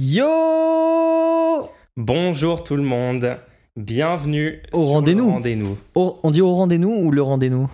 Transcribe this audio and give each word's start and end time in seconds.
Yo 0.00 1.68
Bonjour 1.96 2.62
tout 2.62 2.76
le 2.76 2.84
monde, 2.84 3.36
bienvenue 3.76 4.62
Au 4.72 4.84
rendez-nous. 4.84 5.76
On 5.96 6.30
dit 6.30 6.40
au 6.40 6.54
rendez-nous 6.54 6.88
ou 6.92 7.10
le 7.10 7.20
rendez-nous? 7.20 7.68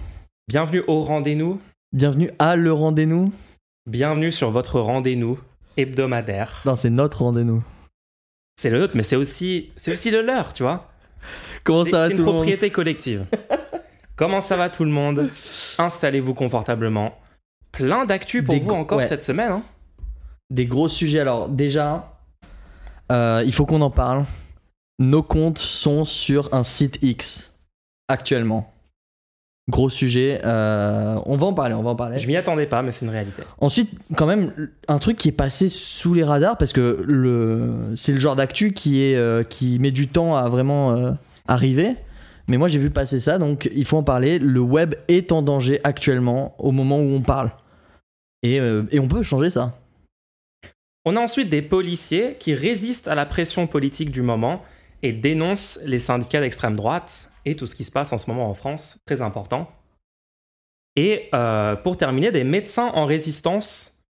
Bienvenue 0.49 0.83
au 0.87 1.03
rendez-nous, 1.03 1.61
Bienvenue 1.93 2.31
à 2.39 2.57
le 2.57 2.73
rendez-nous 2.73 3.31
bienvenue 3.87 4.33
sur 4.33 4.51
votre 4.51 4.81
rendez-nous 4.81 5.39
hebdomadaire. 5.77 6.63
Non, 6.65 6.77
c'est 6.77 6.89
notre 6.89 7.21
rendez-nous. 7.25 7.63
C'est 8.57 8.71
le 8.71 8.79
nôtre, 8.79 8.97
mais 8.97 9.03
c'est 9.03 9.17
aussi, 9.17 9.69
c'est 9.77 9.93
aussi 9.93 10.11
le 10.11 10.23
leur, 10.23 10.55
tu 10.55 10.63
vois. 10.63 10.89
Comment 11.63 11.85
ça 11.85 11.91
va 11.99 12.09
c'est 12.09 12.15
tout 12.15 12.21
une 12.21 12.25
le 12.25 12.25
monde? 12.25 12.35
propriété 12.37 12.71
collective. 12.71 13.27
Comment 14.17 14.41
ça 14.41 14.57
va 14.57 14.71
tout 14.71 14.85
le 14.85 14.91
monde? 14.91 15.29
Installez-vous 15.77 16.33
confortablement. 16.33 17.13
Plein 17.71 18.07
d'actu 18.07 18.43
pour 18.43 18.55
Des 18.55 18.61
vous 18.61 18.71
encore 18.71 18.97
ouais. 18.97 19.07
cette 19.09 19.23
semaine. 19.23 19.53
hein. 19.53 19.63
Des 20.51 20.65
gros 20.65 20.89
sujets. 20.89 21.21
Alors, 21.21 21.49
déjà, 21.51 22.13
euh, 23.13 23.43
il 23.45 23.53
faut 23.53 23.67
qu'on 23.67 23.81
en 23.81 23.91
parle. 23.91 24.25
Nos 24.99 25.23
comptes 25.23 25.59
sont 25.59 26.05
sur 26.05 26.53
un 26.53 26.65
site 26.65 26.99
X 27.03 27.61
actuellement. 28.09 28.71
Gros 29.69 29.89
sujet. 29.89 30.43
euh, 30.45 31.19
on 31.25 31.37
va 31.37 31.47
en 31.47 31.55
parler, 31.55 31.75
on 31.75 31.83
va 31.83 31.91
en 31.91 31.97
parler. 31.97 32.19
Je 32.19 32.27
m'y 32.27 32.37
attendais 32.37 32.67
pas, 32.67 32.83
mais 32.83 32.93
c'est 32.93 33.07
une 33.07 33.11
réalité. 33.11 33.43
Ensuite, 33.61 33.91
quand 34.15 34.27
même, 34.27 34.53
un 34.89 34.99
truc 34.99 35.17
qui 35.17 35.29
est 35.29 35.33
passé 35.33 35.71
sous 35.71 36.13
les 36.13 36.23
radars 36.23 36.59
parce 36.59 36.75
que 36.75 37.03
le, 37.07 37.93
c'est 37.97 38.13
le 38.13 38.21
genre 38.21 38.37
d'actu 38.37 38.75
qui 38.75 39.03
est 39.03 39.17
euh, 39.17 39.43
qui 39.43 39.79
met 39.79 39.91
du 39.91 40.09
temps 40.09 40.37
à 40.37 40.49
vraiment 40.51 40.93
euh, 40.93 41.13
arriver. 41.49 41.97
Mais 42.47 42.59
moi, 42.59 42.69
j'ai 42.69 42.79
vu 42.79 42.91
passer 42.91 43.21
ça, 43.21 43.39
donc 43.39 43.71
il 43.75 43.87
faut 43.87 43.97
en 43.97 44.03
parler. 44.03 44.39
Le 44.39 44.61
web 44.61 44.95
est 45.09 45.33
en 45.33 45.41
danger 45.41 45.81
actuellement 45.83 46.55
au 46.59 46.73
moment 46.73 46.99
où 46.99 47.15
on 47.15 47.23
parle, 47.23 47.51
et, 48.43 48.57
et 48.57 49.01
on 49.01 49.09
peut 49.09 49.23
changer 49.23 49.49
ça. 49.49 49.79
On 51.05 51.17
a 51.17 51.21
ensuite 51.21 51.51
des 51.51 51.63
policiers 51.63 52.37
qui 52.39 52.55
résistent 52.55 53.09
à 53.09 53.15
la 53.15 53.27
pression 53.27 53.67
politique 53.67 54.11
du 54.11 54.23
moment 54.23 54.63
et 55.03 55.13
dénoncent 55.13 55.81
les 55.85 55.99
syndicats 55.99 56.41
d'extrême 56.41 56.77
droite 56.77 57.33
et 57.45 57.57
tout 57.57 57.67
ce 57.67 57.75
qui 57.75 57.85
se 57.85 57.93
passe 57.93 58.13
en 58.13 58.19
ce 58.19 58.31
moment 58.31 58.49
en 58.49 58.55
France, 58.55 59.01
très 59.05 59.21
important. 59.21 59.71
Et 60.97 61.29
euh, 61.35 61.77
pour 61.77 61.99
terminer, 61.99 62.31
des 62.31 62.45
médecins 62.45 62.91
en 62.95 63.05
résistance 63.05 64.03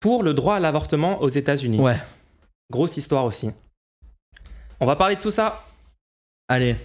pour 0.00 0.22
le 0.22 0.34
droit 0.34 0.56
à 0.56 0.60
l'avortement 0.60 1.20
aux 1.20 1.28
États-Unis. 1.28 1.80
Ouais. 1.80 1.96
Grosse 2.70 2.96
histoire 2.96 3.24
aussi. 3.24 3.50
On 4.78 4.86
va 4.86 4.94
parler 4.94 5.16
de 5.16 5.20
tout 5.20 5.30
ça. 5.30 5.64
Allez. 6.48 6.76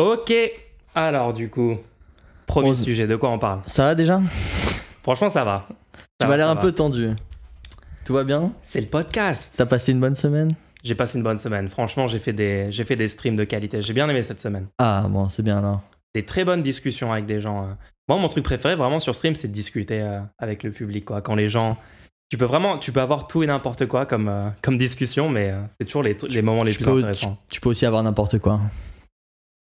Ok. 0.00 0.32
Alors 0.94 1.34
du 1.34 1.50
coup, 1.50 1.76
premier 2.46 2.70
On- 2.70 2.74
sujet, 2.74 3.06
de 3.06 3.16
quoi 3.16 3.28
on 3.28 3.38
parle? 3.38 3.60
Ça 3.66 3.84
va 3.84 3.94
déjà? 3.94 4.22
Franchement, 5.02 5.28
ça 5.28 5.44
va. 5.44 5.66
Ça 5.68 5.74
Tu 6.20 6.26
m'as 6.26 6.38
l'air 6.38 6.48
un 6.48 6.54
va. 6.54 6.60
peu 6.62 6.72
tendu. 6.72 7.10
Tout 8.06 8.14
va 8.14 8.24
bien? 8.24 8.50
C'est 8.62 8.80
le 8.80 8.86
podcast. 8.86 9.52
T'as 9.58 9.66
passé 9.66 9.92
une 9.92 10.00
bonne 10.00 10.14
semaine? 10.14 10.54
J'ai 10.82 10.94
passé 10.94 11.18
une 11.18 11.24
bonne 11.24 11.36
semaine. 11.36 11.68
Franchement, 11.68 12.06
j'ai 12.06 12.18
fait 12.18 12.32
des, 12.32 12.72
j'ai 12.72 12.84
fait 12.84 12.96
des 12.96 13.08
streams 13.08 13.36
de 13.36 13.44
qualité. 13.44 13.82
J'ai 13.82 13.92
bien 13.92 14.08
aimé 14.08 14.22
cette 14.22 14.40
semaine. 14.40 14.68
Ah 14.78 15.04
bon, 15.06 15.28
c'est 15.28 15.42
bien 15.42 15.60
là. 15.60 15.82
Des 16.14 16.24
très 16.24 16.46
bonnes 16.46 16.62
discussions 16.62 17.12
avec 17.12 17.26
des 17.26 17.38
gens. 17.38 17.64
euh. 17.64 17.72
Moi, 18.08 18.16
mon 18.16 18.28
truc 18.28 18.42
préféré 18.42 18.76
vraiment 18.76 19.00
sur 19.00 19.14
stream, 19.14 19.34
c'est 19.34 19.48
de 19.48 19.52
discuter 19.52 20.00
euh, 20.00 20.18
avec 20.38 20.62
le 20.62 20.70
public. 20.72 21.04
Quoi. 21.04 21.20
Quand 21.20 21.34
les 21.34 21.50
gens, 21.50 21.76
tu 22.30 22.38
peux 22.38 22.46
vraiment, 22.46 22.78
tu 22.78 22.90
peux 22.90 23.02
avoir 23.02 23.26
tout 23.26 23.42
et 23.42 23.46
n'importe 23.46 23.84
quoi 23.84 24.06
comme, 24.06 24.28
euh, 24.30 24.44
comme 24.62 24.78
discussion, 24.78 25.28
mais 25.28 25.50
euh, 25.50 25.60
c'est 25.78 25.84
toujours 25.84 26.02
les, 26.02 26.16
moments 26.40 26.64
les 26.64 26.72
plus 26.72 26.84
peux, 26.86 26.92
tu, 26.92 26.98
intéressants. 27.00 27.36
tu 27.50 27.60
peux 27.60 27.68
aussi 27.68 27.84
avoir 27.84 28.02
n'importe 28.02 28.38
quoi. 28.38 28.60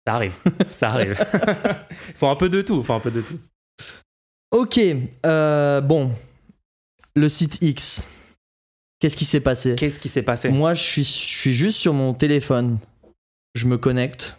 Ça 0.05 0.15
arrive, 0.15 0.35
ça 0.67 0.91
arrive. 0.91 1.15
faut 2.15 2.27
un 2.27 2.35
peu 2.35 2.49
de 2.49 2.61
tout, 2.61 2.83
faut 2.83 2.93
un 2.93 2.99
peu 2.99 3.11
de 3.11 3.21
tout. 3.21 3.39
Ok, 4.51 4.79
euh, 5.25 5.81
bon. 5.81 6.11
Le 7.15 7.29
site 7.29 7.59
X. 7.61 8.09
Qu'est-ce 8.99 9.17
qui 9.17 9.25
s'est 9.25 9.41
passé? 9.41 9.75
Qu'est-ce 9.75 9.99
qui 9.99 10.09
s'est 10.09 10.23
passé? 10.23 10.49
Moi, 10.49 10.73
je 10.73 10.81
suis, 10.81 11.03
je 11.03 11.09
suis 11.09 11.53
juste 11.53 11.79
sur 11.79 11.93
mon 11.93 12.13
téléphone. 12.13 12.79
Je 13.55 13.67
me 13.67 13.77
connecte. 13.77 14.37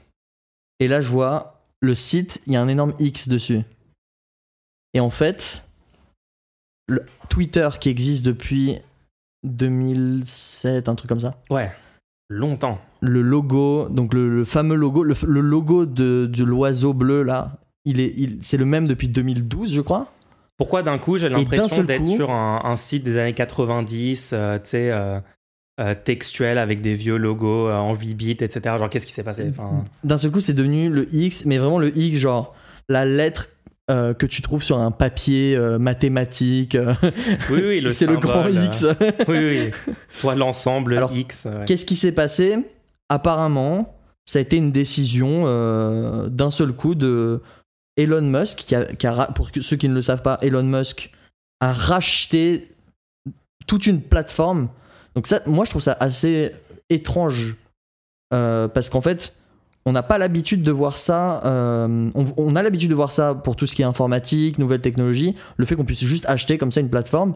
Et 0.81 0.89
là, 0.89 1.01
je 1.01 1.11
vois 1.11 1.55
le 1.81 1.95
site, 1.95 2.41
il 2.47 2.55
y 2.55 2.57
a 2.57 2.63
un 2.63 2.69
énorme 2.69 2.95
X 2.99 3.29
dessus. 3.29 3.63
Et 4.95 5.01
en 5.01 5.11
fait, 5.11 5.65
le 6.89 7.05
Twitter 7.29 7.69
qui 7.81 7.89
existe 7.89 8.25
depuis 8.25 8.79
2007, 9.45 10.89
un 10.89 10.95
truc 10.95 11.09
comme 11.09 11.21
ça. 11.21 11.41
Ouais, 11.51 11.71
longtemps. 12.29 12.81
Le 13.07 13.21
logo, 13.23 13.89
donc 13.91 14.15
le, 14.15 14.29
le 14.35 14.45
fameux 14.45 14.77
logo, 14.77 15.03
le, 15.03 15.15
le 15.27 15.41
logo 15.41 15.85
de, 15.87 16.27
de 16.27 16.45
l'oiseau 16.45 16.93
bleu 16.95 17.23
là, 17.23 17.59
il 17.85 18.01
est, 18.01 18.13
il- 18.17 18.39
c'est 18.43 18.57
le 18.57 18.65
même 18.65 18.87
depuis 18.87 19.09
2012, 19.09 19.75
je 19.75 19.81
crois. 19.83 20.11
Pourquoi 20.57 20.83
d'un 20.83 20.99
coup 20.99 21.19
j'ai 21.19 21.29
l'impression 21.29 21.83
d'être 21.83 22.03
coup- 22.03 22.15
sur 22.17 22.31
un, 22.31 22.61
un 22.65 22.77
site 22.77 23.05
des 23.05 23.19
années 23.19 23.35
90, 23.35 24.31
euh, 24.33 24.55
tu 24.57 24.61
sais, 24.65 24.91
euh, 24.93 25.19
euh, 25.81 25.95
textuel 25.95 26.57
avec 26.59 26.81
des 26.81 26.95
vieux 26.95 27.17
logos 27.17 27.69
en 27.71 27.95
8 27.95 28.15
bits, 28.15 28.31
etc. 28.41 28.77
Genre, 28.79 28.89
qu'est-ce 28.89 29.07
qui 29.07 29.13
s'est 29.13 29.25
passé? 29.25 29.51
Enfin, 29.51 29.85
D'un 30.05 30.17
seul 30.17 30.31
coup, 30.31 30.41
c'est 30.41 30.53
devenu 30.55 30.89
le 30.89 31.13
X, 31.13 31.45
mais 31.47 31.59
vraiment 31.59 31.79
le 31.81 31.97
X, 31.99 32.17
genre 32.19 32.55
la 32.89 33.05
lettre 33.05 33.49
euh, 33.91 34.15
que 34.15 34.25
tu 34.25 34.41
trouves 34.41 34.63
sur 34.63 34.79
un 34.79 34.93
papier 34.93 35.57
euh, 35.57 35.79
mathématique. 35.79 36.79
Oui, 37.51 37.61
oui, 37.63 37.81
le 37.81 37.93
c'est 37.93 38.07
le 38.07 38.17
grand 38.17 38.47
X. 38.49 38.87
Oui, 39.29 39.39
oui. 39.39 39.71
Soit 40.09 40.37
l'ensemble 40.37 40.97
Alors, 40.97 41.13
X. 41.15 41.45
ouais. 41.47 41.65
Qu'est-ce 41.67 41.85
qui 41.85 41.97
s'est 41.97 42.13
passé? 42.15 42.59
Apparemment, 43.09 43.99
ça 44.27 44.39
a 44.39 44.43
été 44.43 44.57
une 44.57 44.73
décision 44.73 45.45
euh, 45.47 46.29
d'un 46.29 46.51
seul 46.51 46.73
coup 46.73 46.95
de 46.95 47.43
Elon 47.97 48.23
Musk, 48.23 48.59
qui 48.59 48.75
a, 48.75 49.27
pour 49.33 49.51
ceux 49.61 49.77
qui 49.77 49.89
ne 49.89 49.95
le 49.95 50.03
savent 50.03 50.23
pas, 50.23 50.39
Elon 50.43 50.65
Musk 50.65 51.13
a 51.61 51.73
racheté 51.73 52.67
toute 53.67 53.87
une 53.87 54.03
plateforme. 54.03 54.69
Donc 55.15 55.27
ça, 55.27 55.41
moi, 55.47 55.65
je 55.65 55.71
trouve 55.71 55.83
ça 55.83 55.97
assez 56.01 56.53
étrange 56.91 57.57
euh, 58.33 58.67
parce 58.69 58.91
qu'en 58.91 59.01
fait, 59.01 59.35
on 59.87 59.93
n'a 59.93 60.03
pas 60.03 60.19
l'habitude 60.19 60.63
de 60.63 60.73
voir 60.73 60.97
ça. 60.97 61.45
euh, 61.45 62.11
on, 62.15 62.27
on 62.37 62.57
a 62.57 62.63
l'habitude 62.63 62.91
de 62.91 62.95
voir 62.95 63.13
ça 63.13 63.35
pour 63.35 63.55
tout 63.55 63.67
ce 63.67 63.77
qui 63.77 63.83
est 63.83 63.87
informatique, 63.87 64.59
nouvelles 64.59 64.81
technologies, 64.81 65.37
le 65.57 65.67
fait 65.67 65.77
qu'on 65.77 65.85
puisse 65.85 66.05
juste 66.05 66.27
acheter 66.27 66.59
comme 66.59 66.73
ça 66.73 66.81
une 66.81 66.91
plateforme. 66.91 67.35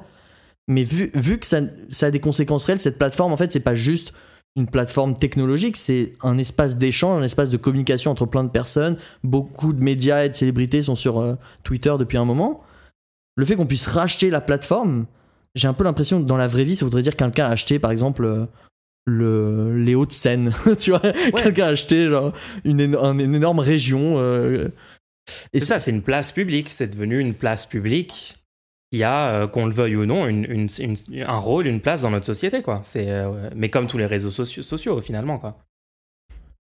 Mais 0.66 0.84
vu, 0.84 1.10
vu 1.14 1.38
que 1.38 1.46
ça, 1.46 1.60
ça 1.88 2.06
a 2.06 2.10
des 2.10 2.20
conséquences 2.20 2.64
réelles, 2.64 2.80
cette 2.80 2.98
plateforme, 2.98 3.32
en 3.32 3.36
fait, 3.36 3.52
c'est 3.52 3.60
pas 3.60 3.74
juste 3.74 4.12
une 4.56 4.66
plateforme 4.66 5.16
technologique, 5.16 5.76
c'est 5.76 6.14
un 6.22 6.36
espace 6.38 6.78
d'échange, 6.78 7.20
un 7.20 7.24
espace 7.24 7.50
de 7.50 7.56
communication 7.56 8.10
entre 8.10 8.26
plein 8.26 8.42
de 8.44 8.50
personnes. 8.50 8.96
Beaucoup 9.22 9.72
de 9.72 9.82
médias 9.82 10.24
et 10.24 10.28
de 10.30 10.34
célébrités 10.34 10.82
sont 10.82 10.96
sur 10.96 11.20
euh, 11.20 11.34
Twitter 11.62 11.94
depuis 11.98 12.18
un 12.18 12.24
moment. 12.24 12.64
Le 13.36 13.44
fait 13.44 13.54
qu'on 13.54 13.66
puisse 13.66 13.86
racheter 13.86 14.30
la 14.30 14.40
plateforme, 14.40 15.06
j'ai 15.54 15.68
un 15.68 15.72
peu 15.74 15.84
l'impression 15.84 16.20
que 16.20 16.26
dans 16.26 16.36
la 16.36 16.48
vraie 16.48 16.64
vie, 16.64 16.74
ça 16.74 16.84
voudrait 16.84 17.02
dire 17.02 17.12
que 17.16 17.22
quelqu'un 17.24 17.46
a 17.46 17.50
acheté, 17.50 17.78
par 17.78 17.92
exemple, 17.92 18.24
euh, 18.24 18.46
le, 19.06 19.76
les 19.80 19.94
Hauts-de-Seine. 19.94 20.52
tu 20.80 20.90
vois 20.90 21.00
Quelqu'un 21.00 21.66
a 21.66 21.70
acheté 21.70 22.08
genre, 22.08 22.32
une, 22.64 22.80
éno- 22.80 22.98
un- 22.98 23.18
une 23.18 23.34
énorme 23.36 23.60
région. 23.60 24.14
euh, 24.18 24.68
et 25.52 25.60
C'est 25.60 25.66
ça, 25.66 25.78
c'est 25.78 25.92
une 25.92 26.02
place 26.02 26.32
publique. 26.32 26.72
C'est 26.72 26.88
devenu 26.88 27.18
une 27.20 27.34
place 27.34 27.64
publique 27.64 28.37
qui 28.92 29.02
a, 29.02 29.30
euh, 29.42 29.46
qu'on 29.46 29.66
le 29.66 29.72
veuille 29.72 29.96
ou 29.96 30.06
non, 30.06 30.24
un 30.24 31.36
rôle, 31.36 31.66
une 31.66 31.80
place 31.80 32.02
dans 32.02 32.10
notre 32.10 32.26
société, 32.26 32.62
quoi. 32.62 32.80
Euh, 32.96 33.50
mais 33.54 33.68
comme 33.70 33.86
tous 33.86 33.98
les 33.98 34.06
réseaux 34.06 34.30
sociaux, 34.30 35.00
finalement, 35.00 35.38
quoi. 35.38 35.58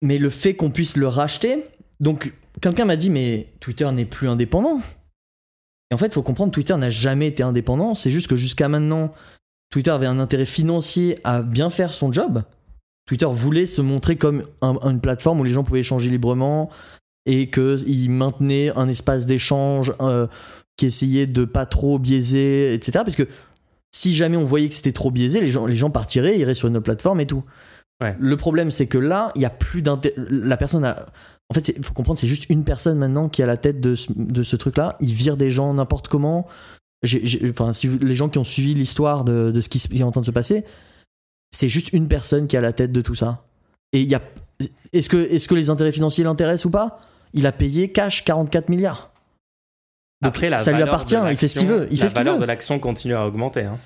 Mais 0.03 0.19
le 0.19 0.31
fait 0.31 0.55
qu'on 0.55 0.71
puisse 0.71 0.97
le 0.97 1.09
racheter, 1.09 1.65
donc 2.01 2.33
quelqu'un 2.61 2.85
m'a 2.85 2.97
dit 2.97 3.09
mais 3.09 3.47
Twitter 3.61 3.91
n'est 3.93 4.05
plus 4.05 4.29
indépendant. 4.29 4.81
Et 5.91 5.95
en 5.95 5.99
fait, 5.99 6.07
il 6.07 6.13
faut 6.13 6.23
comprendre 6.23 6.53
Twitter 6.53 6.77
n'a 6.77 6.91
jamais 6.91 7.29
été 7.29 7.43
indépendant, 7.43 7.95
c'est 7.95 8.11
juste 8.11 8.29
que 8.29 8.37
jusqu'à 8.37 8.69
maintenant, 8.69 9.15
Twitter 9.71 9.91
avait 9.91 10.07
un 10.07 10.19
intérêt 10.19 10.45
financier 10.45 11.19
à 11.25 11.43
bien 11.43 11.71
faire 11.71 11.95
son 11.95 12.13
job. 12.13 12.43
Twitter 13.07 13.27
voulait 13.31 13.67
se 13.67 13.81
montrer 13.81 14.17
comme 14.17 14.43
un- 14.61 14.79
une 14.91 15.01
plateforme 15.01 15.41
où 15.41 15.45
les 15.45 15.51
gens 15.51 15.65
pouvaient 15.65 15.81
échanger 15.81 16.11
librement 16.11 16.69
et 17.27 17.49
qu'il 17.51 18.11
maintenait 18.11 18.71
un 18.77 18.89
espace 18.89 19.27
d'échange 19.27 19.93
euh, 20.01 20.27
qui 20.77 20.87
essayait 20.87 21.27
de 21.27 21.45
pas 21.45 21.67
trop 21.67 21.99
biaiser, 21.99 22.75
etc. 22.75 23.01
Parce 23.05 23.17
que 23.17 23.29
si 23.95 24.15
jamais 24.15 24.37
on 24.37 24.45
voyait 24.45 24.69
que 24.69 24.75
c'était 24.75 24.93
trop 24.93 25.11
biaisé, 25.11 25.41
les 25.41 25.51
gens, 25.51 25.67
les 25.67 25.77
gens 25.77 25.91
partiraient, 25.91 26.39
iraient 26.39 26.55
sur 26.55 26.69
une 26.69 26.77
autre 26.77 26.85
plateforme 26.85 27.21
et 27.21 27.27
tout. 27.27 27.45
Ouais. 28.03 28.17
Le 28.19 28.37
problème, 28.37 28.71
c'est 28.71 28.87
que 28.87 28.99
là, 28.99 29.33
il 29.37 29.43
y 29.43 29.45
a 29.45 29.51
plus 29.51 29.83
d'intérêt. 29.83 30.17
La 30.31 30.57
personne 30.57 30.85
a. 30.85 31.07
En 31.51 31.55
fait, 31.55 31.69
il 31.77 31.85
faut 31.85 31.93
comprendre, 31.93 32.19
c'est 32.19 32.29
juste 32.29 32.47
une 32.49 32.65
personne 32.65 32.97
maintenant 32.97 33.29
qui 33.29 33.43
à 33.43 33.47
la 33.47 33.59
tête 33.59 33.81
de 33.81 33.95
ce, 33.95 34.09
de 34.17 34.43
ce 34.43 34.57
truc-là. 34.57 34.97
Il 35.01 35.13
vire 35.13 35.37
des 35.37 35.51
gens 35.51 35.73
n'importe 35.75 36.09
comment. 36.09 36.47
Enfin, 37.51 37.73
si 37.73 37.87
vous- 37.87 37.99
les 37.99 38.15
gens 38.15 38.29
qui 38.29 38.39
ont 38.39 38.45
suivi 38.45 38.75
l'histoire 38.75 39.25
de, 39.25 39.51
de 39.51 39.61
ce 39.61 39.69
qui 39.69 39.79
est 39.79 40.03
en 40.03 40.11
train 40.13 40.21
de 40.23 40.27
se 40.27 40.31
passer, 40.31 40.65
c'est 41.51 41.69
juste 41.69 41.93
une 41.93 42.09
personne 42.09 42.47
qui 42.47 42.57
à 42.57 42.61
la 42.63 42.73
tête 42.73 42.93
de 42.93 43.01
tout 43.03 43.15
ça. 43.15 43.45
Et 43.93 44.01
il 44.01 44.09
y 44.09 44.15
a. 44.15 44.23
Est-ce 44.93 45.09
que, 45.11 45.17
est 45.19 45.47
que 45.47 45.55
les 45.55 45.69
intérêts 45.69 45.93
financiers 45.93 46.25
l'intéressent 46.25 46.67
ou 46.67 46.71
pas? 46.71 47.01
Il 47.35 47.47
a 47.47 47.53
payé 47.53 47.93
cash 47.93 48.25
44 48.25 48.69
milliards. 48.71 49.12
Donc, 50.23 50.29
Après, 50.37 50.49
la 50.51 50.59
ça 50.59 50.73
lui 50.73 50.83
appartient, 50.83 51.17
il 51.31 51.37
fait 51.37 51.49
ce 51.49 51.59
qu'il 51.59 51.69
veut. 51.69 51.89
Il 51.91 51.99
la 51.99 52.05
fait 52.05 52.09
ce 52.11 52.15
valeur 52.15 52.35
veut. 52.35 52.41
de 52.41 52.47
l'action 52.47 52.79
continue 52.79 53.15
à 53.15 53.27
augmenter. 53.27 53.63
hein. 53.65 53.79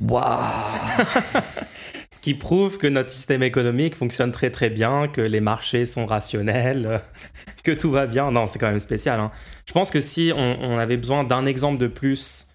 Waouh 0.00 0.38
Ce 2.12 2.20
qui 2.20 2.34
prouve 2.34 2.78
que 2.78 2.86
notre 2.86 3.10
système 3.10 3.42
économique 3.42 3.94
fonctionne 3.94 4.32
très 4.32 4.50
très 4.50 4.70
bien, 4.70 5.08
que 5.08 5.20
les 5.20 5.40
marchés 5.40 5.84
sont 5.84 6.06
rationnels, 6.06 7.00
que 7.64 7.72
tout 7.72 7.90
va 7.90 8.06
bien. 8.06 8.30
Non, 8.30 8.46
c'est 8.46 8.58
quand 8.58 8.68
même 8.68 8.78
spécial. 8.78 9.20
hein. 9.20 9.30
Je 9.66 9.72
pense 9.72 9.90
que 9.90 10.00
si 10.00 10.32
on, 10.34 10.58
on 10.60 10.78
avait 10.78 10.96
besoin 10.96 11.24
d'un 11.24 11.46
exemple 11.46 11.78
de 11.78 11.86
plus 11.86 12.48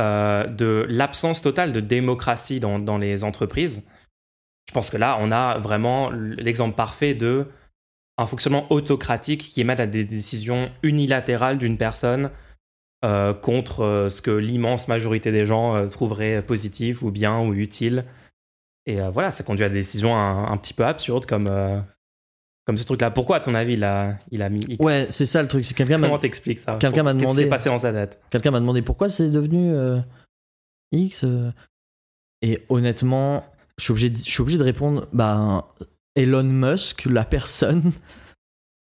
euh, 0.00 0.46
de 0.46 0.86
l'absence 0.88 1.42
totale 1.42 1.72
de 1.72 1.80
démocratie 1.80 2.60
dans, 2.60 2.78
dans 2.78 2.98
les 2.98 3.24
entreprises, 3.24 3.86
je 4.68 4.72
pense 4.74 4.90
que 4.90 4.96
là, 4.96 5.18
on 5.20 5.30
a 5.32 5.58
vraiment 5.58 6.10
l'exemple 6.10 6.74
parfait 6.76 7.14
de 7.14 7.46
un 8.22 8.26
fonctionnement 8.26 8.66
autocratique 8.72 9.40
qui 9.42 9.60
émane 9.60 9.80
à 9.80 9.86
des 9.86 10.04
décisions 10.04 10.70
unilatérales 10.82 11.58
d'une 11.58 11.76
personne 11.76 12.30
euh, 13.04 13.34
contre 13.34 13.80
euh, 13.82 14.08
ce 14.08 14.22
que 14.22 14.30
l'immense 14.30 14.88
majorité 14.88 15.32
des 15.32 15.44
gens 15.44 15.74
euh, 15.76 15.88
trouveraient 15.88 16.40
positif 16.42 17.02
ou 17.02 17.10
bien 17.10 17.40
ou 17.40 17.52
utile. 17.54 18.04
Et 18.86 19.00
voilà, 19.00 19.30
ça 19.30 19.44
conduit 19.44 19.64
à 19.64 19.68
des 19.68 19.76
décisions 19.76 20.16
un, 20.16 20.50
un 20.50 20.56
petit 20.56 20.74
peu 20.74 20.84
absurdes 20.84 21.24
comme, 21.24 21.48
comme 22.66 22.76
ce 22.76 22.84
truc-là. 22.84 23.12
Pourquoi, 23.12 23.36
à 23.36 23.40
ton 23.40 23.54
avis, 23.54 23.74
il 23.74 23.84
a, 23.84 24.18
il 24.32 24.42
a 24.42 24.48
mis 24.48 24.62
X? 24.62 24.84
Ouais, 24.84 25.06
c'est 25.08 25.24
ça 25.24 25.40
le 25.40 25.46
truc. 25.46 25.64
C'est 25.64 25.74
quelqu'un 25.76 26.00
Comment 26.00 26.18
t'expliques 26.18 26.58
ça? 26.58 26.78
quelqu'un 26.80 27.04
m'a 27.04 27.12
Qu'est-ce 27.12 27.18
qui 27.18 27.22
demandé- 27.26 27.42
s'est 27.44 27.48
passé 27.48 27.68
dans 27.68 27.78
sa 27.78 27.92
tête? 27.92 28.20
Quelqu'un 28.30 28.50
m'a 28.50 28.58
demandé 28.58 28.82
pourquoi 28.82 29.08
c'est 29.08 29.30
devenu 29.30 29.72
euh, 29.72 30.00
X. 30.90 31.24
et 32.42 32.58
honnêtement, 32.68 33.44
je 33.78 33.84
suis 33.84 33.92
obligé 33.92 34.10
de, 34.10 34.16
je 34.16 34.22
suis 34.30 34.40
obligé 34.42 34.58
de 34.58 34.64
répondre. 34.64 35.06
Bah, 35.12 35.68
Elon 36.14 36.42
Musk, 36.44 37.06
la 37.06 37.24
personne, 37.24 37.92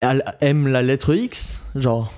elle 0.00 0.24
aime 0.40 0.68
la 0.68 0.82
lettre 0.82 1.14
X. 1.14 1.64
Genre, 1.74 2.12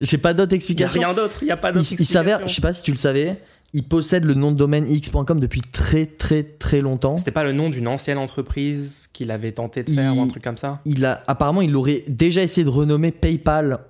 j'ai 0.00 0.18
pas 0.18 0.34
d'autre 0.34 0.52
a 0.52 0.56
explication. 0.56 1.00
rien 1.00 1.14
d'autre, 1.14 1.36
il 1.42 1.46
n'y 1.46 1.50
a 1.50 1.56
pas 1.56 1.72
d'autre 1.72 1.86
il 1.98 2.06
s'avère, 2.06 2.46
je 2.48 2.52
sais 2.54 2.60
pas 2.62 2.72
si 2.72 2.82
tu 2.82 2.92
le 2.92 2.96
savais, 2.98 3.40
il 3.74 3.84
possède 3.84 4.24
le 4.24 4.34
nom 4.34 4.52
de 4.52 4.56
domaine 4.56 4.90
x.com 4.90 5.38
depuis 5.40 5.60
très 5.60 6.06
très 6.06 6.42
très 6.42 6.80
longtemps. 6.80 7.16
C'était 7.16 7.30
pas 7.30 7.44
le 7.44 7.52
nom 7.52 7.70
d'une 7.70 7.88
ancienne 7.88 8.18
entreprise 8.18 9.08
qu'il 9.12 9.30
avait 9.30 9.52
tenté 9.52 9.82
de 9.82 9.90
faire 9.90 10.12
Il- 10.12 10.18
ou 10.18 10.22
un 10.22 10.28
truc 10.28 10.42
comme 10.42 10.56
ça? 10.58 10.80
Il 10.84 11.04
a 11.04 11.22
apparemment 11.26 11.62
il 11.62 11.76
aurait 11.76 12.04
déjà 12.08 12.42
essayé 12.42 12.64
de 12.64 12.70
renommer 12.70 13.12
PayPal 13.12 13.80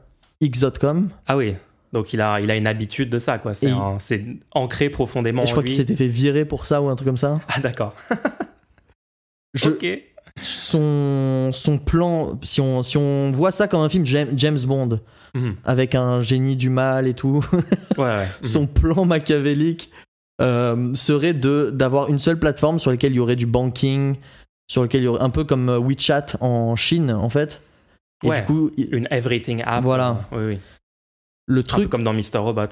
x.com. 0.41 1.09
Ah 1.27 1.37
oui, 1.37 1.55
donc 1.93 2.13
il 2.13 2.21
a, 2.21 2.41
il 2.41 2.51
a 2.51 2.57
une 2.57 2.67
habitude 2.67 3.11
de 3.11 3.19
ça, 3.19 3.39
quoi. 3.39 3.55
C'est 3.55 4.25
ancré 4.51 4.91
profondément 4.91 5.45
Et 5.45 5.47
je 5.47 5.53
en 5.53 5.55
crois 5.55 5.63
qu'il 5.63 5.75
s'était 5.75 5.97
fait 5.97 6.07
virer 6.09 6.45
pour 6.45 6.67
ça 6.67 6.83
ou 6.83 6.89
un 6.89 6.97
truc 6.97 7.07
comme 7.07 7.17
ça. 7.17 7.41
Ah 7.49 7.61
d'accord. 7.61 7.95
Je- 9.55 9.71
son, 10.37 11.51
son 11.53 11.79
plan, 11.79 12.39
si 12.43 12.61
on, 12.61 12.83
si 12.83 12.97
on 12.97 13.33
voit 13.33 13.53
ça 13.53 13.69
comme 13.69 13.83
un 13.83 13.89
film 13.89 14.07
James, 14.07 14.59
Bond, 14.67 15.01
Mhm. 15.35 15.57
avec 15.65 15.95
un 15.95 16.21
génie 16.21 16.57
du 16.57 16.71
mal 16.71 17.07
et 17.07 17.15
tout, 17.15 17.45
Ouais, 17.99 18.05
ouais. 18.05 18.27
Mhm. 18.27 18.45
son 18.49 18.67
plan 18.67 19.05
machiavélique 19.05 19.91
euh, 20.41 20.93
serait 20.95 21.35
de 21.35 21.71
d'avoir 21.73 22.09
une 22.09 22.19
seule 22.19 22.39
plateforme 22.39 22.79
sur 22.79 22.91
laquelle 22.91 23.13
il 23.13 23.17
y 23.17 23.21
aurait 23.21 23.37
du 23.37 23.47
banking, 23.47 24.17
sur 24.71 24.83
lequel 24.83 25.03
il 25.03 25.05
y 25.05 25.09
aurait 25.09 25.23
un 25.23 25.31
peu 25.31 25.45
comme 25.45 25.69
euh, 25.69 25.79
WeChat 25.79 26.37
en 26.41 26.75
Chine 26.77 27.11
en 27.11 27.29
fait. 27.29 27.61
Et 28.25 28.29
Ouais. 28.29 28.41
du 28.41 28.47
coup, 28.47 28.71
Une 28.77 29.07
everything 29.11 29.63
app. 29.67 29.83
Voilà. 29.85 30.27
Oui, 30.33 30.45
oui. 30.47 30.59
le 31.47 31.61
Un 31.61 31.63
peu 31.63 31.69
truc. 31.69 31.89
comme 31.91 32.05
dans 32.05 32.15
Mr. 32.15 32.39
Robot. 32.39 32.69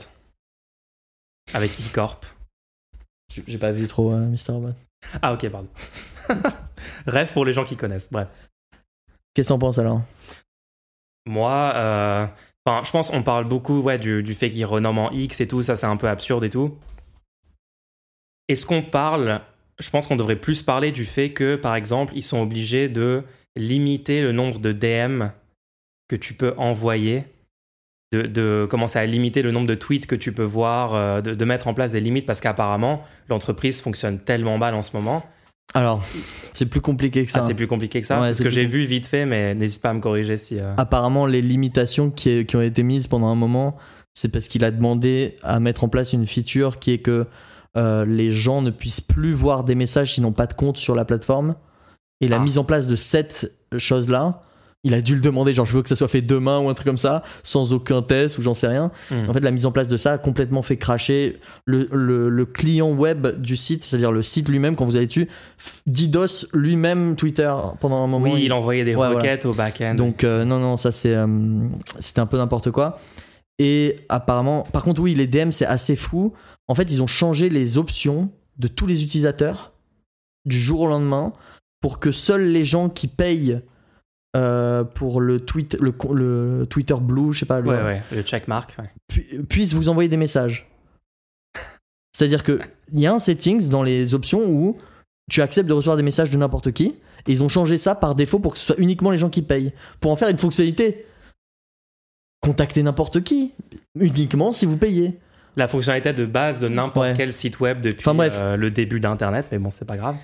Avec 1.53 1.73
E-Corp. 1.73 2.25
J'ai 3.47 3.59
pas 3.59 3.73
vu 3.73 3.87
trop 3.87 4.13
euh, 4.13 4.27
Mr. 4.27 4.53
Robot. 4.53 4.73
Ah 5.23 5.33
ok, 5.35 5.49
pardon. 5.51 5.69
Rêve 7.07 7.33
pour 7.33 7.45
les 7.45 7.53
gens 7.53 7.65
qui 7.65 7.77
connaissent. 7.77 8.09
Bref. 8.11 8.29
Qu'est-ce 9.35 9.49
que 9.49 9.55
t'en 9.55 9.59
penses 9.59 9.79
alors 9.79 10.03
Moi, 11.27 11.73
euh, 11.75 12.27
enfin, 12.67 12.83
je 12.85 12.91
pense 12.91 13.11
qu'on 13.11 13.23
parle 13.23 13.45
beaucoup 13.45 13.81
ouais, 13.81 13.99
du, 13.99 14.23
du 14.23 14.35
fait 14.35 14.51
qu'il 14.51 14.65
renomme 14.65 14.99
en 14.99 15.11
X 15.11 15.41
et 15.41 15.49
tout, 15.49 15.63
ça 15.63 15.77
c'est 15.77 15.87
un 15.87 15.97
peu 15.97 16.09
absurde 16.09 16.45
et 16.45 16.51
tout. 16.51 16.77
Est-ce 18.49 18.67
qu'on 18.67 18.83
parle, 18.83 19.41
je 19.79 19.89
pense 19.91 20.09
qu'on 20.09 20.17
devrait 20.17 20.37
plus 20.37 20.63
parler 20.63 20.91
du 20.91 21.05
fait 21.05 21.33
que, 21.33 21.55
par 21.55 21.77
exemple, 21.77 22.13
ils 22.17 22.23
sont 22.23 22.43
obligés 22.43 22.89
de 22.89 23.23
limiter 23.57 24.23
le 24.23 24.33
nombre 24.33 24.59
de 24.59 24.73
DM 24.73 25.29
que 26.09 26.17
tu 26.17 26.35
peux 26.35 26.55
envoyer, 26.57 27.25
de, 28.13 28.23
de 28.23 28.67
commencer 28.69 28.99
à 28.99 29.07
limiter 29.07 29.43
le 29.43 29.53
nombre 29.53 29.69
de 29.69 29.77
tweets 29.77 30.09
que 30.09 30.17
tu 30.17 30.33
peux 30.33 30.43
voir, 30.43 30.95
euh, 30.95 31.21
de, 31.21 31.35
de 31.35 31.45
mettre 31.45 31.69
en 31.69 31.75
place 31.75 31.93
des 31.93 32.01
limites 32.01 32.27
parce 32.27 32.41
qu'apparemment, 32.41 33.05
l'entreprise 33.29 33.81
fonctionne 33.81 34.19
tellement 34.19 34.59
mal 34.59 34.75
en 34.75 34.83
ce 34.83 34.97
moment. 34.97 35.25
Alors, 35.75 36.03
c'est 36.53 36.67
plus 36.67 36.81
compliqué 36.81 37.25
que 37.25 37.31
ça. 37.31 37.41
Ah, 37.43 37.47
c'est 37.47 37.55
plus 37.55 37.67
compliqué 37.69 38.01
que 38.01 38.07
ça. 38.07 38.21
Ouais, 38.21 38.29
c'est 38.29 38.35
ce 38.35 38.43
que 38.43 38.51
j'ai 38.51 38.67
vu 38.67 38.85
vite 38.85 39.07
fait, 39.07 39.25
mais 39.27 39.55
n'hésite 39.55 39.81
pas 39.83 39.91
à 39.91 39.95
me 39.95 40.01
corriger 40.01 40.37
si. 40.37 40.59
euh, 40.59 40.75
Apparemment, 40.77 41.27
les 41.27 41.43
limitations 41.43 42.11
qui, 42.11 42.45
qui 42.45 42.57
ont 42.57 42.63
été 42.63 42.83
mises 42.83 43.07
pendant 43.07 43.29
un 43.29 43.37
moment, 43.37 43.77
c'est 44.15 44.31
parce 44.33 44.49
qu'il 44.49 44.65
a 44.65 44.71
demandé 44.73 45.37
à 45.43 45.61
mettre 45.61 45.85
en 45.85 45.89
place 45.89 46.13
une 46.13 46.27
feature 46.27 46.79
qui 46.81 46.93
est 46.93 46.99
que 46.99 47.27
euh, 47.77 48.05
les 48.05 48.33
gens 48.33 48.63
ne 48.63 48.71
puissent 48.71 49.01
plus 49.01 49.33
voir 49.33 49.63
des 49.63 49.77
messages 49.77 50.15
s'ils 50.15 50.25
n'ont 50.25 50.33
pas 50.33 50.47
de 50.49 50.55
compte 50.55 50.77
sur 50.77 50.97
la 50.97 51.05
plateforme. 51.05 51.55
Et 52.21 52.27
la 52.29 52.37
Ah. 52.37 52.41
mise 52.41 52.59
en 52.59 52.65
place 52.65 52.87
de 52.89 52.97
cette 52.97 53.53
chose-là, 53.79 54.43
il 54.83 54.95
a 54.95 55.03
dû 55.03 55.15
le 55.15 55.21
demander, 55.21 55.53
genre 55.53 55.67
je 55.67 55.77
veux 55.77 55.83
que 55.83 55.89
ça 55.91 55.97
soit 55.97 56.09
fait 56.09 56.23
demain 56.23 56.59
ou 56.59 56.69
un 56.71 56.75
truc 56.75 56.87
comme 56.87 56.97
ça, 56.97 57.23
sans 57.43 57.73
aucun 57.75 58.01
test 58.01 58.39
ou 58.39 58.43
j'en 58.43 58.55
sais 58.55 58.67
rien. 58.67 58.91
hmm. 59.11 59.29
En 59.29 59.33
fait, 59.35 59.41
la 59.41 59.51
mise 59.51 59.67
en 59.67 59.73
place 59.73 59.89
de 59.89 59.97
ça 59.99 60.13
a 60.13 60.19
complètement 60.19 60.63
fait 60.63 60.79
cracher 60.79 61.39
le, 61.67 61.87
le- 61.93 62.31
le 62.31 62.47
client 62.47 62.91
web 62.91 63.27
du 63.41 63.57
site, 63.57 63.85
c'est-à-dire 63.85 64.11
le 64.11 64.23
site 64.23 64.49
lui-même, 64.49 64.77
quand 64.77 64.87
vous 64.87 64.97
allez 64.97 65.07
dessus, 65.07 65.29
DDoS 65.87 66.47
lui-même 66.55 67.17
Twitter 67.17 67.55
pendant 67.81 68.03
un 68.03 68.07
moment. 68.07 68.25
Oui, 68.33 68.41
il- 68.41 68.45
il 68.47 68.53
envoyait 68.53 68.85
des 68.85 68.95
Ouais, 68.95 69.09
requêtes 69.09 69.45
au 69.47 69.53
back-end. 69.53 69.95
donc 69.97 70.25
euh, 70.25 70.45
non, 70.45 70.59
non, 70.59 70.77
ça 70.77 70.93
c'est, 70.93 71.15
euh, 71.15 71.27
c'était 71.99 72.21
un 72.21 72.27
peu 72.27 72.37
n'importe 72.39 72.71
quoi. 72.71 72.99
Et 73.59 73.97
apparemment, 74.09 74.63
par 74.73 74.83
contre 74.85 75.03
oui, 75.03 75.15
les 75.15 75.27
DM 75.27 75.51
c'est 75.51 75.67
assez 75.67 75.97
fou. 75.97 76.33
En 76.69 76.75
fait, 76.75 76.91
ils 76.91 77.03
ont 77.03 77.07
changé 77.07 77.51
les 77.51 77.77
options 77.79 78.31
de 78.59 78.69
tous 78.69 78.87
les 78.87 79.03
utilisateurs 79.03 79.73
du 80.47 80.59
jour 80.59 80.81
au 80.81 80.87
lendemain 80.87 81.33
pour 81.83 81.99
que 82.01 82.13
seuls 82.13 82.45
les 82.51 82.65
gens 82.65 82.89
qui 82.89 83.07
payent 83.09 83.61
euh, 84.37 84.85
pour 84.85 85.21
le, 85.21 85.41
tweet, 85.41 85.77
le, 85.81 85.93
le 86.15 86.67
Twitter 86.69 86.95
Blue, 87.01 87.33
je 87.33 87.41
sais 87.41 87.47
pas, 87.47 87.61
le- 87.61 87.69
ouais, 87.69 87.83
ouais, 87.83 88.03
le 88.13 88.23
checkmark. 88.23 88.77
ouais. 88.79 88.91
pu- 89.09 89.43
puissent 89.49 89.75
vous 89.75 89.89
envoyer 89.89 90.09
des 90.09 90.17
messages. 90.17 90.69
C'est-à-dire 92.13 92.43
que 92.45 92.61
il 92.93 93.01
y 93.01 93.07
a 93.07 93.13
un 93.13 93.19
settings 93.19 93.69
dans 93.69 93.83
les 93.83 94.15
options 94.15 94.45
où 94.49 94.77
tu 95.31 95.43
acceptes 95.43 95.69
de 95.69 95.73
recevoir 95.75 95.97
des 95.97 96.03
messages 96.03 96.31
de 96.31 96.37
n'importe 96.37 96.73
qui 96.73 96.97
et 97.27 97.33
ils 97.33 97.43
ont 97.43 97.49
changé 97.49 97.79
ça 97.79 97.95
par 97.95 98.15
défaut 98.15 98.39
pour 98.41 98.53
que 98.53 98.59
ce 98.59 98.67
soit 98.67 98.79
uniquement 98.79 99.11
les 99.11 99.19
gens 99.19 99.31
qui 99.31 99.43
payent 99.43 99.73
pour 100.01 100.11
en 100.11 100.17
faire 100.17 100.29
une 100.29 100.39
fonctionnalité. 100.39 101.07
Contactez 102.41 102.83
n'importe 102.83 103.23
qui 103.23 103.53
uniquement 103.99 104.53
si 104.53 104.67
vous 104.67 104.77
payez. 104.77 105.19
La 105.57 105.69
fonctionnalité 105.69 106.13
de 106.13 106.25
base 106.27 106.61
de 106.61 106.69
n'importe 106.69 107.09
Ouais. 107.09 107.15
quel 107.17 107.33
site 107.33 107.61
web 107.61 107.81
depuis 107.81 108.01
Enfin, 108.01 108.15
bref. 108.15 108.35
euh, 108.39 108.57
le 108.57 108.71
début 108.71 109.01
d'Internet, 109.01 109.47
mais 109.53 109.59
bon, 109.59 109.71
c'est 109.71 109.85
pas 109.87 109.97
grave. 109.97 110.17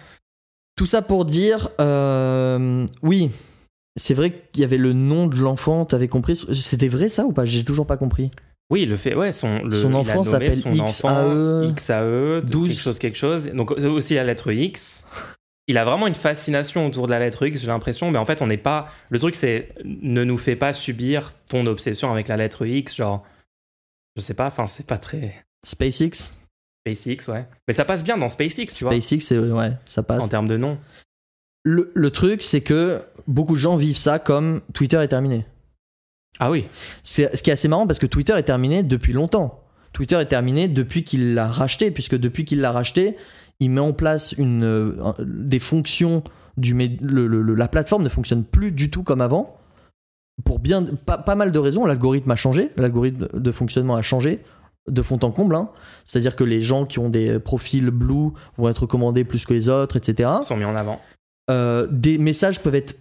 Tout 0.76 0.86
ça 0.86 1.02
pour 1.02 1.24
dire, 1.24 1.70
euh, 1.80 2.86
oui, 3.02 3.30
c'est 3.96 4.14
vrai 4.14 4.48
qu'il 4.52 4.60
y 4.60 4.64
avait 4.64 4.76
le 4.76 4.92
nom 4.92 5.26
de 5.26 5.36
l'enfant, 5.36 5.84
t'avais 5.84 6.08
compris? 6.08 6.36
C'était 6.36 6.88
vrai 6.88 7.08
ça 7.08 7.24
ou 7.24 7.32
pas? 7.32 7.44
J'ai 7.44 7.64
toujours 7.64 7.86
pas 7.86 7.96
compris. 7.96 8.30
Oui, 8.68 8.84
le 8.84 8.96
fait, 8.96 9.14
ouais, 9.14 9.32
son, 9.32 9.62
le, 9.62 9.76
Son 9.76 9.94
enfant 9.94 10.24
s'appelle 10.24 10.60
XAE, 10.60 11.72
XAE, 11.74 12.40
de 12.40 12.50
12. 12.50 12.68
quelque 12.68 12.80
chose, 12.80 12.98
quelque 12.98 13.18
chose. 13.18 13.52
Donc 13.52 13.70
euh, 13.72 13.88
aussi 13.88 14.14
la 14.14 14.24
lettre 14.24 14.50
X. 14.50 15.06
Il 15.68 15.78
a 15.78 15.84
vraiment 15.84 16.06
une 16.06 16.14
fascination 16.14 16.86
autour 16.86 17.06
de 17.06 17.12
la 17.12 17.18
lettre 17.18 17.46
X, 17.46 17.60
j'ai 17.60 17.66
l'impression, 17.68 18.10
mais 18.10 18.18
en 18.18 18.26
fait, 18.26 18.42
on 18.42 18.46
n'est 18.46 18.56
pas. 18.56 18.88
Le 19.08 19.18
truc, 19.18 19.34
c'est 19.34 19.72
ne 19.84 20.24
nous 20.24 20.38
fais 20.38 20.56
pas 20.56 20.72
subir 20.72 21.32
ton 21.48 21.66
obsession 21.66 22.10
avec 22.10 22.28
la 22.28 22.36
lettre 22.36 22.66
X, 22.66 22.96
genre. 22.96 23.24
Je 24.16 24.20
sais 24.20 24.34
pas, 24.34 24.46
enfin, 24.46 24.66
c'est 24.66 24.86
pas 24.86 24.98
très. 24.98 25.44
SpaceX? 25.64 26.34
SpaceX, 26.86 27.28
ouais. 27.28 27.46
Mais 27.68 27.74
ça 27.74 27.84
passe 27.84 28.04
bien 28.04 28.16
dans 28.18 28.28
SpaceX, 28.28 28.66
tu 28.74 28.84
vois, 28.84 28.92
SpaceX, 28.92 29.20
c'est 29.20 29.38
ouais, 29.38 29.72
ça 29.84 30.02
passe. 30.02 30.24
en 30.24 30.28
termes 30.28 30.48
de 30.48 30.56
nom. 30.56 30.78
Le, 31.64 31.90
le 31.94 32.10
truc, 32.10 32.42
c'est 32.42 32.60
que 32.60 33.02
beaucoup 33.26 33.54
de 33.54 33.58
gens 33.60 33.76
vivent 33.76 33.96
ça 33.98 34.18
comme 34.18 34.60
Twitter 34.74 34.96
est 34.98 35.08
terminé. 35.08 35.46
Ah 36.38 36.50
oui, 36.50 36.66
C'est 37.02 37.34
ce 37.36 37.42
qui 37.42 37.50
est 37.50 37.54
assez 37.54 37.68
marrant 37.68 37.86
parce 37.86 37.98
que 37.98 38.06
Twitter 38.06 38.34
est 38.34 38.42
terminé 38.42 38.82
depuis 38.82 39.12
longtemps. 39.12 39.62
Twitter 39.92 40.16
est 40.16 40.26
terminé 40.26 40.68
depuis 40.68 41.02
qu'il 41.04 41.34
l'a 41.34 41.46
racheté, 41.46 41.90
puisque 41.90 42.16
depuis 42.16 42.44
qu'il 42.44 42.60
l'a 42.60 42.72
racheté, 42.72 43.16
il 43.60 43.70
met 43.70 43.80
en 43.80 43.94
place 43.94 44.32
une, 44.32 44.62
euh, 44.64 44.92
des 45.20 45.58
fonctions 45.58 46.22
du 46.58 46.74
le- 46.74 47.26
le- 47.26 47.54
la 47.54 47.68
plateforme 47.68 48.02
ne 48.02 48.08
fonctionne 48.10 48.44
plus 48.44 48.72
du 48.72 48.90
tout 48.90 49.02
comme 49.02 49.22
avant. 49.22 49.56
Pour 50.44 50.58
bien 50.58 50.84
pas, 50.84 51.16
pas 51.16 51.34
mal 51.34 51.50
de 51.52 51.58
raisons, 51.58 51.86
l'algorithme 51.86 52.30
a 52.30 52.36
changé, 52.36 52.70
l'algorithme 52.76 53.28
de 53.32 53.52
fonctionnement 53.52 53.94
a 53.94 54.02
changé 54.02 54.40
de 54.88 55.00
fond 55.02 55.18
en 55.22 55.30
comble. 55.30 55.54
hein. 55.54 55.70
C'est-à-dire 56.04 56.36
que 56.36 56.44
les 56.44 56.60
gens 56.60 56.84
qui 56.84 56.98
ont 56.98 57.08
des 57.08 57.38
profils 57.38 57.88
blue 57.90 58.30
vont 58.58 58.68
être 58.68 58.80
recommandés 58.82 59.24
plus 59.24 59.46
que 59.46 59.54
les 59.54 59.70
autres, 59.70 59.96
etc. 59.96 60.30
ils 60.42 60.46
sont 60.46 60.56
mis 60.58 60.64
en 60.66 60.76
avant. 60.76 61.00
Euh, 61.50 61.86
des 61.90 62.18
messages 62.18 62.60
peuvent 62.60 62.74
être 62.74 62.94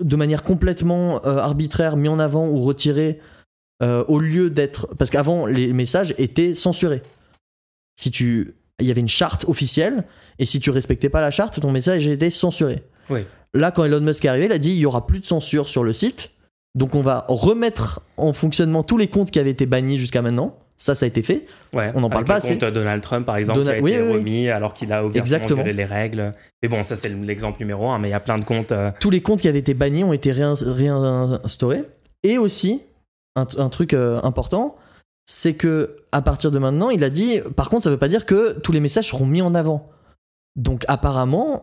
de 0.00 0.16
manière 0.16 0.44
complètement 0.44 1.24
euh, 1.24 1.38
arbitraire 1.38 1.96
mis 1.96 2.08
en 2.08 2.18
avant 2.18 2.46
ou 2.46 2.60
retirés 2.60 3.20
euh, 3.82 4.04
au 4.08 4.18
lieu 4.18 4.50
d'être 4.50 4.94
parce 4.96 5.10
qu'avant 5.10 5.46
les 5.46 5.72
messages 5.72 6.14
étaient 6.18 6.54
censurés. 6.54 7.02
Si 7.96 8.10
tu 8.10 8.54
il 8.78 8.86
y 8.86 8.90
avait 8.90 9.00
une 9.00 9.08
charte 9.08 9.46
officielle 9.48 10.04
et 10.38 10.44
si 10.46 10.60
tu 10.60 10.70
respectais 10.70 11.08
pas 11.08 11.20
la 11.20 11.30
charte, 11.30 11.60
ton 11.60 11.72
message 11.72 12.06
était 12.06 12.30
censuré. 12.30 12.82
Oui. 13.08 13.20
Là 13.54 13.70
quand 13.70 13.84
Elon 13.84 14.00
Musk 14.00 14.24
est 14.24 14.28
arrivé, 14.28 14.46
il 14.46 14.52
a 14.52 14.58
dit 14.58 14.70
il 14.70 14.78
y 14.78 14.86
aura 14.86 15.06
plus 15.06 15.20
de 15.20 15.26
censure 15.26 15.68
sur 15.68 15.82
le 15.82 15.92
site. 15.92 16.30
Donc 16.74 16.94
on 16.94 17.02
va 17.02 17.24
remettre 17.28 18.02
en 18.16 18.32
fonctionnement 18.32 18.82
tous 18.82 18.98
les 18.98 19.08
comptes 19.08 19.30
qui 19.30 19.38
avaient 19.38 19.50
été 19.50 19.66
bannis 19.66 19.98
jusqu'à 19.98 20.22
maintenant 20.22 20.58
Ça, 20.78 20.94
ça 20.94 21.04
a 21.04 21.08
été 21.08 21.22
fait. 21.22 21.46
Ouais, 21.72 21.90
On 21.94 22.00
n'en 22.00 22.10
parle 22.10 22.24
pas 22.26 22.34
assez. 22.36 22.56
Donald 22.56 23.02
Trump, 23.02 23.24
par 23.24 23.36
exemple, 23.38 23.60
Donald- 23.60 23.82
qui 23.82 23.86
a 23.86 23.88
été 23.96 24.02
oui, 24.02 24.08
oui. 24.08 24.18
remis 24.18 24.48
alors 24.50 24.74
qu'il 24.74 24.92
a 24.92 25.04
ouvertement 25.06 25.62
les 25.62 25.84
règles. 25.84 26.34
Mais 26.62 26.68
bon, 26.68 26.82
ça 26.82 26.96
c'est 26.96 27.08
l'exemple 27.08 27.58
numéro 27.60 27.88
un, 27.90 27.98
mais 27.98 28.08
il 28.08 28.10
y 28.10 28.14
a 28.14 28.20
plein 28.20 28.38
de 28.38 28.44
comptes. 28.44 28.72
euh, 28.72 28.90
Tous 29.00 29.10
les 29.10 29.22
comptes 29.22 29.40
qui 29.40 29.48
avaient 29.48 29.58
été 29.60 29.72
bannis 29.74 30.04
ont 30.04 30.12
été 30.12 30.32
réins- 30.32 30.54
réinstaurés. 30.64 31.84
Et 32.22 32.36
aussi, 32.38 32.82
un, 33.36 33.46
un 33.56 33.68
truc 33.70 33.94
euh, 33.94 34.20
important, 34.22 34.76
c'est 35.24 35.54
que 35.54 35.96
à 36.12 36.20
partir 36.22 36.50
de 36.50 36.58
maintenant, 36.58 36.90
il 36.90 37.02
a 37.04 37.10
dit. 37.10 37.40
Par 37.56 37.70
contre, 37.70 37.84
ça 37.84 37.90
veut 37.90 37.96
pas 37.98 38.08
dire 38.08 38.26
que 38.26 38.58
tous 38.60 38.72
les 38.72 38.80
messages 38.80 39.08
seront 39.08 39.26
mis 39.26 39.42
en 39.42 39.54
avant. 39.54 39.88
Donc 40.56 40.84
apparemment, 40.88 41.62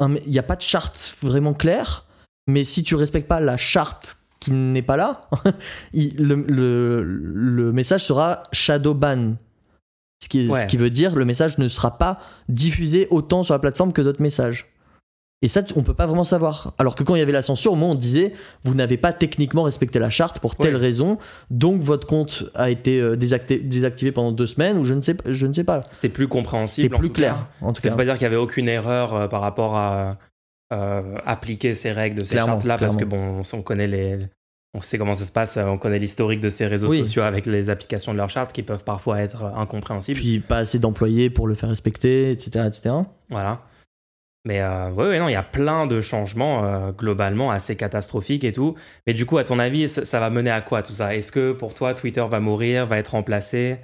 il 0.00 0.30
n'y 0.30 0.38
a 0.38 0.42
pas 0.42 0.56
de 0.56 0.62
charte 0.62 1.16
vraiment 1.22 1.54
claire. 1.54 2.06
Mais 2.48 2.64
si 2.64 2.82
tu 2.82 2.96
respectes 2.96 3.28
pas 3.28 3.38
la 3.40 3.56
charte 3.56 4.16
qui 4.42 4.52
n'est 4.52 4.82
pas 4.82 4.96
là, 4.96 5.28
il- 5.92 6.16
le, 6.16 6.34
le- 6.48 7.02
le 7.02 7.72
message 7.72 8.04
sera 8.04 8.42
shadow 8.52 8.94
ban. 8.94 9.34
Ce 10.22 10.28
qui, 10.28 10.48
Ouais. 10.48 10.60
ce 10.60 10.66
qui 10.66 10.76
veut 10.76 10.90
dire 10.90 11.16
le 11.16 11.24
message 11.24 11.58
ne 11.58 11.66
sera 11.68 11.98
pas 11.98 12.18
diffusé 12.48 13.08
autant 13.10 13.42
sur 13.42 13.54
la 13.54 13.58
plateforme 13.58 13.92
que 13.92 14.02
d'autres 14.02 14.22
messages. 14.22 14.68
Et 15.44 15.48
ça, 15.48 15.62
on 15.74 15.82
peut 15.82 15.94
pas 15.94 16.06
vraiment 16.06 16.22
savoir. 16.22 16.72
Alors 16.78 16.94
que 16.94 17.02
quand 17.02 17.16
il 17.16 17.18
y 17.18 17.22
avait 17.22 17.32
la 17.32 17.42
censure, 17.42 17.72
au 17.72 17.74
moins 17.74 17.88
on 17.90 17.94
disait 17.96 18.32
vous 18.62 18.74
n'avez 18.74 18.96
pas 18.96 19.12
techniquement 19.12 19.64
respecté 19.64 19.98
la 19.98 20.08
charte 20.10 20.38
pour 20.38 20.54
telle 20.54 20.74
Ouais. 20.76 20.80
raison, 20.80 21.18
donc 21.50 21.82
votre 21.82 22.06
compte 22.06 22.44
a 22.54 22.70
été 22.70 23.00
euh, 23.00 23.16
désacté- 23.16 23.58
désactivé 23.58 24.12
pendant 24.12 24.30
deux 24.30 24.46
semaines 24.46 24.78
ou 24.78 24.84
je 24.84 24.94
ne 24.94 25.00
sais, 25.00 25.16
je 25.26 25.46
ne 25.48 25.52
sais 25.52 25.64
pas. 25.64 25.82
C'était 25.90 26.08
plus 26.10 26.28
compréhensible. 26.28 26.86
C'était 26.90 26.98
plus 27.00 27.10
clair, 27.10 27.34
cas. 27.60 27.66
en 27.66 27.72
tout 27.72 27.80
Ça 27.80 27.88
cas. 27.88 27.94
veut 27.94 27.96
pas 27.96 28.04
dire 28.04 28.14
qu'il 28.14 28.22
y 28.22 28.26
avait 28.26 28.36
aucune 28.36 28.68
erreur 28.68 29.14
euh, 29.16 29.26
par 29.26 29.40
rapport 29.40 29.74
à 29.76 30.16
euh, 30.72 31.16
appliquer 31.26 31.74
ces 31.74 31.92
règles 31.92 32.16
de 32.18 32.24
ces 32.24 32.36
chartes-là, 32.36 32.78
parce 32.78 32.96
que 32.96 33.04
bon, 33.04 33.42
on 33.52 33.62
connaît 33.62 33.86
les. 33.86 34.18
On 34.74 34.80
sait 34.80 34.96
comment 34.96 35.12
ça 35.12 35.26
se 35.26 35.32
passe, 35.32 35.58
on 35.58 35.76
connaît 35.76 35.98
l'historique 35.98 36.40
de 36.40 36.48
ces 36.48 36.66
réseaux 36.66 36.88
Oui. 36.88 37.00
sociaux 37.00 37.22
avec 37.24 37.44
les 37.44 37.68
applications 37.68 38.12
de 38.12 38.16
leurs 38.16 38.30
chartes 38.30 38.54
qui 38.54 38.62
peuvent 38.62 38.84
parfois 38.84 39.20
être 39.20 39.44
incompréhensibles. 39.44 40.18
Puis 40.18 40.40
pas 40.40 40.58
assez 40.58 40.78
d'employés 40.78 41.28
pour 41.28 41.46
le 41.46 41.54
faire 41.54 41.68
respecter, 41.68 42.30
etc. 42.30 42.64
etc. 42.68 42.94
Voilà. 43.28 43.60
Mais 44.46 44.62
euh, 44.62 44.90
ouais, 44.90 45.08
ouais, 45.08 45.18
non, 45.18 45.28
il 45.28 45.32
y 45.32 45.36
a 45.36 45.42
plein 45.42 45.86
de 45.86 46.00
changements 46.00 46.64
euh, 46.64 46.90
globalement 46.90 47.50
assez 47.50 47.76
catastrophiques 47.76 48.44
et 48.44 48.52
tout. 48.52 48.74
Mais 49.06 49.12
du 49.12 49.26
coup, 49.26 49.36
à 49.36 49.44
ton 49.44 49.58
avis, 49.58 49.90
ça, 49.90 50.06
ça 50.06 50.18
va 50.20 50.30
mener 50.30 50.50
à 50.50 50.62
quoi 50.62 50.82
tout 50.82 50.94
ça? 50.94 51.14
Est-ce 51.14 51.30
que 51.30 51.52
pour 51.52 51.74
toi, 51.74 51.92
Twitter 51.92 52.24
va 52.26 52.40
mourir, 52.40 52.86
va 52.86 52.96
être 52.96 53.08
remplacé? 53.12 53.76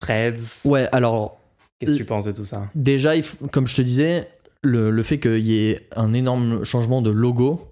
Threads? 0.00 0.64
Ouais, 0.64 0.88
alors 0.92 1.38
Qu'est-ce 1.80 1.92
que 1.92 1.96
tu 1.98 2.04
penses 2.04 2.24
de 2.24 2.32
tout 2.32 2.44
ça? 2.44 2.68
déjà, 2.74 3.14
il 3.16 3.22
faut- 3.22 3.46
comme 3.48 3.66
je 3.66 3.76
te 3.76 3.82
disais, 3.82 4.28
le, 4.62 4.90
le 4.90 5.02
fait 5.02 5.18
qu'il 5.18 5.38
y 5.46 5.68
ait 5.68 5.88
un 5.96 6.12
énorme 6.12 6.64
changement 6.64 7.02
de 7.02 7.10
logo, 7.10 7.68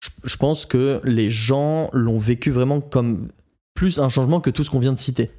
je, 0.00 0.10
je 0.24 0.36
pense 0.36 0.66
que 0.66 1.00
les 1.04 1.30
gens 1.30 1.90
l'ont 1.92 2.18
vécu 2.18 2.50
vraiment 2.50 2.80
comme 2.80 3.28
plus 3.74 3.98
un 3.98 4.08
changement 4.08 4.40
que 4.40 4.50
tout 4.50 4.64
ce 4.64 4.70
qu'on 4.70 4.78
vient 4.78 4.92
de 4.92 4.98
citer. 4.98 5.30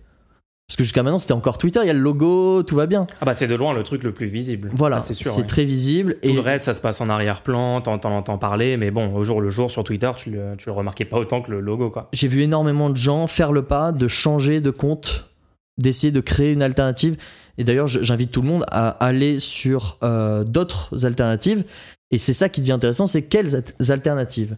Parce 0.68 0.78
que 0.78 0.84
jusqu'à 0.84 1.01
maintenant, 1.01 1.18
c'était 1.18 1.34
encore 1.34 1.58
Twitter, 1.58 1.80
il 1.82 1.88
y 1.88 1.89
a 1.89 1.94
le 1.94 2.00
logo, 2.00 2.62
tout 2.62 2.75
va 2.75 2.86
bien. 2.86 3.08
Ah 3.22 3.25
bah 3.25 3.34
c'est 3.34 3.48
de 3.48 3.56
loin 3.56 3.74
le 3.74 3.82
truc 3.82 4.04
le 4.04 4.13
plus 4.13 4.28
visible. 4.28 4.70
Voilà, 4.72 5.01
c'est 5.01 5.16
c'est 5.16 5.24
sûr. 5.24 5.36
ouais. 5.39 5.44
très 5.44 5.63
visible. 5.66 6.18
Tout 6.22 6.30
et 6.30 6.34
le 6.34 6.42
reste, 6.42 6.66
ça 6.66 6.75
se 6.75 6.82
passe 6.82 7.01
en 7.01 7.10
arrière-plan, 7.10 7.82
t'en 7.82 7.98
t'en 7.98 8.16
entends 8.16 8.38
parler, 8.38 8.78
mais 8.78 8.92
bon, 8.92 9.16
au 9.16 9.24
jour 9.24 9.42
le 9.42 9.50
jour 9.50 9.72
sur 9.72 9.84
Twitter, 9.84 10.12
tu 10.16 10.30
le, 10.30 10.54
tu 10.60 10.68
le 10.70 10.74
remarquais 10.74 11.06
pas 11.06 11.18
autant 11.18 11.42
que 11.42 11.50
le 11.50 11.60
logo, 11.60 11.89
quoi. 11.89 12.10
j'ai 12.13 12.28
vu 12.28 12.42
énormément 12.44 12.92
de 12.92 12.98
gens 12.98 13.25
faire 13.25 13.51
le 13.51 13.63
pas 13.63 13.92
de 13.92 14.08
changer 14.08 14.62
de 14.62 14.70
compte, 14.70 15.32
d'essayer 15.80 16.12
de 16.12 16.20
créer 16.22 16.54
une 16.54 16.62
alternative. 16.62 17.18
Et 17.60 17.66
d'ailleurs, 17.66 17.88
j'invite 17.88 18.32
tout 18.32 18.42
le 18.42 18.48
monde 18.48 18.63
à 18.72 18.88
aller 18.88 19.39
sur 19.39 19.98
euh, 20.01 20.46
d'autres 20.46 21.06
alternatives. 21.06 21.66
Et 22.10 22.18
c'est 22.18 22.34
ça 22.34 22.48
qui 22.48 22.62
devient 22.62 22.72
intéressant, 22.72 23.06
c'est 23.06 23.24
quelles 23.24 23.54
at- 23.56 23.92
alternatives? 23.92 24.56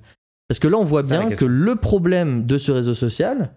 Parce 0.48 0.60
que 0.60 0.68
là, 0.68 0.78
on 0.78 0.86
voit 0.86 1.02
bien 1.02 1.30
que 1.32 1.44
le 1.44 1.76
problème 1.76 2.46
de 2.46 2.60
ce 2.60 2.72
réseau 2.72 2.94
social, 2.94 3.52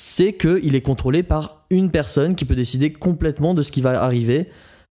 c'est 0.00 0.32
qu'il 0.32 0.76
est 0.76 0.80
contrôlé 0.80 1.24
par 1.24 1.66
une 1.70 1.90
personne 1.90 2.36
qui 2.36 2.44
peut 2.44 2.54
décider 2.54 2.92
complètement 2.92 3.54
de 3.54 3.64
ce 3.64 3.72
qui 3.72 3.80
va 3.80 4.00
arriver 4.00 4.48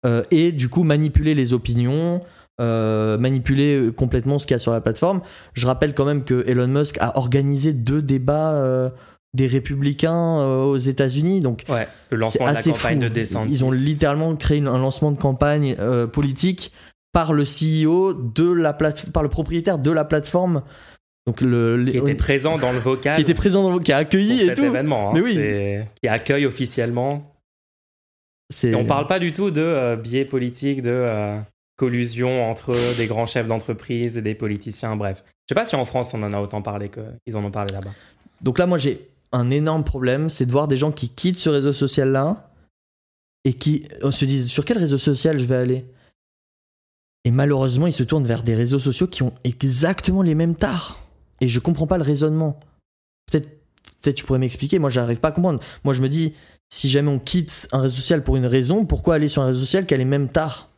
euh, 0.05 0.23
et 0.31 0.53
du 0.53 0.69
coup 0.69 0.83
manipuler 0.83 1.35
les 1.35 1.55
opinions, 1.55 2.21
euh, 2.61 3.17
manipuler 3.17 3.91
complètement 3.97 4.39
ce 4.39 4.47
qu'il 4.47 4.55
y 4.55 4.57
a 4.57 4.59
sur 4.59 4.73
la 4.73 4.83
plateforme. 4.83 5.23
Je 5.55 5.67
rappelle 5.67 5.95
quand 5.95 6.05
même 6.05 6.25
que 6.25 6.45
Elon 6.47 6.69
Musk 6.69 6.99
a 7.01 7.17
organisé 7.17 7.73
deux 7.73 8.03
débats 8.03 8.93
des 9.35 9.47
républicains 9.47 10.39
euh, 10.39 10.63
aux 10.63 10.77
États-Unis, 10.79 11.41
donc 11.41 11.65
Ouais, 11.69 11.87
le 12.11 12.17
lancement 12.19 12.47
de 12.47 12.53
la 12.55 12.63
campagne 12.63 13.03
fou. 13.03 13.09
de. 13.45 13.49
Ils 13.51 13.65
ont 13.65 13.71
littéralement 13.71 14.35
créé 14.37 14.61
un 14.61 14.79
lancement 14.79 15.11
de 15.13 15.19
campagne 15.19 15.77
euh, 15.81 16.07
politique 16.07 16.73
par 17.13 17.33
le 17.33 17.45
CEO 17.45 18.13
de 18.15 18.51
la 18.51 18.73
plate- 18.73 19.11
par 19.11 19.23
le 19.23 19.29
propriétaire 19.29 19.79
de 19.79 19.91
la 19.91 20.05
plateforme. 20.05 20.63
Donc 21.27 21.41
le 21.41 21.77
les- 21.77 21.93
Qui 21.93 21.99
était 21.99 22.15
présent 22.29 22.57
dans 22.59 22.73
le 22.73 22.79
vocal. 22.79 23.17
qui 23.17 23.23
était 23.23 23.35
présent 23.35 23.63
dans 23.63 23.73
le 23.73 23.81
qui 23.81 23.93
a 23.93 23.97
accueilli 23.99 24.41
et 24.43 24.47
cet 24.47 24.57
tout. 24.57 24.65
événement. 24.65 25.11
hein. 25.11 25.13
Mais 25.15 25.21
oui. 25.21 25.35
Qui 26.03 26.09
accueille 26.09 26.47
officiellement. 26.47 27.31
Et 28.63 28.75
on 28.75 28.85
parle 28.85 29.07
pas 29.07 29.19
du 29.19 29.33
tout 29.33 29.51
de 29.51 29.61
euh, 29.63 29.97
biais 29.97 30.25
politique, 30.25 30.83
de 30.83 30.91
euh, 30.93 31.39
collusion 31.77 32.49
entre 32.49 32.77
des 32.97 33.07
grands 33.07 33.27
chefs 33.27 33.49
d'entreprise 33.49 34.17
et 34.19 34.23
des 34.23 34.35
politiciens, 34.35 34.97
bref. 34.97 35.25
Je 35.49 35.55
sais 35.55 35.59
pas 35.61 35.67
si 35.67 35.75
en 35.77 35.85
France 35.85 36.15
on 36.15 36.23
en 36.23 36.33
a 36.33 36.39
autant 36.41 36.63
parlé 36.63 36.89
qu'ils 36.91 37.37
en 37.37 37.45
ont 37.45 37.51
parlé 37.51 37.73
là-bas. 37.73 37.91
Donc 38.43 38.59
là, 38.59 38.67
moi, 38.67 38.79
j'ai 38.79 39.01
un 39.35 39.51
énorme 39.51 39.85
problème, 39.85 40.31
c'est 40.31 40.47
de 40.47 40.53
voir 40.53 40.69
des 40.69 40.77
gens 40.77 40.93
qui 40.93 41.09
quittent 41.09 41.39
ce 41.39 41.51
réseau 41.51 41.73
social-là 41.73 42.51
et 43.45 43.53
qui 43.53 43.87
euh, 44.03 44.11
se 44.11 44.25
disent 44.25 44.47
sur 44.49 44.65
quel 44.65 44.79
réseau 44.79 44.99
social 44.99 45.39
je 45.39 45.45
vais 45.45 45.57
aller? 45.57 45.87
Et 47.25 47.31
malheureusement, 47.31 47.87
ils 47.87 47.93
se 47.93 48.03
tournent 48.03 48.27
vers 48.27 48.43
des 48.43 48.55
réseaux 48.55 48.79
sociaux 48.79 49.07
qui 49.07 49.23
ont 49.23 49.33
exactement 49.45 50.23
les 50.23 50.35
mêmes 50.35 50.55
tares. 50.55 51.03
Et 51.41 51.49
je 51.49 51.59
comprends 51.59 51.87
pas 51.87 51.99
le 51.99 52.05
raisonnement. 52.05 52.61
Peut-être, 53.27 53.49
peut-être 54.01 54.17
tu 54.17 54.25
pourrais 54.25 54.39
m'expliquer. 54.39 54.79
Moi, 54.79 54.91
j'arrive 54.91 55.21
pas 55.21 55.29
à 55.29 55.33
comprendre. 55.33 55.61
Moi, 55.85 55.95
je 55.95 56.03
me 56.03 56.09
dis, 56.09 56.35
si 56.71 56.89
jamais 56.89 57.11
on 57.11 57.19
quitte 57.19 57.67
un 57.73 57.81
réseau 57.81 57.97
social 57.97 58.23
pour 58.23 58.37
une 58.37 58.47
raison, 58.47 58.85
pourquoi 58.85 59.17
aller 59.17 59.29
sur 59.29 59.43
un 59.43 59.47
réseau 59.47 59.61
social 59.61 59.87
qui 59.87 59.95
a 59.95 59.97
les 59.97 60.05
mêmes 60.05 60.29
tares? 60.29 60.69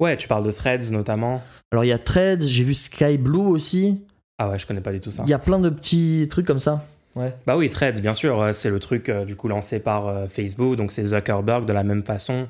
Ouais, 0.00 0.16
tu 0.16 0.28
parles 0.28 0.44
de 0.44 0.52
threads 0.52 0.90
notamment. 0.92 1.42
Alors, 1.72 1.84
il 1.84 1.88
y 1.88 1.92
a 1.92 1.98
Threads, 1.98 2.46
j'ai 2.46 2.64
vu 2.64 2.74
Sky 2.74 3.18
Blue 3.18 3.38
aussi. 3.38 4.00
Ah 4.38 4.48
ouais, 4.48 4.58
je 4.58 4.66
connais 4.66 4.80
pas 4.80 4.92
du 4.92 5.00
tout 5.00 5.10
ça. 5.10 5.22
Il 5.26 5.30
y 5.30 5.34
a 5.34 5.38
plein 5.38 5.58
de 5.58 5.68
petits 5.68 6.26
trucs 6.30 6.46
comme 6.46 6.60
ça. 6.60 6.86
Bah 7.16 7.56
oui, 7.56 7.68
Threads, 7.68 8.00
bien 8.00 8.14
sûr, 8.14 8.40
euh, 8.40 8.52
c'est 8.52 8.70
le 8.70 8.78
truc 8.78 9.08
euh, 9.08 9.24
du 9.24 9.36
coup 9.36 9.48
lancé 9.48 9.82
par 9.82 10.06
euh, 10.06 10.26
Facebook, 10.28 10.76
donc 10.76 10.92
c'est 10.92 11.04
Zuckerberg 11.04 11.66
de 11.66 11.72
la 11.72 11.82
même 11.82 12.04
façon 12.04 12.48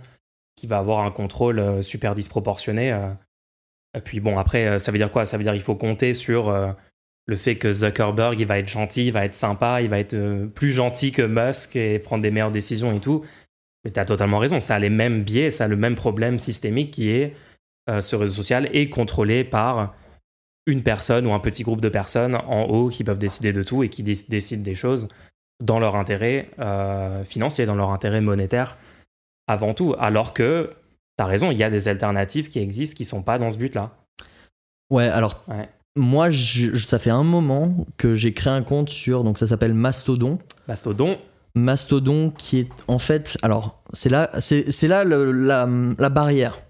qui 0.56 0.66
va 0.66 0.78
avoir 0.78 1.00
un 1.00 1.10
contrôle 1.10 1.82
super 1.82 2.14
disproportionné. 2.14 2.90
Et 3.96 4.00
puis 4.02 4.20
bon, 4.20 4.36
après, 4.36 4.78
ça 4.78 4.92
veut 4.92 4.98
dire 4.98 5.10
quoi? 5.10 5.24
Ça 5.24 5.38
veut 5.38 5.42
dire 5.42 5.54
qu'il 5.54 5.62
faut 5.62 5.74
compter 5.74 6.12
sur 6.12 6.54
le 7.24 7.36
fait 7.36 7.56
que 7.56 7.72
Zuckerberg, 7.72 8.38
il 8.38 8.46
va 8.46 8.58
être 8.58 8.68
gentil, 8.68 9.06
il 9.06 9.12
va 9.12 9.24
être 9.24 9.34
sympa, 9.34 9.80
il 9.80 9.88
va 9.88 9.98
être 9.98 10.44
plus 10.54 10.72
gentil 10.72 11.12
que 11.12 11.22
Musk 11.22 11.76
et 11.76 11.98
prendre 11.98 12.22
des 12.22 12.30
meilleures 12.30 12.50
décisions 12.50 12.94
et 12.94 13.00
tout. 13.00 13.24
Mais 13.86 13.90
t'as 13.90 14.04
totalement 14.04 14.36
raison, 14.36 14.60
ça 14.60 14.74
a 14.74 14.78
les 14.78 14.90
mêmes 14.90 15.22
biais, 15.22 15.50
ça 15.50 15.64
a 15.64 15.68
le 15.68 15.76
même 15.76 15.94
problème 15.94 16.38
systémique 16.38 16.90
qui 16.90 17.08
est 17.08 17.34
ce 17.88 18.14
réseau 18.14 18.34
social 18.34 18.68
est 18.74 18.90
contrôlé 18.90 19.44
par 19.44 19.94
une 20.66 20.82
personne 20.82 21.26
ou 21.26 21.32
un 21.32 21.40
petit 21.40 21.62
groupe 21.62 21.80
de 21.80 21.88
personnes 21.88 22.34
en 22.36 22.64
haut 22.64 22.88
qui 22.88 23.04
peuvent 23.04 23.18
décider 23.18 23.52
de 23.52 23.62
tout 23.62 23.82
et 23.82 23.88
qui 23.88 24.02
dé- 24.02 24.18
décident 24.28 24.62
des 24.62 24.74
choses 24.74 25.08
dans 25.62 25.78
leur 25.78 25.96
intérêt 25.96 26.50
euh, 26.58 27.24
financier, 27.24 27.66
dans 27.66 27.74
leur 27.74 27.90
intérêt 27.90 28.20
monétaire 28.20 28.76
avant 29.46 29.74
tout. 29.74 29.94
Alors 29.98 30.32
que, 30.32 30.70
t'as 31.16 31.26
raison, 31.26 31.50
il 31.50 31.58
y 31.58 31.64
a 31.64 31.70
des 31.70 31.88
alternatives 31.88 32.48
qui 32.48 32.58
existent 32.60 32.96
qui 32.96 33.04
sont 33.04 33.22
pas 33.22 33.38
dans 33.38 33.50
ce 33.50 33.56
but-là. 33.58 33.90
Ouais, 34.90 35.08
alors 35.08 35.42
Ouais. 35.48 35.68
moi, 35.96 36.30
je- 36.30 36.74
ça 36.76 36.98
fait 36.98 37.10
un 37.10 37.24
moment 37.24 37.86
que 37.96 38.14
j'ai 38.14 38.32
créé 38.32 38.52
un 38.52 38.62
compte 38.62 38.88
sur, 38.90 39.24
donc 39.24 39.38
ça 39.38 39.46
s'appelle 39.46 39.74
Mastodon. 39.74 40.38
Mastodon, 40.68 41.18
Mastodon 41.54 42.30
qui 42.30 42.60
est 42.60 42.68
en 42.88 42.98
fait, 42.98 43.36
alors 43.42 43.82
c'est 43.92 44.08
là, 44.08 44.30
c'est 44.40 44.70
c'est 44.70 44.88
là 44.88 45.04
le- 45.04 45.32
la, 45.32 45.68
la 45.98 46.08
barrière. 46.08 46.62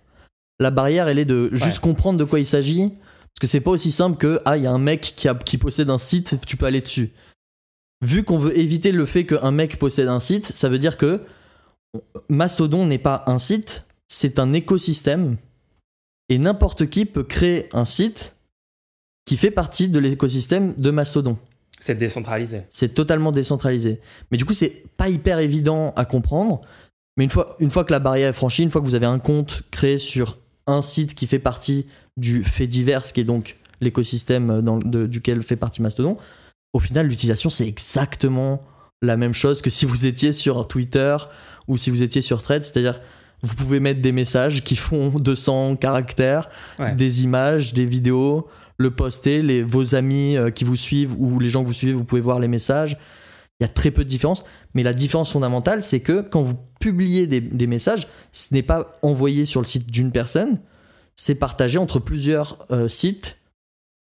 La 0.58 0.70
barrière, 0.70 1.08
elle 1.08 1.18
est 1.18 1.24
de 1.24 1.48
juste 1.52 1.76
Ouais. 1.76 1.82
comprendre 1.90 2.18
de 2.18 2.24
quoi 2.24 2.40
il 2.40 2.46
s'agit, 2.46 2.92
parce 3.34 3.40
que 3.40 3.46
c'est 3.46 3.60
pas 3.60 3.70
aussi 3.70 3.92
simple 3.92 4.16
que 4.16 4.40
ah 4.44 4.56
il 4.56 4.64
y 4.64 4.66
a 4.66 4.72
un 4.72 4.78
mec 4.78 5.14
qui, 5.16 5.28
a, 5.28 5.34
qui 5.34 5.58
possède 5.58 5.90
un 5.90 5.98
site, 5.98 6.36
tu 6.46 6.56
peux 6.56 6.66
aller 6.66 6.80
dessus. 6.80 7.10
Vu 8.02 8.24
qu'on 8.24 8.38
veut 8.38 8.58
éviter 8.58 8.92
le 8.92 9.06
fait 9.06 9.26
qu'un 9.26 9.50
mec 9.50 9.78
possède 9.78 10.08
un 10.08 10.20
site, 10.20 10.46
ça 10.46 10.68
veut 10.68 10.78
dire 10.78 10.96
que 10.96 11.20
Mastodon 12.28 12.86
n'est 12.86 12.98
pas 12.98 13.24
un 13.26 13.38
site, 13.38 13.84
c'est 14.08 14.38
un 14.38 14.52
écosystème, 14.52 15.36
et 16.30 16.38
n'importe 16.38 16.88
qui 16.88 17.04
peut 17.04 17.24
créer 17.24 17.68
un 17.72 17.84
site 17.84 18.36
qui 19.26 19.36
fait 19.36 19.50
partie 19.50 19.88
de 19.88 19.98
l'écosystème 19.98 20.74
de 20.76 20.90
Mastodon. 20.90 21.38
c'est 21.80 21.96
décentralisé. 21.96 22.62
C'est 22.70 22.94
totalement 22.94 23.32
décentralisé. 23.32 24.00
Mais 24.30 24.38
du 24.38 24.44
coup, 24.44 24.54
c'est 24.54 24.84
pas 24.96 25.08
hyper 25.08 25.40
évident 25.40 25.92
à 25.96 26.04
comprendre. 26.04 26.62
Mais 27.16 27.24
une 27.24 27.30
fois, 27.30 27.56
une 27.58 27.70
fois 27.70 27.84
que 27.84 27.92
la 27.92 27.98
barrière 27.98 28.28
est 28.28 28.32
franchie, 28.32 28.62
une 28.62 28.70
fois 28.70 28.80
que 28.80 28.86
vous 28.86 28.94
avez 28.94 29.06
un 29.06 29.18
compte 29.18 29.62
créé 29.70 29.98
sur 29.98 30.38
un 30.66 30.82
site 30.82 31.14
qui 31.14 31.26
fait 31.26 31.38
partie 31.38 31.86
du 32.16 32.42
fait 32.44 32.66
divers, 32.66 33.02
qui 33.02 33.20
est 33.20 33.24
donc 33.24 33.56
l'écosystème 33.80 34.60
dans- 34.62 34.78
de- 34.78 35.06
duquel 35.06 35.42
fait 35.42 35.56
partie 35.56 35.82
Mastodon, 35.82 36.16
au 36.72 36.78
final, 36.78 37.06
l'utilisation, 37.08 37.50
c'est 37.50 37.66
exactement 37.66 38.62
la 39.02 39.16
même 39.16 39.32
chose 39.34 39.62
que 39.62 39.70
si 39.70 39.86
vous 39.86 40.06
étiez 40.06 40.32
sur 40.32 40.68
Twitter 40.68 41.16
ou 41.68 41.76
si 41.76 41.90
vous 41.90 42.02
étiez 42.02 42.22
sur 42.22 42.42
Threads. 42.42 42.62
C'est-à-dire, 42.64 43.00
vous 43.42 43.54
pouvez 43.54 43.80
mettre 43.80 44.00
des 44.00 44.12
messages 44.12 44.62
qui 44.62 44.76
font 44.76 45.08
200 45.18 45.76
caractères, 45.76 46.48
Ouais. 46.78 46.94
des 46.94 47.24
images, 47.24 47.72
des 47.72 47.86
vidéos, 47.86 48.46
le 48.76 48.90
poster, 48.90 49.42
les, 49.42 49.62
vos 49.62 49.94
amis 49.94 50.36
euh, 50.36 50.50
qui 50.50 50.64
vous 50.64 50.76
suivent 50.76 51.14
ou 51.18 51.38
les 51.38 51.48
gens 51.50 51.62
que 51.62 51.66
vous 51.66 51.72
suivez, 51.72 51.92
vous 51.92 52.04
pouvez 52.04 52.20
voir 52.20 52.38
les 52.38 52.48
messages. 52.48 52.96
il 53.60 53.64
y 53.64 53.66
a 53.66 53.68
très 53.68 53.90
peu 53.90 54.04
de 54.04 54.08
différence. 54.08 54.44
Mais 54.74 54.82
la 54.82 54.92
différence 54.94 55.32
fondamentale, 55.32 55.82
c'est 55.82 56.00
que 56.00 56.20
quand 56.22 56.42
vous 56.42 56.56
publiez 56.80 57.26
des, 57.26 57.40
des 57.40 57.66
messages, 57.66 58.06
ce 58.32 58.54
n'est 58.54 58.62
pas 58.62 58.98
envoyé 59.02 59.44
sur 59.44 59.60
le 59.60 59.66
site 59.66 59.90
d'une 59.90 60.12
personne, 60.12 60.58
c'est 61.22 61.34
partagé 61.34 61.76
entre 61.76 61.98
plusieurs 61.98 62.64
euh, 62.70 62.88
sites 62.88 63.36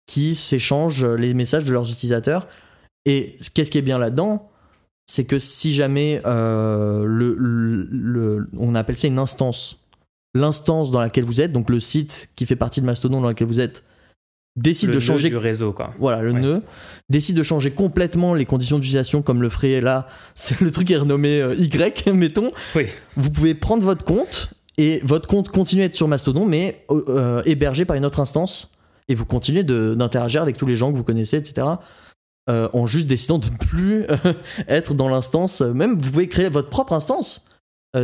qui 0.06 0.34
s'échangent 0.34 1.04
les 1.04 1.34
messages 1.34 1.64
de 1.66 1.72
leurs 1.72 1.90
utilisateurs. 1.90 2.48
Et 3.04 3.36
qu'est-ce 3.54 3.70
qui 3.70 3.76
est 3.76 3.82
bien 3.82 3.98
là-dedans 3.98 4.50
C'est 5.06 5.26
que 5.26 5.38
si 5.38 5.74
jamais 5.74 6.22
euh, 6.24 7.04
le, 7.04 7.36
le- 7.38 7.86
le- 7.90 8.48
on 8.58 8.74
appelle 8.74 8.96
ça 8.96 9.06
une 9.06 9.18
instance, 9.18 9.76
l'instance 10.34 10.90
dans 10.90 11.00
laquelle 11.00 11.24
vous 11.24 11.42
êtes, 11.42 11.52
donc 11.52 11.68
le 11.68 11.78
site 11.78 12.30
qui 12.36 12.46
fait 12.46 12.56
partie 12.56 12.80
de 12.80 12.86
Mastodon 12.86 13.20
dans 13.20 13.28
lequel 13.28 13.48
vous 13.48 13.60
êtes, 13.60 13.84
décide 14.56 14.88
Le 14.88 14.94
de 14.94 15.00
changer 15.00 15.28
du 15.28 15.36
réseau, 15.36 15.74
quoi. 15.74 15.92
voilà, 15.98 16.22
le 16.22 16.32
Ouais. 16.32 16.40
nœud, 16.40 16.62
décide 17.10 17.36
de 17.36 17.42
changer 17.42 17.70
complètement 17.72 18.32
les 18.32 18.46
conditions 18.46 18.78
d'utilisation 18.78 19.20
comme 19.20 19.42
le 19.42 19.50
ferait 19.50 19.82
là, 19.82 20.08
c'est 20.34 20.58
le 20.62 20.70
truc 20.70 20.90
est 20.90 20.96
renommé 20.96 21.38
euh, 21.42 21.54
Y, 21.56 22.06
mettons. 22.14 22.50
Oui. 22.74 22.86
Vous 23.16 23.30
pouvez 23.30 23.54
prendre 23.54 23.82
votre 23.82 24.04
compte 24.06 24.50
et 24.78 25.00
votre 25.04 25.26
compte 25.28 25.48
continue 25.50 25.82
à 25.82 25.84
être 25.86 25.94
sur 25.94 26.08
Mastodon, 26.08 26.46
mais 26.46 26.84
euh, 26.90 27.04
euh, 27.08 27.42
hébergé 27.44 27.84
par 27.84 27.96
une 27.96 28.04
autre 28.04 28.20
instance. 28.20 28.70
Et 29.08 29.14
vous 29.14 29.26
continuez 29.26 29.62
d'interagir 29.64 30.40
avec 30.42 30.56
tous 30.56 30.66
les 30.66 30.76
gens 30.76 30.90
que 30.90 30.96
vous 30.96 31.04
connaissez, 31.04 31.36
etc. 31.36 31.66
euh, 32.48 32.68
en 32.72 32.86
juste 32.86 33.06
décidant 33.06 33.38
de 33.38 33.48
ne 33.48 33.56
plus 33.56 34.06
être 34.68 34.94
dans 34.94 35.08
l'instance. 35.08 35.60
Même 35.60 35.98
vous 35.98 36.10
pouvez 36.10 36.28
créer 36.28 36.48
votre 36.48 36.70
propre 36.70 36.92
instance 36.94 37.44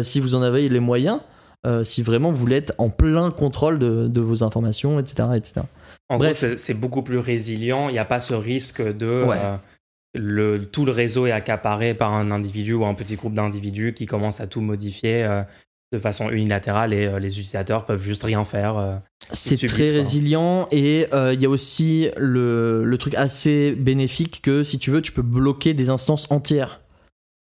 si 0.02 0.20
vous 0.20 0.34
en 0.36 0.42
avez 0.42 0.68
les 0.68 0.78
moyens. 0.80 1.20
euh, 1.66 1.84
si 1.84 2.02
vraiment 2.02 2.30
vous 2.30 2.36
voulez 2.38 2.56
être 2.56 2.72
en 2.78 2.88
plein 2.90 3.30
contrôle 3.30 3.78
de, 3.78 4.06
de 4.08 4.20
vos 4.22 4.42
informations, 4.44 4.98
etc. 5.00 5.28
etc. 5.34 5.60
En 6.08 6.16
Bref. 6.18 6.42
gros, 6.44 6.56
c'est- 6.56 6.74
beaucoup 6.74 7.02
plus 7.02 7.18
résilient. 7.18 7.88
Il 7.88 7.92
n'y 7.92 7.98
a 7.98 8.04
pas 8.06 8.20
ce 8.20 8.32
risque 8.34 8.80
de 8.80 9.24
Ouais. 9.24 9.36
euh, 9.38 9.56
le, 10.14 10.64
tout 10.64 10.84
le 10.86 10.92
réseau 10.92 11.26
est 11.26 11.32
accaparé 11.32 11.92
par 11.94 12.14
un 12.14 12.30
individu 12.30 12.72
ou 12.74 12.84
un 12.86 12.94
petit 12.94 13.16
groupe 13.16 13.34
d'individus 13.34 13.92
qui 13.94 14.06
commencent 14.06 14.40
à 14.40 14.46
tout 14.46 14.60
modifier 14.62 15.22
euh, 15.24 15.42
de 15.92 15.98
façon 15.98 16.30
unilatérale 16.30 16.92
et 16.92 17.06
euh, 17.06 17.18
les 17.18 17.38
utilisateurs 17.38 17.84
peuvent 17.84 18.02
juste 18.02 18.22
rien 18.22 18.44
faire. 18.44 18.78
euh. 18.78 18.96
C'est 19.32 19.56
très 19.56 19.88
quoi. 19.88 19.98
résilient 19.98 20.68
et 20.70 21.06
euh, 21.12 21.34
il 21.34 21.40
y 21.40 21.46
a 21.46 21.48
aussi 21.50 22.08
le, 22.16 22.84
le 22.84 22.98
truc 22.98 23.14
assez 23.14 23.72
bénéfique 23.72 24.40
que 24.42 24.62
si 24.62 24.78
tu 24.78 24.90
veux, 24.90 25.02
tu 25.02 25.12
peux 25.12 25.22
bloquer 25.22 25.74
des 25.74 25.90
instances 25.90 26.30
entières. 26.30 26.80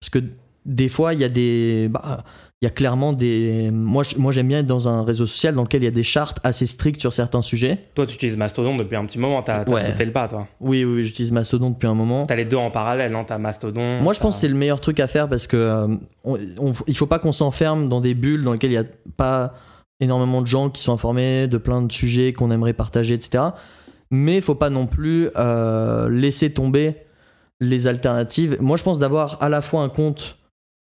Parce 0.02 0.10
que 0.10 0.20
des 0.66 0.90
fois, 0.90 1.14
il 1.14 1.20
y 1.20 1.24
a 1.24 1.30
des. 1.30 1.88
bah, 1.90 2.24
il 2.64 2.66
y 2.66 2.68
a 2.68 2.70
clairement 2.70 3.12
des. 3.12 3.70
Moi, 3.74 4.04
j'aime 4.32 4.48
bien 4.48 4.60
être 4.60 4.66
dans 4.68 4.88
un 4.88 5.04
réseau 5.04 5.26
social 5.26 5.54
dans 5.54 5.64
lequel 5.64 5.82
il 5.82 5.86
y 5.86 5.90
a 5.90 5.92
des 5.92 6.02
chartes 6.02 6.40
assez 6.46 6.66
strictes 6.66 7.02
sur 7.02 7.12
certains 7.12 7.42
sujets. 7.42 7.78
Toi, 7.94 8.06
tu 8.06 8.16
utilises 8.16 8.38
Mastodon 8.38 8.78
depuis 8.78 8.96
un 8.96 9.04
petit 9.06 9.20
moment. 9.20 9.44
T'as 9.44 9.66
Ouais. 9.70 9.82
sauté 9.82 10.06
le 10.06 10.14
pas, 10.14 10.30
toi. 10.30 10.48
Oui, 10.62 10.86
oui, 10.86 11.04
j'utilise 11.04 11.34
Mastodon 11.34 11.72
depuis 11.72 11.88
un 11.88 11.94
moment. 11.94 12.26
T'as 12.26 12.38
les 12.38 12.46
deux 12.46 12.56
en 12.56 12.72
parallèle, 12.72 13.12
non 13.12 13.26
T'as 13.26 13.38
Mastodon. 13.38 14.00
Moi, 14.02 14.14
je 14.14 14.22
pense 14.22 14.36
que 14.36 14.40
c'est 14.42 14.48
le 14.48 14.56
meilleur 14.56 14.80
truc 14.80 15.02
à 15.02 15.08
faire 15.08 15.28
parce 15.28 15.46
que 15.46 15.58
euh, 15.58 15.88
on- 16.24 16.40
on- 16.60 16.72
il 16.88 16.96
faut 16.96 17.06
pas 17.06 17.20
qu'on 17.20 17.34
s'enferme 17.34 17.90
dans 17.90 18.00
des 18.00 18.14
bulles 18.14 18.46
dans 18.46 18.54
lesquelles 18.54 18.72
il 18.72 18.76
y 18.76 18.78
a 18.78 18.86
pas 19.18 19.56
énormément 20.00 20.42
de 20.42 20.48
gens 20.48 20.70
qui 20.70 20.82
sont 20.82 20.94
informés 20.94 21.48
de 21.50 21.58
plein 21.58 21.82
de 21.82 21.92
sujets 21.92 22.32
qu'on 22.32 22.50
aimerait 22.50 22.72
partager, 22.72 23.14
etc. 23.14 23.44
Mais 24.10 24.36
il 24.38 24.42
faut 24.42 24.56
pas 24.56 24.70
non 24.70 24.88
plus 24.88 25.28
euh, 25.36 26.08
laisser 26.10 26.54
tomber 26.54 26.96
les 27.60 27.88
alternatives. 27.88 28.56
Moi, 28.62 28.78
je 28.78 28.84
pense 28.84 29.00
d'avoir 29.00 29.38
à 29.44 29.50
la 29.50 29.62
fois 29.62 29.82
un 29.84 29.90
compte 29.90 30.38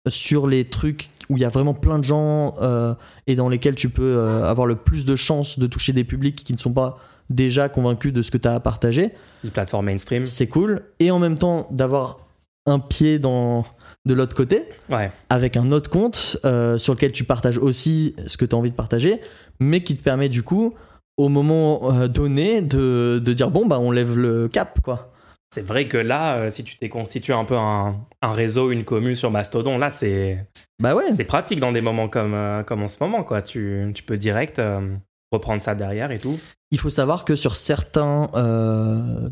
sur 0.08 0.46
les 0.46 0.64
trucs 0.64 1.10
où 1.30 1.36
il 1.36 1.40
y 1.40 1.44
a 1.44 1.48
vraiment 1.48 1.74
plein 1.74 1.98
de 1.98 2.04
gens 2.04 2.54
euh, 2.62 2.94
et 3.26 3.34
dans 3.34 3.48
lesquels 3.48 3.74
tu 3.74 3.88
peux 3.90 4.16
euh, 4.16 4.44
avoir 4.44 4.66
le 4.66 4.76
plus 4.76 5.04
de 5.04 5.14
chances 5.16 5.58
de 5.58 5.66
toucher 5.66 5.92
des 5.92 6.04
publics 6.04 6.42
qui 6.44 6.52
ne 6.52 6.58
sont 6.58 6.72
pas 6.72 6.98
déjà 7.30 7.68
convaincus 7.68 8.12
de 8.12 8.22
ce 8.22 8.30
que 8.30 8.38
tu 8.38 8.48
as 8.48 8.54
à 8.54 8.60
partager 8.60 9.10
les 9.44 9.50
plateformes 9.50 9.86
mainstream. 9.86 10.24
c'est 10.24 10.46
cool. 10.46 10.82
Et 10.98 11.10
en 11.10 11.18
même 11.18 11.36
temps, 11.38 11.68
d'avoir 11.70 12.20
un 12.66 12.78
pied 12.78 13.18
dans, 13.18 13.64
de 14.06 14.14
l'autre 14.14 14.34
côté, 14.34 14.64
Ouais. 14.90 15.10
avec 15.28 15.56
un 15.56 15.70
autre 15.72 15.90
compte 15.90 16.38
euh, 16.44 16.78
sur 16.78 16.94
lequel 16.94 17.12
tu 17.12 17.24
partages 17.24 17.58
aussi 17.58 18.14
ce 18.26 18.36
que 18.36 18.44
tu 18.46 18.54
as 18.54 18.58
envie 18.58 18.70
de 18.70 18.76
partager, 18.76 19.20
mais 19.60 19.82
qui 19.82 19.96
te 19.96 20.02
permet 20.02 20.28
du 20.30 20.42
coup, 20.42 20.74
au 21.18 21.28
moment 21.28 22.06
donné, 22.08 22.62
de, 22.62 23.20
de 23.22 23.32
dire 23.32 23.50
bon, 23.50 23.66
bah 23.66 23.78
on 23.80 23.90
lève 23.90 24.16
le 24.16 24.48
cap, 24.48 24.80
quoi. 24.82 25.12
C'est 25.50 25.66
vrai 25.66 25.88
que 25.88 25.96
là, 25.96 26.36
euh, 26.36 26.50
si 26.50 26.62
tu 26.62 26.76
t'es 26.76 26.88
constitué 26.88 27.32
un 27.32 27.44
peu 27.44 27.56
un, 27.56 27.96
un 28.20 28.32
réseau, 28.32 28.70
une 28.70 28.84
commune 28.84 29.14
sur 29.14 29.30
Mastodon, 29.30 29.78
là, 29.78 29.90
c'est 29.90 30.46
Bah 30.78 30.94
ouais. 30.94 31.12
c'est 31.12 31.24
pratique 31.24 31.58
dans 31.58 31.72
des 31.72 31.80
moments 31.80 32.08
comme, 32.08 32.34
euh, 32.34 32.62
comme 32.62 32.82
en 32.82 32.88
ce 32.88 33.02
moment, 33.02 33.24
quoi. 33.24 33.40
Tu, 33.40 33.90
tu 33.94 34.02
peux 34.02 34.18
direct 34.18 34.58
euh, 34.58 34.94
reprendre 35.32 35.62
ça 35.62 35.74
derrière 35.74 36.10
et 36.10 36.18
tout. 36.18 36.38
Il 36.70 36.78
faut 36.78 36.90
savoir 36.90 37.24
que 37.24 37.34
sur 37.34 37.56
certains, 37.56 38.28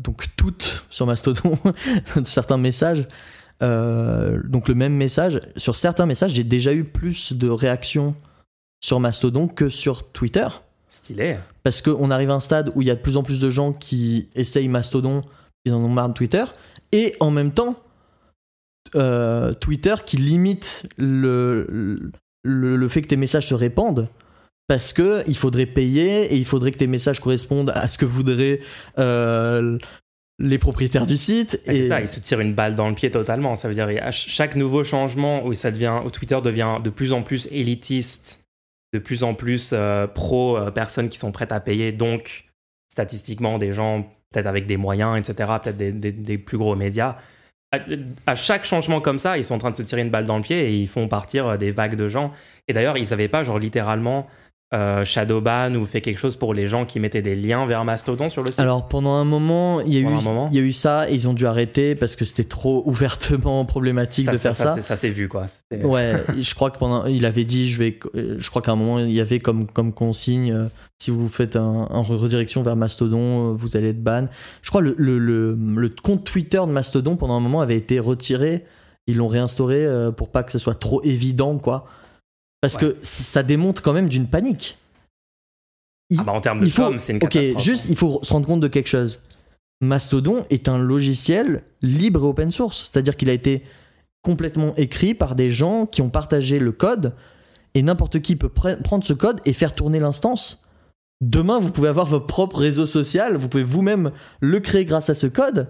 donc 0.03 0.25
toutes 0.37 0.85
sur 0.89 1.05
Mastodon, 1.05 1.59
certains 2.23 2.57
messages, 2.57 3.07
donc 3.61 4.67
le 4.67 4.73
même 4.73 4.93
message, 4.93 5.39
sur 5.55 5.75
certains 5.75 6.07
messages, 6.07 6.31
j'ai 6.31 6.43
déjà 6.43 6.73
eu 6.73 6.83
plus 6.83 7.33
de 7.33 7.47
réactions 7.47 8.15
sur 8.83 8.99
Mastodon 8.99 9.47
que 9.47 9.69
sur 9.69 10.11
Twitter. 10.11 10.47
Stylé. 10.89 11.37
Parce 11.61 11.83
qu'on 11.83 12.09
arrive 12.09 12.31
à 12.31 12.35
un 12.35 12.39
stade 12.39 12.71
où 12.73 12.81
il 12.81 12.87
y 12.87 12.91
a 12.91 12.95
de 12.95 13.01
plus 13.01 13.17
en 13.17 13.23
plus 13.23 13.39
de 13.39 13.51
gens 13.51 13.71
qui 13.71 14.29
essayent 14.35 14.67
Mastodon, 14.69 15.21
ils 15.67 15.73
en 15.73 15.81
ont 15.83 15.89
marre 15.89 16.09
de 16.09 16.13
Twitter, 16.13 16.43
et 16.91 17.15
en 17.19 17.31
même 17.31 17.51
temps, 17.51 17.75
euh, 18.95 19.53
Twitter 19.53 19.95
qui 20.05 20.17
limite 20.17 20.87
le, 20.97 22.11
le, 22.43 22.75
le 22.75 22.87
fait 22.87 23.01
que 23.01 23.07
tes 23.07 23.17
messages 23.17 23.47
se 23.47 23.53
répandent. 23.53 24.09
Parce 24.69 24.91
que 24.91 25.23
il 25.27 25.37
faudrait 25.37 25.65
payer 25.65 26.25
et 26.25 26.35
il 26.35 26.43
faudrait 26.43 26.73
que 26.73 26.77
tes 26.77 26.87
messages 26.87 27.21
correspondent 27.21 27.71
à 27.73 27.87
ce 27.87 27.97
que 27.97 28.03
voudraient 28.05 28.59
euh, 28.99 29.77
les 30.39 30.57
propriétaires 30.57 31.05
du 31.05 31.15
site. 31.15 31.61
Et 31.65 31.73
C'est 31.73 31.87
ça, 31.87 32.01
ils 32.01 32.07
se 32.09 32.19
tirent 32.19 32.41
une 32.41 32.53
balle 32.53 32.75
dans 32.75 32.89
le 32.89 32.93
pied 32.95 33.09
totalement. 33.09 33.55
Ça 33.55 33.69
veut 33.69 33.73
dire 33.75 33.87
à 33.87 34.11
ch- 34.11 34.27
chaque 34.27 34.57
nouveau 34.57 34.83
changement 34.83 35.45
où 35.45 35.53
ça 35.53 35.71
devient, 35.71 36.01
où 36.05 36.11
Twitter 36.11 36.39
devient 36.43 36.79
de 36.83 36.89
plus 36.89 37.13
en 37.13 37.23
plus 37.23 37.47
élitiste, 37.49 38.43
de 38.93 38.99
plus 38.99 39.23
en 39.23 39.35
plus 39.35 39.71
euh, 39.71 40.05
pro 40.05 40.57
euh, 40.57 40.69
personnes 40.69 41.07
qui 41.07 41.17
sont 41.17 41.31
prêtes 41.31 41.53
à 41.53 41.61
payer, 41.61 41.93
donc 41.93 42.49
statistiquement 42.91 43.59
des 43.59 43.71
gens 43.71 44.11
peut-être 44.31 44.47
avec 44.47 44.65
des 44.65 44.77
moyens, 44.77 45.17
etc., 45.17 45.51
peut-être 45.61 45.77
des, 45.77 46.37
plus 46.37 46.57
gros 46.57 46.75
médias. 46.75 47.17
À, 47.71 47.79
à 48.25 48.35
chaque 48.35 48.63
changement 48.63 49.01
comme 49.01 49.19
ça, 49.19 49.37
ils 49.37 49.43
sont 49.43 49.55
en 49.55 49.57
train 49.57 49.71
de 49.71 49.75
se 49.75 49.81
tirer 49.83 50.01
une 50.01 50.09
balle 50.09 50.25
dans 50.25 50.37
le 50.37 50.43
pied 50.43 50.69
et 50.69 50.75
ils 50.75 50.87
font 50.87 51.07
partir 51.07 51.47
euh, 51.47 51.57
des 51.57 51.71
vagues 51.71 51.95
de 51.95 52.07
gens. 52.07 52.31
Et 52.67 52.73
d'ailleurs, 52.73 52.97
ils 52.97 53.09
n'avaient 53.09 53.27
pas 53.27 53.43
genre 53.43 53.59
littéralement 53.59 54.27
euh, 54.73 55.05
Shadowban 55.05 55.75
ou 55.75 55.85
fait 55.85 56.01
quelque 56.01 56.17
chose 56.17 56.35
pour 56.35 56.53
les 56.53 56.67
gens 56.67 56.83
qui 56.83 56.99
mettaient 56.99 57.21
des 57.21 57.35
liens 57.35 57.65
vers 57.65 57.85
Mastodon 57.85 58.29
sur 58.29 58.43
le 58.43 58.51
site. 58.51 58.59
Alors 58.59 58.87
pendant 58.87 59.13
un 59.13 59.23
moment, 59.23 59.79
il 59.81 59.93
y 59.93 59.97
a, 59.99 60.03
Pendant 60.03 60.15
eu, 60.15 60.19
un 60.19 60.23
moment. 60.23 60.49
il 60.51 60.57
y 60.57 60.59
a 60.59 60.63
eu 60.63 60.73
ça 60.73 61.09
et 61.09 61.13
ils 61.13 61.27
ont 61.27 61.33
dû 61.33 61.47
arrêter 61.47 61.95
parce 61.95 62.15
que 62.17 62.25
c'était 62.25 62.43
trop 62.43 62.83
ouvertement 62.85 63.63
problématique 63.63 64.25
ça, 64.25 64.33
de 64.33 64.37
faire 64.37 64.55
ça. 64.55 64.81
ça 64.81 64.97
s'est 64.97 65.09
vu 65.09 65.29
quoi. 65.29 65.45
Ouais, 65.83 66.21
je 66.37 66.53
crois 66.53 66.69
que 66.69 66.77
pendant, 66.79 67.05
il 67.05 67.25
avait 67.25 67.45
dit, 67.45 67.69
je 67.69 67.79
vais, 67.79 67.97
euh, 68.15 68.35
je 68.37 68.49
crois 68.49 68.61
qu'à 68.61 68.73
un 68.73 68.75
moment 68.75 68.99
il 68.99 69.11
y 69.11 69.21
avait 69.21 69.39
comme 69.39 69.67
comme 69.67 69.93
consigne, 69.93 70.51
euh, 70.51 70.65
si 70.99 71.11
vous 71.11 71.29
faites 71.29 71.55
un, 71.55 71.87
un 71.89 72.01
redirection 72.01 72.61
vers 72.61 72.75
Mastodon, 72.75 73.53
vous 73.53 73.77
allez 73.77 73.89
être 73.89 74.03
ban. 74.03 74.25
Je 74.63 74.69
crois 74.69 74.81
le, 74.81 74.95
le, 74.97 75.17
le, 75.17 75.55
le 75.55 75.89
compte 76.03 76.25
Twitter 76.25 76.57
de 76.59 76.71
Mastodon 76.71 77.15
pendant 77.15 77.35
un 77.37 77.39
moment 77.39 77.61
avait 77.61 77.77
été 77.77 77.99
retiré, 77.99 78.65
ils 79.07 79.15
l'ont 79.15 79.29
réinstauré 79.29 79.85
euh, 79.85 80.11
pour 80.11 80.27
pas 80.29 80.43
que 80.43 80.51
ce 80.51 80.57
soit 80.59 80.77
trop 80.77 81.01
évident 81.03 81.57
quoi, 81.57 81.85
parce 82.61 82.75
Ouais. 82.75 82.81
que 82.93 82.97
ça 83.03 83.43
démonte 83.43 83.81
quand 83.81 83.93
même 83.93 84.09
d'une 84.09 84.27
panique. 84.27 84.77
Il- 86.09 86.19
Ah 86.19 86.23
bah, 86.23 86.31
en 86.33 86.41
termes 86.41 86.59
de 86.59 86.65
il 86.65 86.73
com, 86.73 86.97
c'est 86.99 87.13
une 87.13 87.19
catastrophe. 87.19 87.55
hein. 87.57 87.59
juste 87.61 87.85
il 87.89 87.95
faut 87.97 88.19
se 88.23 88.31
rendre 88.33 88.47
compte 88.47 88.61
de 88.61 88.67
quelque 88.67 88.87
chose. 88.87 89.23
Mastodon 89.81 90.45
est 90.49 90.69
un 90.69 90.77
logiciel 90.77 91.63
libre 91.81 92.21
et 92.23 92.27
open 92.27 92.49
source, 92.51 92.89
c'est-à-dire 92.91 93.15
qu'il 93.15 93.29
a 93.29 93.33
été 93.33 93.63
complètement 94.23 94.73
écrit 94.75 95.13
par 95.13 95.35
des 95.35 95.51
gens 95.51 95.85
qui 95.85 96.01
ont 96.01 96.09
partagé 96.09 96.59
le 96.59 96.71
code 96.71 97.13
et 97.75 97.83
n'importe 97.83 98.21
qui 98.21 98.35
peut 98.35 98.47
pre- 98.47 98.81
prendre 98.81 99.03
ce 99.03 99.13
code 99.13 99.39
et 99.45 99.53
faire 99.53 99.75
tourner 99.75 99.99
l'instance. 99.99 100.63
Demain, 101.21 101.59
vous 101.59 101.71
pouvez 101.71 101.89
avoir 101.89 102.05
votre 102.05 102.25
propre 102.25 102.57
réseau 102.57 102.85
social, 102.85 103.37
vous 103.37 103.49
pouvez 103.49 103.63
vous-même 103.63 104.11
le 104.39 104.59
créer 104.59 104.85
grâce 104.85 105.09
à 105.09 105.15
ce 105.15 105.27
code. 105.27 105.67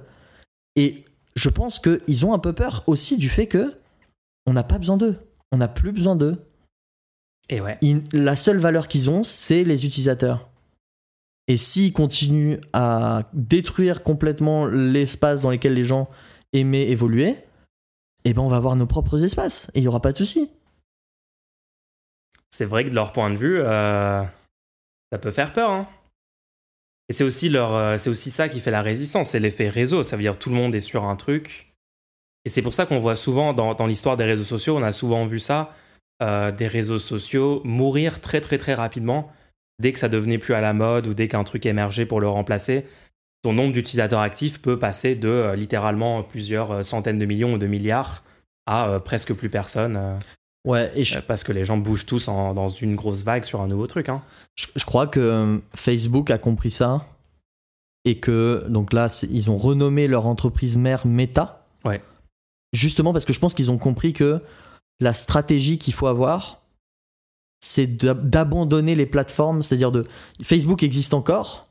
Et 0.76 1.04
je 1.36 1.50
pense 1.50 1.80
qu'ils 1.80 2.26
ont 2.26 2.34
un 2.34 2.40
peu 2.40 2.54
peur 2.54 2.84
aussi 2.88 3.18
du 3.18 3.28
fait 3.30 3.48
que 3.48 3.74
on 4.46 4.54
n'a 4.54 4.64
pas 4.64 4.78
besoin 4.78 4.98
d'eux, 4.98 5.18
on 5.52 5.58
n'a 5.58 5.68
plus 5.68 5.92
besoin 5.92 6.16
d'eux. 6.16 6.38
Et 7.50 7.62
ouais. 7.62 7.78
Ils- 7.82 8.04
la 8.14 8.36
seule 8.36 8.58
valeur 8.58 8.88
qu'ils 8.88 9.10
ont, 9.10 9.24
c'est 9.24 9.64
les 9.64 9.86
utilisateurs. 9.86 10.50
Et 11.48 11.56
s'ils 11.58 11.94
continuent 11.94 12.58
à 12.74 13.24
détruire 13.34 14.04
complètement 14.04 14.66
l'espace 14.66 15.42
dans 15.42 15.50
lequel 15.52 15.74
les 15.76 15.86
gens 15.86 16.10
aimaient 16.52 16.90
évoluer, 16.90 17.38
eh 18.26 18.34
ben 18.34 18.42
on 18.42 18.50
va 18.50 18.58
avoir 18.58 18.76
nos 18.76 18.86
propres 18.88 19.24
espaces 19.24 19.72
et 19.74 19.80
il 19.80 19.82
n'y 19.84 19.88
aura 19.88 20.02
pas 20.02 20.12
de 20.12 20.18
souci. 20.18 20.50
c'est 22.50 22.66
vrai 22.66 22.84
que 22.86 22.90
de 22.90 22.96
leur 22.96 23.12
point 23.14 23.30
de 23.30 23.36
vue, 23.36 23.60
euh, 23.62 24.24
ça 25.12 25.20
peut 25.20 25.30
faire 25.32 25.54
peur. 25.54 25.70
hein. 25.70 25.88
Et 27.08 27.14
c'est 27.14 27.24
aussi, 27.24 27.50
leur, 27.50 27.74
euh, 27.74 27.98
c'est 27.98 28.10
aussi 28.10 28.32
ça 28.32 28.50
qui 28.50 28.60
fait 28.62 28.72
la 28.72 28.82
résistance, 28.82 29.30
c'est 29.30 29.40
l'effet 29.40 29.70
réseau. 29.70 30.02
Ça 30.04 30.16
veut 30.18 30.24
dire 30.24 30.40
tout 30.40 30.50
le 30.50 30.56
monde 30.56 30.74
est 30.74 30.80
sur 30.82 31.06
un 31.06 31.16
truc. 31.16 31.72
Et 32.46 32.50
c'est 32.50 32.62
pour 32.64 32.74
ça 32.74 32.86
qu'on 32.88 33.00
voit 33.00 33.16
souvent 33.16 33.54
dans, 33.54 33.76
dans 33.76 33.86
l'histoire 33.86 34.18
des 34.18 34.24
réseaux 34.26 34.44
sociaux, 34.44 34.76
on 34.76 34.82
a 34.84 34.92
souvent 34.92 35.26
vu 35.26 35.40
ça, 35.40 35.72
euh, 36.24 36.52
des 36.52 36.68
réseaux 36.68 37.00
sociaux 37.00 37.62
mourir 37.64 38.22
très 38.22 38.42
très 38.42 38.58
très 38.58 38.74
rapidement 38.74 39.32
dès 39.80 39.94
que 39.94 40.00
ça 40.00 40.10
devenait 40.10 40.40
plus 40.40 40.54
à 40.56 40.62
la 40.62 40.74
mode 40.74 41.08
ou 41.08 41.14
dès 41.14 41.28
qu'un 41.28 41.44
truc 41.44 41.66
émergeait 41.66 42.06
pour 42.06 42.20
le 42.22 42.28
remplacer. 42.30 42.86
ton 43.44 43.54
nombre 43.54 43.72
d'utilisateurs 43.74 44.20
actifs 44.22 44.60
peut 44.62 44.80
passer 44.80 45.16
de 45.16 45.30
euh, 45.30 45.56
littéralement 45.56 46.24
plusieurs 46.24 46.72
euh, 46.72 46.84
centaines 46.84 47.20
de 47.20 47.26
millions 47.26 47.54
ou 47.54 47.58
de 47.58 47.68
milliards 47.68 48.24
à 48.66 49.00
presque 49.00 49.34
plus 49.34 49.50
personne. 49.50 50.18
Ouais, 50.66 50.92
et 50.96 51.06
je, 51.06 51.20
parce 51.20 51.46
que 51.46 51.54
les 51.54 51.64
gens 51.64 51.78
bougent 51.78 52.06
tous 52.06 52.28
en- 52.28 52.54
dans 52.54 52.68
une 52.68 52.96
grosse 52.96 53.24
vague 53.24 53.44
sur 53.46 53.62
un 53.62 53.68
nouveau 53.68 53.88
truc. 53.88 54.10
Hein. 54.10 54.22
je- 54.56 54.68
je 54.76 54.84
crois 54.86 55.08
que 55.08 55.62
Facebook 55.76 56.30
a 56.32 56.38
compris 56.38 56.72
ça 56.72 57.06
et 58.04 58.18
que 58.18 58.66
donc 58.68 58.92
là 58.94 59.08
ils 59.30 59.50
ont 59.52 59.58
renommé 59.58 60.08
leur 60.08 60.26
entreprise 60.26 60.76
mère 60.76 61.06
Meta. 61.08 61.66
Ouais. 61.86 62.02
Justement 62.74 63.14
parce 63.14 63.24
que 63.26 63.32
je 63.34 63.40
pense 63.40 63.54
qu'ils 63.54 63.72
ont 63.72 63.78
compris 63.78 64.12
que 64.12 64.42
la 65.00 65.14
stratégie 65.14 65.78
qu'il 65.78 65.94
faut 65.94 66.08
avoir 66.08 66.62
c'est 67.60 67.88
d'ab- 67.88 68.30
d'abandonner 68.30 68.94
les 68.96 69.06
plateformes, 69.08 69.64
c'est-à-dire 69.64 69.92
de 69.92 70.06
Facebook 70.44 70.84
existe 70.84 71.14
encore 71.14 71.68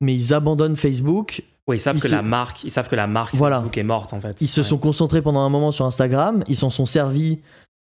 mais 0.00 0.14
ils 0.14 0.34
abandonnent 0.34 0.76
Facebook 0.76 1.44
Oui, 1.68 1.76
ils 1.76 1.80
savent 1.80 1.96
Ils 1.96 2.02
que 2.02 2.08
se- 2.08 2.14
la 2.14 2.22
marque, 2.22 2.64
ils 2.64 2.70
savent 2.70 2.88
que 2.88 2.96
la 2.96 3.06
marque 3.06 3.34
Voilà. 3.34 3.56
Facebook 3.56 3.78
est 3.78 3.82
morte 3.84 4.12
en 4.12 4.20
fait. 4.20 4.40
Ils 4.42 4.48
se 4.48 4.60
Ouais. 4.60 4.66
sont 4.66 4.76
concentrés 4.78 5.22
pendant 5.22 5.40
un 5.40 5.48
moment 5.48 5.72
sur 5.72 5.86
Instagram, 5.86 6.42
ils 6.48 6.56
s'en 6.56 6.68
sont 6.70 6.84
servis 6.84 7.40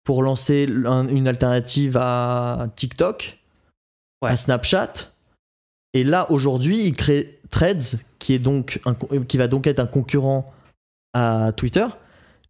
pour 0.03 0.21
lancer 0.21 0.67
un- 0.85 1.07
une 1.07 1.27
alternative 1.27 1.97
à 1.99 2.67
TikTok, 2.75 3.39
Ouais. 4.21 4.29
à 4.29 4.37
Snapchat. 4.37 4.93
Et 5.93 6.03
là, 6.03 6.29
aujourd'hui, 6.31 6.85
ils 6.85 6.95
créent 6.95 7.39
Threads, 7.49 7.97
qui, 8.19 8.33
est 8.33 8.39
donc 8.39 8.81
un 8.85 8.93
qui 9.23 9.37
va 9.37 9.47
donc 9.47 9.65
être 9.65 9.79
un 9.79 9.87
concurrent 9.87 10.53
à 11.13 11.51
Twitter, 11.53 11.87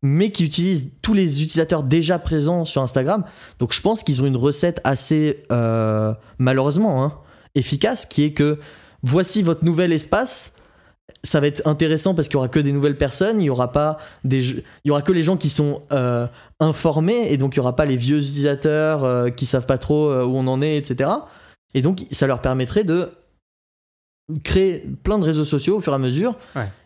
mais 0.05 0.29
qui 0.29 0.45
utilise 0.45 0.91
tous 1.01 1.15
les 1.15 1.41
utilisateurs 1.41 1.81
déjà 1.81 2.19
présents 2.19 2.63
sur 2.63 2.83
Instagram. 2.83 3.23
Donc 3.57 3.73
je 3.73 3.81
pense 3.81 4.03
qu'ils 4.03 4.21
ont 4.21 4.27
une 4.27 4.37
recette 4.37 4.79
assez, 4.83 5.43
euh, 5.51 6.13
malheureusement, 6.37 7.03
hein, 7.03 7.17
efficace, 7.55 8.05
qui 8.05 8.23
est 8.23 8.31
que 8.31 8.59
voici 9.01 9.41
votre 9.41 9.65
nouvel 9.65 9.91
espace. 9.91 10.57
Ça 11.23 11.39
va 11.39 11.47
être 11.47 11.67
intéressant 11.67 12.13
parce 12.13 12.27
qu'il 12.27 12.35
y 12.35 12.37
aura 12.37 12.49
que 12.49 12.59
des 12.59 12.71
nouvelles 12.71 12.97
personnes, 12.97 13.41
il 13.41 13.45
y 13.45 13.49
aura 13.49 13.71
pas 13.71 13.97
des, 14.23 14.63
aura 14.87 15.01
que 15.01 15.11
les 15.11 15.23
gens 15.23 15.37
qui 15.37 15.49
sont 15.49 15.81
euh, 15.91 16.27
informés 16.59 17.31
et 17.31 17.37
donc 17.37 17.55
il 17.55 17.57
y 17.57 17.59
aura 17.59 17.75
pas 17.75 17.85
les 17.85 17.97
vieux 17.97 18.17
utilisateurs 18.17 19.03
euh, 19.03 19.29
qui 19.29 19.47
savent 19.47 19.65
pas 19.65 19.79
trop 19.79 20.11
euh, 20.11 20.23
où 20.23 20.35
on 20.35 20.45
en 20.45 20.61
est, 20.61 20.77
etc. 20.77 21.09
Et 21.73 21.81
donc 21.81 22.05
ça 22.11 22.27
leur 22.27 22.41
permettrait 22.41 22.83
de 22.83 23.09
créer 24.43 24.85
plein 25.03 25.17
de 25.17 25.23
réseaux 25.23 25.45
sociaux 25.45 25.77
au 25.77 25.81
fur 25.81 25.93
et 25.93 25.95
à 25.95 25.99
mesure. 25.99 26.37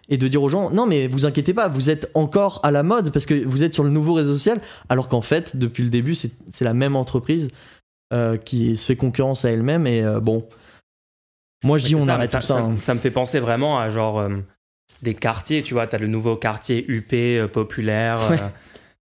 Et 0.09 0.17
de 0.17 0.27
dire 0.27 0.43
aux 0.43 0.49
gens 0.49 0.71
non 0.71 0.85
mais 0.85 1.07
vous 1.07 1.25
inquiétez 1.25 1.53
pas, 1.53 1.67
vous 1.67 1.89
êtes 1.89 2.11
encore 2.15 2.59
à 2.63 2.71
la 2.71 2.83
mode 2.83 3.11
parce 3.11 3.25
que 3.25 3.45
vous 3.45 3.63
êtes 3.63 3.73
sur 3.73 3.83
le 3.83 3.89
nouveau 3.89 4.13
réseau 4.13 4.33
social, 4.33 4.59
alors 4.89 5.07
qu'en 5.07 5.21
fait 5.21 5.55
depuis 5.55 5.83
le 5.83 5.89
début 5.89 6.15
c'est 6.15 6.61
la 6.61 6.73
même 6.73 6.95
entreprise 6.95 7.49
euh, 8.11 8.37
qui 8.37 8.75
se 8.75 8.85
fait 8.85 8.95
concurrence 8.95 9.45
à 9.45 9.51
elle-même 9.51 9.87
et 9.87 10.03
euh, 10.03 10.19
bon. 10.19 10.47
Moi 11.63 11.77
je 11.77 11.85
dis 11.85 11.95
on 11.95 12.05
ça, 12.05 12.15
arrête 12.15 12.33
mais 12.33 12.39
tout 12.39 12.45
ça. 12.45 12.55
Ça, 12.55 12.59
hein. 12.61 12.75
ça 12.79 12.93
me 12.93 12.99
fait 12.99 13.11
penser 13.11 13.39
vraiment 13.39 13.79
à 13.79 13.89
genre 13.89 14.19
euh, 14.19 14.37
des 15.03 15.13
quartiers, 15.13 15.61
tu 15.61 15.73
vois, 15.73 15.87
t'as 15.87 15.99
le 15.99 16.07
nouveau 16.07 16.35
quartier 16.35 16.85
UP 16.87 17.13
populaire 17.51 18.19
Ouais. 18.31 18.39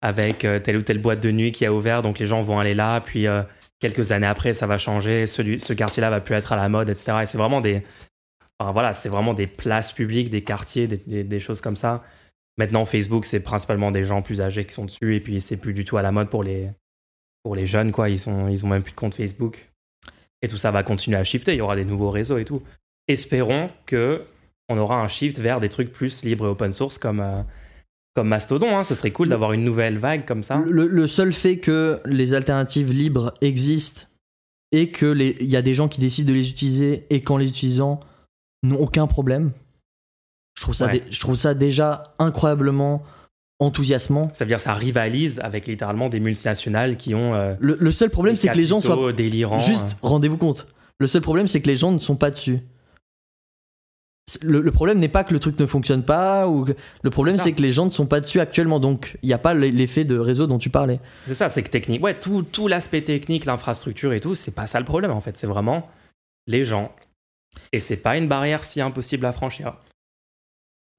avec 0.01 0.39
telle 0.63 0.77
ou 0.77 0.81
telle 0.81 0.99
boîte 0.99 1.21
de 1.21 1.31
nuit 1.31 1.51
qui 1.51 1.65
a 1.65 1.73
ouvert, 1.73 2.01
donc 2.01 2.19
les 2.19 2.25
gens 2.25 2.41
vont 2.41 2.59
aller 2.59 2.73
là, 2.75 2.99
puis 3.01 3.25
quelques 3.79 4.11
années 4.11 4.27
après 4.27 4.53
ça 4.53 4.67
va 4.67 4.77
changer, 4.77 5.27
celui, 5.27 5.59
ce 5.59 5.73
quartier-là 5.73 6.09
va 6.09 6.21
plus 6.21 6.35
être 6.35 6.53
à 6.53 6.57
la 6.57 6.69
mode, 6.69 6.89
etc. 6.89 7.19
Et 7.23 7.25
c'est 7.25 7.37
vraiment 7.37 7.61
des, 7.61 7.83
enfin, 8.59 8.71
voilà, 8.71 8.93
c'est 8.93 9.09
vraiment 9.09 9.33
des 9.33 9.47
places 9.47 9.91
publiques, 9.91 10.29
des 10.29 10.43
quartiers, 10.43 10.87
des, 10.87 10.97
des- 11.05 11.23
des 11.23 11.39
choses 11.39 11.61
comme 11.61 11.75
ça. 11.75 12.03
Maintenant 12.57 12.85
Facebook 12.85 13.25
c'est 13.25 13.41
principalement 13.41 13.91
des 13.91 14.05
gens 14.05 14.21
plus 14.21 14.39
âgés 14.41 14.65
qui 14.65 14.73
sont 14.73 14.85
dessus 14.85 15.15
et 15.15 15.19
puis 15.19 15.41
c'est 15.41 15.57
plus 15.57 15.73
du 15.73 15.83
tout 15.83 15.97
à 15.97 16.01
la 16.01 16.11
mode 16.13 16.29
pour 16.29 16.41
les 16.43 16.69
pour 17.43 17.53
les 17.55 17.65
jeunes 17.67 17.91
quoi, 17.91 18.09
ils 18.09 18.17
sont 18.19 18.47
ils 18.47 18.65
ont 18.65 18.69
même 18.69 18.81
plus 18.83 18.91
de 18.93 18.95
compte 18.97 19.13
Facebook. 19.15 19.69
Et 20.41 20.47
tout 20.47 20.57
ça 20.57 20.71
va 20.71 20.83
continuer 20.83 21.17
à 21.17 21.23
shifter, 21.23 21.53
il 21.53 21.57
y 21.57 21.61
aura 21.61 21.75
des 21.75 21.85
nouveaux 21.85 22.09
réseaux 22.11 22.37
et 22.37 22.45
tout. 22.45 22.61
Espérons 23.07 23.69
que 23.85 24.21
on 24.69 24.77
aura 24.77 25.01
un 25.01 25.07
shift 25.07 25.37
vers 25.39 25.59
des 25.59 25.69
trucs 25.69 25.91
plus 25.91 26.23
libres 26.23 26.45
et 26.45 26.49
open 26.49 26.71
source 26.73 26.97
comme, 26.97 27.19
euh, 27.19 27.41
comme 28.15 28.27
Mastodon. 28.29 28.77
Hein. 28.77 28.83
Ce 28.83 28.95
serait 28.95 29.11
cool 29.11 29.29
d'avoir 29.29 29.51
une 29.53 29.63
nouvelle 29.63 29.97
vague 29.97 30.25
comme 30.25 30.41
ça. 30.43 30.63
Le, 30.65 30.87
le 30.87 31.07
seul 31.07 31.33
fait 31.33 31.57
que 31.57 31.99
les 32.05 32.33
alternatives 32.33 32.91
libres 32.91 33.33
existent 33.41 34.03
et 34.71 34.89
que 34.91 35.05
les- 35.05 35.35
il 35.39 35.47
y 35.47 35.55
a 35.55 35.61
des 35.61 35.75
gens 35.75 35.87
qui 35.87 35.99
décident 35.99 36.29
de 36.29 36.33
les 36.35 36.49
utiliser 36.49 37.05
et 37.11 37.21
qu'en 37.21 37.37
les 37.37 37.47
utilisant 37.49 37.99
n'ont 38.67 38.79
aucun 38.79 39.07
problème, 39.07 39.51
je 40.57 40.61
trouve 40.63 40.75
ça, 40.75 40.85
Ouais. 40.87 41.03
je 41.09 41.19
trouve 41.19 41.35
ça 41.35 41.53
déjà 41.53 42.13
incroyablement 42.19 43.03
enthousiasmant. 43.59 44.29
Ça 44.33 44.43
veut 44.45 44.49
dire 44.49 44.57
que 44.57 44.63
ça 44.63 44.73
rivalise 44.73 45.39
avec 45.39 45.67
littéralement 45.67 46.09
des 46.09 46.19
multinationales 46.19 46.97
qui 46.97 47.15
ont 47.15 47.33
euh, 47.33 47.55
Le, 47.59 47.77
le 47.79 47.91
seul 47.91 48.09
problème, 48.09 48.35
c'est 48.35 48.49
que 48.49 48.57
les 48.57 48.65
gens 48.65 48.81
soient 48.81 49.13
délirants. 49.13 49.59
Juste, 49.59 49.97
rendez-vous 50.01 50.37
compte. 50.37 50.67
Le 50.99 51.07
seul 51.07 51.21
problème, 51.21 51.47
c'est 51.47 51.61
que 51.61 51.67
les 51.67 51.75
gens 51.77 51.91
ne 51.91 51.99
sont 51.99 52.15
pas 52.15 52.31
dessus. 52.31 52.59
Le, 54.41 54.59
le 54.61 54.71
problème 54.71 54.97
n'est 54.97 55.07
pas 55.07 55.23
que 55.23 55.33
le 55.33 55.39
truc 55.39 55.59
ne 55.59 55.67
fonctionne 55.67 56.03
pas, 56.03 56.47
ou 56.47 56.65
que- 56.65 56.73
le 57.03 57.09
problème 57.11 57.37
C'est 57.37 57.51
que 57.53 57.61
les 57.61 57.71
gens 57.71 57.85
ne 57.85 57.91
sont 57.91 58.07
pas 58.07 58.19
dessus 58.21 58.39
actuellement, 58.39 58.79
donc 58.79 59.17
il 59.21 59.27
n'y 59.27 59.33
a 59.33 59.37
pas 59.37 59.53
l'e- 59.53 59.69
l'effet 59.69 60.03
de 60.03 60.17
réseau 60.17 60.47
dont 60.47 60.57
tu 60.57 60.71
parlais. 60.71 60.99
C'est 61.27 61.35
ça, 61.35 61.47
c'est 61.47 61.61
que 61.61 61.69
technique. 61.69 62.01
Ouais, 62.03 62.17
tout, 62.19 62.41
tout 62.41 62.67
l'aspect 62.67 63.03
technique, 63.03 63.45
l'infrastructure 63.45 64.13
et 64.13 64.19
tout, 64.19 64.33
c'est 64.33 64.55
pas 64.55 64.65
ça 64.65 64.79
le 64.79 64.85
problème 64.85 65.11
en 65.11 65.21
fait. 65.21 65.37
C'est 65.37 65.45
vraiment 65.47 65.87
les 66.47 66.65
gens. 66.65 66.91
Et 67.71 67.79
c'est 67.79 67.97
pas 67.97 68.17
une 68.17 68.27
barrière 68.27 68.63
si 68.63 68.81
impossible 68.81 69.25
à 69.25 69.33
franchir. 69.33 69.77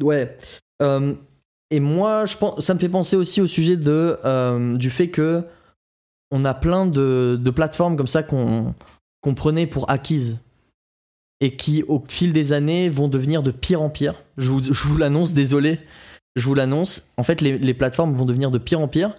Ouais. 0.03 0.37
Euh, 0.83 1.15
et 1.71 1.81
moi, 1.81 2.27
je 2.27 2.37
pense, 2.37 2.61
ça 2.65 2.75
me 2.75 2.79
fait 2.79 2.89
penser 2.89 3.17
aussi 3.17 3.41
au 3.41 3.47
sujet 3.47 3.77
de, 3.77 4.19
euh, 4.25 4.77
du 4.77 4.91
fait 4.91 5.09
que 5.09 5.45
on 6.31 6.45
a 6.45 6.55
plein 6.55 6.87
de, 6.87 7.39
de 7.41 7.51
plateformes 7.51 7.97
comme 7.97 8.07
ça 8.07 8.23
qu'on 8.23 8.75
qu'on 9.21 9.35
prenait 9.35 9.67
pour 9.67 9.91
acquises 9.91 10.39
et 11.41 11.57
qui, 11.57 11.83
au 11.89 12.03
fil 12.09 12.33
des 12.33 12.53
années, 12.53 12.89
vont 12.89 13.09
devenir 13.09 13.43
de 13.43 13.51
pire 13.51 13.83
en 13.83 13.91
pire. 13.91 14.23
Je 14.37 14.51
vous, 14.51 14.63
je 14.63 14.87
vous 14.87 14.97
l'annonce, 14.97 15.33
désolé, 15.33 15.81
je 16.37 16.45
vous 16.45 16.55
l'annonce. 16.55 17.09
En 17.17 17.25
fait, 17.25 17.41
les, 17.41 17.59
les 17.59 17.75
plateformes 17.75 18.15
vont 18.15 18.25
devenir 18.25 18.51
de 18.51 18.59
pire 18.59 18.81
en 18.81 18.89
pire 18.89 19.15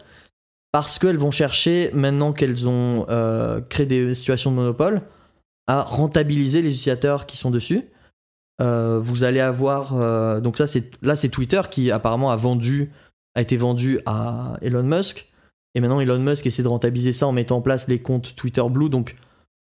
parce 0.71 1.00
qu'elles 1.00 1.17
vont 1.17 1.32
chercher, 1.32 1.91
maintenant 1.93 2.34
qu'elles 2.34 2.67
ont 2.67 3.06
euh, 3.10 3.62
créé 3.62 3.86
des 3.86 4.15
situations 4.15 4.52
de 4.52 4.56
monopole, 4.56 5.02
à 5.68 5.82
rentabiliser 5.84 6.62
les 6.62 6.70
utilisateurs 6.70 7.26
qui 7.26 7.38
sont 7.38 7.52
dessus. 7.52 7.84
Euh, 8.62 9.00
vous 9.00 9.24
allez 9.24 9.40
avoir 9.40 9.96
euh, 9.96 10.40
donc 10.42 10.58
ça 10.58 10.66
c'est 10.66 10.90
là 11.04 11.16
c'est 11.16 11.30
Twitter 11.30 11.62
qui 11.70 11.92
apparemment 11.92 12.32
a 12.32 12.36
vendu 12.36 12.90
a 13.36 13.42
été 13.42 13.56
vendu 13.56 14.00
à 14.08 14.58
Elon 14.62 14.82
Musk. 14.84 15.28
Et 15.76 15.80
maintenant 15.80 16.00
Elon 16.00 16.18
Musk 16.20 16.48
essaie 16.48 16.64
de 16.64 16.68
rentabiliser 16.68 17.14
ça 17.14 17.28
en 17.28 17.32
mettant 17.32 17.58
en 17.58 17.62
place 17.62 17.88
les 17.88 18.00
comptes 18.00 18.36
Twitter 18.36 18.64
Blue. 18.68 18.90
Donc 18.90 19.16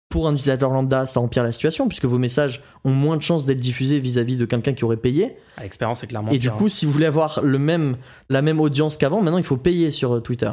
pour 0.10 0.28
un 0.28 0.34
utilisateur 0.34 0.70
lambda 0.70 1.08
ça 1.08 1.20
empire 1.20 1.42
la 1.42 1.52
situation 1.52 1.88
puisque 1.88 2.06
vos 2.06 2.20
messages 2.20 2.62
ont 2.84 2.92
moins 2.92 3.18
de 3.18 3.24
chances 3.24 3.48
d'être 3.48 3.60
diffusés 3.60 4.00
vis-à-vis 4.00 4.38
de 4.38 4.46
quelqu'un 4.46 4.74
qui 4.74 4.86
aurait 4.86 4.98
payé. 4.98 5.36
Ah, 5.58 5.64
L'expérience 5.64 6.04
est 6.04 6.08
clairement 6.08 6.32
et 6.32 6.38
du 6.38 6.52
coup 6.52 6.70
si 6.70 6.86
vous 6.86 6.92
voulez 6.92 7.08
avoir 7.08 7.42
le 7.42 7.58
même 7.58 7.98
la 8.30 8.44
même 8.44 8.60
audience 8.60 8.98
qu'avant 8.98 9.22
maintenant 9.22 9.40
il 9.40 9.44
faut 9.44 9.58
payer 9.58 9.90
sur 9.90 10.14
euh, 10.18 10.20
Twitter. 10.20 10.52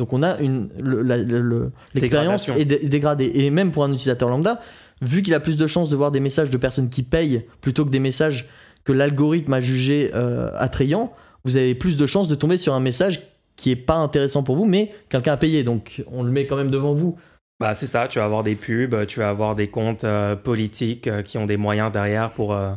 Donc 0.00 0.12
on 0.12 0.24
a 0.24 0.38
une 0.40 0.68
le- 0.80 1.70
l'expérience 1.94 2.48
est 2.48 2.64
dé- 2.64 2.88
dégradée. 2.88 3.30
Et 3.34 3.50
même 3.50 3.70
pour 3.70 3.84
un 3.84 3.88
utilisateur 3.92 4.28
lambda 4.28 4.60
vu 5.02 5.22
qu'il 5.22 5.34
a 5.34 5.40
plus 5.40 5.56
de 5.56 5.66
chances 5.66 5.88
de 5.90 5.96
voir 5.96 6.10
des 6.10 6.20
messages 6.20 6.50
de 6.50 6.56
personnes 6.56 6.88
qui 6.90 7.02
payent 7.02 7.44
plutôt 7.60 7.84
que 7.84 7.90
des 7.90 8.00
messages 8.00 8.48
que 8.84 8.92
l'algorithme 8.92 9.52
a 9.52 9.60
jugé 9.60 10.10
euh, 10.14 10.50
attrayants, 10.56 11.12
vous 11.44 11.56
avez 11.56 11.74
plus 11.74 11.96
de 11.96 12.06
chances 12.06 12.28
de 12.28 12.34
tomber 12.34 12.58
sur 12.58 12.74
un 12.74 12.80
message 12.80 13.20
qui 13.56 13.70
est 13.70 13.76
pas 13.76 13.96
intéressant 13.96 14.42
pour 14.42 14.56
vous, 14.56 14.66
mais 14.66 14.92
quelqu'un 15.08 15.32
a 15.32 15.36
payé, 15.36 15.64
donc 15.64 16.02
on 16.10 16.22
le 16.22 16.30
met 16.30 16.46
quand 16.46 16.56
même 16.56 16.70
devant 16.70 16.94
vous. 16.94 17.16
Bah, 17.60 17.74
c'est 17.74 17.86
ça, 17.88 18.06
tu 18.08 18.18
vas 18.20 18.24
avoir 18.24 18.44
des 18.44 18.54
pubs, 18.54 19.06
tu 19.06 19.18
vas 19.18 19.28
avoir 19.28 19.56
des 19.56 19.68
comptes 19.68 20.04
euh, 20.04 20.36
politiques 20.36 21.08
euh, 21.08 21.22
qui 21.22 21.38
ont 21.38 21.46
des 21.46 21.56
moyens 21.56 21.90
derrière 21.90 22.30
pour, 22.30 22.54
euh, 22.54 22.70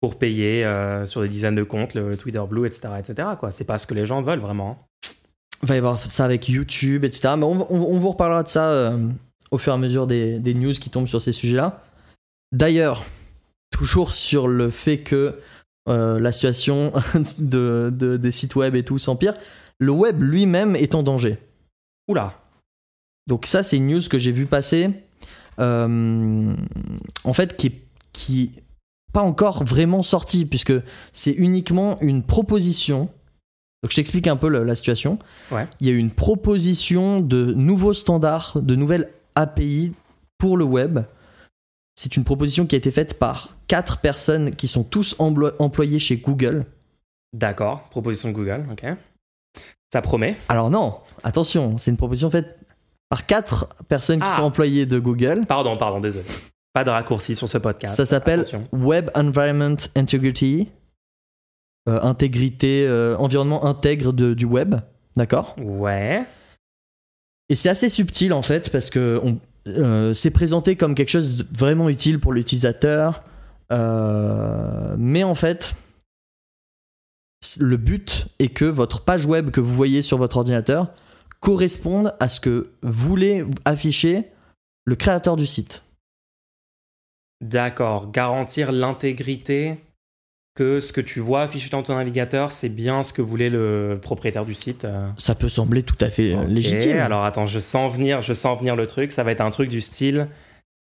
pour 0.00 0.18
payer 0.18 0.62
sur 1.06 1.22
des 1.22 1.28
dizaines 1.28 1.54
de 1.54 1.62
comptes, 1.62 1.94
le 1.94 2.16
Twitter 2.16 2.42
Blue, 2.48 2.66
etc. 2.66 2.88
etc. 2.98 3.28
quoi. 3.40 3.50
C'est 3.50 3.64
pas 3.64 3.78
ce 3.78 3.86
que 3.86 3.94
les 3.94 4.04
gens 4.04 4.20
veulent 4.20 4.40
vraiment. 4.40 4.86
Il 5.62 5.68
va 5.68 5.74
y 5.76 5.78
avoir 5.78 6.02
ça 6.02 6.26
avec 6.26 6.46
YouTube, 6.50 7.04
etc. 7.04 7.34
Mais 7.38 7.44
on, 7.44 7.72
on- 7.72 7.94
on 7.94 7.98
vous 7.98 8.10
reparlera 8.10 8.42
de 8.42 8.48
ça 8.48 8.92
au 9.50 9.58
fur 9.58 9.72
et 9.72 9.76
à 9.76 9.78
mesure 9.78 10.06
des, 10.06 10.38
des 10.40 10.54
news 10.54 10.72
qui 10.72 10.90
tombent 10.90 11.06
sur 11.08 11.22
ces 11.22 11.32
sujets-là. 11.32 11.82
D'ailleurs, 12.52 13.04
toujours 13.70 14.12
sur 14.12 14.48
le 14.48 14.70
fait 14.70 14.98
que 14.98 15.38
euh, 15.88 16.18
la 16.18 16.32
situation 16.32 16.92
de, 17.38 17.92
de- 17.94 18.16
des 18.16 18.30
sites 18.30 18.56
web 18.56 18.74
et 18.74 18.84
tout 18.84 18.98
s'empire, 18.98 19.34
le 19.78 19.90
web 19.92 20.22
lui-même 20.22 20.76
est 20.76 20.94
en 20.94 21.02
danger. 21.02 21.38
Oula, 22.08 22.40
Donc 23.26 23.46
ça, 23.46 23.62
c'est 23.62 23.76
une 23.76 23.88
news 23.88 24.02
que 24.10 24.18
j'ai 24.18 24.32
vu 24.32 24.46
passer, 24.46 24.90
euh, 25.58 26.54
en 27.24 27.32
fait, 27.32 27.56
qui 27.56 27.66
est 27.68 27.80
qui 28.12 28.52
pas 29.12 29.22
encore 29.22 29.64
vraiment 29.64 30.02
sortie, 30.04 30.44
puisque 30.44 30.72
c'est 31.12 31.32
uniquement 31.32 31.98
une 32.00 32.22
proposition. 32.22 33.08
Donc 33.82 33.90
je 33.90 33.96
t'explique 33.96 34.26
un 34.28 34.36
peu 34.36 34.48
la 34.48 34.74
situation. 34.76 35.18
Ouais. 35.50 35.66
Il 35.80 35.86
y 35.86 35.90
a 35.90 35.92
eu 35.92 35.98
une 35.98 36.10
proposition 36.12 37.20
de 37.20 37.52
nouveaux 37.54 37.92
standards, 37.92 38.60
de 38.60 38.74
nouvelles 38.76 39.10
API 39.34 39.92
pour 40.38 40.56
le 40.56 40.64
web. 40.64 41.00
C'est 41.96 42.16
une 42.16 42.24
proposition 42.24 42.66
qui 42.66 42.74
a 42.74 42.78
été 42.78 42.90
faite 42.90 43.18
par 43.18 43.50
quatre 43.68 43.98
personnes 44.00 44.50
qui 44.50 44.68
sont 44.68 44.84
tous 44.84 45.16
employés 45.18 45.98
chez 45.98 46.16
Google. 46.16 46.66
d'accord, 47.32 47.84
proposition 47.88 48.28
de 48.30 48.34
Google, 48.34 48.64
ok. 48.70 48.84
Ça 49.92 50.02
promet. 50.02 50.36
Alors 50.48 50.70
non, 50.70 50.96
attention, 51.22 51.78
c'est 51.78 51.90
une 51.90 51.96
proposition 51.96 52.30
faite 52.30 52.58
par 53.08 53.26
quatre 53.26 53.68
personnes 53.88 54.20
qui 54.20 54.26
Ah. 54.28 54.36
sont 54.36 54.42
employées 54.42 54.86
de 54.86 54.98
Google. 54.98 55.46
Pardon, 55.46 55.76
pardon, 55.76 56.00
désolé. 56.00 56.24
Pas 56.72 56.82
de 56.84 56.90
raccourci 56.90 57.36
sur 57.36 57.48
ce 57.48 57.58
podcast. 57.58 57.94
Ça 57.96 58.04
s'appelle. 58.06 58.44
Web 58.72 59.10
Environment 59.14 59.76
Integrity, 59.94 60.68
euh, 61.88 62.00
intégrité, 62.02 62.86
euh, 62.88 63.16
environnement 63.18 63.64
intègre 63.66 64.12
de- 64.12 64.34
du 64.34 64.44
web, 64.46 64.74
d'accord? 65.16 65.54
Ouais. 65.58 66.24
Et 67.48 67.54
c'est 67.54 67.68
assez 67.68 67.88
subtil 67.88 68.32
en 68.32 68.42
fait 68.42 68.70
parce 68.70 68.90
que 68.90 69.20
euh, 69.66 70.14
c'est 70.14 70.30
présenté 70.30 70.76
comme 70.76 70.94
quelque 70.94 71.10
chose 71.10 71.38
de 71.38 71.46
vraiment 71.56 71.88
utile 71.88 72.20
pour 72.20 72.32
l'utilisateur, 72.32 73.22
euh, 73.72 74.94
mais 74.98 75.24
en 75.24 75.34
fait, 75.34 75.74
le 77.58 77.76
but 77.76 78.26
est 78.38 78.48
que 78.48 78.64
votre 78.64 79.04
page 79.04 79.26
web 79.26 79.50
que 79.50 79.60
vous 79.60 79.74
voyez 79.74 80.02
sur 80.02 80.18
votre 80.18 80.38
ordinateur 80.38 80.92
corresponde 81.40 82.14
à 82.20 82.28
ce 82.28 82.40
que 82.40 82.70
voulait 82.82 83.44
afficher 83.64 84.30
le 84.86 84.96
créateur 84.96 85.36
du 85.36 85.46
site. 85.46 85.82
D'accord. 87.40 88.10
Garantir 88.10 88.72
l'intégrité 88.72 89.78
que 90.54 90.78
ce 90.80 90.92
que 90.92 91.00
tu 91.00 91.18
vois 91.20 91.42
affiché 91.42 91.68
dans 91.70 91.82
ton 91.82 91.96
navigateur, 91.96 92.52
c'est 92.52 92.68
bien 92.68 93.02
ce 93.02 93.12
que 93.12 93.22
voulait 93.22 93.50
le 93.50 93.98
propriétaire 94.00 94.44
du 94.44 94.54
site. 94.54 94.84
euh. 94.84 95.08
Ça 95.16 95.34
peut 95.34 95.48
sembler 95.48 95.82
tout 95.82 95.96
à 96.00 96.08
fait 96.10 96.32
euh, 96.34 96.44
légitime. 96.44 96.98
Alors 96.98 97.24
attends, 97.24 97.46
je 97.48 97.58
sens 97.58 97.92
venir, 97.92 98.22
je 98.22 98.32
sens 98.32 98.58
venir 98.58 98.76
le 98.76 98.86
truc. 98.86 99.10
Ça 99.10 99.24
va 99.24 99.32
être 99.32 99.40
un 99.40 99.50
truc 99.50 99.68
du 99.68 99.80
style. 99.80 100.28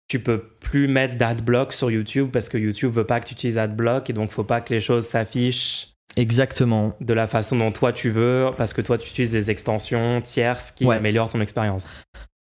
Tu 0.07 0.19
peux 0.19 0.39
plus 0.59 0.87
mettre 0.87 1.17
d'adblock 1.19 1.71
sur 1.73 1.91
YouTube 1.91 2.29
parce 2.33 2.49
que 2.49 2.57
YouTube 2.57 2.91
veut 2.91 3.03
pas 3.05 3.19
que 3.19 3.27
tu 3.27 3.33
utilises 3.33 3.59
adblock 3.59 4.09
et 4.09 4.13
donc 4.13 4.31
faut 4.31 4.43
pas 4.43 4.59
que 4.59 4.73
les 4.73 4.81
choses 4.81 5.05
s'affichent 5.05 5.89
Exactement. 6.17 6.95
de 6.99 7.13
la 7.13 7.27
façon 7.27 7.55
dont 7.55 7.71
toi 7.71 7.93
tu 7.93 8.09
veux 8.09 8.49
parce 8.57 8.73
que 8.73 8.81
toi 8.81 8.97
tu 8.97 9.07
utilises 9.09 9.31
des 9.31 9.51
extensions 9.51 10.19
tierces 10.21 10.71
qui 10.71 10.83
Ouais. 10.85 10.95
améliorent 10.95 11.29
ton 11.29 11.41
expérience. 11.41 11.91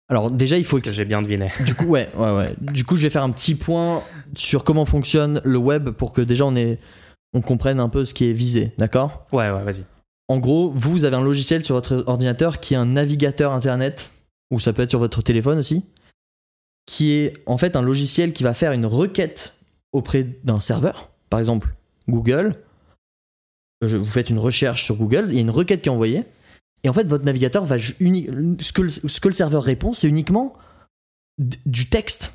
Alors 0.09 0.31
déjà, 0.31 0.57
il 0.57 0.63
faut 0.63 0.77
Ce 0.77 0.83
que 0.83 0.89
j'ai 0.91 1.03
bien 1.03 1.21
deviné. 1.21 1.51
Du 1.65 1.73
coup, 1.75 1.83
ouais, 1.87 2.07
ouais, 2.15 2.31
ouais. 2.31 2.53
Du 2.61 2.85
coup, 2.85 2.95
je 2.95 3.01
vais 3.03 3.09
faire 3.09 3.23
un 3.23 3.29
petit 3.31 3.55
point 3.55 4.01
sur 4.35 4.63
comment 4.63 4.85
fonctionne 4.85 5.41
le 5.43 5.57
web 5.57 5.89
pour 5.89 6.13
que 6.13 6.21
déjà 6.21 6.45
on 6.45 6.55
ait, 6.55 6.79
on 7.37 7.41
comprenne 7.41 7.79
un 7.79 7.89
peu 7.89 8.03
ce 8.05 8.13
qui 8.13 8.25
est 8.25 8.33
visé, 8.33 8.71
d'accord? 8.77 9.25
Ouais, 9.31 9.49
ouais, 9.51 9.63
vas-y. 9.63 9.83
En 10.27 10.39
gros, 10.39 10.71
vous 10.75 11.05
avez 11.05 11.15
un 11.15 11.23
logiciel 11.23 11.63
sur 11.63 11.75
votre 11.75 12.03
ordinateur 12.07 12.59
qui 12.59 12.73
est 12.73 12.77
un 12.77 12.85
navigateur 12.85 13.53
internet, 13.53 14.09
ou 14.51 14.59
ça 14.59 14.73
peut 14.73 14.81
être 14.81 14.89
sur 14.89 14.99
votre 14.99 15.21
téléphone 15.21 15.57
aussi, 15.59 15.83
qui 16.85 17.11
est 17.13 17.33
en 17.45 17.57
fait 17.57 17.75
un 17.75 17.81
logiciel 17.81 18.33
qui 18.33 18.43
va 18.43 18.53
faire 18.53 18.71
une 18.73 18.85
requête 18.85 19.55
auprès 19.93 20.23
d'un 20.43 20.59
serveur, 20.59 21.09
par 21.29 21.39
exemple 21.39 21.73
Google. 22.09 22.55
Je- 23.81 23.97
Vous 23.97 24.05
faites 24.05 24.29
une 24.29 24.39
recherche 24.39 24.83
sur 24.83 24.95
Google, 24.95 25.27
il 25.29 25.35
y 25.35 25.37
a 25.37 25.41
une 25.41 25.49
requête 25.49 25.81
qui 25.81 25.89
est 25.89 25.91
envoyée, 25.91 26.23
et 26.83 26.89
en 26.89 26.93
fait 26.93 27.05
votre 27.07 27.23
navigateur 27.25 27.65
va 27.65 27.77
uni- 27.99 28.27
ce 28.59 28.73
que 28.73 28.81
le, 28.81 28.89
ce 28.89 29.19
que 29.19 29.27
le 29.27 29.33
serveur 29.33 29.63
répond, 29.63 29.93
c'est 29.93 30.07
uniquement 30.07 30.55
du 31.37 31.87
texte. 31.89 32.33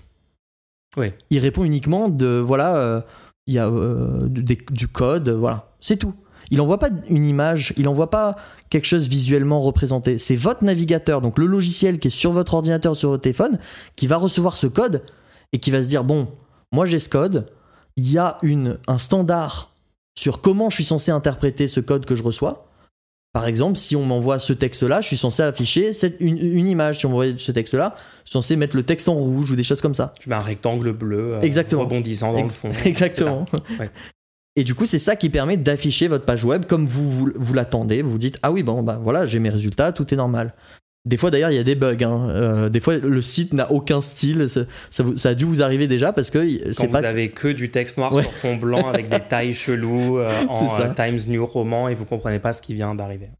Oui. 0.96 1.12
Il 1.30 1.38
répond 1.40 1.64
uniquement 1.64 2.08
de 2.08 2.26
voilà, 2.38 2.76
euh, 2.76 3.00
il 3.46 3.54
y 3.54 3.58
a 3.58 3.68
euh, 3.68 4.28
du 4.28 4.88
code, 4.88 5.28
voilà, 5.30 5.70
c'est 5.80 5.96
tout. 5.96 6.14
Il 6.50 6.60
envoie 6.60 6.78
pas 6.78 6.90
une 7.08 7.24
image, 7.24 7.72
il 7.76 7.88
envoie 7.88 8.10
pas 8.10 8.36
quelque 8.68 8.84
chose 8.84 9.08
visuellement 9.08 9.60
représenté. 9.60 10.18
C'est 10.18 10.36
votre 10.36 10.64
navigateur, 10.64 11.20
donc 11.20 11.38
le 11.38 11.46
logiciel 11.46 11.98
qui 11.98 12.08
est 12.08 12.10
sur 12.10 12.32
votre 12.32 12.54
ordinateur, 12.54 12.96
sur 12.96 13.08
votre 13.08 13.22
téléphone, 13.22 13.58
qui 13.96 14.06
va 14.06 14.16
recevoir 14.16 14.56
ce 14.56 14.66
code 14.66 15.02
et 15.52 15.58
qui 15.58 15.70
va 15.70 15.82
se 15.82 15.88
dire 15.88 16.04
bon, 16.04 16.28
moi 16.70 16.86
j'ai 16.86 16.98
ce 16.98 17.08
code, 17.08 17.46
il 17.96 18.10
y 18.10 18.18
a 18.18 18.38
une, 18.42 18.78
un 18.86 18.98
standard 18.98 19.72
sur 20.14 20.40
comment 20.40 20.68
je 20.70 20.76
suis 20.76 20.84
censé 20.84 21.10
interpréter 21.10 21.68
ce 21.68 21.80
code 21.80 22.04
que 22.04 22.14
je 22.14 22.22
reçois. 22.22 22.68
Par 23.32 23.46
exemple, 23.46 23.78
si 23.78 23.96
on 23.96 24.04
m'envoie 24.04 24.38
ce 24.38 24.52
texte-là, 24.52 25.00
je 25.00 25.06
suis 25.06 25.16
censé 25.16 25.42
afficher 25.42 25.92
cette, 25.94 26.16
une, 26.20 26.36
une 26.38 26.68
image. 26.68 26.98
Si 26.98 27.06
on 27.06 27.10
m'envoie 27.10 27.26
ce 27.36 27.50
texte-là, 27.52 27.94
je 28.24 28.30
suis 28.30 28.32
censé 28.32 28.56
mettre 28.56 28.76
le 28.76 28.82
texte 28.82 29.08
en 29.08 29.14
rouge 29.14 29.50
ou 29.50 29.56
des 29.56 29.62
choses 29.62 29.80
comme 29.80 29.94
ça. 29.94 30.12
Je 30.20 30.28
mets 30.28 30.34
un 30.36 30.40
rectangle 30.40 30.92
bleu 30.92 31.34
euh, 31.36 31.40
Exactement. 31.40 31.82
rebondissant 31.82 32.32
dans 32.32 32.38
Ex- 32.38 32.50
le 32.50 32.54
fond. 32.56 32.70
Exactement. 32.84 33.46
Ouais. 33.80 33.90
Et 34.54 34.64
du 34.64 34.74
coup, 34.74 34.84
c'est 34.84 34.98
ça 34.98 35.16
qui 35.16 35.30
permet 35.30 35.56
d'afficher 35.56 36.08
votre 36.08 36.26
page 36.26 36.44
web 36.44 36.66
comme 36.66 36.86
vous, 36.86 37.10
vous, 37.10 37.32
vous 37.34 37.54
l'attendez. 37.54 38.02
Vous 38.02 38.10
vous 38.10 38.18
dites, 38.18 38.38
ah 38.42 38.52
oui, 38.52 38.62
bon, 38.62 38.82
bah 38.82 39.00
voilà, 39.02 39.24
j'ai 39.24 39.38
mes 39.38 39.48
résultats, 39.48 39.92
tout 39.92 40.12
est 40.12 40.16
normal. 40.18 40.52
Des 41.04 41.16
fois, 41.16 41.32
d'ailleurs, 41.32 41.50
il 41.50 41.56
y 41.56 41.58
a 41.58 41.64
des 41.64 41.74
bugs. 41.74 41.96
hein. 42.04 42.28
Euh, 42.30 42.68
des 42.68 42.78
fois, 42.78 42.96
le 42.96 43.22
site 43.22 43.52
n'a 43.54 43.72
aucun 43.72 44.00
style. 44.00 44.48
Ça, 44.48 44.60
ça 44.90 45.02
vous- 45.02 45.16
ça 45.16 45.30
a 45.30 45.34
dû 45.34 45.44
vous 45.44 45.60
arriver 45.60 45.88
déjà 45.88 46.12
parce 46.12 46.30
que 46.30 46.38
Quand 46.38 46.72
c'est 46.72 46.86
vous 46.86 46.92
pas. 46.92 47.00
avez 47.00 47.28
que 47.28 47.48
du 47.48 47.70
texte 47.72 47.96
noir 47.96 48.12
Ouais. 48.12 48.22
sur 48.22 48.32
fond 48.32 48.56
blanc 48.56 48.88
avec 48.88 49.08
des 49.08 49.18
tailles 49.20 49.52
cheloues 49.54 50.18
euh, 50.20 50.46
en 50.48 50.68
ça. 50.68 50.82
euh, 50.90 50.94
Times 50.94 51.18
New 51.32 51.44
Roman 51.44 51.88
et 51.88 51.94
vous 51.96 52.04
comprenez 52.04 52.38
pas 52.38 52.52
ce 52.52 52.62
qui 52.62 52.74
vient 52.74 52.94
d'arriver. 52.94 53.30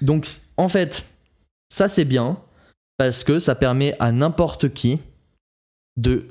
Donc, 0.00 0.26
en 0.56 0.68
fait, 0.68 1.04
ça 1.68 1.88
c'est 1.88 2.06
bien 2.06 2.38
parce 2.96 3.22
que 3.22 3.38
ça 3.38 3.54
permet 3.54 3.94
à 3.98 4.10
n'importe 4.10 4.72
qui 4.72 4.98
de 5.98 6.26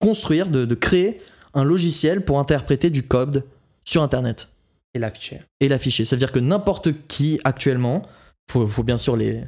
construire, 0.00 0.48
de, 0.48 0.64
de 0.64 0.74
créer 0.74 1.20
un 1.52 1.62
logiciel 1.64 2.24
pour 2.24 2.38
interpréter 2.40 2.88
du 2.88 3.02
code 3.02 3.44
sur 3.84 4.02
Internet. 4.02 4.48
Et 4.94 4.98
l'afficher. 4.98 5.40
et 5.60 5.68
l'afficher. 5.68 6.04
Ça 6.04 6.14
veut 6.16 6.20
dire 6.20 6.32
que 6.32 6.38
n'importe 6.38 6.88
qui 7.08 7.40
actuellement, 7.44 8.02
faut, 8.50 8.66
faut 8.66 8.82
bien 8.84 8.96
sûr 8.98 9.16
les, 9.16 9.42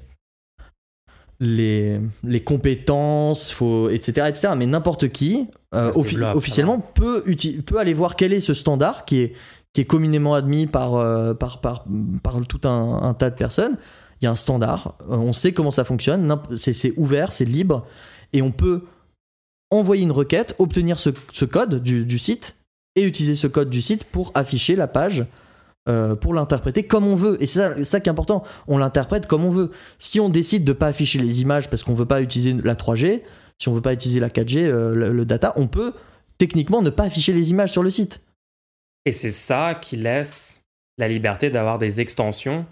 les, 1.41 2.01
les 2.25 2.43
compétences, 2.43 3.51
faut, 3.51 3.89
etc., 3.91 4.27
etc. 4.29 4.55
Mais 4.57 4.67
n'importe 4.67 5.09
qui, 5.09 5.47
euh, 5.75 5.91
offi- 5.93 6.11
développe, 6.15 6.37
officiellement, 6.37 6.79
peut, 6.81 7.25
peut 7.67 7.79
aller 7.79 7.95
voir 7.95 8.17
quel 8.17 8.33
est 8.33 8.41
ce 8.41 8.55
standard 8.55 9.05
qui 9.05 9.19
est, 9.21 9.33
qui 9.73 9.83
est 9.83 9.85
communément 9.85 10.35
admis 10.35 10.67
par, 10.67 10.95
euh, 10.95 11.35
par, 11.35 11.61
par, 11.61 11.85
par 12.23 12.41
tout 12.47 12.67
un, 12.67 13.03
un 13.03 13.13
tas 13.15 13.31
de 13.31 13.37
personnes. 13.37 13.77
Il 14.21 14.25
y 14.25 14.29
a 14.29 14.31
un 14.31 14.37
standard, 14.37 14.95
euh, 15.11 15.17
on 15.17 15.35
sait 15.35 15.53
comment 15.53 15.71
ça 15.71 15.85
fonctionne, 15.85 16.39
c'est 16.57 16.73
c'est 16.73 16.95
ouvert, 16.97 17.33
c'est 17.33 17.45
libre, 17.45 17.87
et 18.33 18.41
on 18.41 18.51
peut 18.51 18.85
envoyer 19.71 20.05
une 20.05 20.13
requête, 20.13 20.55
obtenir 20.59 20.99
ce, 20.99 21.11
ce 21.33 21.45
code 21.45 21.83
du, 21.83 22.07
du 22.07 22.19
site, 22.19 22.57
et 22.95 23.05
utiliser 23.05 23.35
ce 23.35 23.47
code 23.47 23.69
du 23.69 23.83
site 23.83 24.05
pour 24.05 24.33
afficher 24.35 24.75
la 24.75 24.87
page 24.89 25.27
euh, 25.89 26.15
pour 26.17 26.35
l'interpréter 26.35 26.83
comme 26.85 27.07
on 27.07 27.15
veut. 27.15 27.37
Et 27.43 27.47
c'est 27.47 27.85
ça, 27.85 28.01
qui 28.01 28.09
est 28.09 28.13
important. 28.13 28.45
On 28.67 28.79
l'interprète 28.79 29.27
comme 29.27 29.45
on 29.45 29.51
veut. 29.51 29.71
Si 29.99 30.19
on 30.21 30.29
décide 30.29 30.65
de 30.65 30.73
pas 30.73 30.89
afficher 30.89 31.19
les 31.19 31.41
images 31.43 31.71
parce 31.71 31.83
qu'on 31.83 31.95
veut 31.95 32.07
pas 32.07 32.21
utiliser 32.23 32.55
la 32.65 32.75
3G, 32.75 33.23
si 33.59 33.69
on 33.69 33.73
veut 33.73 33.81
pas 33.83 33.93
utiliser 33.93 34.21
la 34.21 34.29
4G, 34.29 34.59
euh, 34.65 34.95
le, 34.95 35.13
le 35.13 35.25
data, 35.25 35.53
on 35.57 35.69
peut 35.69 35.93
techniquement 36.39 36.83
ne 36.83 36.91
pas 36.91 37.05
afficher 37.05 37.33
les 37.33 37.51
images 37.51 37.73
sur 37.73 37.83
le 37.83 37.91
site. 37.91 38.21
Et 39.05 39.13
c'est 39.13 39.31
ça 39.31 39.75
qui 39.81 39.97
laisse 39.97 40.63
la 40.99 41.09
liberté 41.09 41.51
d'avoir 41.51 41.79
des 41.79 42.01
extensions 42.01 42.67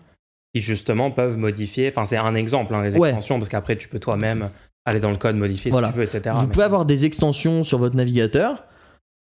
qui 0.54 0.60
justement 0.60 1.10
peuvent 1.10 1.36
modifier. 1.38 1.88
Enfin, 1.90 2.04
c'est 2.04 2.16
un 2.16 2.34
exemple, 2.34 2.74
hein, 2.74 2.82
les 2.82 2.96
Ouais. 2.96 3.08
extensions, 3.10 3.38
parce 3.38 3.48
qu'après 3.48 3.76
tu 3.76 3.88
peux 3.88 3.98
toi-même 3.98 4.50
aller 4.84 5.00
dans 5.00 5.10
le 5.10 5.16
code, 5.16 5.36
modifier 5.36 5.70
Voilà. 5.70 5.88
si 5.88 5.92
tu 5.94 5.98
veux, 6.00 6.04
etc. 6.04 6.22
vous 6.34 6.42
Mais- 6.42 6.48
pouvez 6.48 6.64
avoir 6.64 6.84
des 6.84 7.04
extensions 7.06 7.62
sur 7.64 7.78
votre 7.78 7.96
navigateur 7.96 8.64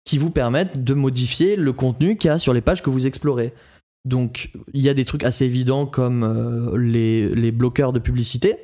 qui 0.04 0.18
vous 0.18 0.30
permettent 0.30 0.82
de 0.82 0.94
modifier 0.94 1.54
le 1.56 1.72
contenu 1.72 2.16
qu'il 2.16 2.28
y 2.28 2.30
a 2.32 2.38
sur 2.40 2.52
les 2.52 2.60
pages 2.60 2.82
que 2.82 2.90
vous 2.90 3.06
explorez. 3.06 3.54
Donc, 4.04 4.50
il 4.74 4.80
y 4.82 4.88
a 4.88 4.94
des 4.94 5.04
trucs 5.04 5.22
assez 5.24 5.44
évidents 5.44 5.86
comme 5.86 6.24
euh, 6.24 6.76
les, 6.76 7.28
les 7.28 7.52
bloqueurs 7.52 7.92
de 7.92 7.98
publicité. 8.00 8.56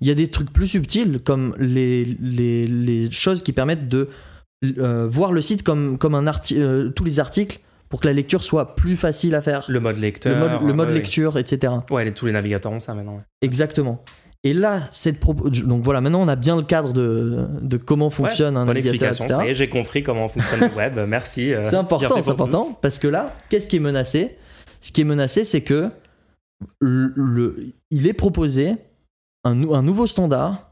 Il 0.00 0.06
y 0.06 0.10
a 0.10 0.14
des 0.14 0.28
trucs 0.28 0.52
plus 0.52 0.68
subtils 0.68 1.18
comme 1.24 1.54
les, 1.58 2.04
les, 2.20 2.64
les 2.66 3.10
choses 3.10 3.42
qui 3.42 3.52
permettent 3.52 3.88
de 3.88 4.08
euh, 4.78 5.06
voir 5.08 5.32
le 5.32 5.40
site 5.42 5.64
comme, 5.64 5.98
comme 5.98 6.14
un 6.14 6.26
arti- 6.26 6.58
euh, 6.60 6.90
tous 6.90 7.02
les 7.04 7.18
articles 7.18 7.58
pour 7.88 8.00
que 8.00 8.06
la 8.06 8.12
lecture 8.12 8.44
soit 8.44 8.76
plus 8.76 8.96
facile 8.96 9.34
à 9.34 9.42
faire. 9.42 9.64
Le 9.68 9.80
mode 9.80 9.96
Le 9.96 10.02
lecteur. 10.02 10.38
mode, 10.38 10.62
le 10.68 10.72
mode 10.74 10.88
ouais, 10.88 10.94
lecture, 10.94 11.38
etc. 11.38 11.72
Ouais, 11.90 12.04
les- 12.04 12.12
tous 12.12 12.26
les 12.26 12.32
navigateurs 12.32 12.70
ont 12.70 12.78
ça 12.80 12.94
maintenant. 12.94 13.16
ouais. 13.16 13.22
Exactement. 13.42 14.04
Et 14.44 14.52
là, 14.52 14.82
cette 14.92 15.20
donc 15.66 15.82
voilà, 15.82 16.00
maintenant 16.00 16.22
on 16.22 16.28
a 16.28 16.36
bien 16.36 16.54
le 16.54 16.62
cadre 16.62 16.92
de, 16.92 17.46
de 17.60 17.76
comment 17.76 18.08
fonctionne 18.10 18.56
un 18.56 18.66
Bonne 18.66 18.76
navigateur, 18.76 19.08
explication, 19.08 19.24
etc. 19.24 19.40
ça 19.40 19.46
y 19.46 19.50
est, 19.50 19.54
j'ai 19.54 19.68
compris 19.68 20.04
comment 20.04 20.28
fonctionne 20.28 20.60
le 20.60 20.76
web. 20.76 20.96
Merci. 21.08 21.52
C'est 21.62 21.74
important, 21.74 22.22
c'est 22.22 22.30
important, 22.30 22.66
tous. 22.66 22.76
parce 22.80 23.00
que 23.00 23.08
là, 23.08 23.34
qu'est-ce 23.48 23.66
qui 23.66 23.76
est 23.76 23.80
menacé? 23.80 24.36
Ce 24.80 24.92
qui 24.92 25.00
est 25.00 25.04
menacé, 25.04 25.44
c'est 25.44 25.62
que 25.62 25.90
le, 26.80 27.12
le- 27.16 27.72
il 27.90 28.06
est 28.06 28.12
proposé 28.14 28.76
un, 29.44 29.54
nou- 29.54 29.74
un 29.74 29.82
nouveau 29.82 30.06
standard 30.06 30.70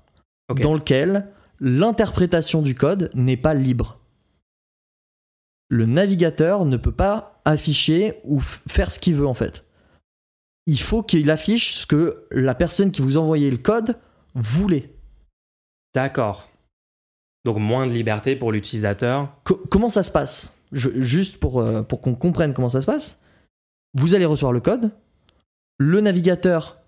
dans 0.63 0.75
lequel 0.75 1.29
l'interprétation 1.61 2.63
du 2.63 2.75
code 2.75 3.11
n'est 3.15 3.37
pas 3.37 3.55
libre. 3.55 3.99
Le 5.69 5.87
navigateur 5.87 6.65
ne 6.65 6.77
peut 6.77 6.93
pas 6.93 7.41
afficher 7.45 8.21
ou 8.25 8.39
faire 8.41 8.91
ce 8.93 8.99
qu'il 9.01 9.15
veut 9.17 9.27
en 9.27 9.35
fait. 9.35 9.65
Il 10.67 10.81
faut 10.81 11.03
qu'il 11.03 11.31
affiche 11.31 11.75
ce 11.75 11.87
que 11.87 12.27
la 12.31 12.55
personne 12.55 12.91
qui 12.93 13.03
vous 13.03 13.17
envoyait 13.17 13.51
le 13.51 13.57
code 13.57 13.97
voulait. 14.35 14.93
D'accord. 15.95 16.49
Donc 17.45 17.59
moins 17.59 17.87
de 17.87 17.93
liberté 17.93 18.37
pour 18.37 18.53
l'utilisateur. 18.53 19.33
Co- 19.45 19.63
comment 19.71 19.89
ça 19.89 20.03
se 20.03 20.11
passe? 20.11 20.57
Je- 20.73 21.01
Juste 21.01 21.39
pour, 21.39 21.61
euh, 21.61 21.83
pour 21.83 22.01
qu'on 22.01 22.15
comprenne 22.17 22.53
comment 22.55 22.69
ça 22.69 22.81
se 22.81 22.87
passe. 22.87 23.23
Vous 23.97 24.15
allez 24.15 24.27
recevoir 24.27 24.53
le 24.53 24.61
code. 24.61 24.91
Le 25.79 26.01
navigateur 26.01 26.79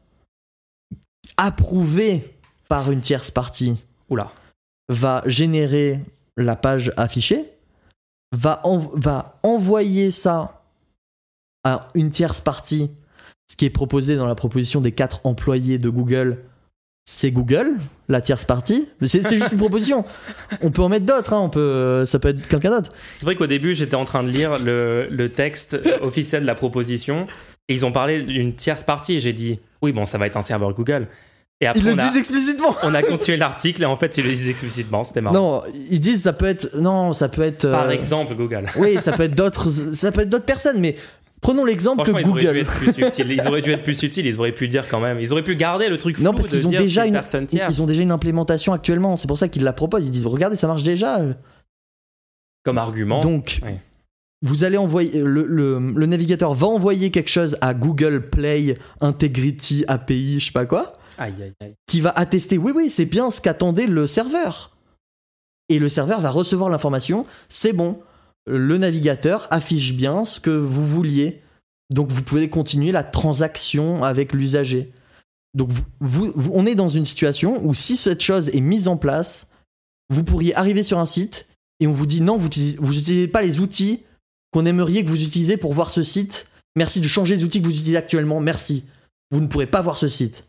approuvé 1.37 2.35
par 2.69 2.91
une 2.91 3.01
tierce 3.01 3.31
partie 3.31 3.77
Oula. 4.09 4.31
va 4.89 5.23
générer 5.27 6.01
la 6.37 6.57
page 6.57 6.93
affichée, 6.97 7.45
va 8.33 8.63
envoyer 9.43 10.11
ça 10.11 10.63
à 11.65 11.89
une 11.95 12.11
tierce 12.11 12.41
partie, 12.41 12.91
ce 13.51 13.57
qui 13.57 13.65
est 13.65 13.71
proposé 13.71 14.17
dans 14.17 14.27
la 14.27 14.35
proposition 14.35 14.81
des 14.81 14.93
quatre 14.93 15.21
employés 15.25 15.79
de 15.79 15.89
Google, 15.89 16.45
c'est 17.11 17.31
Google, 17.31 17.79
la 18.09 18.21
tierce 18.21 18.45
partie. 18.45 18.87
Mais 19.01 19.07
C'est 19.07 19.23
c'est 19.23 19.37
juste 19.37 19.53
une 19.53 19.59
proposition. 19.59 20.05
On 20.61 20.71
peut 20.71 20.83
en 20.83 20.91
mettre 20.91 21.07
d'autres, 21.07 21.33
hein, 21.33 21.41
on 21.41 21.49
peut, 21.49 22.05
ça 22.05 22.19
peut 22.19 22.29
être 22.29 22.47
quelqu'un 22.47 22.69
d'autre. 22.69 22.93
C'est 23.15 23.25
vrai 23.25 23.35
qu'au 23.35 23.47
début, 23.47 23.75
j'étais 23.75 23.95
en 23.95 24.05
train 24.05 24.23
de 24.23 24.29
lire 24.29 24.59
le, 24.59 25.09
le 25.11 25.29
texte 25.31 25.75
officiel 26.03 26.43
de 26.43 26.47
la 26.47 26.55
proposition 26.55 27.27
et 27.69 27.75
ils 27.75 27.87
ont 27.87 27.93
parlé 27.93 28.23
d'une 28.23 28.55
tierce 28.55 28.85
partie 28.85 29.15
et 29.15 29.21
j'ai 29.21 29.33
dit 29.33 29.59
oui, 29.81 29.93
bon, 29.93 30.05
ça 30.05 30.19
va 30.19 30.27
être 30.27 30.37
un 30.37 30.43
serveur 30.43 30.75
Google. 30.75 31.09
Et 31.61 31.67
après, 31.67 31.81
Ils 31.81 31.87
le 31.87 31.95
on, 31.95 31.99
a, 31.99 32.05
disent 32.05 32.17
explicitement. 32.17 32.77
on 32.83 32.95
a 32.95 33.03
continué 33.03 33.37
l'article 33.37 33.83
et 33.83 33.87
en 33.87 33.97
fait, 33.97 34.17
ils 34.19 34.25
le 34.25 34.31
disent 34.31 34.51
explicitement. 34.51 35.03
C'était 35.03 35.21
marrant. 35.23 35.35
Non, 35.35 35.63
ils 35.91 35.99
disent 35.99 36.23
ça 36.23 36.33
peut 36.33 36.47
être. 36.47 36.77
Non, 36.77 37.15
ça 37.15 37.29
peut 37.29 37.43
être. 37.43 37.69
Par 37.69 37.87
euh, 37.87 37.91
exemple, 37.91 38.35
Google. 38.35 38.67
Oui, 38.77 38.99
ça 39.01 39.13
peut 39.13 39.25
être 39.25 39.35
d'autres. 39.35 39.69
Ça 39.69 40.13
peut 40.13 40.21
être 40.21 40.29
d'autres 40.29 40.45
personnes, 40.45 40.79
mais 40.79 40.95
prenons 41.41 41.65
l'exemple 41.65 42.03
que 42.05 42.11
Franchement, 42.11 42.29
ils 42.29 42.31
auraient 42.31 42.41
dû 42.41 42.47
Google. 42.47 42.59
être 42.61 42.73
plus 42.73 42.93
subtils. 42.93 43.31
Ils 43.33 43.49
auraient 43.49 43.63
dû 43.63 43.71
être 43.73 43.83
plus 43.83 43.95
subtils. 43.95 44.27
Ils 44.27 44.39
auraient 44.39 44.53
pu 44.53 44.69
dire 44.69 44.89
quand 44.89 45.01
même. 45.01 45.19
Ils 45.21 45.33
auraient 45.33 45.45
pu 45.45 45.57
garder 45.57 45.89
le 45.89 45.97
truc 45.97 46.17
flou 46.17 46.25
Non, 46.25 46.33
parce 46.35 46.49
qu'ils 46.49 46.67
ont 46.67 46.71
déjà 46.71 47.07
une, 47.07 47.21
ils 47.69 47.83
ont 47.83 47.87
déjà 47.87 48.03
une 48.03 48.11
implémentation 48.11 48.73
actuellement. 48.73 49.17
C'est 49.17 49.29
pour 49.29 49.39
ça 49.39 49.49
qu'ils 49.49 49.65
la 49.65 49.73
proposent. 49.73 50.07
Ils 50.07 50.11
disent 50.11 50.27
regardez, 50.27 50.57
ça 50.57 50.67
marche 50.67 50.83
déjà. 50.83 51.21
comme 52.65 52.79
argument. 52.79 53.21
Donc, 53.21 53.61
oui. 53.65 53.73
vous 54.43 54.65
allez 54.65 54.77
envoyer 54.77 55.21
le, 55.23 55.45
le- 55.45 55.79
le 55.95 56.07
navigateur 56.07 56.55
va 56.55 56.67
envoyer 56.67 57.11
quelque 57.11 57.31
chose 57.31 57.57
à 57.61 57.73
Google 57.75 58.29
Play 58.29 58.77
Integrity 59.01 59.85
API, 59.89 60.41
je 60.41 60.47
sais 60.47 60.53
pas 60.53 60.67
quoi, 60.67 60.99
Aïe, 61.17 61.35
aïe, 61.43 61.53
aïe. 61.61 61.75
qui 61.87 62.01
va 62.01 62.11
attester 62.11 62.59
oui 62.59 62.73
oui 62.75 62.91
c'est 62.91 63.07
bien 63.07 63.31
ce 63.31 63.41
qu'attendait 63.41 63.87
le 63.87 64.07
serveur. 64.07 64.77
Et 65.71 65.79
le 65.79 65.89
serveur 65.89 66.21
va 66.21 66.31
recevoir 66.31 66.71
l'information, 66.71 67.27
c'est 67.49 67.73
bon. 67.73 68.01
Le 68.49 68.79
navigateur 68.79 69.47
affiche 69.51 69.93
bien 69.95 70.25
ce 70.25 70.41
que 70.41 70.51
vous 70.51 70.87
vouliez. 70.87 71.43
Donc 71.91 72.11
vous 72.11 72.23
pouvez 72.23 72.49
continuer 72.49 72.93
la 72.93 73.05
transaction 73.05 74.05
avec 74.05 74.33
l'usager. 74.33 74.91
Donc 75.55 75.71
on 76.01 76.67
est 76.67 76.75
dans 76.75 76.89
une 76.89 77.05
situation 77.05 77.65
où 77.65 77.75
si 77.75 77.97
cette 77.97 78.23
chose 78.23 78.49
est 78.51 78.61
mise 78.61 78.89
en 78.89 78.97
place, 78.97 79.53
vous 80.11 80.25
pourriez 80.25 80.55
arriver 80.55 80.83
sur 80.83 80.99
un 80.99 81.07
site 81.07 81.47
et 81.81 81.87
on 81.87 81.93
vous 81.93 82.07
dit 82.07 82.21
non, 82.21 82.39
vous 82.39 82.47
utilisez, 82.47 82.77
vous 82.81 82.99
utilisez 82.99 83.29
pas 83.29 83.43
les 83.43 83.61
outils 83.61 84.03
qu'on 84.51 84.67
aimerait 84.67 85.05
que 85.05 85.09
vous 85.09 85.23
utilisiez 85.23 85.57
pour 85.57 85.75
voir 85.75 85.91
ce 85.91 86.03
site. 86.03 86.49
Merci 86.77 87.01
de 87.01 87.09
changer 87.09 87.37
les 87.37 87.45
outils 87.45 87.61
que 87.61 87.67
vous 87.67 87.73
utilisez 87.73 87.97
actuellement. 87.97 88.41
Merci. 88.41 88.85
Vous 89.31 89.41
ne 89.41 89.47
pourrez 89.47 89.67
pas 89.67 89.83
voir 89.83 89.99
ce 89.99 90.09
site. 90.09 90.45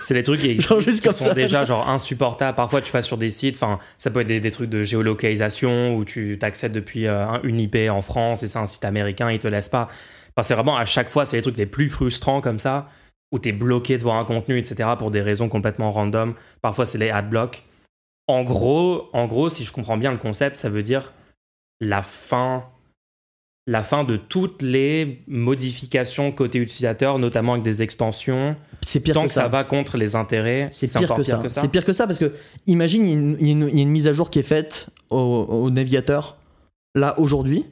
C'est 0.00 0.14
les 0.14 0.22
trucs 0.22 0.40
qui, 0.40 0.60
Genre 0.60 0.78
qui 0.78 0.84
juste 0.86 1.02
comme 1.04 1.12
sont 1.12 1.24
ça. 1.26 1.34
déjà 1.34 1.64
genre 1.64 1.88
insupportables. 1.88 2.54
Parfois, 2.56 2.80
tu 2.80 2.92
vas 2.92 3.02
sur 3.02 3.18
des 3.18 3.30
sites, 3.30 3.56
enfin, 3.56 3.78
ça 3.98 4.10
peut 4.10 4.20
être 4.20 4.26
des, 4.28 4.40
des 4.40 4.50
trucs 4.50 4.70
de 4.70 4.82
géolocalisation 4.82 5.94
où 5.96 6.04
tu 6.04 6.38
t'accèdes 6.38 6.72
depuis 6.72 7.06
euh, 7.06 7.26
un- 7.26 7.42
une 7.42 7.58
IP 7.60 7.76
en 7.90 8.02
France 8.02 8.42
et 8.42 8.48
c'est 8.48 8.58
un 8.58 8.66
site 8.66 8.84
américain, 8.84 9.30
ils 9.30 9.38
te 9.38 9.48
laissent 9.48 9.68
pas. 9.68 9.88
Enfin, 10.36 10.42
c'est 10.42 10.54
vraiment 10.54 10.76
à 10.76 10.84
chaque 10.84 11.08
fois, 11.08 11.26
c'est 11.26 11.36
les 11.36 11.42
trucs 11.42 11.58
les 11.58 11.66
plus 11.66 11.88
frustrants 11.88 12.40
comme 12.40 12.58
ça 12.58 12.88
où 13.32 13.38
tu 13.38 13.48
es 13.50 13.52
bloqué 13.52 13.98
de 13.98 14.02
voir 14.04 14.16
un 14.16 14.24
contenu, 14.24 14.56
etc. 14.58 14.90
pour 14.98 15.10
des 15.10 15.20
raisons 15.20 15.48
complètement 15.48 15.90
random. 15.90 16.34
Parfois, 16.62 16.86
c'est 16.86 16.98
les 16.98 17.10
adblocks. 17.10 17.64
En 18.26 18.42
gros, 18.42 19.08
en 19.12 19.26
gros, 19.26 19.48
si 19.50 19.64
je 19.64 19.72
comprends 19.72 19.96
bien 19.98 20.12
le 20.12 20.18
concept, 20.18 20.56
ça 20.56 20.68
veut 20.70 20.82
dire 20.82 21.12
la 21.80 22.02
fin 22.02 22.64
la 23.70 23.82
fin 23.82 24.02
de 24.02 24.16
toutes 24.16 24.62
les 24.62 25.22
modifications 25.26 26.32
côté 26.32 26.58
utilisateur, 26.58 27.18
notamment 27.18 27.52
avec 27.52 27.62
des 27.64 27.82
extensions, 27.82 28.56
C'est 28.80 29.00
pire 29.00 29.12
tant 29.14 29.22
que 29.24 29.26
que 29.28 29.32
ça. 29.34 29.42
ça. 29.42 29.48
va 29.48 29.62
contre 29.62 29.98
les 29.98 30.16
intérêts, 30.16 30.68
C'est 30.72 30.86
pire, 30.90 31.14
que 31.14 31.22
ça. 31.22 31.34
pire 31.34 31.42
que 31.42 31.48
ça. 31.50 31.60
C'est 31.60 31.68
pire 31.68 31.84
que 31.84 31.92
ça 31.92 32.06
parce 32.06 32.18
que 32.18 32.32
imagine 32.66 33.04
il 33.04 33.10
y, 33.10 33.12
a 33.14 33.18
une- 33.18 33.36
il 33.40 33.46
y 33.46 33.50
a 33.50 33.52
une- 33.52 33.68
il 33.68 33.76
y 33.76 33.80
a 33.80 33.82
une 33.82 33.90
mise 33.90 34.06
à 34.06 34.14
jour 34.14 34.30
qui 34.30 34.38
est 34.38 34.42
faite 34.42 34.88
au, 35.10 35.18
au 35.18 35.70
navigateur 35.70 36.38
là 36.94 37.20
aujourd'hui. 37.20 37.66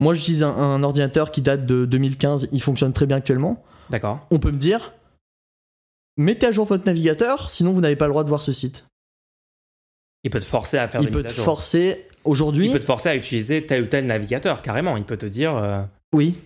Moi 0.00 0.14
j'utilise 0.14 0.42
un, 0.42 0.48
un 0.56 0.82
ordinateur 0.82 1.30
qui 1.30 1.42
date 1.42 1.66
de 1.66 1.84
2015, 1.84 2.48
il 2.50 2.62
fonctionne 2.62 2.94
très 2.94 3.04
bien 3.06 3.18
actuellement. 3.18 3.62
D'accord. 3.90 4.26
On 4.30 4.38
peut 4.38 4.50
me 4.50 4.58
dire 4.58 4.94
mettez 6.16 6.46
à 6.46 6.52
jour 6.52 6.64
votre 6.64 6.86
navigateur, 6.86 7.50
sinon 7.50 7.72
vous 7.72 7.82
n'avez 7.82 7.96
pas 7.96 8.06
le 8.06 8.12
droit 8.12 8.24
de 8.24 8.28
voir 8.30 8.40
ce 8.42 8.52
site. 8.54 8.86
Il 10.24 10.30
peut 10.30 10.40
te 10.40 10.44
forcer 10.46 10.78
à 10.78 10.88
faire 10.88 11.02
Il 11.02 11.06
des 11.06 11.10
peut 11.10 11.18
mises 11.18 11.26
te 11.26 11.32
à 11.32 11.36
jour. 11.36 11.44
forcer 11.44 12.06
aujourd'hui. 12.24 12.66
Il 12.66 12.72
peut 12.72 12.78
te 12.80 12.84
forcer 12.84 13.08
à 13.08 13.16
utiliser 13.16 13.64
tel 13.66 13.82
ou 13.82 13.86
tel 13.86 14.06
navigateur, 14.06 14.62
carrément. 14.62 14.96
Il 14.96 15.04
peut 15.04 15.16
te 15.16 15.26
dire 15.26 15.56
euh, 15.56 15.82
Oui. 16.14 16.36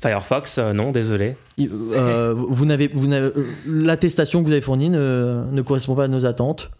Firefox, 0.00 0.58
euh, 0.58 0.72
non, 0.72 0.90
désolé. 0.90 1.36
Euh, 1.60 2.34
vous 2.36 2.64
n'avez, 2.66 2.88
vous 2.88 3.06
n'avez- 3.06 3.30
l'attestation 3.66 4.40
que 4.40 4.46
vous 4.46 4.52
avez 4.52 4.60
fournie 4.60 4.90
ne, 4.90 5.44
ne 5.50 5.62
correspond 5.62 5.94
pas 5.94 6.04
à 6.04 6.08
nos 6.08 6.26
attentes. 6.26 6.70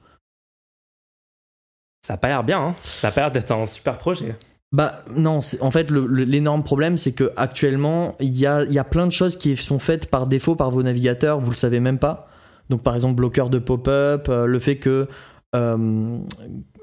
Ça 2.05 2.15
a 2.15 2.17
pas 2.17 2.29
l'air 2.29 2.43
bien, 2.43 2.61
hein. 2.61 2.75
Ça 2.83 3.09
a 3.09 3.11
pas 3.13 3.21
l'air 3.23 3.31
d'être 3.31 3.53
un 3.53 3.67
super 3.67 3.99
projet. 3.99 4.35
Bah 4.73 5.03
non, 5.15 5.41
en 5.61 5.71
fait 5.71 5.91
le- 5.91 6.07
le- 6.07 6.25
l'énorme 6.25 6.65
problème 6.65 6.97
c'est 6.97 7.13
que 7.13 7.31
actuellement 7.37 8.17
il 8.21 8.31
y 8.39 8.47
a, 8.47 8.65
y 8.65 8.79
a 8.79 8.85
plein 8.85 9.07
de 9.07 9.13
choses 9.13 9.37
qui 9.37 9.55
sont 9.59 9.79
faites 9.79 10.07
par 10.11 10.27
défaut 10.27 10.57
par 10.57 10.71
vos 10.71 10.83
navigateurs, 10.83 11.41
vous 11.41 11.51
le 11.51 11.57
savez 11.57 11.79
même 11.79 11.99
pas. 11.99 12.27
Donc 12.71 12.83
par 12.83 12.95
exemple 12.95 13.15
bloqueur 13.17 13.51
de 13.51 13.59
pop-up, 13.59 14.29
le 14.29 14.59
fait 14.59 14.77
que 14.77 15.09
euh, 15.55 16.19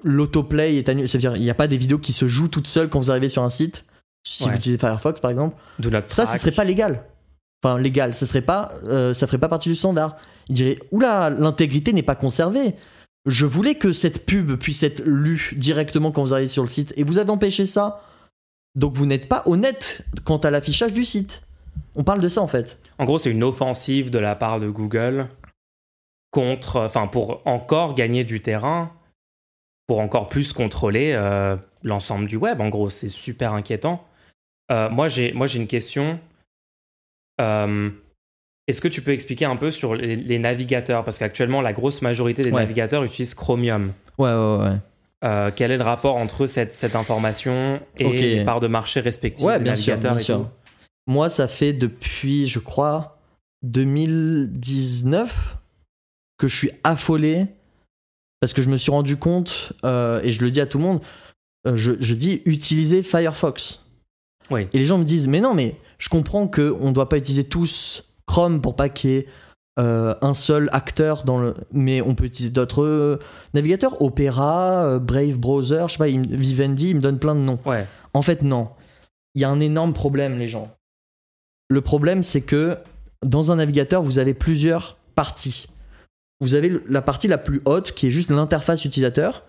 l'autoplay 0.04 0.76
est 0.78 0.90
annulé, 0.90 1.08
c'est-à-dire 1.08 1.36
il 1.36 1.42
n'y 1.42 1.50
a 1.50 1.56
pas 1.56 1.68
des 1.68 1.78
vidéos 1.78 1.98
qui 1.98 2.14
se 2.14 2.28
jouent 2.28 2.48
toutes 2.48 2.68
seules 2.68 2.90
quand 2.90 3.00
vous 3.00 3.12
arrivez 3.12 3.30
sur 3.30 3.44
un 3.44 3.50
site. 3.50 3.86
Si 4.28 4.44
Ouais. 4.44 4.50
vous 4.52 4.56
utilisez 4.58 4.78
Firefox 4.78 5.20
par 5.22 5.32
exemple, 5.32 5.56
ça 6.08 6.26
ce 6.26 6.38
serait 6.38 6.52
pas 6.52 6.64
légal. 6.64 7.04
Enfin 7.64 7.78
légal, 7.80 8.16
ce 8.16 8.26
serait 8.26 8.42
pas, 8.42 8.74
euh, 8.88 9.14
ça 9.14 9.28
ferait 9.28 9.38
pas 9.38 9.50
partie 9.50 9.70
du 9.70 9.76
standard. 9.76 10.18
Il 10.50 10.56
dirait 10.56 10.78
oula 10.92 11.30
l'intégrité 11.30 11.94
n'est 11.94 12.04
pas 12.04 12.16
conservée. 12.16 12.76
Je 13.26 13.46
voulais 13.46 13.76
que 13.76 13.92
cette 13.92 14.26
pub 14.26 14.56
puisse 14.56 14.82
être 14.84 15.02
lue 15.06 15.54
directement 15.58 16.12
quand 16.12 16.24
vous 16.24 16.34
arrivez 16.34 16.48
sur 16.50 16.64
le 16.64 16.70
site 16.70 16.94
et 16.98 17.04
vous 17.04 17.18
avez 17.18 17.30
empêché 17.32 17.66
ça. 17.66 18.02
Donc 18.76 18.94
vous 18.94 19.06
n'êtes 19.06 19.28
pas 19.28 19.44
honnête 19.46 20.06
quant 20.24 20.38
à 20.38 20.52
l'affichage 20.52 20.94
du 20.94 21.04
site. 21.04 21.44
On 21.96 22.04
parle 22.04 22.22
de 22.22 22.30
ça 22.30 22.42
en 22.42 22.48
fait. 22.48 22.78
En 22.98 23.06
gros, 23.06 23.20
c'est 23.20 23.32
une 23.32 23.44
offensive 23.44 24.10
de 24.10 24.20
la 24.20 24.36
part 24.36 24.60
de 24.60 24.70
Google 24.70 25.28
contre, 26.32 26.78
enfin, 26.82 27.08
pour 27.08 27.42
encore 27.46 27.96
gagner 27.96 28.24
du 28.24 28.42
terrain, 28.42 28.92
pour 29.90 30.02
encore 30.02 30.28
plus 30.28 30.54
contrôler 30.54 31.14
euh, 31.16 31.56
l'ensemble 31.82 32.28
du 32.28 32.36
web. 32.36 32.62
En 32.62 32.70
gros, 32.70 32.92
c'est 32.92 33.10
super 33.10 33.54
inquiétant. 33.54 34.06
Euh, 34.72 34.88
moi, 34.88 35.08
j'ai, 35.08 35.34
moi, 35.34 35.48
j'ai 35.48 35.58
une 35.58 35.66
question. 35.66 36.20
Euh, 37.42 37.90
est-ce 38.68 38.82
que 38.82 38.88
tu 38.88 39.02
peux 39.02 39.14
expliquer 39.14 39.46
un 39.46 39.56
peu 39.56 39.72
sur 39.72 39.96
les, 39.96 40.16
les 40.16 40.38
navigateurs? 40.38 41.04
Parce 41.04 41.18
qu'actuellement, 41.18 41.62
la 41.62 41.74
grosse 41.74 42.04
majorité 42.04 42.44
des 42.44 42.52
Ouais. 42.52 42.62
navigateurs 42.62 43.04
utilisent 43.04 43.34
Chromium. 43.34 43.94
Ouais, 44.20 44.30
ouais, 44.32 44.58
ouais. 44.60 44.76
Euh, 45.26 45.50
quel 45.56 45.72
est 45.72 45.78
le 45.78 45.84
rapport 45.84 46.18
entre 46.18 46.46
cette, 46.46 46.72
cette 46.72 46.96
information 46.96 47.82
et 47.98 48.12
les 48.14 48.46
parts 48.46 48.60
de 48.60 48.68
marché 48.68 49.00
respectives 49.00 49.48
Ouais, 49.48 49.58
des 49.58 49.64
bien 49.64 49.76
sûr, 49.76 49.94
navigateurs 49.96 50.12
bien 50.18 50.22
et 50.22 50.24
sûr. 50.24 50.38
tout? 50.38 50.48
Moi, 51.08 51.30
ça 51.30 51.48
fait 51.48 51.74
depuis, 51.74 52.48
je 52.48 52.60
crois, 52.60 53.18
2019 53.64 55.58
que 56.38 56.48
je 56.48 56.56
suis 56.56 56.72
affolé 56.84 57.48
parce 58.40 58.54
que 58.54 58.62
je 58.62 58.70
me 58.70 58.78
suis 58.78 58.92
rendu 58.92 59.18
compte, 59.18 59.74
euh, 59.84 60.22
et 60.24 60.32
je 60.32 60.44
le 60.44 60.52
dis 60.52 60.62
à 60.62 60.66
tout 60.66 60.78
le 60.78 60.84
monde, 60.84 61.02
euh, 61.68 61.76
je, 61.76 61.94
je 62.00 62.14
dis 62.14 62.42
utiliser 62.46 63.04
Firefox. 63.04 63.86
Oui. 64.50 64.68
Et 64.74 64.80
les 64.80 64.86
gens 64.86 64.98
me 64.98 65.04
disent, 65.04 65.28
mais 65.28 65.42
non, 65.42 65.54
mais 65.54 65.76
je 65.98 66.10
comprends 66.10 66.48
qu'on 66.48 66.88
ne 66.88 66.92
doit 66.92 67.10
pas 67.10 67.18
utiliser 67.18 67.44
tous 67.44 68.04
Chrome 68.26 68.62
pour 68.62 68.76
pas 68.76 68.90
qu'il 68.90 69.10
y 69.10 69.14
ait 69.16 69.28
euh, 69.80 70.16
un 70.22 70.34
seul 70.34 70.70
acteur 70.72 71.24
dans 71.24 71.40
le. 71.40 71.54
Mais 71.72 72.02
on 72.02 72.16
peut 72.16 72.26
utiliser 72.26 72.52
d'autres 72.52 73.20
navigateurs, 73.54 74.02
Opera, 74.02 75.00
Brave 75.00 75.38
Browser, 75.38 75.86
je 75.88 75.94
sais 75.94 75.98
pas, 75.98 76.08
Vivendi, 76.08 76.90
il 76.90 76.96
me 76.98 77.02
donne 77.02 77.20
plein 77.20 77.36
de 77.36 77.42
noms. 77.42 77.60
Ouais. 77.66 77.88
En 78.14 78.22
fait, 78.22 78.42
non. 78.42 78.70
Il 79.36 79.42
y 79.42 79.46
a 79.46 79.50
un 79.50 79.60
énorme 79.60 79.94
problème, 79.94 80.38
les 80.38 80.48
gens. 80.48 80.72
Le 81.70 81.82
problème, 81.82 82.24
c'est 82.24 82.42
que 82.42 82.78
dans 83.24 83.52
un 83.52 83.58
navigateur, 83.58 84.02
vous 84.02 84.20
avez 84.20 84.34
plusieurs 84.34 84.98
parties. 85.16 85.68
Vous 86.42 86.54
avez 86.54 86.80
la 86.88 87.02
partie 87.02 87.28
la 87.28 87.38
plus 87.38 87.62
haute, 87.66 87.92
qui 87.92 88.08
est 88.08 88.12
juste 88.12 88.32
l'interface 88.32 88.86
utilisateur, 88.86 89.44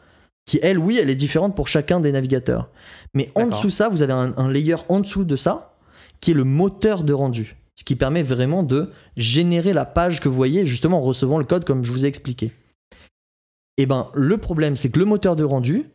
qui, 0.47 0.59
elle, 0.63 0.79
oui, 0.79 0.99
elle 1.01 1.11
est 1.11 1.17
différente 1.17 1.55
pour 1.55 1.69
chacun 1.69 2.01
des 2.01 2.13
navigateurs. 2.13 2.69
Mais 3.15 3.31
en 3.35 3.47
dessous 3.47 3.69
de 3.69 3.73
ça, 3.73 3.89
vous 3.89 4.03
avez 4.03 4.13
un, 4.13 4.35
un 4.37 4.51
layer 4.51 4.77
en 4.89 5.01
dessous 5.01 5.25
de 5.25 5.37
ça, 5.37 5.77
qui 6.21 6.33
est 6.33 6.35
le 6.35 6.45
moteur 6.45 7.05
de 7.05 7.13
rendu. 7.13 7.57
Ce 7.77 7.85
qui 7.85 7.97
permet 7.97 8.23
vraiment 8.23 8.63
de 8.63 8.91
générer 9.17 9.73
la 9.73 9.85
page 9.85 10.21
que 10.21 10.29
vous 10.29 10.35
voyez, 10.35 10.67
justement 10.67 10.99
en 10.99 11.03
recevant 11.03 11.39
le 11.39 11.45
code 11.45 11.65
comme 11.65 11.85
je 11.85 11.93
vous 11.93 12.05
ai 12.05 12.09
expliqué. 12.09 12.53
Et 13.77 13.87
ben, 13.87 14.11
le 14.15 14.37
problème, 14.37 14.77
c'est 14.77 14.91
que 14.91 14.99
le 14.99 15.07
moteur 15.07 15.37
de 15.37 15.45
rendu, 15.45 15.87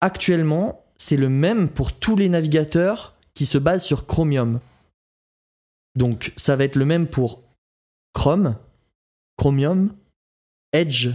actuellement, 0.00 0.84
c'est 0.96 1.16
le 1.16 1.28
même 1.28 1.68
pour 1.68 1.92
tous 1.92 2.16
les 2.16 2.28
navigateurs 2.28 3.14
qui 3.34 3.46
se 3.46 3.58
basent 3.58 3.84
sur 3.84 4.06
Chromium. 4.06 4.60
Donc, 5.94 6.32
ça 6.36 6.56
va 6.56 6.64
être 6.64 6.76
le 6.76 6.84
même 6.84 7.06
pour 7.06 7.42
Chrome, 8.12 8.56
Chromium, 9.44 9.94
Edge, 10.74 11.08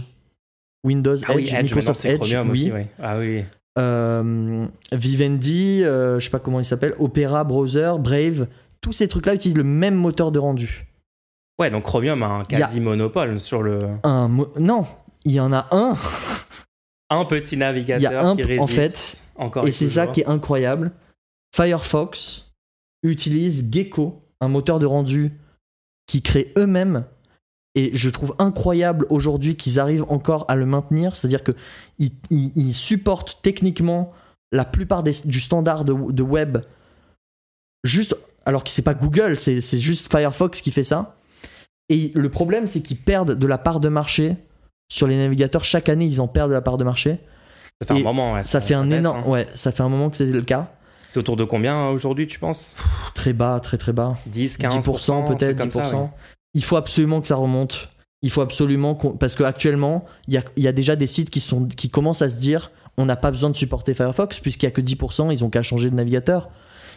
Windows 0.82 1.16
Ah 1.28 1.32
oui, 1.36 1.42
Edge, 1.44 1.62
Microsoft 1.62 2.04
Edge, 2.04 2.18
Chromium 2.18 2.50
oui. 2.50 2.72
aussi. 2.72 2.86
Ah 3.00 3.18
oui. 3.18 3.44
Euh, 3.78 4.66
Vivendi, 4.90 5.84
euh, 5.84 6.18
je 6.18 6.24
sais 6.24 6.30
pas 6.30 6.40
comment 6.40 6.58
il 6.58 6.64
s'appelle, 6.64 6.96
Opera, 6.98 7.44
Browser, 7.44 7.92
Brave, 8.00 8.48
tous 8.80 8.90
ces 8.92 9.06
trucs-là 9.06 9.34
utilisent 9.36 9.56
le 9.56 9.62
même 9.62 9.94
moteur 9.94 10.32
de 10.32 10.40
rendu. 10.40 10.88
Ouais, 11.60 11.70
donc 11.70 11.84
Chromium 11.84 12.20
a 12.24 12.26
un 12.26 12.42
Il 12.50 12.52
y 12.52 12.56
a- 12.56 12.66
quasi 12.66 12.80
monopole 12.80 13.38
sur 13.38 13.62
le 13.62 13.78
Un 14.02 14.26
mo- 14.26 14.52
non, 14.58 14.86
il 15.24 15.30
y 15.32 15.38
en 15.40 15.52
a 15.52 15.68
un, 15.70 15.94
un 17.10 17.24
petit 17.26 17.56
navigateur 17.56 18.10
Il 18.10 18.12
y 18.12 18.16
a 18.16 18.26
un- 18.26 18.34
qui 18.34 18.42
résiste. 18.42 18.60
en 18.62 18.66
fait, 18.66 19.22
encore 19.36 19.68
et 19.68 19.72
c'est 19.72 19.86
ça 19.86 20.08
qui 20.08 20.22
est 20.22 20.26
incroyable. 20.26 20.90
Firefox 21.54 22.52
utilise 23.04 23.70
Gecko, 23.72 24.20
un 24.40 24.48
moteur 24.48 24.80
de 24.80 24.86
rendu 24.86 25.30
qui 26.08 26.22
crée 26.22 26.52
eux-mêmes. 26.58 27.04
Et 27.78 27.90
je 27.94 28.08
trouve 28.10 28.34
incroyable 28.38 29.06
aujourd'hui 29.10 29.54
qu'ils 29.54 29.78
arrivent 29.78 30.06
encore 30.08 30.44
à 30.48 30.56
le 30.56 30.66
maintenir, 30.66 31.14
c'est-à-dire 31.14 31.44
que 31.44 31.52
ils, 31.98 32.10
ils- 32.30 32.50
ils 32.56 32.74
supportent 32.74 33.38
techniquement 33.42 34.12
la 34.50 34.64
plupart 34.64 35.02
des- 35.02 35.12
du 35.26 35.38
standard 35.40 35.84
de, 35.84 35.92
de 36.10 36.22
web, 36.22 36.58
juste 37.84 38.16
alors 38.44 38.62
que 38.64 38.70
c'est 38.70 38.82
pas 38.82 38.94
Google, 38.94 39.36
c'est 39.36 39.60
c'est 39.60 39.78
juste 39.78 40.10
Firefox 40.10 40.60
qui 40.60 40.70
fait 40.70 40.84
ça. 40.84 41.16
Et 41.88 42.12
le 42.14 42.28
problème, 42.30 42.66
c'est 42.66 42.80
qu'ils 42.80 42.96
perdent 42.96 43.32
de 43.38 43.46
la 43.46 43.58
part 43.58 43.80
de 43.80 43.88
marché 43.88 44.36
sur 44.88 45.06
les 45.06 45.16
navigateurs. 45.16 45.64
Chaque 45.64 45.88
année, 45.88 46.04
ils 46.06 46.20
en 46.20 46.28
perdent 46.28 46.50
de 46.50 46.54
la 46.54 46.62
part 46.62 46.78
de 46.78 46.84
marché. 46.84 47.18
Ça 47.80 47.86
fait 47.88 47.94
Et 47.96 48.00
un 48.00 48.04
moment, 48.04 48.32
ouais, 48.34 48.42
Ça 48.42 48.60
fait 48.60 48.74
un 48.74 48.90
énorme, 48.90 49.22
hein. 49.26 49.28
ouais, 49.30 49.46
ça 49.54 49.70
fait 49.70 49.82
un 49.82 49.88
moment 49.88 50.10
que 50.10 50.16
c'est 50.16 50.26
le 50.26 50.42
cas. 50.42 50.72
C'est 51.08 51.20
autour 51.20 51.36
de 51.36 51.44
combien 51.44 51.76
euh, 51.88 51.92
aujourd'hui, 51.92 52.26
tu 52.26 52.38
penses? 52.38 52.74
Très 53.14 53.32
bas, 53.32 53.60
très 53.60 53.76
très 53.78 53.92
bas. 53.92 54.16
10, 54.26 54.56
15 54.56 54.74
10% 54.78 55.36
peut-être, 55.36 55.58
10%. 55.64 56.10
Il 56.56 56.64
faut 56.64 56.76
absolument 56.76 57.20
que 57.20 57.28
ça 57.28 57.36
remonte. 57.36 57.90
Il 58.22 58.30
faut 58.30 58.40
absolument 58.40 58.94
qu'on- 58.94 59.12
parce 59.12 59.34
qu'actuellement, 59.36 60.04
il 60.26 60.34
y 60.34 60.38
a, 60.38 60.42
il 60.56 60.62
y 60.62 60.68
a 60.68 60.72
déjà 60.72 60.96
des 60.96 61.06
sites 61.06 61.28
qui, 61.30 61.38
sont, 61.40 61.66
qui 61.66 61.90
commencent 61.90 62.22
à 62.22 62.28
se 62.30 62.38
dire 62.38 62.70
on 62.96 63.04
n'a 63.04 63.14
pas 63.16 63.30
besoin 63.30 63.50
de 63.50 63.56
supporter 63.56 63.94
Firefox 63.94 64.40
puisqu'il 64.40 64.64
y 64.64 64.68
a 64.68 64.70
que 64.72 64.80
10%, 64.80 65.30
ils 65.30 65.44
ont 65.44 65.50
qu'à 65.50 65.62
changer 65.62 65.90
de 65.90 65.94
navigateur. 65.94 66.48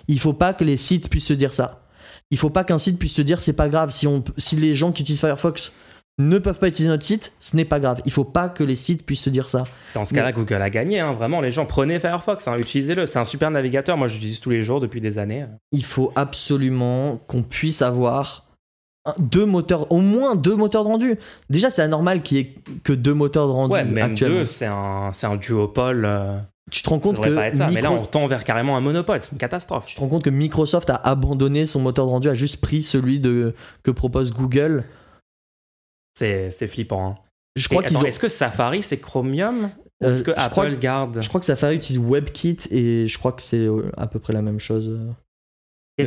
Il 0.07 0.20
faut 0.20 0.32
pas 0.34 0.53
que 0.53 0.64
les 0.64 0.78
sites 0.78 1.10
puissent 1.10 1.28
se 1.28 1.34
dire 1.34 1.53
ça. 1.53 1.84
Il 2.32 2.38
faut 2.38 2.49
pas 2.49 2.64
qu'un 2.64 2.78
site 2.78 2.97
puisse 2.97 3.14
se 3.14 3.22
dire 3.22 3.41
c'est 3.41 3.53
pas 3.53 3.68
grave 3.70 3.91
si, 3.91 4.07
on, 4.07 4.24
si 4.38 4.55
les 4.55 4.76
gens 4.76 4.91
qui 4.93 5.01
utilisent 5.03 5.20
Firefox 5.20 5.74
ne 6.20 6.38
peuvent 6.38 6.60
pas 6.60 6.68
utiliser 6.70 6.89
notre 6.89 7.03
site, 7.05 7.32
ce 7.39 7.55
n'est 7.55 7.66
pas 7.66 7.80
grave. 7.80 8.01
Il 8.05 8.12
faut 8.12 8.24
pas 8.26 8.49
que 8.49 8.64
les 8.64 8.76
sites 8.76 9.05
puissent 9.05 9.24
se 9.24 9.30
dire 9.30 9.49
ça. 9.49 9.64
Dans 9.93 10.03
ce 10.05 10.14
cas-là, 10.14 10.32
Google 10.32 10.62
a 10.62 10.70
gagné. 10.70 10.99
hein, 10.99 11.14
vraiment, 11.14 11.39
les 11.41 11.51
gens 11.51 11.66
prenez 11.66 11.99
Firefox, 11.99 12.47
hein, 12.47 12.57
utilisez-le. 12.57 13.05
C'est 13.07 13.20
un 13.20 13.26
super 13.26 13.51
navigateur. 13.51 13.95
Moi, 13.97 14.07
j'utilise 14.07 14.39
tous 14.39 14.49
les 14.49 14.64
jours 14.64 14.80
depuis 14.80 14.99
des 15.01 15.18
années. 15.18 15.45
Il 15.72 15.84
faut 15.86 16.12
absolument 16.16 17.18
qu'on 17.28 17.43
puisse 17.43 17.82
avoir 17.82 18.45
deux 19.18 19.45
moteurs, 19.45 19.91
au 19.91 20.00
moins 20.02 20.36
deux 20.36 20.56
moteurs 20.56 20.84
de 20.84 20.89
rendu. 20.89 21.20
Déjà, 21.50 21.70
c'est 21.70 21.82
anormal 21.82 22.22
qu'il 22.22 22.38
y 22.38 22.39
ait 22.41 22.56
que 22.84 22.93
deux 22.93 23.14
moteurs 23.14 23.47
de 23.47 23.52
rendu 23.54 23.74
Ouais, 23.74 23.84
même 23.86 24.12
actuellement. 24.12 24.38
deux, 24.39 24.45
c'est 24.45 24.66
un, 24.68 25.12
c'est 25.14 25.28
un 25.28 25.36
duopole. 25.38 26.06
euh, 26.06 26.38
Tu 26.70 26.84
te 26.84 26.89
rends 26.89 27.00
compte 27.00 27.20
que 27.20 27.30
pas 27.34 27.47
être 27.47 27.58
ça. 27.58 27.68
Mais 27.74 27.82
là, 27.82 27.91
on 27.91 28.06
tend 28.06 28.28
vers 28.28 28.43
carrément 28.43 28.78
un 28.78 28.82
monopole. 28.82 29.20
C'est 29.20 29.32
une 29.32 29.38
catastrophe. 29.38 29.86
tu 29.88 29.95
te 29.95 30.00
rends 30.02 30.08
compte 30.10 30.24
que 30.24 30.30
Microsoft 30.30 30.89
a 30.89 30.95
abandonné 30.95 31.66
son 31.66 31.80
moteur 31.80 32.06
de 32.06 32.12
rendu, 32.12 32.30
a 32.30 32.36
juste 32.36 32.62
pris 32.62 32.84
celui 32.84 33.20
de 33.20 33.54
que 33.84 33.91
propose 33.91 34.32
Google? 34.34 34.84
C'est 36.18 36.52
c'est 36.52 36.68
flippant. 36.68 37.08
hein. 37.08 37.18
Je 37.56 37.68
crois 37.70 37.84
qu'ils 37.84 37.97
ont. 37.97 38.04
Est-ce 38.04 38.20
que 38.20 38.28
Safari, 38.28 38.84
c'est 38.84 38.97
Chromium 39.00 39.70
Euh, 40.04 40.12
est-ce 40.14 40.24
que 40.24 40.32
je 40.32 40.38
Apple 40.38 40.52
crois 40.52 40.70
que- 40.70 40.76
garde? 40.76 41.20
Je 41.22 41.28
crois 41.28 41.39
que 41.39 41.45
Safari 41.45 41.76
utilise 41.76 42.00
WebKit 42.02 42.58
et 42.72 43.08
je 43.08 43.18
crois 43.20 43.32
que 43.32 43.41
c'est 43.41 43.58
euh, 43.66 43.89
à 43.97 44.08
peu 44.08 44.20
près 44.20 44.34
la 44.34 44.41
même 44.41 44.60
chose. 44.60 45.00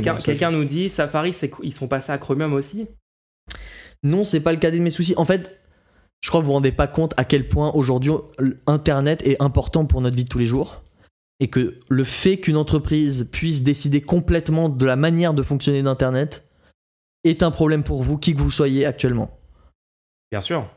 Quelqu'un 0.00 0.50
nous 0.50 0.64
dit 0.64 0.88
Safari, 0.88 1.34
ils 1.62 1.72
sont 1.72 1.88
passés 1.88 2.12
à 2.12 2.18
Chromium 2.18 2.54
aussi? 2.54 2.88
Non, 4.02 4.24
c'est 4.24 4.40
pas 4.40 4.52
le 4.52 4.58
cadet 4.58 4.78
de 4.78 4.82
mes 4.82 4.90
soucis. 4.90 5.14
En 5.16 5.24
fait, 5.24 5.58
je 6.22 6.28
crois 6.28 6.40
que 6.40 6.44
vous 6.44 6.48
vous 6.48 6.54
rendez 6.54 6.72
pas 6.72 6.86
compte 6.86 7.14
à 7.16 7.24
quel 7.24 7.48
point 7.48 7.70
aujourd'hui 7.74 8.12
Internet 8.66 9.22
est 9.26 9.40
important 9.42 9.86
pour 9.86 10.00
notre 10.00 10.16
vie 10.16 10.24
de 10.24 10.28
tous 10.28 10.38
les 10.38 10.46
jours. 10.46 10.82
Et 11.40 11.48
que 11.48 11.78
le 11.88 12.04
fait 12.04 12.38
qu'une 12.38 12.56
entreprise 12.56 13.28
puisse 13.32 13.62
décider 13.64 14.00
complètement 14.00 14.68
de 14.68 14.84
la 14.84 14.94
manière 14.96 15.34
de 15.34 15.42
fonctionner 15.42 15.82
d'Internet 15.82 16.48
est 17.24 17.42
un 17.42 17.50
problème 17.50 17.82
pour 17.82 18.02
vous, 18.02 18.16
qui 18.18 18.34
que 18.34 18.40
vous 18.40 18.50
soyez 18.50 18.86
actuellement. 18.86 19.36
Bien 20.30 20.40
sûr. 20.40 20.68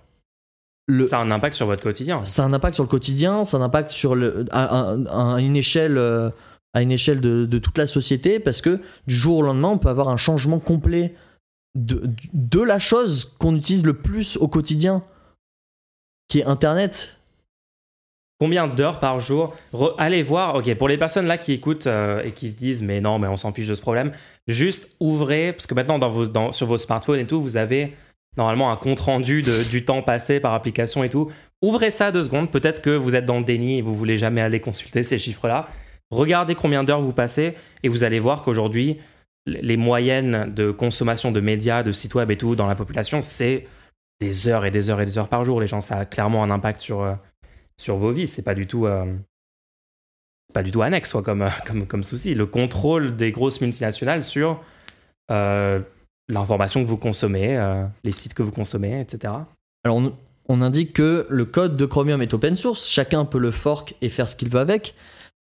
Le, 0.87 1.05
Ça 1.05 1.19
a 1.19 1.21
un 1.23 1.31
impact 1.31 1.55
sur 1.55 1.65
votre 1.65 1.81
quotidien. 1.81 2.23
ça 2.25 2.43
a 2.43 2.45
un 2.45 2.53
impact 2.53 2.75
sur 2.75 2.83
le 2.83 2.89
quotidien, 2.89 3.43
ça 3.43 3.57
a 3.57 3.59
un 3.59 3.63
impact 3.63 3.89
sur 3.91 4.13
le, 4.15 4.45
à, 4.51 4.91
à- 4.91 5.35
à 5.35 5.39
une 5.41 5.55
échelle, 5.55 5.97
euh, 5.97 6.29
à 6.75 6.81
une 6.81 6.91
échelle 6.91 7.21
de, 7.21 7.57
toute 7.57 7.77
la 7.77 7.87
société, 7.87 8.39
parce 8.39 8.61
que 8.61 8.81
du 9.07 9.15
jour 9.15 9.37
au 9.37 9.41
lendemain, 9.41 9.69
on 9.69 9.77
peut 9.77 9.87
avoir 9.87 10.09
un 10.09 10.17
changement 10.17 10.59
complet 10.59 11.15
de, 11.73 12.09
de 12.33 12.61
la 12.61 12.79
chose 12.79 13.33
qu'on 13.39 13.55
utilise 13.55 13.85
le 13.85 13.93
plus 13.93 14.35
au 14.37 14.49
quotidien, 14.49 15.01
qui 16.27 16.39
est 16.39 16.43
Internet. 16.43 17.17
Combien 18.41 18.67
d'heures 18.67 18.99
par 18.99 19.21
jour 19.21 19.55
Allez 19.97 20.21
voir, 20.21 20.55
ok, 20.55 20.75
pour 20.75 20.89
les 20.89 20.97
personnes 20.97 21.27
là 21.27 21.37
qui 21.37 21.53
écoutent 21.53 21.87
euh, 21.87 22.21
et 22.23 22.33
qui 22.33 22.51
se 22.51 22.57
disent 22.57 22.83
mais 22.83 22.99
non, 22.99 23.19
mais 23.19 23.29
on 23.29 23.37
s'en 23.37 23.53
fiche 23.53 23.67
de 23.67 23.75
ce 23.75 23.81
problème, 23.81 24.11
juste 24.45 24.89
ouvrez, 24.99 25.53
parce 25.53 25.67
que 25.67 25.73
maintenant 25.73 26.51
sur 26.51 26.67
vos 26.67 26.77
smartphones 26.77 27.19
et 27.19 27.25
tout, 27.25 27.41
vous 27.41 27.55
avez 27.55 27.93
normalement 28.35 28.69
un 28.69 28.75
compte 28.75 28.99
rendu 28.99 29.45
du 29.71 29.85
temps 29.85 30.01
passé 30.01 30.41
par 30.41 30.53
application 30.53 31.05
et 31.05 31.09
tout. 31.09 31.31
Ouvrez 31.61 31.89
ça 31.89 32.11
deux 32.11 32.23
secondes, 32.23 32.51
peut-être 32.51 32.81
que 32.81 32.89
vous 32.89 33.15
êtes 33.15 33.25
dans 33.25 33.39
le 33.39 33.45
déni 33.45 33.77
et 33.77 33.81
vous 33.81 33.95
voulez 33.95 34.17
jamais 34.17 34.41
aller 34.41 34.59
consulter 34.59 35.03
ces 35.03 35.17
chiffres-là. 35.17 35.69
Regardez 36.11 36.55
combien 36.55 36.83
d'heures 36.83 37.01
vous 37.01 37.13
passez 37.13 37.55
et 37.83 37.89
vous 37.89 38.03
allez 38.03 38.19
voir 38.19 38.41
qu'aujourd'hui, 38.43 38.99
les 39.45 39.77
moyennes 39.77 40.49
de 40.49 40.71
consommation 40.71 41.31
de 41.31 41.39
médias, 41.39 41.83
de 41.83 41.91
sites 41.91 42.15
web 42.15 42.31
et 42.31 42.37
tout 42.37 42.55
dans 42.55 42.67
la 42.67 42.75
population, 42.75 43.21
c'est 43.21 43.67
des 44.19 44.47
heures 44.47 44.65
et 44.65 44.71
des 44.71 44.89
heures 44.89 45.01
et 45.01 45.05
des 45.05 45.17
heures 45.17 45.27
par 45.27 45.45
jour. 45.45 45.59
Les 45.59 45.67
gens, 45.67 45.81
ça 45.81 45.97
a 45.97 46.05
clairement 46.05 46.43
un 46.43 46.49
impact 46.49 46.81
sur, 46.81 47.01
euh, 47.01 47.13
sur 47.77 47.97
vos 47.97 48.11
vies. 48.11 48.27
C'est 48.27 48.43
pas 48.43 48.55
du 48.55 48.67
tout, 48.67 48.85
euh, 48.85 49.05
pas 50.53 50.63
du 50.63 50.71
tout 50.71 50.81
annexe, 50.81 51.11
quoi, 51.11 51.23
comme, 51.23 51.43
euh, 51.43 51.49
comme, 51.67 51.85
comme 51.85 52.03
souci. 52.03 52.33
Le 52.33 52.45
contrôle 52.45 53.15
des 53.15 53.31
grosses 53.31 53.61
multinationales 53.61 54.23
sur 54.23 54.61
euh, 55.31 55.79
l'information 56.27 56.83
que 56.83 56.87
vous 56.87 56.97
consommez, 56.97 57.59
les 58.03 58.11
sites 58.11 58.33
que 58.33 58.41
vous 58.41 58.51
consommez, 58.51 58.99
etc. 58.99 59.33
Alors, 59.83 59.97
on, 59.97 60.15
on 60.47 60.61
indique 60.61 60.93
que 60.93 61.27
le 61.29 61.45
code 61.45 61.77
de 61.77 61.85
Chromium 61.85 62.21
est 62.21 62.33
open 62.33 62.55
source, 62.55 62.87
chacun 62.89 63.25
peut 63.25 63.37
le 63.37 63.51
fork 63.51 63.95
et 64.01 64.09
faire 64.09 64.27
ce 64.27 64.35
qu'il 64.35 64.49
veut 64.49 64.59
avec. 64.59 64.95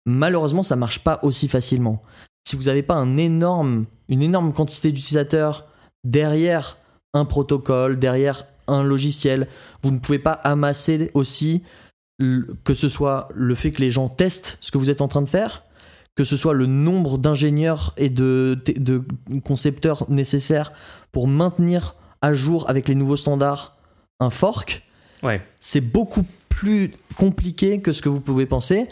Malheureusement, 0.07 0.63
ça 0.63 0.77
marche 0.77 1.01
pas 1.01 1.21
aussi 1.23 1.49
facilement. 1.49 2.03
Si 2.47 2.57
vous 2.57 2.65
n'avez 2.65 2.83
pas 2.83 2.95
un 2.95 3.17
énorme, 3.17 3.87
une 4.09 4.23
énorme 4.23 4.53
quantité 4.53 4.93
d'utilisateurs 4.93 5.67
derrière 6.05 6.77
un 7.15 7.25
protocole, 7.25 7.99
derrière 7.99 8.45
un 8.67 8.83
logiciel, 8.83 9.49
vous 9.83 9.91
ne 9.91 9.99
pouvez 9.99 10.19
pas 10.19 10.33
amasser 10.33 11.11
aussi 11.15 11.63
que 12.65 12.75
ce 12.75 12.89
soit 12.89 13.29
le 13.35 13.55
fait 13.55 13.73
que 13.73 13.81
les 13.81 13.91
gens 13.91 14.09
testent 14.09 14.59
ce 14.61 14.71
que 14.71 14.79
vous 14.79 14.91
êtes 14.91 15.01
en 15.01 15.09
train 15.09 15.23
de 15.23 15.29
faire, 15.29 15.65
que 16.17 16.23
ce 16.25 16.37
soit 16.37 16.55
le 16.55 16.67
nombre 16.67 17.19
d'ingénieurs 17.19 17.93
et 17.97 18.09
de, 18.09 18.59
de 18.77 19.03
concepteurs 19.45 20.09
nécessaires 20.11 20.73
pour 21.13 21.27
maintenir 21.27 21.97
à 22.23 22.33
jour 22.33 22.69
avec 22.71 22.89
les 22.89 22.95
nouveaux 22.95 23.17
standards 23.17 23.77
un 24.21 24.31
fork, 24.31 24.83
Ouais. 25.23 25.43
c'est 25.59 25.81
beaucoup 25.81 26.25
plus 26.49 26.93
compliqué 27.17 27.81
que 27.81 27.93
ce 27.93 28.01
que 28.03 28.09
vous 28.09 28.21
pouvez 28.21 28.47
penser. 28.47 28.87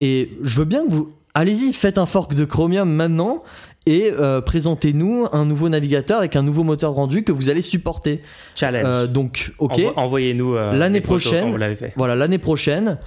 Et 0.00 0.30
je 0.42 0.56
veux 0.58 0.64
bien 0.64 0.86
que 0.86 0.92
vous. 0.92 1.12
Allez-y, 1.34 1.72
faites 1.72 1.98
un 1.98 2.06
fork 2.06 2.34
de 2.34 2.44
Chromium 2.44 2.90
maintenant 2.90 3.44
et 3.86 4.10
euh, 4.12 4.40
présentez-nous 4.40 5.26
un 5.32 5.44
nouveau 5.44 5.68
navigateur 5.68 6.18
avec 6.18 6.34
un 6.34 6.42
nouveau 6.42 6.64
moteur 6.64 6.92
rendu 6.92 7.22
que 7.22 7.30
vous 7.32 7.48
allez 7.48 7.62
supporter. 7.62 8.20
Challenge. 8.56 8.84
Euh, 8.86 9.06
donc, 9.06 9.52
ok. 9.58 9.78
Envo- 9.78 9.92
Envoyez-nous 9.96 10.54
euh, 10.56 10.72
L'année 10.72 11.00
photos 11.00 11.22
prochaine, 11.22 11.44
quand 11.44 11.50
vous 11.52 11.56
l'avez 11.56 11.76
fait. 11.76 11.92
Voilà, 11.96 12.16
l'année 12.16 12.38
prochaine, 12.38 12.98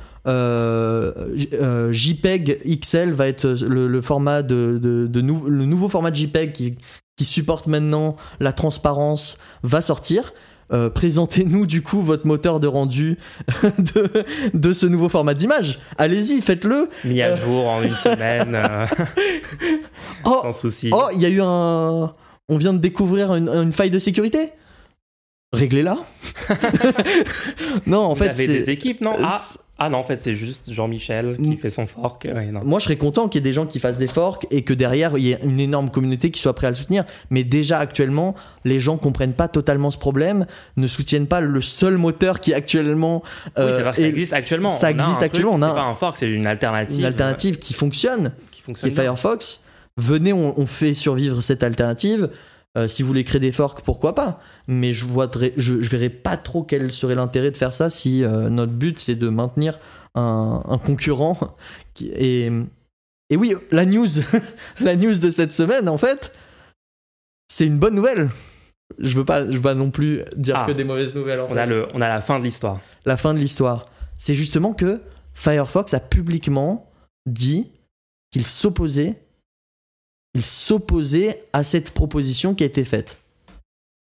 JPEG 1.92 2.62
XL 2.82 3.12
va 3.12 3.28
être 3.28 3.48
le, 3.68 3.88
le 3.88 4.02
format 4.02 4.42
de, 4.42 4.80
de- 4.82 5.08
de 5.08 5.22
nou- 5.22 5.48
le 5.48 5.66
nouveau 5.66 5.90
format 5.90 6.12
de 6.12 6.16
JPEG 6.16 6.52
qui, 6.54 6.76
qui 7.18 7.26
supporte 7.26 7.68
maintenant 7.68 8.16
la 8.40 8.54
transparence 8.54 9.38
va 9.64 9.82
sortir. 9.82 10.34
Euh, 10.72 10.90
Présentez-nous 10.90 11.66
du 11.66 11.82
coup 11.82 12.02
votre 12.02 12.26
moteur 12.26 12.60
de 12.60 12.68
rendu 12.68 13.18
de, 13.64 14.24
de 14.54 14.74
ce 14.74 14.86
nouveau 14.86 15.10
format 15.10 15.34
d'image. 15.34 15.80
Allez-y, 15.98 16.42
faites-le. 16.42 16.90
Mis 17.04 17.22
à 17.22 17.36
jour 17.36 17.68
en 17.68 17.84
une 17.84 17.96
semaine, 17.98 18.56
euh, 18.56 18.86
Oh, 20.26 20.40
sans 20.42 20.54
souci. 20.54 20.90
oh, 20.94 21.08
il 21.14 21.20
y 21.22 21.26
a 21.26 21.30
eu 21.30 21.42
un. 21.42 22.14
On 22.50 22.58
vient 22.58 22.74
de 22.74 22.78
découvrir 22.80 23.36
une, 23.36 23.50
une 23.50 23.74
faille 23.74 23.92
de 23.92 24.00
sécurité. 24.00 24.52
Réglez-la. 25.54 25.98
non, 27.86 28.00
en 28.00 28.14
vous 28.14 28.24
fait, 28.24 28.34
c'est. 28.36 28.48
des 28.48 28.70
équipes, 28.70 29.02
non? 29.02 29.14
Ah, 29.20 29.40
ah 29.80 29.90
non, 29.90 29.98
en 29.98 30.04
fait, 30.04 30.18
c'est 30.18 30.36
juste 30.36 30.72
Jean-Michel 30.72 31.36
qui 31.42 31.50
Mm. 31.50 31.58
fait 31.58 31.70
son 31.72 31.88
fork. 31.88 32.28
Ouais, 32.32 32.46
non. 32.52 32.62
Moi, 32.64 32.78
je 32.80 32.86
serais 32.86 32.96
content 32.96 33.28
qu'il 33.28 33.40
y 33.40 33.44
ait 33.44 33.50
des 33.50 33.54
gens 33.54 33.66
qui 33.66 33.80
fassent 33.80 33.98
des 33.98 34.08
forks 34.08 34.46
et 34.52 34.62
que 34.62 34.74
derrière, 34.74 35.18
il 35.18 35.24
y 35.26 35.32
ait 35.32 35.40
une 35.44 35.60
énorme 35.60 35.90
communauté 35.90 36.30
qui 36.32 36.40
soit 36.40 36.54
prête 36.54 36.68
à 36.68 36.72
le 36.72 36.76
soutenir. 36.76 37.04
Mais 37.32 37.44
déjà, 37.44 37.80
actuellement, 37.80 38.36
les 38.66 38.80
gens 38.80 38.98
comprennent 38.98 39.34
pas 39.34 39.48
totalement 39.48 39.90
ce 39.90 39.98
problème, 39.98 40.46
ne 40.78 40.86
soutiennent 40.88 41.28
pas 41.28 41.42
le 41.42 41.60
seul 41.62 41.98
moteur 41.98 42.40
qui 42.40 42.54
actuellement 42.54 43.24
oui, 43.26 43.52
euh, 43.64 43.72
c'est 43.72 43.82
vrai 43.82 43.92
que 43.92 43.98
ça 43.98 44.04
est 44.04 44.10
existe 44.10 44.34
actuellement. 44.34 44.70
ça 44.70 44.92
existe 44.92 45.22
actuellement, 45.24 45.58
C'est 45.58 45.74
pas 45.74 45.82
un 45.82 45.96
fork, 45.96 46.18
c'est 46.18 46.30
une 46.32 46.46
alternative. 46.48 47.00
une 47.00 47.06
alternative 47.06 47.58
qui 47.58 47.74
fonctionne, 47.74 48.28
euh, 48.28 48.30
qui 48.52 48.58
qui 48.60 48.62
fonctionne. 48.62 48.92
est 48.92 48.94
bien. 48.94 49.04
Firefox. 49.16 49.62
Venez, 49.98 50.34
on, 50.34 50.60
on 50.60 50.66
fait 50.68 50.94
survivre 50.94 51.42
cette 51.42 51.64
alternative. 51.64 52.30
Euh, 52.78 52.88
si 52.88 53.04
vous 53.04 53.08
voulez 53.08 53.24
créer 53.24 53.40
des 53.40 53.52
forks, 53.52 53.82
pourquoi 53.82 54.16
pas? 54.16 54.40
Mais 54.68 54.94
je 54.94 55.06
vois 55.06 55.30
je, 55.58 55.80
je 55.82 55.90
verrais 55.90 56.10
pas 56.10 56.38
trop 56.38 56.64
quel 56.64 56.92
serait 56.92 57.14
l'intérêt 57.16 57.52
de 57.52 57.58
faire 57.58 57.72
ça 57.74 57.90
si 57.92 58.24
euh, 58.24 58.50
notre 58.50 58.72
but 58.74 58.98
c'est 58.98 59.14
de 59.16 59.30
maintenir 59.30 59.80
un, 60.16 60.64
un 60.68 60.78
concurrent. 60.80 61.38
Qui, 61.94 62.08
et, 62.16 62.52
et 63.30 63.38
oui, 63.38 63.54
la 63.72 63.86
news, 63.86 64.08
la 64.80 64.96
news 64.96 65.14
de 65.20 65.30
cette 65.30 65.54
semaine, 65.54 65.88
en 65.88 66.00
fait, 66.00 66.34
c'est 67.48 67.66
une 67.68 67.78
bonne 67.78 67.94
nouvelle. 67.94 68.30
Je 69.00 69.16
veux 69.16 69.26
pas, 69.26 69.46
je 69.46 69.52
veux 69.56 69.62
pas 69.62 69.76
non 69.76 69.92
plus 69.92 70.22
dire 70.36 70.56
Ah. 70.58 70.66
que 70.68 70.72
des 70.72 70.84
mauvaises 70.84 71.14
nouvelles. 71.16 71.40
En 71.42 71.46
On 71.46 71.54
fait 71.54 71.60
a, 71.60 71.66
le, 71.68 71.88
on 71.94 72.02
a 72.02 72.10
la 72.10 72.22
fin 72.22 72.40
de 72.40 72.44
l'histoire. 72.44 72.80
la 73.06 73.18
fin 73.18 73.34
de 73.36 73.40
l'histoire. 73.40 73.88
C'est 74.18 74.36
justement 74.36 74.74
que 74.74 75.02
Firefox 75.36 75.94
a 75.94 76.00
publiquement 76.00 76.92
dit 77.28 77.72
qu'il 78.32 78.46
s'opposait, 78.46 79.23
il 80.36 80.44
s'opposait 80.44 81.44
à 81.54 81.64
cette 81.64 81.92
proposition 81.92 82.54
qui 82.56 82.64
a 82.64 82.66
été 82.66 82.84
faite. 82.84 83.18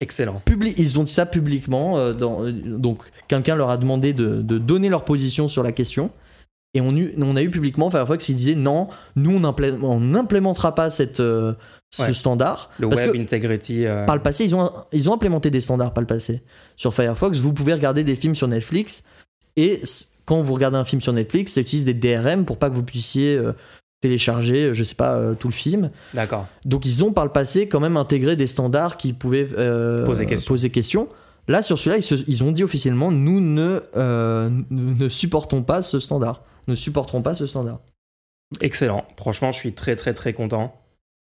Excellent. 0.01 0.41
Publi- 0.45 0.73
ils 0.77 0.99
ont 0.99 1.03
dit 1.03 1.11
ça 1.11 1.25
publiquement. 1.25 1.97
euh, 1.97 2.13
dans- 2.13 2.43
euh, 2.43 2.51
donc, 2.51 2.99
quelqu'un 3.27 3.55
leur 3.55 3.69
a 3.69 3.77
demandé 3.77 4.13
de, 4.13 4.41
de 4.41 4.57
donner 4.57 4.89
leur 4.89 5.05
position 5.05 5.47
sur 5.47 5.63
la 5.63 5.71
question. 5.71 6.09
Et 6.75 6.81
on, 6.81 6.89
a 7.35 7.41
eu 7.43 7.51
publiquement 7.51 7.91
Firefox 7.91 8.25
qui 8.25 8.33
disait 8.33 8.55
non, 8.55 8.87
nous 9.15 9.35
on 9.35 9.41
implé- 9.43 9.77
on 9.83 9.99
n'implémentera 9.99 10.73
pas 10.73 10.89
cette, 10.89 11.19
euh, 11.19 11.53
ce 11.93 12.01
Ouais. 12.01 12.13
standard. 12.13 12.71
Le 12.79 12.89
Parce 12.89 13.03
Web 13.03 13.13
que 13.13 13.17
Integrity. 13.19 13.85
par 14.07 14.15
le 14.15 14.23
passé, 14.23 14.43
ils 14.43 14.55
ont, 14.55 14.71
ils 14.91 15.07
ont 15.07 15.13
implémenté 15.13 15.51
des 15.51 15.61
standards 15.61 15.93
par 15.93 16.01
le 16.01 16.07
passé. 16.07 16.41
Sur 16.75 16.91
Firefox, 16.95 17.37
vous 17.37 17.53
pouvez 17.53 17.73
regarder 17.75 18.03
des 18.03 18.15
films 18.15 18.33
sur 18.33 18.47
Netflix. 18.47 19.03
Et 19.55 19.83
quand 20.25 20.41
vous 20.41 20.53
regardez 20.55 20.77
un 20.77 20.83
film 20.83 20.99
sur 20.99 21.13
Netflix, 21.13 21.53
ça 21.53 21.61
utilise 21.61 21.85
des 21.85 21.93
DRM 21.93 22.43
pour 22.43 22.57
pas 22.57 22.71
que 22.71 22.75
vous 22.75 22.81
puissiez 22.83 23.39
télécharger, 24.03 24.65
euh, 24.65 24.73
je 24.73 24.83
sais 24.83 24.95
pas, 24.95 25.15
euh, 25.15 25.33
tout 25.33 25.47
le 25.47 25.53
film. 25.53 25.89
D'accord. 26.13 26.45
Donc 26.65 26.85
ils 26.85 27.05
ont 27.05 27.13
par 27.13 27.23
le 27.23 27.31
passé 27.31 27.69
quand 27.69 27.79
même 27.79 27.95
intégré 27.95 28.35
des 28.35 28.47
standards 28.47 28.97
qui 28.97 29.13
pouvaient 29.13 29.47
euh, 29.57 30.05
Poser 30.05 30.25
question. 30.25 30.53
poser 30.53 30.69
question. 30.69 31.07
Là, 31.47 31.61
sur 31.61 31.79
celui-là, 31.79 32.05
ils, 32.27 32.43
ont 32.43 32.51
dit 32.51 32.63
officiellement 32.63 33.11
nous 33.11 33.39
ne, 33.39 33.81
euh, 33.95 34.49
ne, 34.69 35.07
supportons 35.09 35.63
pas 35.63 35.81
ce 35.83 35.99
standard. 35.99 36.43
Ne 36.67 36.75
supporterons 36.75 37.21
pas 37.21 37.33
ce 37.33 37.45
standard. 37.45 37.79
Excellent. 38.59 39.05
Franchement, 39.17 39.53
je 39.53 39.59
suis 39.59 39.73
très, 39.73 39.95
très, 39.95 40.13
très 40.13 40.33
content. 40.33 40.75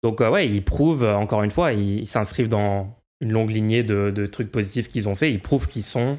Donc, 0.03 0.21
ouais, 0.21 0.49
ils 0.49 0.65
prouvent, 0.65 1.05
encore 1.05 1.43
une 1.43 1.51
fois, 1.51 1.73
ils 1.73 2.01
ils 2.01 2.09
s'inscrivent 2.09 2.49
dans 2.49 2.97
une 3.21 3.31
longue 3.33 3.51
lignée 3.51 3.83
de, 3.83 4.11
de 4.11 4.27
trucs 4.27 4.51
positifs 4.51 4.89
qu'ils 4.89 5.09
ont 5.09 5.15
fait. 5.15 5.33
Ils 5.33 5.41
prouvent 5.41 5.69
qu'ils 5.69 5.85
sont. 5.85 6.17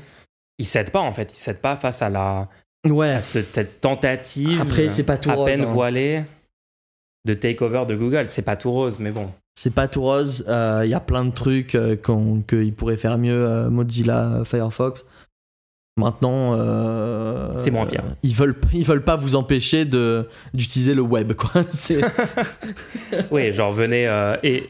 Ils 0.57 0.65
cèdent 0.65 0.91
pas, 0.91 1.01
en 1.01 1.11
fait. 1.11 1.33
Ils 1.33 1.39
cèdent 1.39 1.61
pas 1.61 1.75
face 1.75 2.01
à, 2.01 2.09
la, 2.09 2.47
Ouais. 2.87 3.11
à 3.11 3.21
cette 3.21 3.81
tentative. 3.81 4.61
Après, 4.61 4.87
c'est 4.87 5.03
pas 5.03 5.17
tout 5.17 5.31
à 5.31 5.33
rose, 5.33 5.45
peine 5.45 5.61
hein. 5.61 5.65
voilée 5.65 6.23
de 7.25 7.33
takeover 7.33 7.85
de 7.87 7.95
Google. 7.95 8.27
C'est 8.27 8.41
pas 8.41 8.55
tout 8.55 8.71
rose, 8.71 8.99
mais 8.99 9.11
bon. 9.11 9.29
C'est 9.53 9.73
pas 9.75 9.87
tout 9.87 10.01
rose. 10.01 10.45
Il 10.47 10.89
y 10.89 10.93
a 10.93 10.99
plein 10.99 11.25
de 11.25 11.31
trucs 11.31 11.75
euh, 11.75 11.95
qu'ils 12.47 12.73
pourraient 12.73 12.97
faire 12.97 13.17
mieux, 13.17 13.45
euh, 13.45 13.69
Mozilla, 13.69 14.43
Firefox. 14.45 15.05
Maintenant, 15.97 16.53
euh, 16.57 17.59
C'est 17.59 17.69
moins 17.69 17.85
pire. 17.85 18.03
Ils 18.23 18.33
veulent, 18.33 18.55
ils 18.71 18.85
veulent 18.85 19.03
pas 19.03 19.17
vous 19.17 19.35
empêcher 19.35 19.83
de 19.83 20.25
d'utiliser 20.53 20.95
le 20.95 21.01
web, 21.01 21.33
quoi. 21.33 21.51
C'est- 21.69 21.99
Oui, 23.31 23.51
genre 23.51 23.73
venez 23.73 24.07
euh, 24.07 24.37
et 24.41 24.69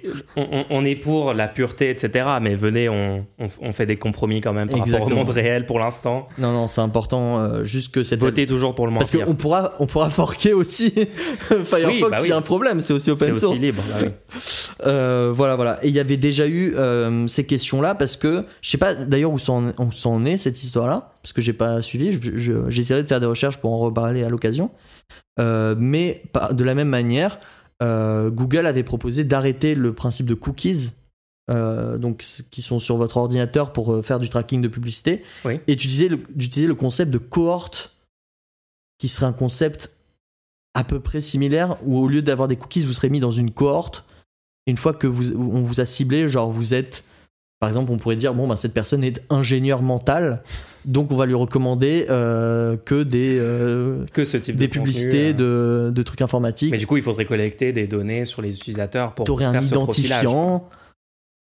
on, 0.71 0.83
est 0.83 0.95
pour 0.95 1.33
la 1.35 1.47
pureté, 1.47 1.91
etc. 1.91 2.25
Mais 2.41 2.55
venez, 2.55 2.89
on, 2.89 3.27
on- 3.37 3.49
on 3.61 3.71
fait 3.71 3.85
des 3.85 3.97
compromis 3.97 4.41
quand 4.41 4.51
même 4.51 4.67
par 4.67 4.79
rapport 4.79 4.93
Exactement. 4.95 5.21
au 5.21 5.25
monde 5.25 5.33
réel 5.35 5.67
pour 5.67 5.77
l'instant. 5.77 6.27
non, 6.39 6.51
non, 6.53 6.67
c'est 6.67 6.81
important. 6.81 7.39
euh, 7.39 7.63
juste 7.65 7.93
que 7.93 8.01
cette 8.03 8.19
Votez 8.19 8.47
toujours 8.47 8.73
pour 8.73 8.87
le 8.87 8.91
moins 8.91 9.01
Parce 9.01 9.11
qu'on 9.11 9.35
pourra, 9.35 9.73
on 9.79 9.85
pourra 9.85 10.09
forker 10.09 10.53
aussi 10.53 10.91
Firefox 11.49 11.85
Oui, 11.87 12.03
bah 12.09 12.17
oui. 12.23 12.31
a 12.31 12.37
un 12.37 12.41
problème, 12.41 12.81
c'est 12.81 12.93
aussi 12.93 13.05
C'est 13.05 13.11
open 13.11 13.33
aussi 13.33 13.41
source. 13.41 13.59
libre. 13.59 13.83
bah 13.87 13.99
oui. 14.01 14.09
Euh, 14.87 15.31
voilà, 15.35 15.55
voilà. 15.55 15.77
Et 15.85 15.89
il 15.89 15.93
y 15.95 15.99
avait 15.99 16.17
déjà 16.17 16.47
eu 16.47 16.73
ces 17.27 17.45
questions-là 17.45 17.93
parce 17.93 18.15
que 18.15 18.43
je 18.63 18.69
sais 18.71 18.79
pas 18.79 18.95
d'ailleurs 18.95 19.31
où 19.31 19.37
ça 19.37 19.51
en, 19.51 19.67
où 19.77 19.91
ça 19.91 20.09
en 20.09 20.25
est 20.25 20.37
cette 20.37 20.63
histoire-là, 20.63 21.09
parce 21.21 21.33
que 21.33 21.41
j'ai 21.41 21.53
pas 21.53 21.81
suivi. 21.81 22.13
Je- 22.13 22.37
je- 22.37 22.69
J'essaierai 22.69 23.03
de 23.03 23.07
faire 23.07 23.19
des 23.19 23.25
recherches 23.25 23.57
pour 23.57 23.71
en 23.73 23.79
reparler 23.79 24.23
à 24.23 24.29
l'occasion. 24.29 24.71
Euh, 25.39 25.75
mais 25.77 26.23
de 26.51 26.63
la 26.63 26.73
même 26.75 26.89
manière, 26.89 27.39
euh, 27.83 28.29
Google 28.29 28.65
avait 28.67 28.83
proposé 28.83 29.23
d'arrêter 29.23 29.75
le 29.75 29.93
principe 29.93 30.25
de 30.27 30.33
cookies. 30.35 30.91
euh, 31.49 31.97
donc 31.97 32.23
qui 32.51 32.61
sont 32.61 32.79
sur 32.79 32.95
votre 32.95 33.17
ordinateur 33.17 33.73
pour 33.73 34.05
faire 34.05 34.19
du 34.19 34.29
tracking 34.29 34.61
de 34.61 34.67
publicité 34.69 35.21
Oui. 35.43 35.59
et 35.67 35.75
d'utiliser 35.75 36.07
le, 36.67 36.75
concept 36.75 37.11
de 37.11 37.17
cohorte 37.17 37.97
qui 38.99 39.09
serait 39.09 39.25
un 39.25 39.33
concept 39.33 39.91
à 40.75 40.85
peu 40.85 41.01
près 41.01 41.19
similaire 41.19 41.77
où 41.83 41.97
au 41.97 42.07
lieu 42.07 42.21
d'avoir 42.21 42.47
des 42.47 42.55
cookies 42.55 42.85
vous 42.85 42.93
serez 42.93 43.09
mis 43.09 43.19
dans 43.19 43.31
une 43.31 43.51
cohorte 43.51 44.05
une 44.67 44.77
fois 44.77 44.93
que 44.93 45.07
vous, 45.07 45.33
on 45.33 45.61
vous 45.61 45.81
a 45.81 45.85
ciblé, 45.85 46.29
genre 46.29 46.51
vous 46.51 46.73
êtes, 46.73 47.03
par 47.59 47.67
exemple, 47.67 47.91
on 47.91 47.97
pourrait 47.97 48.15
dire 48.15 48.33
bon, 48.35 48.47
ben, 48.47 48.55
cette 48.55 48.73
personne 48.75 49.03
est 49.03 49.21
ingénieur 49.29 49.81
mental, 49.81 50.43
donc 50.85 51.11
on 51.11 51.15
va 51.15 51.25
lui 51.25 51.33
recommander 51.35 52.05
euh, 52.09 52.75
que 52.77 53.03
des, 53.03 53.37
euh, 53.39 54.03
Que 54.13 54.25
ce 54.25 54.37
type 54.37 54.55
des 54.55 54.67
de 54.67 54.73
contenu, 54.73 54.81
publicités 54.83 55.29
euh, 55.39 55.87
de, 55.87 55.91
de 55.91 56.03
trucs 56.03 56.21
informatiques. 56.21 56.71
Mais 56.71 56.77
du 56.77 56.87
coup, 56.87 56.97
il 56.97 57.03
faudrait 57.03 57.25
collecter 57.25 57.71
des 57.73 57.87
données 57.87 58.25
sur 58.25 58.41
les 58.41 58.55
utilisateurs 58.55 59.13
pour 59.13 59.25
T'aurais 59.25 59.45
un 59.45 59.53
identifiant, 59.61 60.67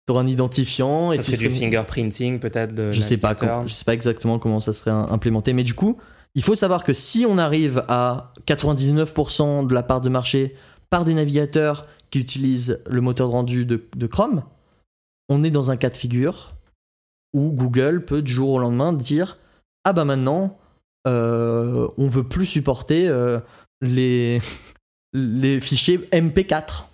t'aurais 0.05 0.23
un 0.23 0.27
identifiant 0.27 1.11
et 1.11 1.17
Ça 1.17 1.23
tu 1.23 1.31
serait 1.33 1.47
du 1.47 1.53
fingerprinting 1.53 2.39
peut-être 2.39 2.73
de 2.73 2.91
je 2.91 3.01
sais 3.01 3.17
pas 3.17 3.35
comment- 3.35 3.65
je 3.67 3.73
sais 3.73 3.85
pas 3.85 3.93
exactement 3.93 4.39
comment 4.39 4.59
ça 4.59 4.71
serait 4.73 4.91
im- 4.91 5.07
implémenté 5.09 5.51
mais 5.53 5.63
du 5.63 5.73
coup 5.73 5.97
il 6.35 6.43
faut 6.43 6.55
savoir 6.55 6.83
que 6.83 6.93
si 6.93 7.25
on 7.27 7.37
arrive 7.37 7.83
à 7.87 8.33
99% 8.45 9.63
de 9.67 9.73
la 9.73 9.83
part 9.83 10.01
de 10.01 10.09
marché 10.09 10.53
par 10.89 11.05
des 11.05 11.13
navigateurs 11.13 11.87
qui 12.11 12.19
utilisent 12.19 12.81
le 12.87 13.01
moteur 13.01 13.27
de 13.29 13.31
rendu 13.33 13.65
de, 13.65 13.83
de 13.95 14.07
Chrome 14.07 14.43
on 15.29 15.43
est 15.43 15.49
dans 15.49 15.71
un 15.71 15.77
cas 15.77 15.89
de 15.89 15.95
figure 15.97 16.54
où 17.35 17.51
Google 17.51 18.03
peut 18.05 18.21
du 18.21 18.31
jour 18.31 18.49
au 18.51 18.59
lendemain 18.59 18.93
dire 18.93 19.37
ah 19.83 19.93
bah 19.93 20.05
maintenant 20.05 20.57
euh, 21.07 21.87
on 21.97 22.07
veut 22.07 22.23
plus 22.23 22.45
supporter 22.47 23.07
euh, 23.07 23.39
les 23.81 24.41
les 25.13 25.59
fichiers 25.59 25.99
MP4 26.11 26.85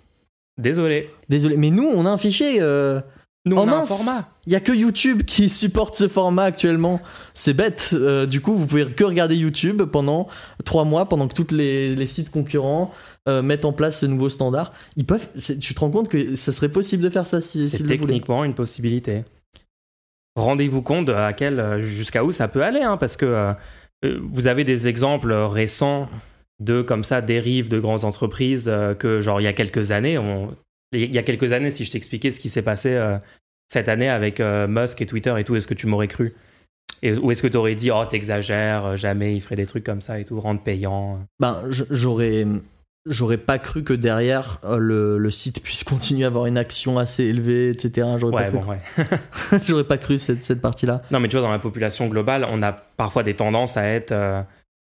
Désolé. 0.60 1.08
désolé 1.28 1.56
mais 1.56 1.70
nous 1.70 1.88
on 1.94 2.04
a 2.04 2.10
un 2.10 2.18
fichier 2.18 2.58
euh, 2.60 3.00
Nous, 3.46 3.56
Oh 3.56 3.60
on 3.60 3.68
a 3.68 3.72
un 3.72 3.76
mince 3.78 3.88
format. 3.88 4.28
il 4.46 4.52
y 4.52 4.56
a 4.56 4.60
que 4.60 4.72
YouTube 4.72 5.22
qui 5.26 5.48
supporte 5.48 5.96
ce 5.96 6.06
format 6.08 6.44
actuellement. 6.44 7.00
C'est 7.34 7.54
bête. 7.54 7.92
Du 8.28 8.40
coup, 8.40 8.54
vous 8.54 8.66
pouvez 8.66 8.86
que 8.86 9.02
regarder 9.04 9.34
YouTube 9.36 9.82
pendant 9.84 10.28
trois 10.64 10.84
mois, 10.84 11.08
pendant 11.08 11.26
que 11.26 11.34
tous 11.34 11.52
les, 11.54 11.96
les 11.96 12.06
sites 12.06 12.30
concurrents 12.30 12.92
mettent 13.26 13.64
en 13.64 13.72
place 13.72 14.00
ce 14.00 14.06
nouveau 14.06 14.28
standard. 14.28 14.72
Ils 14.96 15.04
peuvent. 15.06 15.26
Tu 15.60 15.74
te 15.74 15.80
rends 15.80 15.90
compte 15.90 16.08
que 16.08 16.36
ça 16.36 16.52
serait 16.52 16.68
possible 16.68 17.02
de 17.02 17.10
faire 17.10 17.26
ça 17.26 17.40
si, 17.40 17.68
C'est 17.68 17.78
voulaient. 17.82 17.98
techniquement 17.98 18.44
une 18.44 18.54
possibilité. 18.54 19.24
Rendez-vous 20.34 20.80
compte 20.80 21.10
à 21.10 21.32
quel, 21.34 21.60
euh, 21.60 21.80
jusqu'à 21.80 22.24
où 22.24 22.32
ça 22.32 22.48
peut 22.48 22.62
aller, 22.62 22.80
hein, 22.80 22.96
parce 22.96 23.16
que 23.16 23.26
euh, 23.26 23.52
euh, 24.04 24.18
vous 24.22 24.46
avez 24.46 24.64
des 24.64 24.88
exemples 24.88 25.32
récents 25.32 26.08
de 26.60 26.80
comme 26.80 27.04
ça 27.04 27.20
dérives 27.20 27.68
de 27.68 27.78
grandes 27.78 28.04
entreprises 28.04 28.72
que 28.98 29.20
genre 29.20 29.40
il 29.40 29.44
y 29.44 29.48
a 29.48 29.52
quelques 29.52 29.90
années, 29.90 30.16
il 30.92 31.12
y 31.12 31.18
a 31.18 31.22
quelques 31.22 31.52
années, 31.52 31.72
si 31.72 31.84
je 31.84 31.90
t'expliquais 31.90 32.30
ce 32.30 32.38
qui 32.38 32.48
s'est 32.48 32.62
passé 32.62 32.96
cette 33.68 33.88
année 33.88 34.08
avec 34.08 34.40
Musk 34.40 35.02
et 35.02 35.06
Twitter 35.06 35.34
et 35.38 35.44
tout, 35.44 35.56
est-ce 35.56 35.66
que 35.66 35.74
tu 35.74 35.88
m'aurais 35.88 36.06
cru? 36.06 36.34
Ou 37.02 37.32
est-ce 37.32 37.42
que 37.42 37.48
tu 37.48 37.56
aurais 37.56 37.74
dit 37.74 37.90
oh 37.90 38.04
t'exagères, 38.04 38.96
jamais 38.96 39.34
il 39.34 39.40
ferait 39.40 39.56
des 39.56 39.66
trucs 39.66 39.82
comme 39.82 40.02
ça 40.02 40.20
et 40.20 40.24
tout, 40.24 40.38
rendre 40.38 40.62
payant? 40.62 41.18
Ben, 41.40 41.64
j'aurais. 41.68 42.46
J'aurais 43.04 43.38
pas 43.38 43.58
cru 43.58 43.82
que 43.82 43.92
derrière 43.92 44.60
euh, 44.64 44.76
le, 44.78 45.18
le 45.18 45.30
site 45.30 45.62
puisse 45.62 45.82
continuer 45.92 46.24
à 46.24 46.28
avoir 46.28 46.46
une 46.46 46.56
action 46.58 46.98
assez 46.98 47.24
élevée, 47.24 47.70
etc. 47.70 48.06
J'aurais 48.18 48.34
Ouais 48.34 48.44
pas 48.44 48.58
cru, 48.58 48.58
bon 48.58 48.66
ouais. 48.70 49.58
j'aurais 49.66 49.84
pas 49.84 49.98
cru 49.98 50.18
cette, 50.18 50.44
cette 50.44 50.60
partie-là. 50.60 51.02
Non, 51.10 51.18
mais 51.20 51.28
tu 51.28 51.36
vois, 51.36 51.44
dans 51.44 51.50
la 51.52 51.58
population 51.58 52.06
globale, 52.06 52.46
on 52.50 52.62
a 52.62 52.72
parfois 52.72 53.22
des 53.22 53.34
tendances 53.34 53.76
à 53.76 53.84
être. 53.88 54.12
euh, 54.12 54.42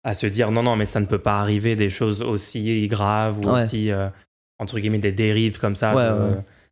à 0.06 0.14
se 0.14 0.26
dire 0.28 0.52
non, 0.52 0.64
non, 0.64 0.76
mais 0.76 0.86
ça 0.86 1.00
ne 1.00 1.06
peut 1.06 1.18
pas 1.20 1.40
arriver 1.40 1.78
des 1.78 1.88
choses 1.88 2.22
aussi 2.22 2.86
graves 2.90 3.40
ou 3.40 3.50
Ouais. 3.50 3.64
aussi, 3.64 3.90
euh, 3.90 4.10
entre 4.60 4.78
guillemets, 4.80 5.00
des 5.00 5.14
dérives 5.14 5.60
comme 5.60 5.78
ça 5.78 5.94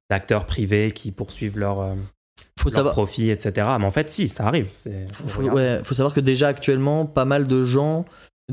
d'acteurs 0.09 0.45
privés 0.45 0.91
qui 0.91 1.13
poursuivent 1.13 1.57
leur, 1.57 1.95
Faut 2.59 2.67
leur 2.67 2.75
savoir. 2.75 2.93
profit, 2.93 3.29
etc. 3.29 3.67
Mais 3.79 3.85
en 3.85 3.91
fait, 3.91 4.09
si, 4.09 4.27
ça 4.27 4.45
arrive. 4.45 4.67
faut, 5.13 5.27
faut- 5.29 5.43
ouais, 5.43 5.79
faut 5.85 5.95
savoir 5.95 6.13
que 6.13 6.19
déjà 6.19 6.49
actuellement, 6.49 7.05
pas 7.05 7.23
mal 7.23 7.47
de 7.47 7.63
gens 7.63 8.03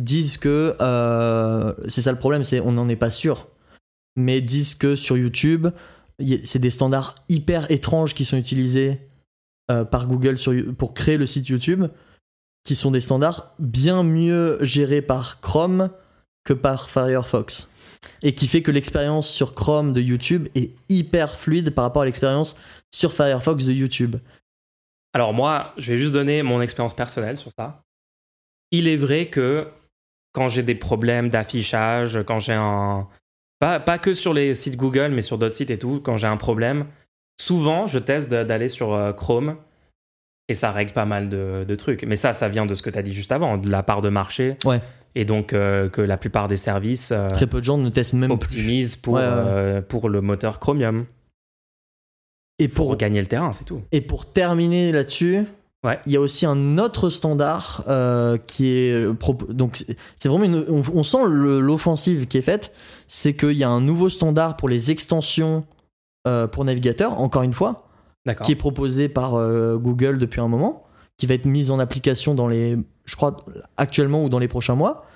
disent 0.02 0.38
que 0.38 0.76
euh, 0.80 1.74
c'est 1.88 2.02
ça 2.02 2.12
le 2.12 2.18
problème, 2.18 2.44
c'est 2.44 2.60
on 2.60 2.72
n'en 2.72 2.88
est 2.88 2.96
pas 2.96 3.10
sûr, 3.10 3.48
mais 4.16 4.40
disent 4.40 4.74
que 4.74 4.96
sur 4.96 5.16
YouTube, 5.16 5.68
c'est 6.44 6.58
des 6.58 6.70
standards 6.70 7.14
hyper 7.28 7.70
étranges 7.70 8.14
qui 8.14 8.24
sont 8.24 8.36
utilisés 8.36 9.00
euh, 9.70 9.84
par 9.84 10.06
Google 10.06 10.38
sur 10.38 10.52
pour 10.76 10.94
créer 10.94 11.16
le 11.16 11.26
site 11.26 11.48
YouTube, 11.48 11.86
qui 12.64 12.74
sont 12.74 12.90
des 12.90 13.00
standards 13.00 13.54
bien 13.58 14.02
mieux 14.02 14.58
gérés 14.60 15.02
par 15.02 15.40
Chrome 15.40 15.90
que 16.44 16.52
par 16.52 16.90
Firefox. 16.90 17.70
Et 18.22 18.34
qui 18.34 18.46
fait 18.46 18.62
que 18.62 18.70
l'expérience 18.70 19.28
sur 19.28 19.54
Chrome 19.54 19.92
de 19.92 20.00
YouTube 20.00 20.48
est 20.54 20.70
hyper 20.88 21.36
fluide 21.36 21.70
par 21.70 21.84
rapport 21.84 22.02
à 22.02 22.04
l'expérience 22.04 22.56
sur 22.92 23.12
Firefox 23.12 23.64
de 23.64 23.72
YouTube. 23.72 24.16
Alors, 25.12 25.34
moi, 25.34 25.74
je 25.78 25.92
vais 25.92 25.98
juste 25.98 26.12
donner 26.12 26.42
mon 26.42 26.60
expérience 26.60 26.94
personnelle 26.94 27.36
sur 27.36 27.50
ça. 27.58 27.82
Il 28.70 28.86
est 28.86 28.96
vrai 28.96 29.26
que 29.26 29.68
quand 30.32 30.48
j'ai 30.48 30.62
des 30.62 30.74
problèmes 30.74 31.28
d'affichage, 31.30 32.20
quand 32.26 32.38
j'ai 32.38 32.54
un. 32.54 33.08
Pas, 33.60 33.80
pas 33.80 33.98
que 33.98 34.14
sur 34.14 34.32
les 34.34 34.54
sites 34.54 34.76
Google, 34.76 35.08
mais 35.12 35.22
sur 35.22 35.36
d'autres 35.38 35.54
sites 35.56 35.70
et 35.70 35.78
tout, 35.78 36.00
quand 36.04 36.16
j'ai 36.16 36.28
un 36.28 36.36
problème, 36.36 36.86
souvent 37.40 37.86
je 37.86 37.98
teste 37.98 38.30
d'aller 38.30 38.68
sur 38.68 38.92
euh, 38.94 39.12
Chrome 39.12 39.56
et 40.48 40.54
ça 40.54 40.70
règle 40.70 40.92
pas 40.92 41.04
mal 41.06 41.28
de, 41.28 41.64
de 41.66 41.74
trucs. 41.74 42.04
Mais 42.04 42.14
ça, 42.16 42.32
ça 42.32 42.48
vient 42.48 42.66
de 42.66 42.74
ce 42.74 42.82
que 42.82 42.90
tu 42.90 42.98
as 42.98 43.02
dit 43.02 43.14
juste 43.14 43.32
avant, 43.32 43.58
de 43.58 43.68
la 43.68 43.82
part 43.82 44.00
de 44.00 44.08
marché. 44.10 44.56
Ouais. 44.64 44.80
Et 45.16 45.24
donc 45.24 45.52
euh, 45.52 45.88
que 45.88 46.00
la 46.00 46.16
plupart 46.16 46.46
des 46.46 46.56
services 46.56 47.10
euh, 47.10 47.28
Très 47.30 47.46
peu 47.48 47.58
de 47.58 47.64
gens 47.64 47.78
ne 47.78 47.88
testent 47.88 48.12
même 48.12 48.28
plus. 48.28 48.34
optimisent 48.34 48.94
pour, 48.96 49.14
Ouais, 49.14 49.20
ouais. 49.22 49.26
euh, 49.28 49.82
pour 49.82 50.08
le 50.08 50.20
moteur 50.20 50.60
Chromium. 50.60 51.06
Et 52.60 52.68
Pour 52.68 52.88
pour, 52.88 52.96
gagner 52.96 53.20
le 53.20 53.26
terrain, 53.26 53.52
c'est 53.52 53.64
tout. 53.64 53.82
et 53.92 54.00
pour 54.00 54.32
terminer 54.32 54.90
là-dessus, 54.92 55.44
Ouais. 55.84 56.00
il 56.06 56.12
y 56.12 56.16
a 56.16 56.20
aussi 56.20 56.44
un 56.44 56.76
autre 56.78 57.08
standard 57.08 57.84
euh, 57.86 58.36
qui 58.36 58.66
est 58.68 58.92
euh, 58.92 59.14
donc 59.50 59.76
c'est- 60.16 60.28
vraiment 60.28 60.44
une, 60.44 60.64
on, 60.68 60.82
on 60.92 61.04
sent 61.04 61.18
l'offensive 61.28 62.26
qui 62.26 62.36
est 62.36 62.42
faite, 62.42 62.74
c'est 63.06 63.36
qu'il 63.36 63.52
y 63.56 63.62
a 63.62 63.68
un 63.70 63.80
nouveau 63.80 64.08
standard 64.08 64.56
pour 64.56 64.68
les 64.68 64.90
extensions 64.90 65.64
euh, 66.26 66.48
pour 66.48 66.64
navigateur. 66.64 67.20
Encore 67.20 67.42
une 67.42 67.52
fois, 67.52 67.88
qui 68.44 68.52
est 68.52 68.56
proposée 68.56 69.08
par 69.08 69.36
euh, 69.36 69.78
Google 69.78 70.18
depuis 70.18 70.40
un 70.40 70.48
moment, 70.48 70.84
qui 71.16 71.26
va 71.26 71.34
être 71.34 71.46
mise 71.46 71.70
en 71.70 71.78
application 71.78 72.34
dans 72.34 72.48
les, 72.48 72.76
je 73.04 73.14
crois, 73.16 73.36
actuellement 73.76 74.24
ou 74.24 74.28
dans 74.28 74.40
les 74.40 74.48
prochains 74.48 74.74
mois, 74.74 75.06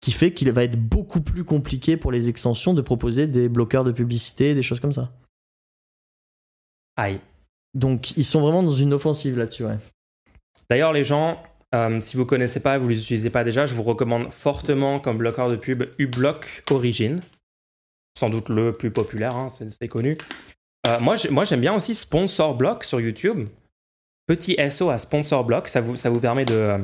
qui 0.00 0.12
fait 0.12 0.32
qu'il 0.32 0.50
va 0.52 0.62
être 0.62 0.80
beaucoup 0.80 1.20
plus 1.20 1.42
compliqué 1.42 1.96
pour 1.96 2.12
les 2.12 2.28
extensions 2.28 2.72
de 2.72 2.80
proposer 2.82 3.26
des 3.26 3.48
bloqueurs 3.48 3.82
de 3.82 3.90
publicité, 3.90 4.54
des 4.54 4.62
choses 4.62 4.78
comme 4.78 4.92
ça. 4.92 5.10
Aïe. 6.96 7.20
Donc 7.78 8.16
ils 8.16 8.24
sont 8.24 8.40
vraiment 8.40 8.62
dans 8.62 8.72
une 8.72 8.92
offensive 8.92 9.38
là-dessus. 9.38 9.64
Ouais. 9.64 9.76
D'ailleurs, 10.68 10.92
les 10.92 11.04
gens, 11.04 11.40
euh, 11.74 12.00
si 12.00 12.16
vous 12.16 12.26
connaissez 12.26 12.60
pas 12.60 12.76
et 12.76 12.78
vous 12.78 12.88
les 12.88 13.00
utilisez 13.00 13.30
pas 13.30 13.44
déjà, 13.44 13.66
je 13.66 13.74
vous 13.74 13.84
recommande 13.84 14.30
fortement 14.32 14.98
comme 14.98 15.18
bloqueur 15.18 15.48
de 15.48 15.56
pub 15.56 15.84
uBlock 15.98 16.64
Origin. 16.70 17.20
Sans 18.18 18.30
doute 18.30 18.48
le 18.48 18.72
plus 18.72 18.90
populaire, 18.90 19.36
hein, 19.36 19.48
c'est 19.48 19.88
connu. 19.88 20.18
Euh, 20.88 20.98
moi, 21.00 21.14
j'ai- 21.14 21.30
moi, 21.30 21.44
j'aime 21.44 21.60
bien 21.60 21.74
aussi 21.74 21.94
Sponsor 21.94 22.54
Block 22.54 22.82
sur 22.82 23.00
YouTube. 23.00 23.48
Petit 24.26 24.56
SO 24.70 24.90
à 24.90 24.98
Sponsor 24.98 25.44
Block, 25.44 25.68
ça 25.68 25.80
vous, 25.80 26.20
permet 26.20 26.44
de, 26.44 26.78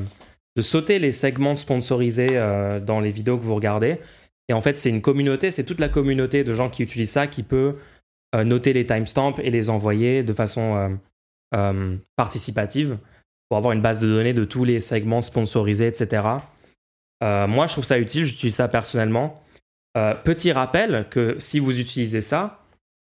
sauter 0.61 1.01
les 1.01 1.11
segments 1.11 1.57
sponsorisés 1.57 2.29
euh, 2.33 2.79
dans 2.79 3.01
les 3.01 3.11
vidéos 3.11 3.37
que 3.37 3.43
vous 3.43 3.55
regardez. 3.57 3.99
Et 4.49 4.53
en 4.53 4.61
fait, 4.61 4.79
c'est 4.79 4.91
une 4.91 5.03
communauté, 5.03 5.51
c'est 5.51 5.65
toute 5.65 5.81
la 5.81 5.89
communauté 5.89 6.45
de 6.45 6.55
gens 6.55 6.71
qui 6.71 6.85
utilisent 6.85 7.11
ça 7.11 7.27
qui 7.27 7.43
peut 7.43 7.77
noter 8.43 8.73
les 8.73 8.85
timestamps 8.85 9.37
et 9.39 9.51
les 9.51 9.71
envoyer 9.71 10.25
de 10.25 10.33
façon 10.33 10.77
euh, 10.77 10.89
euh, 11.55 11.97
participative 12.17 12.99
pour 13.49 13.59
avoir 13.59 13.73
une 13.73 13.83
base 13.83 14.01
de 14.01 14.09
données 14.09 14.33
de 14.33 14.45
tous 14.45 14.65
les 14.65 14.81
segments 14.81 15.23
sponsorisés, 15.23 15.87
etc. 15.87 16.23
Euh, 17.23 17.47
moi, 17.47 17.67
je 17.67 17.73
trouve 17.73 17.85
ça 17.85 17.99
utile, 17.99 18.25
j'utilise 18.25 18.57
ça 18.57 18.67
personnellement. 18.67 19.41
Euh, 19.97 20.15
petit 20.15 20.51
rappel 20.51 21.07
que 21.11 21.37
si 21.39 21.61
vous 21.61 21.79
utilisez 21.79 22.23
ça, 22.23 22.61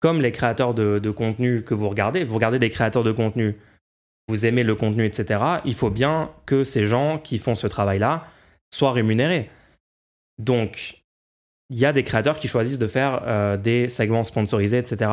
comme 0.00 0.22
les 0.22 0.32
créateurs 0.32 0.72
de, 0.72 0.98
de 0.98 1.10
contenu 1.10 1.62
que 1.62 1.74
vous 1.74 1.88
regardez, 1.88 2.24
vous 2.24 2.34
regardez 2.34 2.58
des 2.58 2.70
créateurs 2.70 3.02
de 3.02 3.12
contenu, 3.12 3.56
vous 4.28 4.46
aimez 4.46 4.62
le 4.62 4.74
contenu, 4.74 5.04
etc., 5.04 5.42
il 5.66 5.74
faut 5.74 5.90
bien 5.90 6.30
que 6.46 6.64
ces 6.64 6.86
gens 6.86 7.18
qui 7.18 7.38
font 7.38 7.54
ce 7.54 7.66
travail-là 7.66 8.26
soient 8.72 8.92
rémunérés. 8.92 9.50
Donc, 10.38 10.99
il 11.70 11.78
y 11.78 11.86
a 11.86 11.92
des 11.92 12.02
créateurs 12.02 12.38
qui 12.38 12.48
choisissent 12.48 12.78
de 12.78 12.86
faire 12.86 13.22
euh, 13.26 13.56
des 13.56 13.88
segments 13.88 14.24
sponsorisés, 14.24 14.78
etc. 14.78 15.10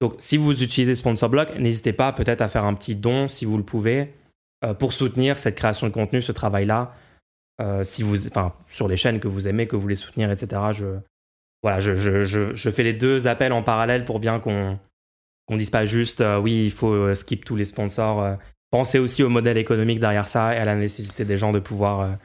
Donc, 0.00 0.14
si 0.18 0.38
vous 0.38 0.62
utilisez 0.62 0.94
SponsorBlock, 0.94 1.58
n'hésitez 1.58 1.92
pas 1.92 2.12
peut-être 2.12 2.40
à 2.40 2.48
faire 2.48 2.64
un 2.64 2.74
petit 2.74 2.94
don 2.94 3.28
si 3.28 3.44
vous 3.44 3.58
le 3.58 3.62
pouvez 3.62 4.14
euh, 4.64 4.72
pour 4.72 4.94
soutenir 4.94 5.38
cette 5.38 5.56
création 5.56 5.86
de 5.86 5.92
contenu, 5.92 6.22
ce 6.22 6.32
travail-là. 6.32 6.94
Euh, 7.60 7.84
si 7.84 8.02
vous, 8.02 8.16
sur 8.70 8.88
les 8.88 8.96
chaînes 8.96 9.20
que 9.20 9.28
vous 9.28 9.46
aimez, 9.46 9.66
que 9.66 9.76
vous 9.76 9.82
voulez 9.82 9.96
soutenir, 9.96 10.30
etc. 10.30 10.62
Je, 10.72 10.86
voilà, 11.62 11.78
je, 11.80 11.94
je, 11.94 12.24
je, 12.24 12.70
fais 12.70 12.82
les 12.82 12.94
deux 12.94 13.26
appels 13.26 13.52
en 13.52 13.62
parallèle 13.62 14.06
pour 14.06 14.18
bien 14.18 14.40
qu'on 14.40 14.78
qu'on 15.46 15.56
dise 15.56 15.68
pas 15.68 15.84
juste 15.84 16.24
oui, 16.40 16.64
il 16.64 16.70
faut 16.70 17.14
skip 17.14 17.44
tous 17.44 17.56
les 17.56 17.66
sponsors. 17.66 18.38
pensez 18.70 18.98
aussi 18.98 19.22
au 19.22 19.28
modèle 19.28 19.58
économique 19.58 19.98
derrière 19.98 20.28
ça 20.28 20.54
et 20.54 20.58
à 20.58 20.64
la 20.64 20.76
nécessité 20.76 21.26
des 21.26 21.36
gens 21.36 21.52
de 21.52 21.58
pouvoir 21.58 22.16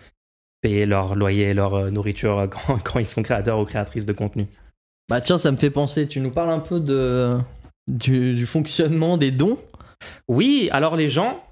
payer 0.65 0.87
leur 0.87 1.13
loyer 1.13 1.49
et 1.49 1.53
leur 1.53 1.75
euh, 1.75 1.91
nourriture 1.91 2.39
euh, 2.39 2.47
quand, 2.67 2.79
quand 2.83 2.99
ils 2.99 3.05
sont 3.05 3.21
créateurs 3.21 3.59
ou 3.59 3.65
créatrices 3.65 4.07
de 4.07 4.13
contenu. 4.13 4.47
Bah 5.07 5.21
tiens, 5.21 5.37
ça 5.37 5.51
me 5.51 5.57
fait 5.57 5.69
penser. 5.69 6.07
Tu 6.07 6.19
nous 6.19 6.31
parles 6.31 6.49
un 6.49 6.59
peu 6.59 6.79
de 6.79 7.37
du, 7.87 8.33
du 8.33 8.47
fonctionnement 8.47 9.17
des 9.17 9.29
dons? 9.29 9.59
Oui, 10.27 10.69
alors 10.71 10.95
les 10.95 11.11
gens, 11.11 11.43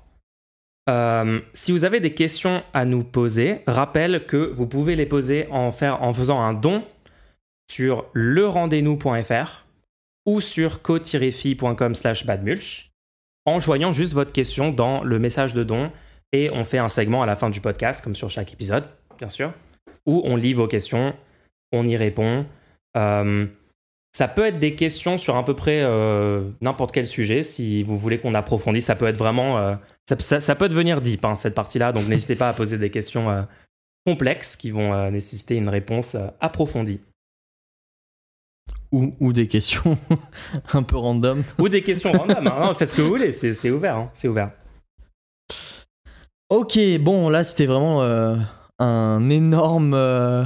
euh, 0.90 1.40
si 1.54 1.72
vous 1.72 1.84
avez 1.84 2.00
des 2.00 2.16
questions 2.16 2.64
à 2.74 2.86
nous 2.86 3.04
poser, 3.04 3.62
rappelle 3.68 4.26
que 4.26 4.38
vous 4.38 4.66
pouvez 4.66 4.96
les 4.96 5.06
poser 5.06 5.48
en, 5.52 5.72
faire, 5.72 6.02
en 6.02 6.12
faisant 6.12 6.42
un 6.42 6.54
don 6.54 6.84
sur 7.70 8.06
lerendez-nous.fr 8.14 9.66
ou 10.26 10.42
sur 10.42 10.82
co-fi.com 10.82 11.94
slash 11.94 12.26
badmulch 12.26 12.90
en 13.46 13.60
joignant 13.60 13.94
juste 13.94 14.14
votre 14.14 14.32
question 14.32 14.72
dans 14.72 15.04
le 15.04 15.20
message 15.20 15.54
de 15.54 15.64
don 15.64 15.92
et 16.32 16.50
on 16.50 16.66
fait 16.66 16.80
un 16.80 16.90
segment 16.90 17.22
à 17.22 17.28
la 17.28 17.36
fin 17.36 17.52
du 17.52 17.62
podcast, 17.62 18.04
comme 18.04 18.16
sur 18.16 18.30
chaque 18.30 18.52
épisode, 18.52 18.86
bien 19.18 19.30
sûr, 19.30 19.54
où 20.06 20.22
on 20.26 20.36
lit 20.36 20.54
vos 20.54 20.68
questions, 20.68 21.14
on 21.72 21.86
y 21.88 21.98
répond. 21.98 22.46
Euh, 22.98 23.46
ça 24.16 24.28
peut 24.28 24.46
être 24.46 24.60
des 24.60 24.76
questions 24.76 25.18
sur 25.18 25.36
à 25.36 25.44
peu 25.44 25.56
près 25.56 25.82
euh, 25.84 26.48
n'importe 26.62 26.92
quel 26.94 27.08
sujet. 27.08 27.42
Si 27.42 27.82
vous 27.84 27.98
voulez 27.98 28.20
qu'on 28.20 28.34
approfondisse, 28.36 28.86
ça 28.86 28.96
peut 28.96 29.08
être 29.08 29.18
vraiment. 29.18 29.58
euh, 29.58 29.76
ça, 30.08 30.20
ça- 30.20 30.40
ça 30.40 30.56
peut 30.56 30.70
devenir 30.70 31.02
deep, 31.02 31.26
hein, 31.26 31.34
cette 31.36 31.56
partie-là. 31.56 31.92
Donc 31.92 32.08
n'hésitez 32.10 32.36
pas 32.36 32.50
à 32.50 32.54
poser 32.54 32.78
des 32.78 32.92
questions 32.92 33.30
euh, 33.32 33.42
complexes 34.06 34.56
qui 34.56 34.70
vont 34.70 35.10
nécessiter 35.10 35.56
une 35.56 35.70
réponse 35.70 36.16
approfondie. 36.42 37.00
Ou, 38.92 39.10
ou 39.20 39.34
des 39.34 39.48
questions 39.48 39.98
un 40.74 40.84
peu 40.84 40.98
random. 40.98 41.44
Ou 41.58 41.68
des 41.70 41.82
questions 41.82 42.12
random. 42.12 42.46
hein. 42.46 42.74
Faites 42.76 42.90
ce 42.90 42.96
que 42.96 43.02
vous 43.02 43.08
voulez, 43.10 43.32
c'est 43.32 43.72
ouvert. 43.72 43.98
hein, 43.98 44.12
C'est 44.14 44.28
ouvert. 44.28 44.52
Ok, 46.50 46.78
bon, 47.00 47.30
là 47.30 47.44
c'était 47.44 47.66
vraiment 47.66 48.04
un 48.80 49.30
énorme. 49.30 49.94
euh, 49.94 50.44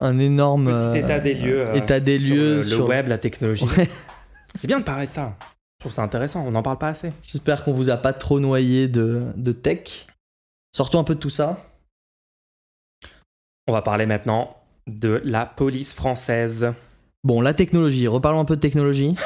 un 0.00 0.18
énorme. 0.18 0.66
Petit 0.76 0.84
euh, 0.86 0.94
état 0.94 1.18
des 1.20 1.34
lieux. 1.34 1.60
euh, 1.68 1.74
état 1.74 2.00
des 2.00 2.18
sur 2.18 2.34
lieux 2.34 2.50
Le, 2.50 2.56
le 2.58 2.62
sur- 2.64 2.86
web, 2.88 3.08
la 3.08 3.18
technologie. 3.18 3.64
Ouais. 3.76 3.88
C'est 4.54 4.66
bien 4.68 4.78
de 4.78 4.84
parler 4.84 5.06
de 5.06 5.12
ça. 5.12 5.36
Je 5.40 5.84
trouve 5.84 5.92
ça 5.92 6.02
intéressant. 6.02 6.44
On 6.46 6.50
n'en 6.52 6.62
parle 6.62 6.78
pas 6.78 6.88
assez. 6.88 7.12
J'espère 7.22 7.64
qu'on 7.64 7.72
vous 7.72 7.90
a 7.90 7.96
pas 7.96 8.12
trop 8.12 8.40
noyé 8.40 8.88
de, 8.88 9.22
de 9.36 9.52
tech. 9.52 10.06
Sortons 10.74 11.00
un 11.00 11.04
peu 11.04 11.14
de 11.14 11.20
tout 11.20 11.30
ça. 11.30 11.58
On 13.66 13.72
va 13.72 13.82
parler 13.82 14.06
maintenant 14.06 14.56
de 14.86 15.20
la 15.24 15.46
police 15.46 15.94
française. 15.94 16.72
Bon, 17.24 17.40
la 17.40 17.54
technologie, 17.54 18.06
reparlons 18.06 18.40
un 18.40 18.44
peu 18.44 18.56
de 18.56 18.60
technologie. 18.60 19.16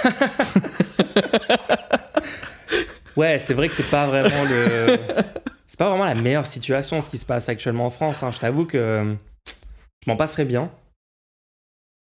Ouais, 3.16 3.38
c'est 3.40 3.54
vrai 3.54 3.68
que 3.68 3.74
c'est 3.74 3.90
pas 3.90 4.06
vraiment 4.06 4.44
le. 4.48 4.96
C'est 5.69 5.79
pas 5.79 5.91
vraiment 5.91 6.07
la 6.07 6.14
meilleure 6.14 6.47
situation 6.47 7.01
ce 7.01 7.11
qui 7.11 7.19
se 7.19 7.27
passe 7.27 7.49
actuellement 7.49 7.87
en 7.87 7.91
France. 7.91 8.23
hein. 8.23 8.31
Je 8.31 8.41
t'avoue 8.41 8.64
que 8.64 8.79
euh, 8.79 9.14
je 9.47 10.11
m'en 10.11 10.16
passerais 10.16 10.47
bien. 10.47 10.73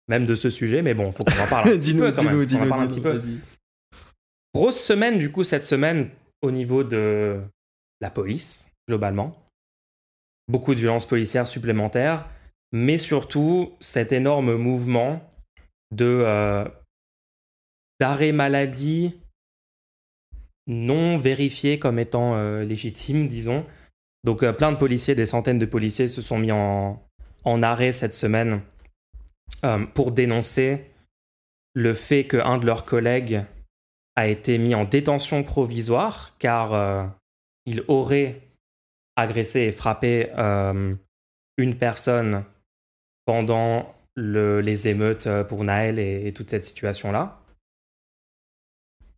Même 0.08 0.26
de 0.26 0.36
ce 0.36 0.50
sujet, 0.50 0.82
mais 0.82 0.94
bon, 0.94 1.12
faut 1.12 1.26
qu'on 1.26 1.44
en 1.44 1.48
parle 1.50 1.70
qu'on 2.58 2.64
en 2.64 2.70
parle 2.70 2.84
un 2.84 2.88
petit 2.88 3.02
peu. 3.02 3.22
Grosse 4.56 4.80
semaine, 4.80 5.20
du 5.20 5.32
coup, 5.32 5.44
cette 5.44 5.66
semaine, 5.66 6.10
au 6.42 6.50
niveau 6.50 6.86
de 6.86 7.42
la 8.00 8.10
police, 8.10 8.72
globalement. 8.88 9.38
Beaucoup 10.48 10.74
de 10.74 10.80
violences 10.80 11.06
policières 11.06 11.48
supplémentaires, 11.48 12.26
mais 12.72 12.98
surtout 12.98 13.76
cet 13.82 14.14
énorme 14.14 14.56
mouvement 14.56 15.22
de 15.92 16.06
euh, 16.06 16.66
d'arrêt 18.00 18.32
maladie 18.32 19.20
non 20.68 21.18
vérifié 21.18 21.80
comme 21.80 21.98
étant 22.00 22.36
euh, 22.36 22.64
légitime, 22.64 23.28
disons. 23.28 23.66
Donc 24.24 24.44
euh, 24.44 24.52
plein 24.52 24.72
de 24.72 24.78
policiers, 24.78 25.16
des 25.16 25.26
centaines 25.26 25.60
de 25.60 25.66
policiers 25.66 26.08
se 26.08 26.22
sont 26.22 26.38
mis 26.38 26.52
en, 26.52 27.02
en 27.46 27.64
arrêt 27.64 27.92
cette 27.92 28.14
semaine 28.14 28.62
euh, 29.64 29.86
pour 29.86 30.12
dénoncer 30.12 30.84
le 31.74 31.94
fait 31.94 32.26
qu'un 32.28 32.58
de 32.58 32.66
leurs 32.66 32.86
collègues 32.86 33.44
a 34.16 34.28
été 34.28 34.58
mis 34.58 34.76
en 34.76 34.84
détention 34.84 35.44
provisoire 35.44 36.36
car 36.40 36.74
euh, 36.74 37.06
il 37.66 37.84
aurait 37.88 38.42
agressé 39.16 39.62
et 39.62 39.72
frappé 39.72 40.30
une 41.58 41.76
personne 41.76 42.44
pendant 43.26 43.94
le- 44.16 44.62
les 44.62 44.88
émeutes 44.88 45.28
pour 45.50 45.64
Naël 45.64 45.98
et 46.00 46.32
toute 46.34 46.50
cette 46.50 46.64
situation-là. 46.64 47.40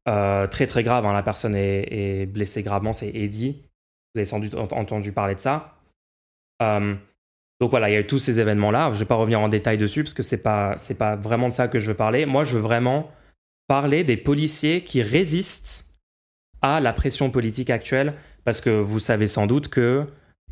Euh, 0.07 0.47
très 0.47 0.65
très 0.65 0.83
grave, 0.83 1.05
hein, 1.05 1.13
la 1.13 1.23
personne 1.23 1.55
est, 1.55 2.25
blessée 2.25 2.63
gravement, 2.63 2.93
c'est 2.93 3.09
Eddie. 3.09 3.61
Vous 4.13 4.19
avez 4.19 4.25
sans 4.25 4.39
doute 4.39 4.55
ent- 4.55 4.71
entendu 4.71 5.11
parler 5.11 5.35
de 5.35 5.39
ça. 5.39 5.75
Euh, 6.61 6.95
donc 7.59 7.71
voilà, 7.71 7.89
il 7.89 7.93
y 7.93 7.95
a 7.95 7.99
eu 7.99 8.07
tous 8.07 8.19
ces 8.19 8.39
événements-là. 8.39 8.89
Je 8.89 8.95
ne 8.95 8.99
vais 8.99 9.05
pas 9.05 9.15
revenir 9.15 9.39
en 9.39 9.49
détail 9.49 9.77
dessus 9.77 10.03
parce 10.03 10.13
que 10.13 10.23
c'est 10.23 10.41
pas 10.41 10.75
c'est 10.77 10.97
pas 10.97 11.15
vraiment 11.15 11.49
de 11.49 11.53
ça 11.53 11.67
que 11.67 11.77
je 11.77 11.87
veux 11.91 11.97
parler. 11.97 12.25
Moi, 12.25 12.43
je 12.43 12.55
veux 12.55 12.61
vraiment 12.61 13.11
parler 13.67 14.03
des 14.03 14.17
policiers 14.17 14.81
qui 14.81 15.01
résistent 15.01 15.99
à 16.61 16.79
la 16.79 16.91
pression 16.91 17.29
politique 17.29 17.69
actuelle, 17.69 18.15
parce 18.43 18.61
que 18.61 18.69
vous 18.69 18.99
savez 18.99 19.27
sans 19.27 19.47
doute 19.47 19.69
que 19.69 20.05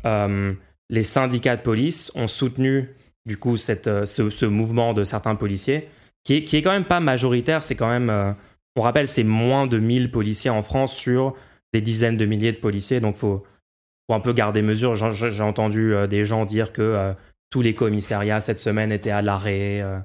euh, 0.04 0.54
les 0.88 1.02
syndicats 1.02 1.56
de 1.56 1.62
police 1.62 2.12
ont 2.14 2.28
soutenu 2.28 2.94
du 3.26 3.36
coup 3.36 3.56
cette, 3.56 4.06
ce, 4.06 4.30
ce 4.30 4.46
mouvement 4.46 4.94
de 4.94 5.04
certains 5.04 5.34
policiers, 5.34 5.88
qui 6.24 6.34
est, 6.36 6.44
qui 6.44 6.56
est 6.56 6.62
quand 6.62 6.70
même 6.70 6.84
pas 6.84 7.00
majoritaire, 7.00 7.62
c'est 7.62 7.74
quand 7.74 7.90
même, 7.90 8.34
on 8.78 8.82
rappelle, 8.82 9.08
c'est 9.08 9.24
moins 9.24 9.66
de 9.66 9.78
1000 9.78 10.10
policiers 10.10 10.50
en 10.50 10.62
France 10.62 10.94
sur 10.94 11.34
des 11.72 11.80
dizaines 11.80 12.16
de 12.16 12.24
milliers 12.24 12.52
de 12.52 12.58
policiers, 12.58 13.00
donc 13.00 13.16
faut, 13.16 13.44
faut 14.08 14.14
un 14.14 14.20
peu 14.20 14.32
garder 14.32 14.62
mesure. 14.62 14.94
J'ai- 14.94 15.42
entendu 15.42 15.94
euh, 15.94 16.06
des 16.06 16.24
gens 16.24 16.44
dire 16.44 16.72
que 16.72 16.82
euh, 16.82 17.12
tous 17.50 17.60
les 17.60 17.74
commissariats 17.74 18.40
cette 18.40 18.58
semaine 18.58 18.92
étaient 18.92 19.10
à 19.10 19.22
l'arrêt, 19.22 19.82
euh, 19.82 19.98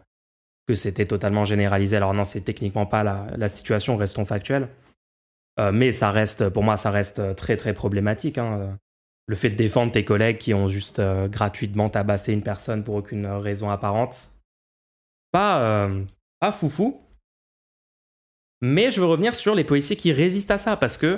que 0.67 0.75
c'était 0.75 1.05
totalement 1.05 1.45
généralisé. 1.45 1.97
Alors 1.97 2.13
non, 2.13 2.23
c'est 2.23 2.41
techniquement 2.41 2.85
pas 2.85 3.03
la, 3.03 3.49
situation, 3.49 3.95
restons 3.95 4.25
factuels. 4.25 4.69
Mais 5.71 5.91
ça 5.91 6.09
reste, 6.09 6.49
pour 6.49 6.63
moi, 6.63 6.77
ça 6.77 6.89
reste 6.89 7.35
très 7.35 7.57
très 7.57 7.75
problématique. 7.75 8.39
hein. 8.39 8.75
Le 9.27 9.35
fait 9.35 9.51
de 9.51 9.55
défendre 9.55 9.91
tes 9.91 10.03
collègues 10.03 10.39
qui 10.39 10.53
ont 10.55 10.67
juste 10.67 10.99
gratuitement 11.29 11.89
tabassé 11.89 12.33
une 12.33 12.41
personne 12.41 12.83
pour 12.83 12.95
aucune 12.95 13.27
raison 13.27 13.69
apparente, 13.69 14.29
pas, 15.31 15.87
pas 16.39 16.51
foufou. 16.51 17.02
Mais 18.65 18.91
je 18.91 19.01
veux 19.01 19.07
revenir 19.07 19.35
sur 19.35 19.55
les 19.55 19.65
policiers 19.65 19.97
qui 19.97 20.13
résistent 20.13 20.51
à 20.51 20.57
ça, 20.57 20.77
parce 20.77 20.95
que 20.95 21.17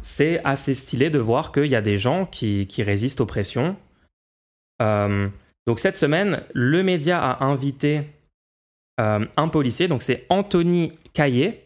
c'est 0.00 0.40
assez 0.44 0.72
stylé 0.72 1.10
de 1.10 1.18
voir 1.18 1.50
qu'il 1.50 1.66
y 1.66 1.74
a 1.74 1.82
des 1.82 1.98
gens 1.98 2.24
qui, 2.24 2.68
résistent 2.78 3.20
aux 3.20 3.26
pressions. 3.26 3.74
Euh, 4.80 5.28
donc 5.66 5.80
cette 5.80 5.96
semaine, 5.96 6.44
le 6.52 6.84
média 6.84 7.18
a 7.20 7.44
invité 7.44 8.02
euh, 9.00 9.26
un 9.36 9.48
policier, 9.48 9.88
donc 9.88 10.02
c'est 10.02 10.24
Anthony 10.28 10.92
Caillé. 11.14 11.64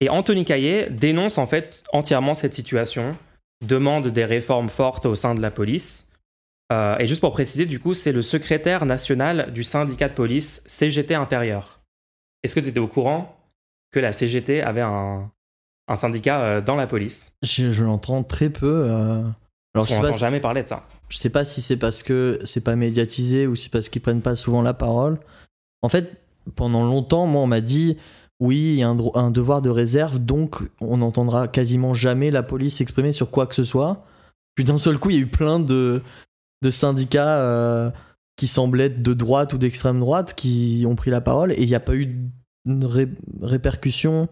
Et 0.00 0.08
Anthony 0.08 0.44
Caillé 0.44 0.88
dénonce 0.90 1.38
en 1.38 1.46
fait 1.46 1.84
entièrement 1.92 2.34
cette 2.34 2.54
situation, 2.54 3.16
demande 3.64 4.08
des 4.08 4.24
réformes 4.24 4.68
fortes 4.68 5.06
au 5.06 5.14
sein 5.14 5.36
de 5.36 5.40
la 5.42 5.52
police. 5.52 6.12
Euh, 6.72 6.98
et 6.98 7.06
juste 7.06 7.20
pour 7.20 7.30
préciser, 7.30 7.66
du 7.66 7.78
coup, 7.78 7.94
c'est 7.94 8.10
le 8.10 8.22
secrétaire 8.22 8.84
national 8.84 9.52
du 9.52 9.62
syndicat 9.62 10.08
de 10.08 10.14
police 10.14 10.64
CGT 10.66 11.14
Intérieur. 11.14 11.81
Est-ce 12.42 12.54
que 12.54 12.60
tu 12.60 12.68
étais 12.68 12.80
au 12.80 12.88
courant 12.88 13.36
que 13.92 14.00
la 14.00 14.12
CGT 14.12 14.62
avait 14.62 14.80
un, 14.80 15.30
un 15.88 15.96
syndicat 15.96 16.40
euh, 16.40 16.60
dans 16.60 16.76
la 16.76 16.86
police? 16.86 17.34
Je, 17.42 17.70
je 17.70 17.84
l'entends 17.84 18.22
très 18.22 18.50
peu. 18.50 18.86
euh. 18.90 19.22
Alors, 19.74 19.86
je 19.86 19.92
On 19.92 19.96
sais, 19.96 19.96
n'entend 19.96 20.12
pas, 20.12 20.18
jamais 20.18 20.40
parler 20.40 20.62
de 20.62 20.68
ça. 20.68 20.86
je 21.08 21.16
sais 21.18 21.30
pas 21.30 21.44
si 21.44 21.62
c'est 21.62 21.76
parce 21.78 22.02
que 22.02 22.40
c'est 22.44 22.62
pas 22.64 22.76
médiatisé 22.76 23.46
ou 23.46 23.54
si 23.54 23.64
c'est 23.64 23.70
parce 23.72 23.88
qu'ils 23.88 24.02
prennent 24.02 24.20
pas 24.22 24.34
souvent 24.36 24.60
la 24.62 24.74
parole. 24.74 25.18
En 25.82 25.88
fait, 25.88 26.20
pendant 26.56 26.84
longtemps, 26.84 27.26
moi, 27.26 27.42
on 27.42 27.46
m'a 27.46 27.60
dit 27.62 27.96
oui, 28.40 28.56
il 28.58 28.74
y 28.80 28.82
a 28.82 28.88
un, 28.88 29.30
devoir 29.30 29.62
de 29.62 29.70
réserve, 29.70 30.18
donc 30.18 30.62
on 30.80 30.96
n'entendra 30.96 31.46
quasiment 31.46 31.94
jamais 31.94 32.30
la 32.32 32.42
police 32.42 32.76
s'exprimer 32.76 33.12
sur 33.12 33.30
quoi 33.30 33.46
que 33.46 33.54
ce 33.54 33.64
soit. 33.64 34.04
Puis 34.56 34.64
d'un 34.64 34.78
seul 34.78 34.98
coup, 34.98 35.10
il 35.10 35.16
y 35.16 35.18
a 35.20 35.22
eu 35.22 35.26
plein 35.28 35.60
de, 35.60 36.02
de 36.62 36.70
syndicats 36.70 37.38
euh, 37.38 37.90
qui 38.42 38.48
semblaient 38.48 38.86
être 38.86 39.00
de 39.02 39.14
droite 39.14 39.52
ou 39.52 39.58
d'extrême 39.58 40.00
droite 40.00 40.34
qui 40.34 40.82
ont 40.88 40.96
pris 40.96 41.12
la 41.12 41.20
parole 41.20 41.52
et 41.52 41.62
il 41.62 41.68
n'y 41.68 41.76
a 41.76 41.80
pas 41.80 41.94
eu 41.94 42.28
de 42.64 42.84
ré- 42.84 43.08
répercussion. 43.40 44.28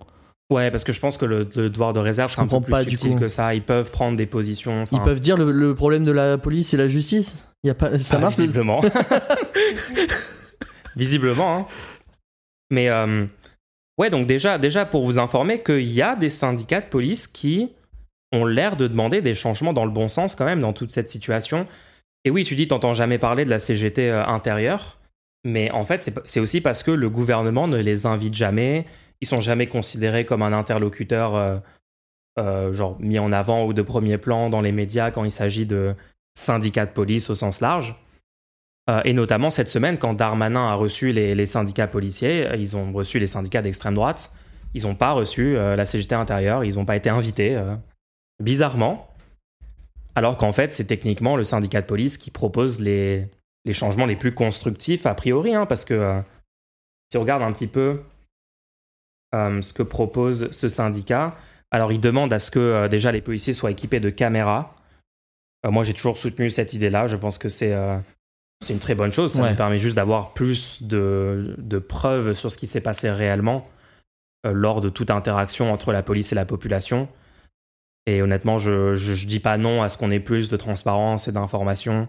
Ouais, 0.53 0.73
parce 0.73 0.83
que 0.83 0.93
je 0.93 0.99
pense 0.99 1.17
que 1.17 1.25
le, 1.25 1.49
le 1.55 1.71
devoir 1.71 1.93
de 1.93 2.01
réserve, 2.01 2.33
c'est 2.33 2.41
un 2.41 2.49
peu 2.49 2.61
plus 2.61 2.73
pas, 2.73 2.83
subtil 2.83 3.15
que 3.15 3.29
ça. 3.29 3.55
Ils 3.55 3.63
peuvent 3.63 3.93
prendre 3.93 4.17
des 4.17 4.27
positions. 4.27 4.85
Ils 4.91 5.01
peuvent 5.01 5.21
dire 5.21 5.37
le, 5.37 5.53
le 5.53 5.77
problème 5.77 6.05
de 6.05 6.11
la 6.11 6.39
police, 6.39 6.71
c'est 6.71 6.77
la 6.77 6.89
justice. 6.89 7.47
Il 7.63 7.69
y 7.69 7.71
a 7.71 7.75
pas, 7.75 8.01
ça 8.01 8.17
ah, 8.17 8.19
marche 8.19 8.37
le- 8.39 8.47
Visiblement. 8.47 8.81
visiblement. 10.97 11.57
hein. 11.59 11.67
Mais 12.73 12.89
euh, 12.89 13.27
ouais, 13.97 14.11
donc 14.11 14.27
déjà, 14.27 14.59
déjà 14.59 14.87
pour 14.87 15.05
vous 15.05 15.21
informer 15.21 15.63
qu'il 15.63 15.89
y 15.93 16.03
a 16.03 16.17
des 16.17 16.31
syndicats 16.31 16.81
de 16.81 16.87
police 16.89 17.29
qui 17.29 17.69
ont 18.33 18.45
l'air 18.45 18.75
de 18.75 18.89
demander 18.89 19.23
des 19.23 19.37
changements 19.37 19.73
dans 19.73 19.85
le 19.85 19.93
bon 19.93 20.09
sens 20.09 20.35
quand 20.35 20.47
même 20.47 20.59
dans 20.61 20.73
toute 20.73 20.91
cette 20.91 21.11
situation. 21.11 21.69
Et 22.25 22.31
oui, 22.31 22.45
tu 22.45 22.55
dis, 22.55 22.69
t'entends 22.69 22.93
jamais 22.93 23.19
parler 23.19 23.45
de 23.45 23.51
la 23.51 23.59
CGT 23.59 24.11
euh, 24.11 24.25
intérieure, 24.27 24.99
mais 25.45 25.71
en 25.71 25.85
fait, 25.85 26.13
c'est 26.25 26.41
aussi 26.41 26.61
parce 26.61 26.83
que 26.83 26.91
le 26.91 27.09
gouvernement 27.09 27.67
ne 27.67 27.79
les 27.79 28.07
invite 28.07 28.35
jamais. 28.35 28.87
Ils 29.21 29.29
sont 29.29 29.41
jamais 29.41 29.67
considérés 29.67 30.25
comme 30.25 30.43
un 30.43 30.53
interlocuteur 30.53 31.35
euh, 31.35 31.57
euh, 32.39 32.73
genre 32.73 32.99
mis 33.01 33.19
en 33.19 33.33
avant 33.33 33.65
ou 33.65 33.73
de 33.73 33.83
premier 33.83 34.19
plan 34.19 34.51
dans 34.51 34.61
les 34.61 34.73
médias 34.73 35.11
quand 35.11 35.25
il 35.25 35.33
s'agit 35.33 35.67
de 35.67 35.95
syndicats 36.35 36.87
de 36.87 36.93
police 36.93 37.31
au 37.31 37.35
sens 37.35 37.61
large. 37.61 37.97
Et 39.05 39.13
notamment 39.13 39.51
cette 39.51 39.69
semaine, 39.69 39.99
quand 39.99 40.15
Darmanin 40.15 40.67
a 40.67 40.75
reçu 40.75 41.13
les, 41.13 41.47
syndicats 41.47 41.87
policiers, 41.87 42.49
ils 42.59 42.75
ont 42.75 42.91
reçu 42.91 43.21
les 43.21 43.29
syndicats 43.29 43.63
d'extrême 43.63 43.95
droite, 43.95 44.33
ils 44.75 44.83
n'ont 44.83 44.97
pas 44.97 45.13
reçu 45.13 45.53
la 45.55 45.85
CGT 45.85 46.17
intérieure, 46.17 46.65
ils 46.65 46.75
n'ont 46.75 46.85
pas 46.85 46.97
été 46.97 47.09
invités, 47.09 47.57
bizarrement. 48.43 49.10
Alors 50.15 50.37
qu'en 50.37 50.53
fait, 50.53 50.73
c'est 50.73 50.85
techniquement 50.87 51.37
le 51.37 51.45
syndicat 51.45 51.81
de 51.83 51.87
police 51.87 52.19
qui 52.19 52.31
propose 52.31 52.81
les, 52.81 53.29
les 53.65 53.73
changements 53.73 54.07
les 54.07 54.17
plus 54.17 54.33
constructifs 54.35 55.07
a 55.07 55.15
priori, 55.15 55.55
hein, 55.55 55.67
parce 55.67 55.85
que 55.85 55.95
euh, 55.95 56.21
si 57.11 57.17
on 57.19 57.21
regarde 57.23 57.43
un 57.43 57.53
petit 57.53 57.67
peu 57.69 58.01
euh, 59.35 59.63
ce 59.63 59.73
que 59.73 59.83
propose 59.83 60.51
ce 60.51 60.69
syndicat, 60.69 61.37
alors 61.71 61.93
il 61.93 62.01
demande 62.01 62.33
à 62.33 62.39
ce 62.39 62.51
que 62.51 62.59
euh, 62.59 62.89
déjà 62.89 63.13
les 63.13 63.21
policiers 63.21 63.53
soient 63.53 63.71
équipés 63.71 64.01
de 64.01 64.11
caméras. 64.11 64.75
Moi, 65.69 65.85
j'ai 65.85 65.93
toujours 65.93 66.17
soutenu 66.17 66.49
cette 66.49 66.73
idée-là. 66.73 67.07
Je 67.07 67.17
pense 67.17 67.37
que 67.37 67.51
c'est 67.51 67.75
c'est 68.65 68.73
une 68.73 68.79
très 68.79 68.95
bonne 68.95 69.13
chose. 69.13 69.35
Ça 69.35 69.43
Ouais. 69.43 69.51
nous 69.51 69.57
permet 69.57 69.79
juste 69.79 69.95
d'avoir 69.97 70.33
plus 70.33 70.83
de, 70.83 71.55
de 71.59 71.79
preuves 71.79 72.33
sur 72.33 72.51
ce 72.51 72.57
qui 72.57 72.67
s'est 72.67 72.81
passé 72.81 73.11
réellement 73.11 73.69
lors 74.43 74.81
de 74.81 74.89
toute 74.89 75.11
interaction 75.11 75.71
entre 75.71 75.93
la 75.93 76.03
police 76.03 76.33
et 76.33 76.35
la 76.35 76.47
population. 76.47 77.09
Et 78.13 78.23
honnêtement, 78.23 78.59
je, 78.59 78.95
je, 78.97 79.13
je 79.15 79.27
dis 79.29 79.39
pas 79.39 79.57
non 79.57 79.83
à 79.83 79.89
ce 79.89 79.97
qu'on 79.97 80.11
ait 80.11 80.19
plus 80.21 80.49
de 80.49 80.57
transparence 80.57 81.29
et 81.29 81.33
d'informations 81.33 82.09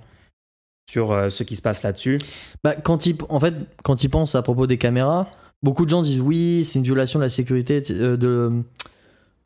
sur 0.89 1.11
euh, 1.11 1.29
ce 1.29 1.43
qui 1.43 1.55
se 1.55 1.61
passe 1.61 1.83
là-dessus. 1.83 2.17
Bah, 2.63 2.75
quand 2.75 3.05
ils, 3.05 3.15
en 3.29 3.39
fait, 3.39 3.53
quand 3.83 4.03
ils 4.03 4.09
pensent 4.09 4.33
à 4.33 4.41
propos 4.41 4.65
des 4.65 4.79
caméras, 4.79 5.29
beaucoup 5.61 5.85
de 5.85 5.91
gens 5.91 6.01
disent 6.01 6.21
oui, 6.21 6.65
c'est 6.65 6.79
une 6.79 6.85
violation 6.85 7.19
de 7.19 7.25
la 7.25 7.29
sécurité 7.29 7.83
euh, 7.91 8.17
de, 8.17 8.63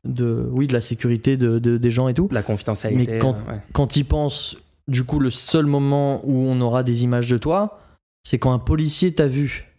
de, 0.05 0.47
oui, 0.49 0.67
de 0.67 0.73
la 0.73 0.79
sécurité 0.81 1.35
de, 1.35 1.59
de- 1.59 1.77
des 1.77 1.91
gens 1.91 2.07
et 2.07 2.13
tout. 2.13 2.29
La 2.31 2.41
confidentialité. 2.43 3.11
Mais 3.13 3.19
quand- 3.19 3.35
euh, 3.35 3.51
ouais. 3.53 3.59
Quand 3.73 3.97
ils 3.97 4.05
pensent, 4.05 4.55
du 4.87 5.03
coup, 5.03 5.19
le 5.19 5.31
seul 5.31 5.65
moment 5.65 6.21
où 6.23 6.47
on 6.47 6.61
aura 6.61 6.83
des 6.83 7.03
images 7.03 7.29
de 7.29 7.37
toi, 7.37 7.81
c'est 8.23 8.39
quand 8.39 8.53
un 8.53 8.59
policier 8.59 9.13
t'a 9.13 9.27
vu. 9.27 9.71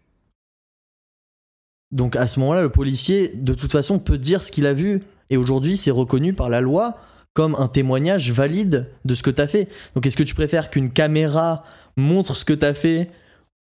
Donc 1.91 2.17
à 2.17 2.27
ce 2.27 2.39
moment-là, 2.41 2.63
le 2.63 2.71
policier, 2.71 3.29
de 3.35 3.55
toute 3.55 3.73
façon, 3.73 3.99
peut 3.99 4.19
dire 4.19 4.43
ce 4.45 4.53
qu'il 4.53 4.67
a 4.67 4.75
vu. 4.75 5.03
Et 5.31 5.37
aujourd'hui, 5.37 5.77
c'est 5.77 5.91
reconnu 5.91 6.33
par 6.33 6.49
la 6.49 6.61
loi 6.61 6.97
comme 7.35 7.55
un 7.57 7.69
témoignage 7.69 8.33
valide 8.33 8.89
de 9.05 9.15
ce 9.15 9.23
que 9.23 9.31
t'as 9.31 9.47
fait. 9.47 9.69
Donc 9.95 10.07
est-ce 10.07 10.17
que 10.17 10.23
tu 10.23 10.35
préfères 10.35 10.71
qu'une 10.71 10.91
caméra 10.91 11.65
montre 11.97 12.35
ce 12.35 12.45
que 12.45 12.55
t'as 12.55 12.75
fait 12.75 13.11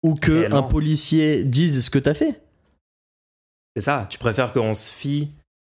ou 0.01 0.15
que 0.15 0.31
Réellement. 0.31 0.57
un 0.57 0.63
policier 0.63 1.43
dise 1.43 1.85
ce 1.85 1.89
que 1.89 1.99
t'as 1.99 2.15
fait? 2.15 2.41
C'est 3.75 3.83
ça. 3.83 4.07
Tu 4.09 4.17
préfères 4.17 4.51
qu'on 4.51 4.73
se 4.73 4.91
fie. 4.91 5.29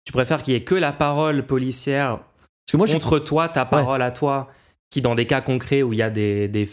Tu 0.04 0.12
préfères 0.12 0.42
qu'il 0.42 0.54
y 0.54 0.56
ait 0.56 0.64
que 0.64 0.74
la 0.74 0.92
parole 0.92 1.44
policière 1.46 2.18
Parce 2.18 2.72
que 2.72 2.76
moi, 2.76 2.86
je 2.86 2.94
contre 2.94 3.18
toi, 3.18 3.48
ta 3.48 3.64
parole 3.64 4.02
à 4.02 4.10
toi, 4.10 4.48
qui 4.90 5.02
dans 5.02 5.14
des 5.14 5.26
cas 5.26 5.40
concrets 5.40 5.82
où 5.82 5.92
il 5.92 5.98
y 5.98 6.02
a 6.02 6.10
des, 6.10 6.48
des, 6.48 6.68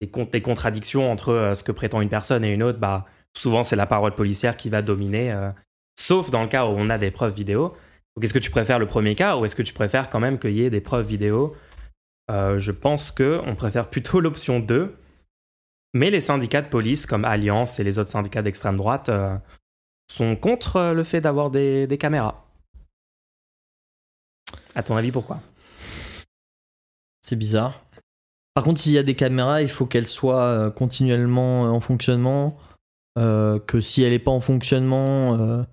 des 0.00 0.40
contradictions 0.42 1.10
entre 1.10 1.30
euh, 1.30 1.54
ce 1.54 1.64
que 1.64 1.72
prétend 1.72 2.00
une 2.00 2.08
personne 2.08 2.44
et 2.44 2.52
une 2.52 2.62
autre, 2.62 2.78
bah, 2.78 3.06
souvent 3.36 3.64
c'est 3.64 3.76
la 3.76 3.86
parole 3.86 4.14
policière 4.14 4.56
qui 4.56 4.68
va 4.68 4.82
dominer, 4.82 5.32
euh, 5.32 5.50
sauf 5.96 6.30
dans 6.30 6.42
le 6.42 6.48
cas 6.48 6.66
où 6.66 6.74
on 6.76 6.90
a 6.90 6.98
des 6.98 7.10
preuves 7.10 7.34
vidéo. 7.34 7.74
Donc 8.16 8.24
est-ce 8.24 8.34
que 8.34 8.38
tu 8.38 8.50
préfères 8.50 8.78
le 8.78 8.86
premier 8.86 9.14
cas 9.14 9.36
ou 9.36 9.44
est-ce 9.44 9.56
que 9.56 9.62
tu 9.62 9.74
préfères 9.74 10.08
quand 10.08 10.20
même 10.20 10.38
qu'il 10.38 10.52
y 10.52 10.62
ait 10.62 10.70
des 10.70 10.80
preuves 10.80 11.06
vidéo? 11.06 11.56
Euh, 12.30 12.58
Je 12.58 12.72
pense 12.72 13.10
que 13.10 13.40
on 13.44 13.54
préfère 13.54 13.90
plutôt 13.90 14.20
l'option 14.20 14.60
2. 14.60 14.96
Mais 15.94 16.10
les 16.10 16.20
syndicats 16.20 16.62
de 16.62 16.68
police 16.68 17.06
comme 17.06 17.24
Alliance 17.24 17.78
et 17.78 17.84
les 17.84 17.98
autres 17.98 18.10
syndicats 18.10 18.42
d'extrême 18.42 18.76
droite 18.76 19.08
euh, 19.08 19.36
sont 20.10 20.34
contre 20.34 20.76
euh, 20.76 20.92
le 20.92 21.04
fait 21.04 21.20
d'avoir 21.20 21.50
des, 21.50 21.96
caméras. 21.98 22.44
À 24.74 24.82
ton 24.82 24.96
avis, 24.96 25.12
pourquoi? 25.12 25.40
C'est 27.22 27.36
bizarre. 27.36 27.84
Par 28.54 28.64
contre, 28.64 28.80
s'il 28.80 28.92
y 28.92 28.98
a 28.98 29.04
des 29.04 29.14
caméras, 29.14 29.62
il 29.62 29.70
faut 29.70 29.86
qu'elles 29.86 30.08
soient 30.08 30.70
continuellement 30.72 31.62
en 31.62 31.80
fonctionnement. 31.80 32.56
que 33.16 33.80
si 33.80 34.02
elle 34.02 34.10
n'est 34.10 34.18
pas 34.18 34.30
en 34.30 34.40
fonctionnement, 34.40 35.64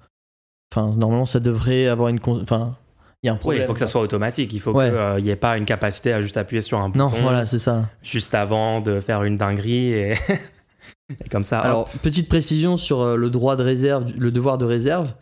enfin, 0.72 0.94
normalement, 0.98 1.26
ça 1.26 1.40
devrait 1.40 1.88
avoir 1.88 2.10
une. 2.10 2.20
Enfin, 2.26 2.76
il 3.24 3.28
y 3.28 3.30
a 3.30 3.34
un 3.34 3.36
Oui, 3.36 3.40
problème. 3.40 3.62
il 3.64 3.68
faut 3.68 3.74
que 3.74 3.80
ça 3.80 3.88
soit 3.88 4.02
automatique. 4.02 4.52
Il 4.54 4.60
faut 4.60 4.72
Ouais. 4.74 4.92
qu'il 5.16 5.24
n'y 5.26 5.30
ait 5.30 5.36
pas 5.36 5.58
une 5.58 5.66
capacité 5.66 6.12
à 6.14 6.22
juste 6.22 6.38
appuyer 6.38 6.62
sur 6.62 6.80
un 6.80 6.90
bouton 6.90 7.10
Non, 7.10 7.22
voilà, 7.22 7.46
c'est 7.46 7.60
ça. 7.60 7.86
juste 8.02 8.34
avant 8.34 8.82
de 8.82 9.00
faire 9.00 9.24
une 9.24 9.38
dinguerie 9.38 9.92
et, 9.94 10.14
et 11.24 11.30
comme 11.30 11.44
ça. 11.44 11.60
hop. 11.60 11.66
Alors, 11.66 11.90
petite 12.02 12.28
précision 12.30 12.78
sur 12.78 13.02
euh, 13.02 13.16
le 13.16 13.30
droit 13.30 13.56
de 13.56 13.64
réserve, 13.64 14.12
le 14.18 14.32
devoir 14.32 14.58
de 14.58 14.66
réserve. 14.66 15.14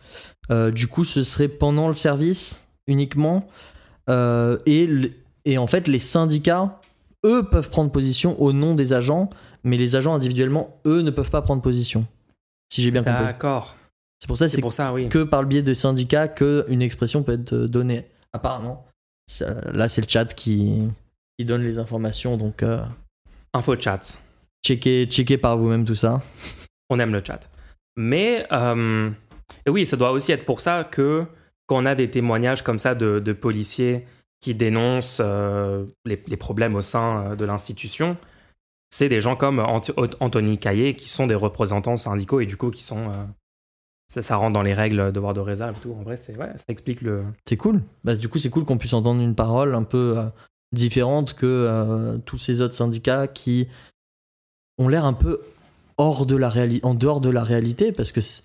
Euh, 0.50 0.70
du 0.70 0.86
coup, 0.88 1.04
ce 1.04 1.22
serait 1.22 1.48
pendant 1.48 1.88
le 1.88 1.94
service 1.94 2.64
uniquement. 2.86 3.46
Euh, 4.08 4.58
et, 4.66 4.88
et 5.44 5.58
en 5.58 5.66
fait, 5.66 5.86
les 5.86 5.98
syndicats, 6.00 6.80
eux, 7.24 7.42
peuvent 7.44 7.68
prendre 7.70 7.92
position 7.92 8.40
au 8.40 8.52
nom 8.52 8.74
des 8.74 8.92
agents, 8.94 9.28
mais 9.62 9.76
les 9.76 9.94
agents 9.94 10.14
individuellement, 10.14 10.80
eux, 10.86 11.02
ne 11.02 11.10
peuvent 11.10 11.30
pas 11.30 11.42
prendre 11.42 11.60
position. 11.62 12.06
Si 12.72 12.80
j'ai 12.82 12.90
bien 12.90 13.02
compris. 13.04 13.24
D'accord. 13.24 13.76
C'est 14.20 14.26
pour 14.26 14.36
ça 14.36 14.44
que 14.46 14.50
C'est 14.52 14.62
oui. 14.92 15.08
par 15.30 15.42
le 15.42 15.48
biais 15.48 15.62
de 15.62 15.72
syndicats 15.74 16.28
qu'une 16.28 16.82
expression 16.82 17.22
peut 17.22 17.32
être 17.32 17.54
donnée. 17.54 18.06
Apparemment. 18.32 18.86
Là, 19.72 19.88
c'est 19.88 20.02
le 20.02 20.08
chat 20.08 20.34
qui, 20.34 20.82
qui 21.38 21.44
donne 21.44 21.62
les 21.62 21.78
informations, 21.78 22.36
donc 22.36 22.62
euh, 22.62 22.82
Info 23.54 23.78
chat. 23.78 24.18
checkez, 24.64 25.06
checkez 25.06 25.38
par 25.38 25.56
vous-même 25.56 25.84
tout 25.84 25.94
ça. 25.94 26.20
On 26.90 26.98
aime 26.98 27.12
le 27.12 27.22
chat. 27.24 27.48
Mais 27.96 28.46
euh, 28.52 29.10
oui, 29.66 29.86
ça 29.86 29.96
doit 29.96 30.10
aussi 30.12 30.32
être 30.32 30.44
pour 30.44 30.60
ça 30.60 30.84
que 30.84 31.24
quand 31.66 31.82
on 31.82 31.86
a 31.86 31.94
des 31.94 32.10
témoignages 32.10 32.62
comme 32.62 32.78
ça 32.78 32.94
de, 32.94 33.20
de 33.20 33.32
policiers 33.32 34.04
qui 34.40 34.54
dénoncent 34.54 35.20
euh, 35.24 35.86
les, 36.04 36.22
les 36.26 36.36
problèmes 36.36 36.74
au 36.74 36.82
sein 36.82 37.36
de 37.36 37.44
l'institution, 37.44 38.16
c'est 38.90 39.08
des 39.08 39.20
gens 39.20 39.36
comme 39.36 39.60
Ant- 39.60 39.80
Anthony 40.20 40.58
Caillé 40.58 40.94
qui 40.94 41.08
sont 41.08 41.26
des 41.26 41.34
représentants 41.34 41.96
syndicaux 41.96 42.40
et 42.40 42.46
du 42.46 42.56
coup 42.56 42.70
qui 42.70 42.82
sont. 42.82 43.12
Ça, 44.12 44.22
ça 44.22 44.36
rentre 44.36 44.52
dans 44.54 44.62
les 44.62 44.74
règles 44.74 45.12
devoir 45.12 45.34
de 45.34 45.40
réserve 45.40 45.76
et 45.76 45.80
tout. 45.80 45.94
En 45.98 46.02
vrai, 46.02 46.16
c'est 46.16 46.36
ouais, 46.36 46.50
ça 46.56 46.64
explique 46.68 47.00
le. 47.02 47.22
C'est 47.44 47.56
cool. 47.56 47.80
Bah, 48.04 48.14
du 48.16 48.28
coup, 48.28 48.38
c'est 48.38 48.50
cool 48.50 48.64
qu'on 48.64 48.76
puisse 48.78 48.92
entendre 48.92 49.22
une 49.22 49.34
parole 49.36 49.74
un 49.76 49.84
peu 49.84 50.14
euh, 50.18 50.24
différente 50.72 51.34
que 51.34 51.46
euh, 51.46 52.18
tous 52.18 52.38
ces 52.38 52.60
autres 52.60 52.74
syndicats 52.74 53.28
qui 53.28 53.68
ont 54.78 54.88
l'air 54.88 55.04
un 55.04 55.12
peu 55.12 55.40
hors 55.96 56.26
de 56.26 56.34
la 56.36 56.48
réalité, 56.48 56.84
en 56.84 56.94
dehors 56.94 57.20
de 57.20 57.30
la 57.30 57.42
réalité, 57.44 57.92
parce 57.92 58.10
que 58.12 58.20
c'est- 58.20 58.42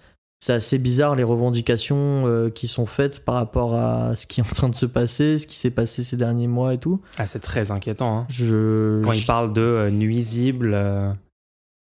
assez 0.47 0.77
bizarre 0.77 1.15
les 1.15 1.23
revendications 1.23 2.27
euh, 2.27 2.51
qui 2.51 2.67
sont 2.67 2.85
faites 2.85 3.25
par 3.25 3.33
rapport 3.33 3.73
à 3.73 4.15
ce 4.15 4.27
qui 4.27 4.41
est 4.41 4.43
en 4.43 4.53
train 4.53 4.69
de 4.69 4.75
se 4.75 4.85
passer, 4.85 5.39
ce 5.39 5.47
qui 5.47 5.55
s'est 5.55 5.71
passé 5.71 6.03
ces 6.03 6.17
derniers 6.17 6.45
mois 6.45 6.75
et 6.75 6.77
tout. 6.77 7.01
Ah, 7.17 7.25
c'est 7.25 7.39
très 7.39 7.71
inquiétant. 7.71 8.19
hein. 8.19 8.25
Je, 8.29 9.01
Quand 9.01 9.13
je- 9.13 9.17
il 9.21 9.25
parle 9.25 9.53
de 9.53 9.89
nuisibles, 9.91 10.75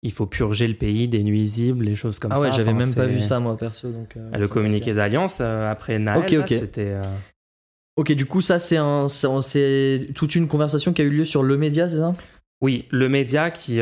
il 0.02 0.12
faut 0.12 0.26
purger 0.26 0.66
le 0.66 0.74
pays 0.74 1.08
des 1.08 1.22
nuisibles, 1.22 1.84
les 1.84 1.94
choses 1.94 2.18
comme 2.18 2.32
ah 2.32 2.36
ça. 2.36 2.42
ouais, 2.42 2.52
j'avais 2.52 2.70
Enfin, 2.70 2.86
même 2.86 2.94
pas 2.94 3.06
vu 3.06 3.20
ça 3.20 3.40
moi 3.40 3.56
perso. 3.56 3.90
Donc, 3.90 4.16
euh, 4.16 4.36
Le 4.36 4.48
communiqué 4.48 4.94
d'alliance 4.94 5.38
euh, 5.40 5.70
après 5.70 5.98
Naël, 5.98 6.22
Ok, 6.24 6.30
là, 6.32 6.40
ok. 6.40 6.48
c'était. 6.48 6.88
euh, 6.88 7.02
Ok, 7.96 8.12
du 8.12 8.24
coup, 8.26 8.40
ça, 8.40 8.58
c'est 8.58 8.78
un, 8.78 9.08
c'est 9.08 10.08
toute 10.14 10.34
une 10.34 10.48
conversation 10.48 10.92
qui 10.92 11.02
a 11.02 11.04
eu 11.04 11.10
lieu 11.10 11.24
sur 11.26 11.42
le 11.42 11.56
média, 11.58 11.88
c'est 11.88 11.98
ça? 11.98 12.14
Oui, 12.62 12.86
le 12.90 13.08
média 13.08 13.50
qui, 13.50 13.80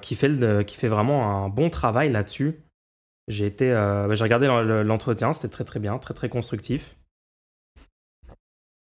qui, 0.00 0.14
fait 0.16 0.28
le- 0.28 0.62
qui 0.62 0.76
fait 0.76 0.88
vraiment 0.88 1.44
un 1.44 1.48
bon 1.48 1.70
travail 1.70 2.10
là-dessus. 2.10 2.54
J'ai 3.28 3.46
été, 3.46 3.70
bah, 3.70 4.12
j'ai 4.14 4.24
regardé 4.24 4.46
l'en- 4.48 4.82
l'entretien, 4.82 5.32
c'était 5.32 5.48
très 5.48 5.64
très 5.64 5.78
bien, 5.78 5.96
très 5.98 6.12
très 6.14 6.28
constructif. 6.28 6.96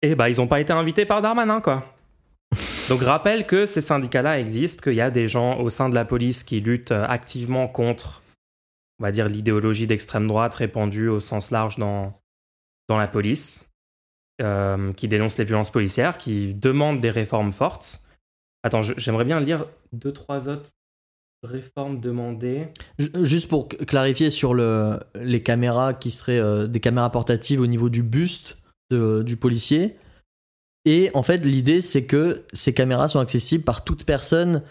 Et 0.02 0.14
bah 0.14 0.28
ils 0.30 0.36
n'ont 0.36 0.46
pas 0.46 0.60
été 0.60 0.72
invités 0.72 1.04
par 1.06 1.20
Darmanin 1.22 1.60
quoi. 1.60 1.93
Donc 2.90 3.00
rappelle 3.00 3.46
que 3.46 3.64
ces 3.64 3.80
syndicats-là 3.80 4.38
existent, 4.38 4.82
qu'il 4.82 4.94
y 4.94 5.00
a 5.00 5.10
des 5.10 5.26
gens 5.26 5.58
au 5.58 5.70
sein 5.70 5.88
de 5.88 5.94
la 5.94 6.04
police 6.04 6.44
qui 6.44 6.60
luttent 6.60 6.92
euh, 6.92 7.06
activement 7.06 7.66
contre, 7.66 8.22
on 9.00 9.04
va 9.04 9.10
dire, 9.10 9.28
l'idéologie 9.28 9.86
d'extrême 9.86 10.28
droite 10.28 10.54
répandue 10.54 11.08
au 11.08 11.18
sens 11.18 11.50
large 11.50 11.78
dans, 11.78 12.20
dans 12.88 12.98
la 12.98 13.08
police, 13.08 13.70
euh, 14.42 14.92
qui 14.92 15.08
dénoncent 15.08 15.38
les 15.38 15.44
violences 15.44 15.70
policières, 15.70 16.18
qui 16.18 16.52
demandent 16.52 17.00
des 17.00 17.10
réformes 17.10 17.52
fortes. 17.54 18.00
Attends, 18.62 18.82
j'aimerais 18.82 19.24
bien 19.24 19.40
lire 19.40 19.66
deux, 19.92 20.12
trois 20.12 20.48
autres 20.50 20.70
réformes 21.42 22.00
demandées. 22.00 22.68
Ju- 22.98 23.10
Juste 23.22 23.48
pour 23.48 23.68
clarifier 23.68 24.28
sur 24.28 24.52
le, 24.52 25.00
les 25.14 25.42
caméras 25.42 25.94
qui 25.94 26.10
seraient 26.10 26.38
euh, 26.38 26.66
des 26.66 26.80
caméras 26.80 27.10
portatives 27.10 27.60
au 27.60 27.66
niveau 27.66 27.88
du 27.88 28.02
buste 28.02 28.58
du 28.90 29.36
policier. 29.36 29.96
Et 30.84 31.10
en 31.14 31.22
fait, 31.22 31.38
l'idée, 31.38 31.80
c'est 31.80 32.04
que 32.04 32.42
ces 32.52 32.74
caméras 32.74 33.08
sont 33.08 33.18
accessibles 33.20 33.64
par 33.64 33.84
toute 33.84 34.04
personne. 34.04 34.62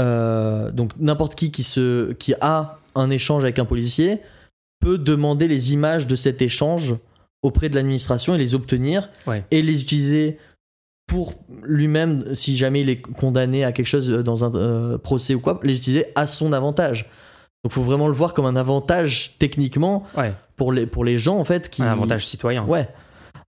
euh, 0.00 0.70
donc, 0.72 0.92
n'importe 0.98 1.34
qui 1.34 1.50
qui, 1.50 1.62
se, 1.62 2.12
qui 2.12 2.34
a 2.40 2.78
un 2.94 3.10
échange 3.10 3.42
avec 3.44 3.58
un 3.58 3.64
policier 3.64 4.20
peut 4.80 4.98
demander 4.98 5.48
les 5.48 5.72
images 5.72 6.06
de 6.06 6.16
cet 6.16 6.42
échange 6.42 6.94
auprès 7.42 7.68
de 7.68 7.74
l'administration 7.74 8.34
et 8.34 8.38
les 8.38 8.54
obtenir 8.54 9.08
Ouais. 9.26 9.44
et 9.50 9.62
les 9.62 9.82
utiliser 9.82 10.38
pour 11.06 11.34
lui-même, 11.62 12.34
si 12.34 12.56
jamais 12.56 12.80
il 12.80 12.88
est 12.88 13.00
condamné 13.00 13.64
à 13.64 13.72
quelque 13.72 13.86
chose 13.86 14.08
dans 14.08 14.44
un 14.44 14.54
euh, 14.54 14.98
procès 14.98 15.34
ou 15.34 15.40
quoi, 15.40 15.60
les 15.62 15.76
utiliser 15.76 16.06
à 16.14 16.26
son 16.26 16.52
avantage. 16.52 17.08
Donc, 17.62 17.72
faut 17.72 17.82
vraiment 17.82 18.06
le 18.08 18.14
voir 18.14 18.34
comme 18.34 18.46
un 18.46 18.56
avantage 18.56 19.36
techniquement 19.38 20.04
Ouais, 20.16 20.32
pour 20.56 20.72
les, 20.72 20.86
pour 20.86 21.04
les 21.04 21.18
gens 21.18 21.38
en 21.38 21.44
fait 21.44 21.68
qui. 21.70 21.82
un 21.82 21.86
avantage 21.92 22.26
citoyen. 22.26 22.64
Ouais. 22.64 22.88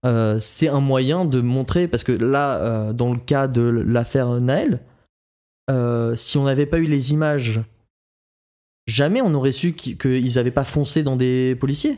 Euh, 0.05 0.39
c'est 0.39 0.67
un 0.67 0.79
moyen 0.79 1.25
de 1.25 1.41
montrer 1.41 1.87
parce 1.87 2.03
que 2.03 2.11
là, 2.11 2.59
euh, 2.61 2.93
dans 2.93 3.13
le 3.13 3.19
cas 3.19 3.47
de 3.47 3.61
l'affaire 3.61 4.29
Naël, 4.41 4.81
euh, 5.69 6.15
si 6.15 6.37
on 6.37 6.43
n'avait 6.43 6.65
pas 6.65 6.77
eu 6.77 6.85
les 6.85 7.13
images, 7.13 7.61
jamais 8.87 9.21
on 9.21 9.33
aurait 9.33 9.51
su 9.51 9.73
qu'ils 9.73 10.35
n'avaient 10.35 10.51
pas 10.51 10.63
foncé 10.63 11.03
dans 11.03 11.15
des 11.15 11.55
policiers. 11.59 11.97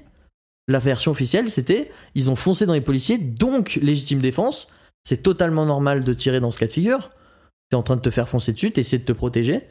La 0.68 0.80
version 0.80 1.12
officielle, 1.12 1.50
c'était 1.50 1.92
ils 2.16 2.30
ont 2.30 2.36
foncé 2.36 2.66
dans 2.66 2.74
les 2.74 2.82
policiers, 2.82 3.18
donc 3.18 3.76
légitime 3.82 4.20
défense. 4.20 4.70
C'est 5.04 5.24
totalement 5.24 5.66
normal 5.66 6.04
de 6.04 6.14
tirer 6.14 6.40
dans 6.40 6.52
ce 6.52 6.60
cas 6.60 6.68
de 6.68 6.72
figure. 6.72 7.10
T'es 7.70 7.76
en 7.76 7.84
train 7.84 7.96
de 7.96 8.02
te 8.02 8.10
faire 8.10 8.30
foncer 8.30 8.54
dessus, 8.54 8.72
t'essaies 8.72 9.00
de 9.00 9.06
te 9.06 9.12
protéger. 9.12 9.68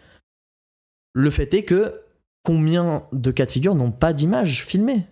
Le 1.14 1.30
fait 1.30 1.52
est 1.54 1.64
que 1.64 2.00
combien 2.44 3.04
de 3.12 3.30
cas 3.30 3.46
de 3.46 3.50
figure 3.50 3.74
n'ont 3.74 3.92
pas 3.92 4.12
d'image 4.12 4.64
filmée 4.64 5.06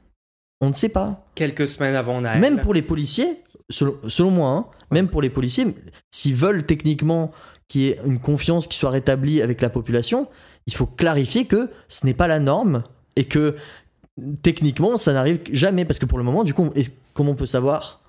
On 0.60 0.68
ne 0.68 0.74
sait 0.74 0.88
pas. 0.88 1.26
Quelques 1.34 1.68
semaines 1.68 1.94
avant. 1.94 2.20
Même 2.20 2.60
pour 2.60 2.74
les 2.74 2.82
policiers, 2.82 3.42
selon, 3.70 3.94
selon 4.08 4.30
moi, 4.30 4.50
hein, 4.50 4.66
même 4.90 5.08
pour 5.08 5.22
les 5.22 5.30
policiers, 5.30 5.66
s'ils 6.10 6.34
veulent 6.34 6.64
techniquement 6.64 7.32
qu'il 7.68 7.80
y 7.82 7.88
ait 7.88 8.00
une 8.06 8.20
confiance 8.20 8.66
qui 8.66 8.78
soit 8.78 8.90
rétablie 8.90 9.42
avec 9.42 9.60
la 9.60 9.68
population, 9.70 10.28
il 10.66 10.74
faut 10.74 10.86
clarifier 10.86 11.44
que 11.46 11.68
ce 11.88 12.06
n'est 12.06 12.14
pas 12.14 12.26
la 12.28 12.38
norme 12.38 12.84
et 13.16 13.24
que 13.24 13.56
techniquement 14.42 14.96
ça 14.96 15.12
n'arrive 15.12 15.40
jamais 15.52 15.84
parce 15.84 15.98
que 15.98 16.06
pour 16.06 16.18
le 16.18 16.24
moment, 16.24 16.42
du 16.44 16.54
coup, 16.54 16.70
comment 17.12 17.32
on 17.32 17.36
peut 17.36 17.46
savoir 17.46 18.00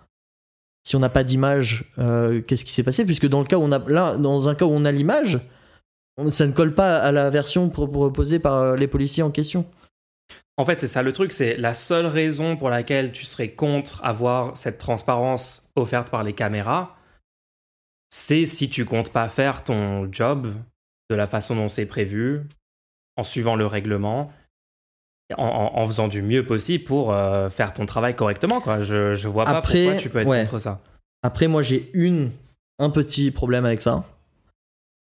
si 0.85 0.95
on 0.95 0.99
n'a 0.99 1.09
pas 1.09 1.23
d'image, 1.23 1.91
euh, 1.99 2.41
qu'est-ce 2.41 2.63
qui 2.63 2.71
s'est 2.71 2.83
passé? 2.83 3.03
Puisque 3.03 3.27
dans 3.27 3.39
le 3.41 3.45
cas 3.45 3.57
où 3.57 3.61
on 3.63 3.71
a 3.73 3.79
là, 3.89 4.15
dans 4.15 4.47
un 4.47 4.55
cas 4.55 4.65
où 4.65 4.71
on 4.71 4.85
a 4.85 4.91
l'image, 4.91 5.39
ça 6.29 6.47
ne 6.47 6.53
colle 6.53 6.73
pas 6.73 6.97
à 6.99 7.11
la 7.11 7.29
version 7.29 7.69
pro- 7.69 7.87
proposée 7.87 8.39
par 8.39 8.53
euh, 8.55 8.75
les 8.77 8.87
policiers 8.87 9.21
en 9.21 9.29
question. 9.31 9.65
En 10.57 10.65
fait, 10.65 10.79
c'est 10.79 10.87
ça 10.87 11.03
le 11.03 11.11
truc, 11.11 11.31
c'est 11.31 11.55
la 11.57 11.73
seule 11.73 12.07
raison 12.07 12.57
pour 12.57 12.69
laquelle 12.69 13.11
tu 13.11 13.25
serais 13.25 13.49
contre 13.51 14.03
avoir 14.03 14.57
cette 14.57 14.79
transparence 14.79 15.71
offerte 15.75 16.09
par 16.09 16.23
les 16.23 16.33
caméras, 16.33 16.95
c'est 18.09 18.45
si 18.45 18.69
tu 18.69 18.83
comptes 18.85 19.11
pas 19.11 19.29
faire 19.29 19.63
ton 19.63 20.11
job 20.11 20.53
de 21.09 21.15
la 21.15 21.27
façon 21.27 21.55
dont 21.55 21.69
c'est 21.69 21.85
prévu, 21.85 22.41
en 23.17 23.23
suivant 23.23 23.55
le 23.55 23.65
règlement, 23.67 24.31
en, 25.37 25.43
en- 25.45 25.77
en 25.79 25.87
faisant 25.87 26.07
du 26.07 26.21
mieux 26.21 26.45
possible 26.45 26.85
pour 26.85 27.13
euh, 27.13 27.49
faire 27.49 27.73
ton 27.73 27.85
travail 27.85 28.15
correctement. 28.15 28.59
Quoi. 28.61 28.81
Je, 28.81 29.13
je 29.13 29.27
vois 29.27 29.45
pas 29.45 29.57
Après, 29.57 29.83
pourquoi 29.83 30.01
tu 30.01 30.09
peux 30.09 30.19
être 30.19 30.27
ouais. 30.27 30.43
contre 30.43 30.59
ça. 30.59 30.81
Après, 31.21 31.47
moi, 31.47 31.61
j'ai 31.63 31.91
une, 31.93 32.31
un 32.79 32.89
petit 32.89 33.29
problème 33.31 33.65
avec 33.65 33.81
ça. 33.81 34.05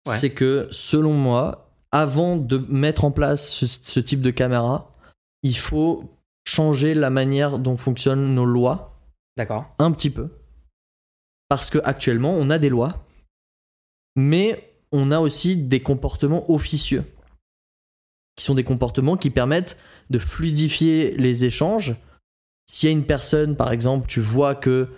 Ouais. 0.08 0.16
C'est 0.16 0.32
que, 0.32 0.68
selon 0.72 1.14
moi, 1.14 1.70
avant 1.91 2.36
de 2.38 2.58
mettre 2.70 3.06
en 3.06 3.12
place 3.12 3.49
ce, 3.51 3.68
ce 3.68 3.99
type 3.99 4.22
de 4.22 4.32
caméra, 4.32 4.91
il 5.46 5.56
faut 5.56 6.12
changer 6.48 6.96
la 6.96 7.12
manière 7.12 7.60
dont 7.60 7.78
fonctionnent 7.78 8.34
nos 8.34 8.46
lois 8.46 9.00
D'accord 9.38 9.74
un 9.80 9.91
petit 9.91 10.10
peu. 10.10 10.30
Parce 11.50 11.70
que 11.70 11.78
actuellement, 11.84 12.34
on 12.34 12.50
a 12.50 12.58
des 12.58 12.70
lois, 12.70 13.06
mais 14.16 14.74
on 14.91 15.12
a 15.12 15.20
aussi 15.20 15.56
des 15.56 15.82
comportements 15.82 16.50
officieux, 16.50 17.04
qui 18.36 18.43
sont 18.43 18.56
des 18.56 18.64
comportements 18.64 19.18
qui 19.18 19.30
permettent 19.30 19.78
de 20.10 20.20
fluidifier 20.20 21.16
les 21.18 21.46
échanges. 21.46 21.96
S'il 22.70 22.89
y 22.89 22.91
a 22.91 22.93
une 22.98 23.06
personne, 23.06 23.56
par 23.56 23.72
exemple, 23.72 24.08
tu 24.08 24.22
vois 24.22 24.56
que 24.56 24.89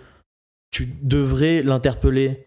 tu 0.70 0.86
devrais 1.02 1.62
l'interpeller, 1.62 2.46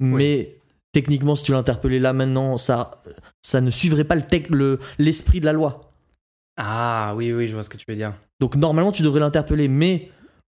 mais 0.00 0.58
techniquement, 0.92 1.36
si 1.36 1.44
tu 1.44 1.52
l'interpellais 1.52 2.00
là 2.00 2.12
maintenant, 2.12 2.58
ça, 2.58 3.02
ça 3.42 3.60
ne 3.60 3.70
suivrait 3.70 4.04
pas 4.04 4.16
le 4.16 4.22
tec- 4.22 4.50
le- 4.50 4.80
l'esprit 4.98 5.38
de 5.40 5.44
la 5.44 5.52
loi. 5.52 5.89
Ah 6.62 7.14
oui, 7.16 7.32
oui, 7.32 7.48
je 7.48 7.54
vois 7.54 7.62
ce 7.62 7.70
que 7.70 7.76
tu 7.76 7.84
veux 7.88 7.96
dire. 7.96 8.12
Donc 8.40 8.56
normalement 8.56 8.92
tu 8.92 9.02
devrais 9.02 9.20
l'interpeller, 9.20 9.68
mais 9.68 10.08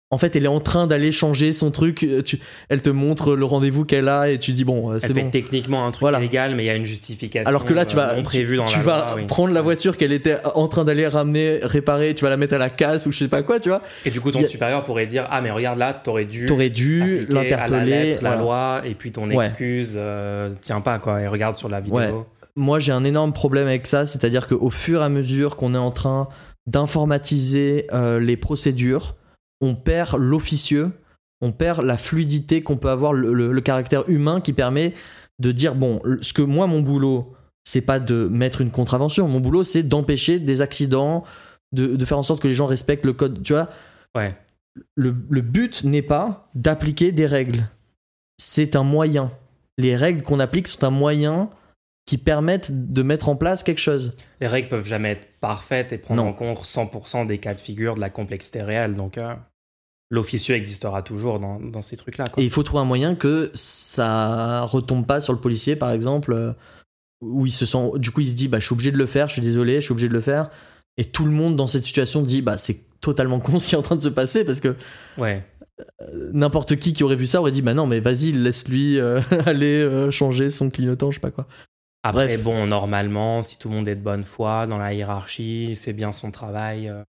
en 0.09 0.17
fait 0.17 0.35
elle 0.37 0.45
est 0.45 0.47
en 0.49 0.61
train 0.61 0.87
d'aller 0.87 1.11
changer 1.11 1.51
son 1.53 1.69
truc. 1.71 2.03
euh, 2.03 2.21
tu- 2.21 2.39
elle 2.69 2.81
te 2.81 2.89
montre 2.89 3.35
le 3.35 3.43
rendez-vous 3.45 3.83
qu'elle 3.83 4.07
a 4.07 4.29
et 4.29 4.37
tu 4.39 4.51
dis 4.53 4.63
bon 4.63 4.91
euh, 4.91 4.99
c'est 4.99 5.13
fait 5.13 5.21
bon. 5.23 5.29
techniquement 5.31 5.85
un 5.85 5.91
truc 5.91 6.01
Voilà. 6.01 6.19
illégal, 6.19 6.55
mais 6.55 6.63
il 6.63 6.67
y 6.67 6.69
a 6.69 6.75
une 6.75 6.85
justification. 6.85 7.47
Alors 7.47 7.65
que 7.65 7.73
là 7.73 7.85
tu 7.85 7.97
euh, 7.97 7.99
vas, 8.15 8.21
prévue 8.23 8.55
dans 8.57 8.65
tu 8.65 8.77
la 8.77 8.83
vas 8.83 8.97
loi, 8.97 9.13
oui. 9.17 9.25
prendre 9.25 9.53
la 9.53 9.61
voiture 9.61 9.97
qu'elle 9.97 10.11
était 10.13 10.37
en 10.55 10.67
train 10.69 10.85
d'aller 10.85 11.07
ramener, 11.07 11.59
réparer, 11.61 12.13
tu 12.15 12.23
vas 12.23 12.29
la 12.29 12.37
mettre 12.37 12.53
à 12.55 12.57
la 12.57 12.69
casse 12.69 13.05
ou 13.05 13.11
je 13.11 13.17
sais 13.19 13.27
pas 13.27 13.43
quoi, 13.43 13.59
tu 13.59 13.67
vois. 13.69 13.81
Et 14.05 14.09
du 14.11 14.21
coup, 14.21 14.31
ton 14.31 14.41
a- 14.43 14.47
supérieur 14.47 14.83
pourrait 14.83 15.05
dire 15.07 15.27
Ah, 15.29 15.41
mais 15.41 15.51
regarde 15.51 15.77
là, 15.79 15.93
t'aurais 15.93 16.25
dû. 16.25 16.45
T'aurais 16.45 16.69
dû 16.69 17.25
la 17.29 17.43
l'interpeller. 17.43 18.17
la 18.21 18.35
loi, 18.37 18.81
et 18.85 18.95
puis 18.95 19.11
ton 19.11 19.29
Ouais. 19.29 19.47
excuse 19.47 19.93
euh, 19.95 20.49
tient 20.61 20.79
pas, 20.81 20.99
quoi. 20.99 21.21
Et 21.21 21.27
regarde 21.27 21.55
sur 21.57 21.67
la 21.69 21.79
vidéo. 21.81 21.97
Ouais. 21.97 22.13
Moi 22.57 22.79
j'ai 22.79 22.91
un 22.91 23.03
énorme 23.05 23.31
problème 23.31 23.67
avec 23.67 23.87
ça, 23.87 24.05
c'est-à-dire 24.05 24.47
qu'au 24.47 24.69
fur 24.69 25.01
et 25.01 25.03
à 25.05 25.09
mesure 25.09 25.55
qu'on 25.55 25.73
est 25.75 25.77
en 25.77 25.91
train 25.91 26.27
d'informatiser 26.65 27.87
euh, 27.93 28.19
les 28.19 28.35
procédures, 28.35 29.15
on 29.61 29.75
perd 29.75 30.15
l'officieux, 30.17 30.91
on 31.41 31.51
perd 31.51 31.83
la 31.85 31.97
fluidité 31.97 32.63
qu'on 32.63 32.77
peut 32.77 32.89
avoir, 32.89 33.13
le, 33.13 33.33
le- 33.33 33.51
le 33.51 33.61
caractère 33.61 34.09
humain 34.09 34.41
qui 34.41 34.53
permet 34.53 34.93
de 35.39 35.51
dire 35.51 35.75
bon, 35.75 36.01
ce 36.21 36.33
que 36.33 36.41
moi 36.41 36.65
mon 36.67 36.81
boulot, 36.81 37.33
c'est 37.63 37.81
pas 37.81 37.99
de 37.99 38.27
mettre 38.27 38.61
une 38.61 38.71
contravention, 38.71 39.27
mon 39.27 39.39
boulot 39.39 39.63
c'est 39.63 39.83
d'empêcher 39.83 40.39
des 40.39 40.61
accidents, 40.61 41.23
de, 41.73 41.95
de 41.95 42.05
faire 42.05 42.17
en 42.17 42.23
sorte 42.23 42.41
que 42.41 42.47
les 42.47 42.53
gens 42.55 42.65
respectent 42.65 43.05
le 43.05 43.13
code, 43.13 43.43
tu 43.43 43.53
vois? 43.53 43.69
Ouais. 44.15 44.35
Le, 44.95 45.15
le 45.29 45.41
but 45.41 45.83
n'est 45.83 46.01
pas 46.01 46.49
d'appliquer 46.55 47.11
des 47.11 47.25
règles, 47.27 47.67
c'est 48.37 48.75
un 48.75 48.83
moyen. 48.83 49.31
Les 49.77 49.95
règles 49.95 50.23
qu'on 50.23 50.39
applique 50.39 50.67
sont 50.67 50.83
un 50.85 50.89
moyen 50.91 51.49
qui 52.07 52.17
permettent 52.17 52.71
de 52.91 53.03
mettre 53.03 53.29
en 53.29 53.35
place 53.35 53.61
quelque 53.63 53.77
chose. 53.81 54.15
Les 54.41 54.47
règles 54.47 54.69
peuvent 54.69 54.85
jamais 54.85 55.11
être 55.11 55.27
parfaites 55.41 55.93
et 55.93 55.97
prendre 55.99 56.23
Non. 56.23 56.29
en 56.29 56.33
compte 56.33 56.63
100% 56.65 57.27
des 57.27 57.37
cas 57.37 57.53
de 57.53 57.59
figure 57.59 57.93
de 57.95 57.99
la 57.99 58.09
complexité 58.09 58.63
réelle. 58.63 58.95
Donc, 58.95 59.17
euh, 59.19 59.35
l'officieux 60.09 60.55
existera 60.55 61.03
toujours 61.03 61.39
dans, 61.39 61.59
dans 61.59 61.81
ces 61.83 61.97
trucs-là. 61.97 62.25
Et 62.37 62.43
il 62.43 62.49
faut 62.49 62.63
trouver 62.63 62.81
un 62.81 62.85
moyen 62.85 63.13
que 63.13 63.51
ça 63.53 64.61
retombe 64.63 65.05
pas 65.05 65.21
sur 65.21 65.33
le 65.33 65.39
policier, 65.39 65.75
par 65.75 65.91
exemple, 65.91 66.31
euh, 66.33 66.53
où 67.21 67.45
il 67.45 67.51
se 67.51 67.65
sent, 67.65 67.91
du 67.97 68.11
coup, 68.11 68.21
il 68.21 68.29
se 68.31 68.35
dit, 68.35 68.47
bah, 68.47 68.59
je 68.59 68.65
suis 68.65 68.73
obligé 68.73 68.91
de 68.91 68.97
le 68.97 69.05
faire, 69.05 69.27
je 69.27 69.33
suis 69.33 69.41
désolé, 69.41 69.75
je 69.75 69.81
suis 69.81 69.91
obligé 69.91 70.07
de 70.07 70.13
le 70.13 70.21
faire. 70.21 70.49
Et 70.97 71.03
tout 71.05 71.25
le 71.25 71.31
monde 71.31 71.55
dans 71.55 71.67
cette 71.67 71.83
situation 71.83 72.21
dit, 72.23 72.41
bah, 72.41 72.57
c'est 72.57 72.79
totalement 73.01 73.39
con 73.39 73.59
ce 73.59 73.67
qui 73.67 73.75
est 73.75 73.77
en 73.77 73.81
train 73.81 73.95
de 73.97 74.01
se 74.01 74.07
passer 74.07 74.45
parce 74.45 74.59
que 74.61 74.75
Ouais. 75.17 75.43
euh, 76.01 76.29
n'importe 76.33 76.77
qui 76.77 76.93
qui 76.93 77.03
aurait 77.03 77.15
vu 77.17 77.25
ça 77.27 77.41
aurait 77.41 77.51
dit, 77.51 77.61
bah 77.61 77.73
non, 77.73 77.85
mais 77.85 77.99
vas-y, 77.99 78.31
laisse-lui 78.31 78.97
euh, 78.99 79.19
aller 79.45 79.79
euh, 79.81 80.09
changer 80.09 80.49
son 80.51 80.69
clignotant, 80.69 81.11
je 81.11 81.15
sais 81.15 81.19
pas 81.21 81.31
quoi. 81.31 81.47
Après, 82.07 82.37
Bref. 82.37 82.43
bon, 82.43 82.65
normalement, 82.67 83.43
si 83.43 83.57
tout 83.59 83.67
le 83.69 83.75
monde 83.75 83.87
est 83.87 83.95
de 83.95 84.01
bonne 84.01 84.23
foi 84.23 84.65
dans 84.65 84.77
la 84.77 84.93
hiérarchie, 84.93 85.75
fait 85.75 85.91
bien 85.93 86.13
son 86.13 86.31
travail, 86.31 86.87
euh, 86.87 87.03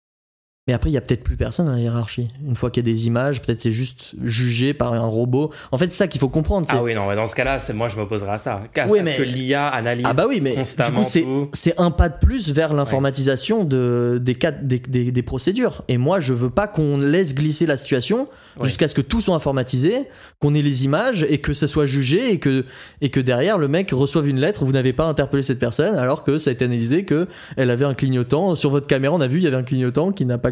Mais 0.69 0.73
après, 0.75 0.91
il 0.91 0.95
y 0.95 0.97
a 0.97 1.01
peut-être 1.01 1.23
plus 1.23 1.37
personne 1.37 1.67
dans 1.67 1.73
la 1.73 1.79
hiérarchie. 1.79 2.27
Une 2.45 2.57
fois 2.57 2.73
qu'il 2.73 2.85
y 2.85 2.91
a 2.91 2.93
des 2.93 3.07
images, 3.07 3.41
peut-être 3.41 3.61
c'est 3.61 3.71
juste 3.71 4.15
jugé 4.25 4.75
par 4.75 4.95
un 4.95 5.07
robot. 5.07 5.53
En 5.71 5.79
fait, 5.79 5.93
c'est 5.93 5.99
ça 5.99 6.09
qu'il 6.09 6.21
faut 6.21 6.29
comprendre. 6.29 6.67
Ah 6.73 6.83
oui, 6.83 6.93
non, 6.93 7.09
mais 7.09 7.15
dans 7.15 7.29
ce 7.29 7.37
cas-là, 7.37 7.61
c'est 7.61 7.73
moi 7.73 7.87
je 7.87 7.95
m'opposerai 7.95 8.33
à 8.33 8.39
ça. 8.39 8.61
Qu'à 8.75 8.89
Oui, 8.89 8.99
mais- 9.05 9.15
que 9.17 9.23
l'IA 9.23 9.69
analyse 9.69 10.05
Ah 10.09 10.13
bah 10.13 10.25
oui, 10.29 10.41
mais 10.43 10.57
du 10.57 10.93
coup, 10.93 11.05
c'est, 11.53 11.79
un 11.79 11.93
pas 11.93 12.09
de 12.09 12.17
plus 12.19 12.53
vers 12.53 12.75
l'informatisation 12.75 13.63
de, 13.63 14.19
des, 14.21 14.35
cas, 14.35 14.51
des, 14.51 14.81
des- 14.81 15.13
des 15.13 15.23
procédures. 15.23 15.85
Et 15.87 15.99
moi, 15.99 16.19
je 16.19 16.33
veux 16.35 16.51
pas 16.51 16.67
qu'on 16.67 16.99
laisse 16.99 17.33
glisser 17.37 17.67
la 17.67 17.77
situation 17.77 18.27
Ouais. 18.59 18.65
jusqu'à 18.65 18.89
ce 18.89 18.95
que 18.95 19.03
tout 19.03 19.21
soit 19.21 19.35
informatisé, 19.37 20.09
qu'on 20.41 20.55
ait 20.55 20.63
les 20.63 20.85
images 20.87 21.25
et 21.29 21.39
que 21.39 21.53
ça 21.53 21.67
soit 21.67 21.85
jugé 21.85 22.33
et 22.33 22.39
que, 22.41 22.65
et 23.03 23.11
que 23.11 23.21
derrière, 23.21 23.59
le 23.59 23.69
mec 23.69 23.91
reçoive 23.93 24.27
une 24.29 24.41
lettre, 24.41 24.65
vous 24.65 24.73
n'avez 24.73 24.95
pas 24.95 25.05
interpellé 25.05 25.43
cette 25.43 25.59
personne 25.59 25.95
alors 25.95 26.25
que 26.25 26.39
ça 26.39 26.49
a 26.51 26.55
été 26.55 26.65
analysé 26.65 27.05
que 27.05 27.29
elle 27.59 27.71
avait 27.71 27.85
un 27.85 27.93
clignotant. 27.95 28.57
Sur 28.57 28.71
votre 28.71 28.87
caméra, 28.87 29.15
on 29.15 29.21
a 29.21 29.27
vu, 29.29 29.39
il 29.39 29.45
y 29.45 29.47
avait 29.47 29.57
un 29.59 29.63
clignotant 29.63 30.11
qui 30.11 30.25
n'a 30.25 30.39
pas 30.39 30.51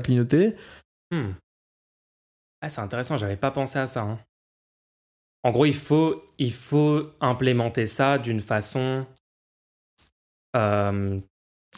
Hmm. 1.11 1.33
Ah, 2.61 2.69
c'est 2.69 2.81
intéressant, 2.81 3.19
j'avais 3.19 3.37
pas 3.37 3.51
pensé 3.51 3.79
à 3.79 3.87
ça. 3.87 4.03
hein. 4.03 4.19
En 5.43 5.51
gros, 5.51 5.67
il 5.67 5.75
faut, 5.75 6.23
il 6.39 6.53
faut 6.53 7.11
implémenter 7.21 7.87
ça 7.87 8.17
d'une 8.19 8.41
façon 8.41 9.05
euh, 10.57 11.19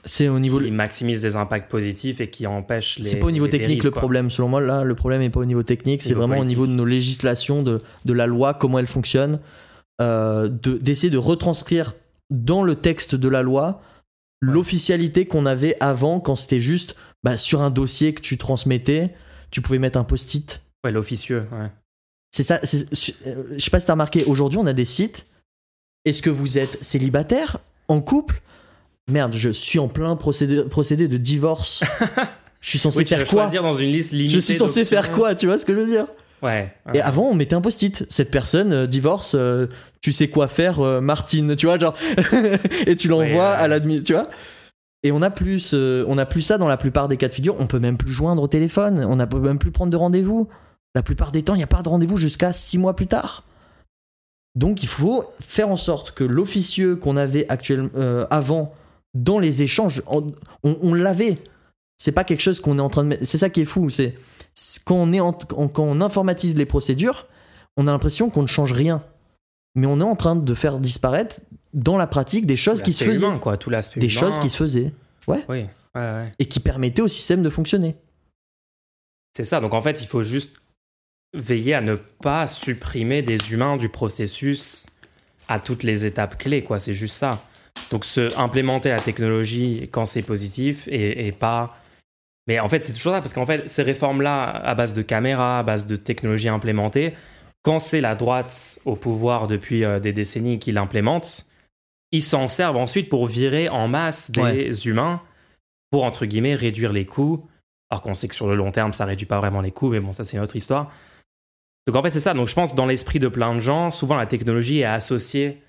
C'est 0.05 0.29
au 0.29 0.39
niveau. 0.39 0.61
qui 0.61 0.71
maximise 0.71 1.25
les 1.25 1.35
impacts 1.37 1.69
positifs 1.71 2.21
et 2.21 2.31
qui 2.31 2.47
empêche 2.47 2.99
les. 2.99 3.05
C'est 3.05 3.19
pas 3.19 3.27
au 3.27 3.31
niveau 3.33 3.49
technique 3.49 3.69
dérives, 3.81 3.85
le 3.85 3.91
problème, 3.91 4.31
selon 4.31 4.49
moi. 4.49 4.61
Là, 4.61 4.85
le 4.85 4.95
problème 4.95 5.23
est 5.23 5.31
pas 5.31 5.41
au 5.41 5.45
niveau 5.45 5.63
technique, 5.65 6.03
c'est 6.03 6.15
vraiment 6.15 6.37
politique. 6.37 6.59
au 6.59 6.61
niveau 6.63 6.67
de 6.67 6.73
nos 6.77 6.85
législations, 6.85 7.63
de, 7.63 7.81
de 8.05 8.13
la 8.13 8.27
loi, 8.27 8.55
comment 8.55 8.79
elle 8.79 8.87
fonctionne, 8.87 9.41
euh, 10.01 10.49
de- 10.49 10.79
d'essayer 10.79 11.11
de 11.11 11.19
retranscrire 11.19 11.95
dans 12.31 12.63
le 12.63 12.77
texte 12.77 13.15
de 13.15 13.29
la 13.29 13.43
loi 13.43 13.83
l'officialité 14.41 15.27
qu'on 15.27 15.47
avait 15.47 15.77
avant 15.81 16.21
quand 16.21 16.37
c'était 16.37 16.61
juste 16.61 16.95
bah, 17.27 17.37
sur 17.37 17.61
un 17.61 17.71
dossier 17.71 18.15
que 18.15 18.21
tu 18.23 18.39
transmettais, 18.39 19.13
tu 19.51 19.61
pouvais 19.61 19.81
mettre 19.81 19.99
un 19.99 20.05
post-it. 20.05 20.61
Ouais, 20.85 20.93
l'officieux, 20.93 21.45
ouais. 21.51 21.67
C'est 22.31 22.45
ça. 22.45 22.61
c'est- 22.63 22.87
euh, 23.27 23.43
Je 23.57 23.59
sais 23.65 23.71
pas 23.71 23.81
si 23.81 23.87
t'as 23.87 23.95
remarqué, 23.95 24.23
aujourd'hui 24.27 24.61
on 24.61 24.67
a 24.67 24.73
des 24.73 24.85
sites. 24.85 25.27
Est-ce 26.05 26.23
que 26.23 26.31
vous 26.31 26.57
êtes 26.57 26.81
célibataire, 26.85 27.59
en 27.89 28.01
couple? 28.01 28.43
Merde, 29.11 29.35
je 29.35 29.51
suis 29.51 29.81
en 29.81 29.89
plein 29.89 30.15
procédé, 30.15 30.63
procédé 30.71 31.09
de 31.09 31.17
divorce. 31.17 31.83
Je 32.61 32.71
suis 32.71 32.79
censé 32.79 32.99
Oui, 32.99 33.07
faire 33.07 33.25
quoi? 33.27 33.43
choisir 33.43 33.63
dans 33.65 33.75
une 33.75 33.91
liste 33.91 34.13
limitée. 34.13 34.35
Je 34.35 34.39
suis 34.41 34.55
censé 34.55 34.85
faire 34.85 35.11
quoi 35.13 35.35
Tu 35.35 35.47
vois 35.47 35.59
ce 35.59 35.65
que 35.67 35.75
je 35.75 35.81
veux 35.81 35.87
dire? 35.87 36.07
Ouais. 36.43 36.73
Et 36.95 37.01
avant, 37.01 37.25
on 37.29 37.35
mettait 37.35 37.55
un 37.55 37.61
post-it. 37.61 38.05
Cette 38.09 38.31
personne 38.31 38.73
euh, 38.73 38.87
divorce, 38.87 39.35
euh, 39.37 39.67
tu 40.01 40.13
sais 40.13 40.29
quoi 40.29 40.47
faire, 40.49 40.81
euh, 40.81 41.01
Martine, 41.01 41.55
tu 41.57 41.67
vois, 41.67 41.79
genre. 41.79 41.95
et 42.87 42.95
tu 42.97 43.09
l'envoies 43.09 43.27
ouais. 43.51 43.57
à 43.57 43.67
l'admin, 43.69 44.01
tu 44.01 44.13
vois? 44.15 44.29
Et 45.07 45.13
on 45.13 45.23
a 45.23 45.31
plus, 45.31 45.71
euh, 45.73 46.05
on 46.09 46.19
a 46.19 46.27
plus 46.27 46.43
ça 46.43 46.59
dans 46.59 46.67
la 46.67 46.77
plupart 46.77 47.07
des 47.07 47.17
cas 47.17 47.29
de 47.29 47.33
figure. 47.33 47.55
On 47.61 47.69
peut 47.69 47.79
même 47.79 47.97
plus 47.97 48.11
joindre 48.11 48.43
au 48.43 48.49
téléphone. 48.49 49.05
On 49.05 49.15
ne 49.15 49.25
peut 49.25 49.39
même 49.39 49.61
plus 49.61 49.71
prendre 49.71 49.93
de 49.93 49.97
rendez-vous. 49.97 50.49
La 50.97 51.05
plupart 51.05 51.31
des 51.31 51.45
temps, 51.45 51.55
il 51.55 51.59
n'y 51.59 51.63
a 51.63 51.69
pas 51.69 51.81
de 51.81 51.89
rendez-vous 51.89 52.17
jusqu'à 52.17 52.53
six 52.53 52.77
mois 52.77 52.97
plus 52.97 53.07
tard. 53.07 53.45
Donc, 54.57 54.83
il 54.83 54.89
faut 54.89 55.25
faire 55.39 55.69
en 55.69 55.77
sorte 55.77 56.11
que 56.11 56.25
l'officieux 56.25 56.97
qu'on 56.97 57.17
avait 57.17 57.49
actuellement 57.49 57.91
euh, 57.95 58.27
avant 58.31 58.75
dans 59.15 59.39
les 59.39 59.63
échanges, 59.63 60.03
on, 60.65 60.95
l'avait. 60.95 61.39
C'est 61.99 62.11
pas 62.11 62.25
quelque 62.25 62.43
chose 62.43 62.59
qu'on 62.59 62.79
est 62.79 62.83
en 62.83 62.91
train 62.91 63.05
de. 63.05 63.17
C'est 63.23 63.39
ça 63.39 63.49
qui 63.49 63.61
est 63.61 63.65
fou. 63.65 63.91
C'est 63.91 64.17
quand 64.85 65.09
on 65.79 66.01
informatise 66.01 66.57
les 66.57 66.67
procédures, 66.67 67.29
on 67.77 67.87
a 67.87 67.93
l'impression 67.93 68.29
qu'on 68.29 68.43
ne 68.43 68.49
change 68.49 68.73
rien. 68.73 69.05
Mais 69.77 69.87
on 69.87 70.01
est 70.01 70.05
en 70.05 70.17
train 70.17 70.35
de 70.35 70.55
faire 70.55 70.81
disparaître 70.81 71.41
dans 71.77 71.97
la 71.97 72.09
pratique 72.09 72.47
des 72.47 72.57
choses 72.57 72.83
qui 72.83 72.93
se 72.93 73.05
faisaient, 73.05 73.27
humain, 73.27 73.39
quoi, 73.39 73.57
tout 73.57 73.71
l'aspect 73.71 74.01
des 74.01 74.13
humain. 74.13 74.21
choses 74.21 74.39
qui 74.41 74.51
se 74.51 74.57
faisaient 74.57 74.93
Oui, 75.29 75.39
ouais, 75.49 75.69
ouais. 75.95 76.33
et 76.39 76.47
qui 76.47 76.59
permettaient 76.59 77.03
au 77.03 77.09
système 77.09 77.43
de 77.45 77.51
fonctionner. 77.51 77.95
C'est 79.37 79.45
ça. 79.45 79.61
Donc 79.61 79.75
en 79.75 79.83
fait, 79.83 80.01
il 80.01 80.07
faut 80.07 80.23
juste 80.23 80.57
veiller 81.35 81.75
à 81.75 81.83
ne 81.83 81.95
pas 81.95 82.47
supprimer 82.47 83.23
des 83.23 83.53
humains 83.53 83.77
du 83.77 83.89
processus 83.91 84.87
à 85.49 85.61
toutes 85.61 85.83
les 85.83 86.07
étapes 86.07 86.39
clés, 86.39 86.65
quoi. 86.65 86.81
C'est 86.81 86.95
juste 86.95 87.15
ça. 87.15 87.43
Donc 87.93 88.05
se 88.05 88.37
implémenter 88.39 88.89
la 88.89 88.99
technologie 88.99 89.89
quand 89.93 90.07
c'est 90.07 90.23
positif 90.23 90.89
et, 90.89 91.27
et 91.27 91.33
pas. 91.33 91.77
Mais 92.49 92.59
en 92.59 92.69
fait, 92.69 92.85
c'est 92.85 92.93
toujours 92.95 93.13
ça 93.13 93.21
parce 93.21 93.35
qu'en 93.35 93.45
fait, 93.45 93.69
ces 93.69 93.83
réformes-là, 93.83 94.45
à 94.45 94.75
base 94.75 94.95
de 94.95 95.03
caméras, 95.03 95.59
à 95.59 95.63
base 95.63 95.87
de 95.87 95.97
technologie 95.97 96.49
implémentée, 96.49 97.13
quand 97.63 97.81
c'est 97.81 98.01
la 98.01 98.15
droite 98.15 98.79
au 98.85 98.95
pouvoir 98.97 99.47
depuis 99.49 99.85
euh, 99.85 99.99
des 100.01 100.13
décennies 100.13 100.59
qui 100.61 100.71
l'implémente, 100.73 101.46
ils 102.17 102.23
s'en 102.23 102.49
servent 102.49 102.77
ensuite 102.77 103.09
pour 103.09 103.27
virer 103.27 103.69
en 103.69 103.89
masse 103.89 104.31
des 104.31 104.41
Ouais. 104.41 104.71
humains 104.85 105.21
pour 105.91 106.05
entre 106.05 106.27
guillemets 106.27 106.55
réduire 106.55 106.93
les 106.93 107.07
coûts 107.07 107.47
alors 107.91 108.03
qu'on 108.03 108.15
sait 108.15 108.27
que 108.27 108.35
sur 108.35 108.49
le 108.49 108.57
long 108.57 108.73
terme, 108.73 108.93
ça 108.93 109.05
réduit 109.05 109.27
pas 109.27 109.39
vraiment 109.39 109.61
les 109.61 109.71
coûts, 109.71 109.91
mais 109.91 110.01
bon, 110.01 110.13
ça 110.13 110.25
c'est 110.25 110.37
une 110.37 110.43
autre 110.43 110.57
histoire. 110.57 110.91
Donc 111.87 111.95
en 111.95 112.03
fait, 112.03 112.11
c'est 112.11 112.19
ça. 112.21 112.35
Donc 112.35 112.49
je 112.49 112.55
pense 112.55 112.75
dans 112.75 112.87
l'esprit 112.87 113.21
de 113.21 113.29
plein 113.29 113.55
de 113.55 113.61
gens, 113.61 113.93
souvent 113.93 114.17
la 114.17 114.27
technologie 114.27 114.81
est 114.81 114.85
associée 114.85 115.63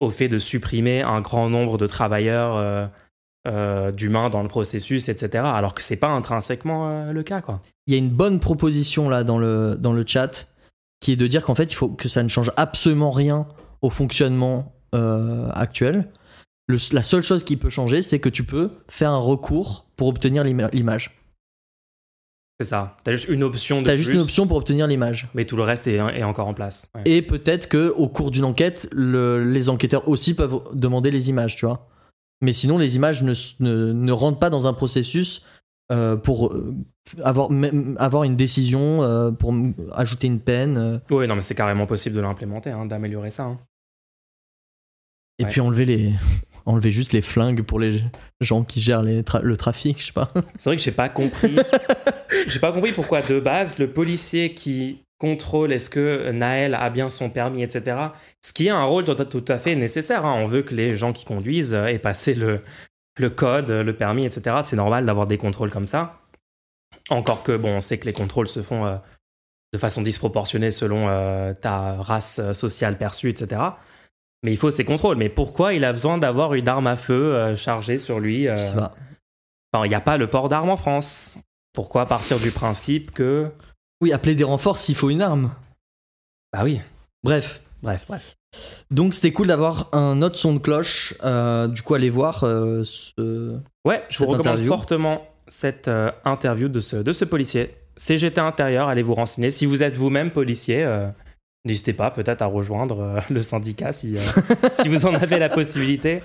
au 0.00 0.10
fait 0.10 0.28
de 0.28 0.40
supprimer 0.40 1.02
un 1.02 1.20
grand 1.20 1.48
nombre 1.48 1.78
de 1.78 1.86
travailleurs 1.86 2.56
euh, 2.56 2.86
euh, 3.46 3.92
d'humains 3.92 4.28
dans 4.28 4.42
le 4.42 4.48
processus, 4.48 5.08
etc. 5.08 5.44
Alors 5.46 5.74
que 5.74 5.82
c'est 5.82 5.96
pas 5.96 6.08
intrinsèquement 6.08 6.88
euh, 6.88 7.12
le 7.12 7.22
cas, 7.22 7.40
quoi. 7.40 7.62
Il 7.86 7.92
y 7.94 7.96
a 7.96 7.98
une 8.00 8.10
bonne 8.10 8.40
proposition 8.40 9.08
là 9.08 9.22
dans 9.22 9.38
le, 9.38 9.76
dans 9.78 9.92
le 9.92 10.04
chat 10.04 10.48
qui 11.00 11.12
est 11.12 11.16
de 11.16 11.26
dire 11.28 11.44
qu'en 11.44 11.54
fait, 11.54 11.70
il 11.72 11.76
faut 11.76 11.88
que 11.88 12.08
ça 12.08 12.24
ne 12.24 12.28
change 12.28 12.50
absolument 12.56 13.12
rien 13.12 13.46
au 13.82 13.90
fonctionnement 13.90 14.72
euh, 14.94 15.48
actuel. 15.52 16.08
Le- 16.68 16.78
la 16.94 17.02
seule 17.02 17.22
chose 17.22 17.44
qui 17.44 17.56
peut 17.56 17.70
changer, 17.70 18.02
c'est 18.02 18.20
que 18.20 18.28
tu 18.28 18.44
peux 18.44 18.70
faire 18.88 19.10
un 19.10 19.18
recours 19.18 19.86
pour 19.96 20.08
obtenir 20.08 20.44
l'ima- 20.44 20.70
l'image. 20.72 21.18
C'est 22.60 22.66
ça. 22.68 22.96
T'as 23.02 23.12
juste 23.12 23.28
une 23.28 23.42
option 23.42 23.82
T'as 23.82 23.96
juste 23.96 24.10
une 24.10 24.20
option 24.20 24.46
pour 24.46 24.56
obtenir 24.56 24.86
l'image. 24.86 25.28
mais 25.34 25.44
tout 25.44 25.56
le 25.56 25.62
reste 25.64 25.86
est, 25.88 25.96
est 25.96 26.22
encore 26.22 26.46
en 26.46 26.54
place. 26.54 26.90
Ouais. 26.94 27.02
Et 27.06 27.22
peut-être 27.22 27.68
que 27.68 27.88
au 27.88 28.08
cours 28.08 28.30
d'une 28.30 28.44
enquête, 28.44 28.88
le- 28.92 29.42
les 29.50 29.68
enquêteurs 29.68 30.06
aussi 30.08 30.34
peuvent 30.34 30.60
demander 30.72 31.10
les 31.10 31.28
images, 31.30 31.56
tu 31.56 31.66
vois. 31.66 31.88
Mais 32.40 32.52
sinon, 32.52 32.78
les 32.78 32.94
images 32.96 33.22
ne, 33.22 33.32
s- 33.32 33.56
ne, 33.60 33.92
ne 33.92 34.12
rentrent 34.12 34.38
pas 34.38 34.50
dans 34.50 34.66
un 34.66 34.72
processus 34.74 35.44
euh, 35.90 36.16
pour 36.16 36.52
euh, 36.52 36.74
avoir, 37.24 37.50
même 37.50 37.96
avoir 37.98 38.22
une 38.24 38.36
décision, 38.36 39.02
euh, 39.02 39.30
pour 39.32 39.52
ajouter 39.92 40.26
une 40.28 40.40
peine, 40.40 40.76
euh, 40.76 40.98
Oui, 41.10 41.26
non, 41.26 41.34
mais 41.34 41.42
c'est 41.42 41.54
carrément 41.56 41.86
possible 41.86 42.14
de 42.16 42.20
l'implémenter, 42.20 42.70
hein, 42.70 42.86
d'améliorer 42.86 43.30
ça. 43.32 43.44
hein. 43.44 43.58
Et 45.38 45.44
Ouais. 45.44 45.50
puis 45.50 45.60
enlever 45.60 45.84
les, 45.84 46.12
enlever 46.66 46.90
juste 46.92 47.12
les 47.12 47.22
flingues 47.22 47.62
pour 47.62 47.78
les 47.80 48.02
gens 48.40 48.62
qui 48.64 48.80
gèrent 48.80 49.02
les 49.02 49.22
tra- 49.22 49.42
le 49.42 49.56
trafic, 49.56 50.00
je 50.00 50.06
sais 50.06 50.12
pas. 50.12 50.30
C'est 50.58 50.68
vrai 50.70 50.76
que 50.76 50.82
j'ai 50.82 50.92
pas 50.92 51.08
compris. 51.08 51.56
j'ai 52.46 52.60
pas 52.60 52.72
compris 52.72 52.92
pourquoi 52.92 53.22
de 53.22 53.40
base 53.40 53.78
le 53.78 53.88
policier 53.90 54.54
qui 54.54 55.02
contrôle 55.18 55.72
est-ce 55.72 55.88
que 55.88 56.30
Naël 56.32 56.74
a 56.74 56.90
bien 56.90 57.08
son 57.08 57.30
permis, 57.30 57.62
etc. 57.62 57.96
Ce 58.44 58.52
qui 58.52 58.66
est 58.66 58.70
un 58.70 58.82
rôle 58.84 59.04
tout 59.04 59.14
à, 59.22 59.24
tout 59.24 59.44
à 59.48 59.58
fait 59.58 59.76
nécessaire. 59.76 60.24
hein. 60.26 60.34
On 60.38 60.46
veut 60.46 60.62
que 60.62 60.74
les 60.74 60.96
gens 60.96 61.12
qui 61.12 61.24
conduisent 61.24 61.74
aient 61.74 62.00
passé 62.00 62.34
le, 62.34 62.60
le 63.20 63.30
code, 63.30 63.70
le 63.70 63.92
permis, 63.94 64.26
etc. 64.26 64.56
C'est 64.62 64.74
normal 64.76 65.06
d'avoir 65.06 65.28
des 65.28 65.38
contrôles 65.38 65.70
comme 65.70 65.86
ça. 65.86 66.18
Encore 67.08 67.42
que 67.44 67.56
bon, 67.56 67.76
on 67.76 67.80
sait 67.80 67.98
que 67.98 68.06
les 68.06 68.12
contrôles 68.12 68.48
se 68.48 68.62
font 68.62 68.84
euh, 68.86 68.96
de 69.72 69.78
façon 69.78 70.02
disproportionnée 70.02 70.70
selon 70.72 71.06
euh, 71.08 71.52
ta 71.54 71.94
race 71.94 72.40
sociale 72.52 72.98
perçue, 72.98 73.28
etc. 73.28 73.60
Mais 74.42 74.52
il 74.52 74.56
faut 74.56 74.70
ces 74.70 74.84
contrôles. 74.84 75.16
Mais 75.16 75.28
pourquoi 75.28 75.74
il 75.74 75.84
a 75.84 75.92
besoin 75.92 76.18
d'avoir 76.18 76.54
une 76.54 76.68
arme 76.68 76.86
à 76.86 76.96
feu 76.96 77.34
euh, 77.34 77.56
chargée 77.56 77.98
sur 77.98 78.18
lui 78.20 78.48
euh, 78.48 78.56
Je 78.58 78.62
sais 78.62 78.74
pas. 78.74 78.94
Enfin, 79.72 79.86
il 79.86 79.88
n'y 79.88 79.94
a 79.94 80.00
pas 80.00 80.16
le 80.16 80.28
port 80.28 80.48
d'armes 80.48 80.70
en 80.70 80.76
France. 80.76 81.38
Pourquoi 81.72 82.06
partir 82.06 82.38
du 82.38 82.50
principe 82.50 83.12
que. 83.12 83.50
Oui, 84.00 84.12
appeler 84.12 84.34
des 84.34 84.44
renforts 84.44 84.78
s'il 84.78 84.96
faut 84.96 85.10
une 85.10 85.22
arme. 85.22 85.54
Bah 86.52 86.62
oui. 86.64 86.80
Bref. 87.22 87.62
Bref, 87.82 88.04
bref. 88.08 88.36
Donc 88.90 89.14
c'était 89.14 89.32
cool 89.32 89.46
d'avoir 89.46 89.88
un 89.92 90.22
autre 90.22 90.36
son 90.36 90.54
de 90.54 90.58
cloche. 90.58 91.14
euh, 91.24 91.68
du 91.68 91.82
coup, 91.82 91.94
allez 91.94 92.10
voir 92.10 92.44
euh, 92.44 92.82
ce. 92.84 93.58
Ouais, 93.84 94.04
je 94.08 94.18
vous 94.18 94.26
recommande 94.26 94.46
interview. 94.46 94.68
fortement 94.68 95.26
cette 95.48 95.88
euh, 95.88 96.10
interview 96.24 96.68
de 96.68 96.80
ce, 96.80 96.96
de 96.96 97.12
ce 97.12 97.24
policier. 97.24 97.74
CGT 97.96 98.40
Intérieur, 98.40 98.88
allez 98.88 99.02
vous 99.02 99.14
renseigner. 99.14 99.50
Si 99.50 99.66
vous 99.66 99.82
êtes 99.82 99.96
vous-même 99.96 100.30
policier, 100.30 100.84
euh, 100.84 101.06
n'hésitez 101.64 101.92
pas 101.92 102.10
peut-être 102.10 102.42
à 102.42 102.46
rejoindre 102.46 103.00
euh, 103.00 103.20
le 103.30 103.42
syndicat 103.42 103.92
si, 103.92 104.16
euh, 104.16 104.20
si 104.80 104.88
vous 104.88 105.06
en 105.06 105.14
avez 105.14 105.38
la 105.38 105.48
possibilité. 105.48 106.20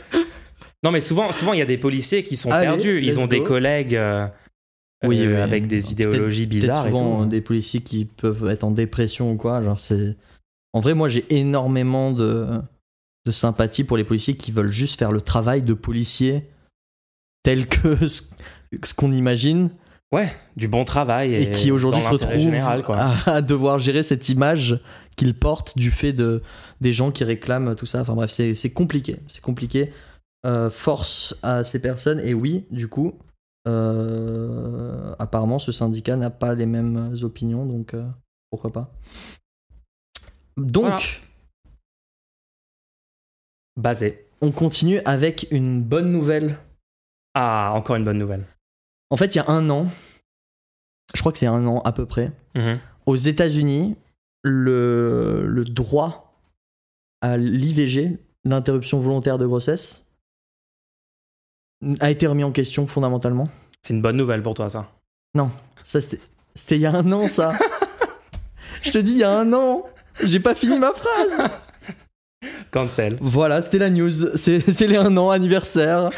Non, 0.83 0.91
mais 0.91 0.99
souvent, 0.99 1.31
souvent 1.31 1.53
il 1.53 1.59
y 1.59 1.63
a 1.63 1.65
des 1.65 1.77
policiers 1.77 2.23
qui 2.23 2.37
sont 2.37 2.51
Allez, 2.51 2.67
perdus. 2.67 3.01
Ils 3.03 3.19
ont 3.19 3.27
des 3.27 3.41
collègues 3.43 3.95
euh, 3.95 4.27
Oui, 5.03 5.21
euh, 5.21 5.35
oui. 5.35 5.41
avec 5.41 5.67
des 5.67 5.91
idéologies 5.91 6.45
Peut-être 6.47 6.61
bizarres. 6.61 6.85
souvent 6.87 7.23
tout. 7.23 7.29
des 7.29 7.41
policiers 7.41 7.81
qui 7.81 8.05
peuvent 8.05 8.47
être 8.49 8.63
en 8.63 8.71
dépression 8.71 9.31
ou 9.31 9.35
quoi. 9.37 9.63
Genre 9.63 9.79
c'est. 9.79 10.15
En 10.73 10.79
vrai, 10.79 10.93
moi 10.93 11.09
j'ai 11.09 11.25
énormément 11.29 12.11
de 12.11 12.47
de 13.25 13.31
sympathie 13.31 13.83
pour 13.83 13.97
les 13.97 14.05
policiers 14.05 14.37
qui 14.37 14.53
veulent 14.53 14.71
juste 14.71 14.97
faire 14.97 15.11
le 15.11 15.19
travail 15.19 15.61
de 15.61 15.73
policier 15.73 16.43
tel 17.43 17.67
que 17.67 17.95
ce, 18.07 18.23
ce 18.83 18.93
qu'on 18.93 19.11
imagine 19.11 19.69
Ouais, 20.13 20.33
du 20.55 20.69
bon 20.69 20.85
travail. 20.85 21.33
Et, 21.33 21.41
et, 21.43 21.51
qui 21.51 21.69
aujourd'hui 21.69 21.99
dans 22.01 22.07
se 22.07 22.13
retrouvent 22.13 22.39
général, 22.39 22.81
quoi. 22.81 22.95
à, 22.97 23.31
à 23.35 23.41
devoir 23.41 23.79
gérer 23.79 24.03
cette 24.03 24.29
image 24.29 24.79
qu'ils 25.17 25.37
portent 25.37 25.77
du 25.77 25.91
fait 25.91 26.13
de 26.13 26.41
des 26.79 26.93
gens 26.93 27.11
qui 27.11 27.23
réclament 27.25 27.75
tout 27.75 27.85
ça. 27.85 27.99
Enfin 28.01 28.15
bref, 28.15 28.31
c'est 28.31 28.53
c'est 28.53 28.71
compliqué, 28.71 29.19
c'est 29.27 29.41
compliqué. 29.41 29.91
Euh, 30.45 30.69
force 30.69 31.35
à 31.43 31.63
ces 31.65 31.81
personnes 31.81 32.19
et 32.21 32.33
oui, 32.33 32.65
du 32.71 32.87
coup, 32.87 33.13
Euh, 33.67 35.13
apparemment, 35.19 35.59
ce 35.59 35.73
syndicat 35.73 36.15
n'a 36.15 36.29
pas 36.29 36.53
les 36.55 36.65
mêmes 36.65 37.13
opinions, 37.23 37.65
donc 37.65 37.93
euh, 37.93 38.07
pourquoi 38.49 38.71
pas. 38.71 38.93
Donc, 40.55 40.85
Voilà. 40.85 40.99
Basé. 43.75 44.25
on 44.41 44.51
continue 44.51 44.99
avec 45.05 45.47
une 45.51 45.83
bonne 45.83 46.11
nouvelle. 46.11 46.57
Ah, 47.33 47.71
encore 47.75 47.95
une 47.97 48.03
bonne 48.05 48.17
nouvelle. 48.17 48.45
En 49.09 49.17
fait, 49.17 49.35
il 49.35 49.37
y 49.37 49.41
a 49.41 49.49
un 49.49 49.69
an, 49.69 49.87
je 51.13 51.19
crois 51.19 51.31
que 51.31 51.37
c'est 51.37 51.45
un 51.47 51.65
an 51.67 51.81
à 51.81 51.91
peu 51.91 52.05
près, 52.05 52.31
Mhm. 52.55 52.79
aux 53.05 53.15
États-Unis, 53.15 53.95
le, 54.43 55.45
le 55.47 55.65
droit 55.65 56.39
à 57.21 57.37
l'IVG, 57.37 58.19
l'interruption 58.45 58.99
volontaire 58.99 59.37
de 59.37 59.45
grossesse, 59.45 60.11
a 61.99 62.09
été 62.09 62.27
remis 62.27 62.43
en 62.43 62.51
question 62.51 62.87
fondamentalement. 62.87 63.49
C'est 63.81 63.93
une 63.93 64.01
bonne 64.01 64.17
nouvelle 64.17 64.41
pour 64.41 64.53
toi, 64.53 64.69
ça. 64.69 64.91
Ça, 65.83 66.01
c'était 66.01 66.19
c'était 66.57 66.75
il 66.75 66.81
y 66.81 66.85
a 66.87 66.91
un 66.91 67.11
an, 67.11 67.29
ça. 67.29 67.53
Je 68.81 68.91
te 68.91 68.97
dis, 68.97 69.11
il 69.11 69.17
y 69.19 69.23
a 69.23 69.31
un 69.31 69.53
an. 69.53 69.83
J'ai 70.23 70.39
pas 70.39 70.55
fini 70.55 70.79
ma 70.79 70.91
phrase. 70.91 71.49
Cancel. 72.71 73.17
Voilà, 73.21 73.61
c'était 73.61 73.77
la 73.77 73.91
news. 73.91 74.09
C'est 74.35 74.59
c'est 74.71 74.87
les 74.87 74.97
un 74.97 75.15
an 75.17 75.29
anniversaire. 75.29 76.09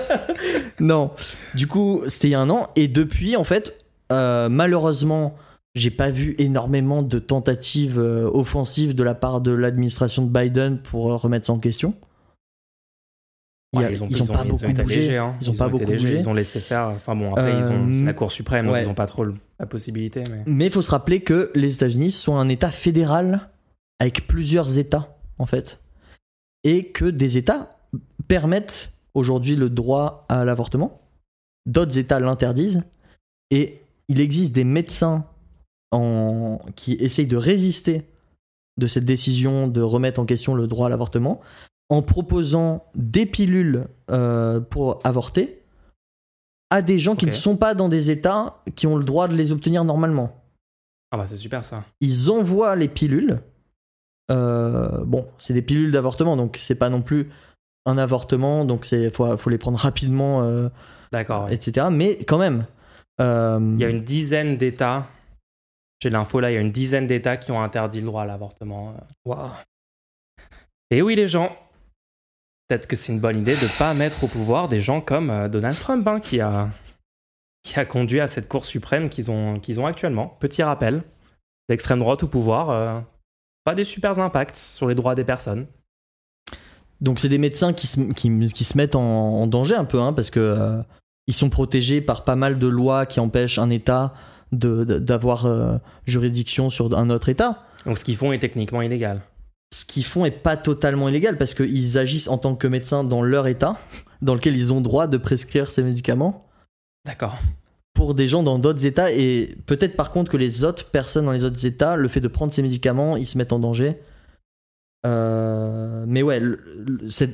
non. 0.80 1.12
Du 1.54 1.68
coup, 1.68 2.02
c'était 2.08 2.28
il 2.28 2.30
y 2.32 2.34
a 2.34 2.40
un 2.40 2.50
an. 2.50 2.70
Et 2.74 2.88
depuis, 2.88 3.36
en 3.36 3.44
fait, 3.44 3.78
euh, 4.10 4.48
malheureusement, 4.48 5.36
j'ai 5.74 5.90
pas 5.90 6.10
vu 6.10 6.34
énormément 6.38 7.02
de 7.02 7.18
tentatives 7.18 7.98
euh, 7.98 8.28
offensives 8.32 8.94
de 8.94 9.02
la 9.02 9.14
part 9.14 9.40
de 9.40 9.52
l'administration 9.52 10.26
de 10.26 10.30
Biden 10.30 10.78
pour 10.78 11.12
euh, 11.12 11.16
remettre 11.16 11.46
ça 11.46 11.52
en 11.52 11.58
question. 11.58 11.94
Ils, 13.72 14.02
ont, 14.02 14.26
pas 14.26 14.42
beaucoup 14.42 14.64
été 14.64 14.82
bougé. 14.82 15.00
légers, 15.00 15.16
hein. 15.18 15.36
Ils 15.40 15.48
ont 15.48 15.54
pas 15.54 15.68
beaucoup 15.68 15.84
légers, 15.84 16.06
bougé. 16.06 16.16
Ils 16.16 16.28
ont 16.28 16.34
laissé 16.34 16.58
faire. 16.58 16.88
Enfin 16.88 17.14
bon, 17.14 17.30
après, 17.32 17.56
ils 17.56 17.66
ont... 17.66 17.88
Euh, 17.88 17.94
c'est 17.94 18.02
la 18.02 18.14
Cour 18.14 18.32
suprême, 18.32 18.66
donc 18.66 18.76
ils 18.80 18.88
ont 18.88 18.94
pas 18.94 19.06
trop 19.06 19.24
la 19.24 19.66
possibilité. 19.66 20.24
Mais 20.46 20.66
il 20.66 20.72
faut 20.72 20.82
se 20.82 20.90
rappeler 20.90 21.20
que 21.20 21.52
les 21.54 21.76
États-Unis 21.76 22.10
sont 22.10 22.36
un 22.36 22.48
État 22.48 22.72
fédéral 22.72 23.48
avec 24.00 24.26
plusieurs 24.26 24.78
États, 24.78 25.16
en 25.38 25.46
fait. 25.46 25.78
Et 26.64 26.90
que 26.90 27.04
des 27.04 27.38
États 27.38 27.78
permettent 28.26 28.92
aujourd'hui 29.14 29.54
le 29.54 29.70
droit 29.70 30.26
à 30.28 30.44
l'avortement, 30.44 31.00
d'autres 31.64 31.96
États 31.96 32.18
l'interdisent, 32.18 32.82
et 33.52 33.82
il 34.08 34.20
existe 34.20 34.52
des 34.52 34.64
médecins 34.64 35.24
en... 35.90 36.58
qui 36.76 36.92
essayent 36.94 37.26
de 37.26 37.36
résister 37.36 38.04
de 38.78 38.86
cette 38.86 39.04
décision 39.04 39.68
de 39.68 39.80
remettre 39.82 40.20
en 40.20 40.24
question 40.24 40.54
le 40.54 40.66
droit 40.66 40.86
à 40.86 40.88
l'avortement 40.90 41.40
en 41.88 42.02
proposant 42.02 42.84
des 42.94 43.26
pilules 43.26 43.86
euh, 44.10 44.60
pour 44.60 45.00
avorter 45.04 45.60
à 46.70 46.82
des 46.82 46.98
gens 47.00 47.16
qui 47.16 47.26
ne 47.26 47.32
sont 47.32 47.56
pas 47.56 47.74
dans 47.74 47.88
des 47.88 48.10
États 48.10 48.62
qui 48.76 48.86
ont 48.86 48.96
le 48.96 49.04
droit 49.04 49.26
de 49.26 49.34
les 49.34 49.50
obtenir 49.50 49.84
normalement 49.84 50.40
Ah 51.10 51.16
bah 51.16 51.26
c'est 51.26 51.36
super 51.36 51.64
ça. 51.64 51.84
ils 52.00 52.30
envoient 52.30 52.76
les 52.76 52.88
pilules. 52.88 53.40
Euh, 54.30 55.04
bon, 55.04 55.26
c'est 55.38 55.52
des 55.54 55.62
pilules 55.62 55.90
d'avortement, 55.90 56.36
donc 56.36 56.56
c'est 56.56 56.76
pas 56.76 56.88
non 56.88 57.02
plus 57.02 57.28
un 57.84 57.98
avortement, 57.98 58.64
donc 58.64 58.84
c'est 58.84 59.10
faut, 59.10 59.36
faut 59.36 59.50
les 59.50 59.58
prendre 59.58 59.78
rapidement, 59.78 60.42
euh, 60.42 60.68
D'accord. 61.10 61.46
ouais. 61.46 61.54
etc. 61.54 61.88
Mais 61.90 62.18
quand 62.24 62.38
même, 62.38 62.64
Il 63.18 63.80
y 63.80 63.84
a 63.84 63.88
une 63.88 64.04
dizaine 64.04 64.56
d'États. 64.56 65.08
J'ai 66.02 66.10
l'info 66.10 66.40
là, 66.40 66.50
il 66.50 66.54
y 66.54 66.56
a 66.56 66.60
une 66.60 66.72
dizaine 66.72 67.06
d'États 67.06 67.36
qui 67.36 67.52
ont 67.52 67.62
interdit 67.62 68.00
le 68.00 68.06
droit 68.06 68.22
à 68.22 68.26
l'avortement. 68.26 68.94
waouh. 69.24 69.50
Et 70.90 71.02
oui, 71.02 71.14
les 71.14 71.28
gens, 71.28 71.56
peut-être 72.66 72.86
que 72.86 72.96
c'est 72.96 73.12
une 73.12 73.20
bonne 73.20 73.38
idée 73.38 73.56
de 73.56 73.64
ne 73.64 73.78
pas 73.78 73.94
mettre 73.94 74.24
au 74.24 74.26
pouvoir 74.26 74.68
des 74.68 74.80
gens 74.80 75.00
comme 75.00 75.30
euh, 75.30 75.48
Donald 75.48 75.76
Trump, 75.76 76.06
hein, 76.08 76.20
qui, 76.20 76.40
a, 76.40 76.68
qui 77.62 77.78
a 77.78 77.84
conduit 77.84 78.20
à 78.20 78.28
cette 78.28 78.48
Cour 78.48 78.64
suprême 78.64 79.08
qu'ils 79.08 79.30
ont, 79.30 79.54
qu'ils 79.54 79.78
ont 79.78 79.86
actuellement. 79.86 80.36
Petit 80.40 80.62
rappel, 80.62 81.02
l'extrême 81.68 82.00
droite 82.00 82.22
au 82.22 82.28
pouvoir, 82.28 82.70
euh, 82.70 83.00
pas 83.64 83.74
des 83.74 83.84
super 83.84 84.18
impacts 84.18 84.56
sur 84.56 84.88
les 84.88 84.94
droits 84.94 85.14
des 85.14 85.24
personnes. 85.24 85.66
Donc 87.00 87.20
c'est 87.20 87.28
des 87.28 87.38
médecins 87.38 87.72
qui 87.72 87.86
se, 87.86 88.00
qui, 88.12 88.30
qui 88.52 88.64
se 88.64 88.76
mettent 88.76 88.94
en, 88.94 89.02
en 89.02 89.46
danger 89.46 89.74
un 89.74 89.84
peu, 89.84 90.00
hein, 90.00 90.12
parce 90.12 90.30
que 90.30 90.40
euh, 90.40 90.82
ils 91.26 91.34
sont 91.34 91.50
protégés 91.50 92.00
par 92.00 92.24
pas 92.24 92.36
mal 92.36 92.58
de 92.58 92.66
lois 92.66 93.06
qui 93.06 93.20
empêchent 93.20 93.58
un 93.58 93.70
État 93.70 94.14
d'avoir 94.52 95.46
euh, 95.46 95.76
juridiction 96.06 96.70
sur 96.70 96.96
un 96.96 97.10
autre 97.10 97.28
État. 97.28 97.64
Donc 97.86 97.98
ce 97.98 98.04
qu'ils 98.04 98.16
font 98.16 98.32
est 98.32 98.38
techniquement 98.38 98.82
illégal. 98.82 99.22
ce 99.72 99.84
qu'ils 99.84 100.04
font 100.04 100.24
est 100.24 100.30
pas 100.42 100.56
totalement 100.56 101.08
illégal 101.08 101.38
parce 101.38 101.54
qu'ils 101.54 101.96
agissent 101.98 102.28
en 102.28 102.38
tant 102.38 102.56
que 102.56 102.66
médecins 102.66 103.04
dans 103.04 103.22
leur 103.22 103.46
état, 103.46 103.78
dans 104.20 104.34
lequel 104.34 104.56
ils 104.56 104.72
ont 104.72 104.80
droit 104.80 105.06
de 105.06 105.16
prescrire 105.16 105.70
ces 105.70 105.82
médicaments 105.82 106.46
D'accord. 107.06 107.36
pour 107.94 108.14
des 108.14 108.26
gens 108.28 108.42
dans 108.42 108.58
d'autres 108.58 108.84
états 108.84 109.12
et 109.12 109.56
peut-être 109.66 109.96
par 109.96 110.10
contre 110.10 110.30
que 110.32 110.36
les 110.36 110.64
autres 110.64 110.90
personnes 110.90 111.24
dans 111.26 111.32
les 111.32 111.44
autres 111.44 111.64
états, 111.64 111.96
le 111.96 112.08
fait 112.08 112.20
de 112.20 112.28
prendre 112.28 112.52
ces 112.52 112.62
médicaments, 112.62 113.16
ils 113.16 113.26
se 113.26 113.38
mettent 113.38 113.52
en 113.52 113.60
danger. 113.60 113.96
Euh, 115.06 116.04
mais 116.06 116.22
ouais, 116.22 116.40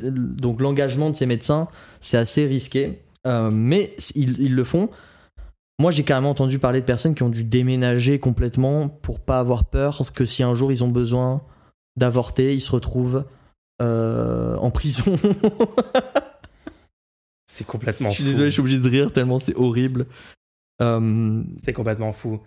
donc 0.04 0.60
l'engagement 0.60 1.10
de 1.10 1.16
ces 1.16 1.26
médecins, 1.26 1.68
c'est 2.00 2.18
assez 2.18 2.46
risqué, 2.46 3.02
Euh, 3.26 3.50
mais 3.50 3.92
ils, 4.14 4.40
ils 4.40 4.54
le 4.54 4.62
font. 4.62 4.88
Moi, 5.78 5.90
j'ai 5.90 6.04
carrément 6.04 6.30
entendu 6.30 6.58
parler 6.58 6.80
de 6.80 6.86
personnes 6.86 7.14
qui 7.14 7.22
ont 7.22 7.28
dû 7.28 7.44
déménager 7.44 8.18
complètement 8.18 8.88
pour 8.88 9.20
pas 9.20 9.38
avoir 9.38 9.64
peur 9.64 10.10
que 10.14 10.24
si 10.24 10.42
un 10.42 10.54
jour 10.54 10.72
ils 10.72 10.82
ont 10.82 10.88
besoin 10.88 11.42
d'avorter, 11.96 12.54
ils 12.54 12.60
se 12.60 12.72
retrouvent 12.72 13.24
euh, 13.82 14.56
en 14.56 14.70
prison. 14.70 15.18
C'est 17.46 17.66
complètement 17.66 18.08
je 18.08 18.14
suis 18.14 18.22
fou. 18.22 18.28
désolé, 18.28 18.50
je 18.50 18.52
suis 18.52 18.60
obligé 18.60 18.78
de 18.78 18.88
rire 18.88 19.12
tellement 19.12 19.38
c'est 19.38 19.54
horrible. 19.54 20.06
Euh, 20.82 21.42
C'est 21.62 21.72
complètement 21.72 22.12
fou. 22.12 22.40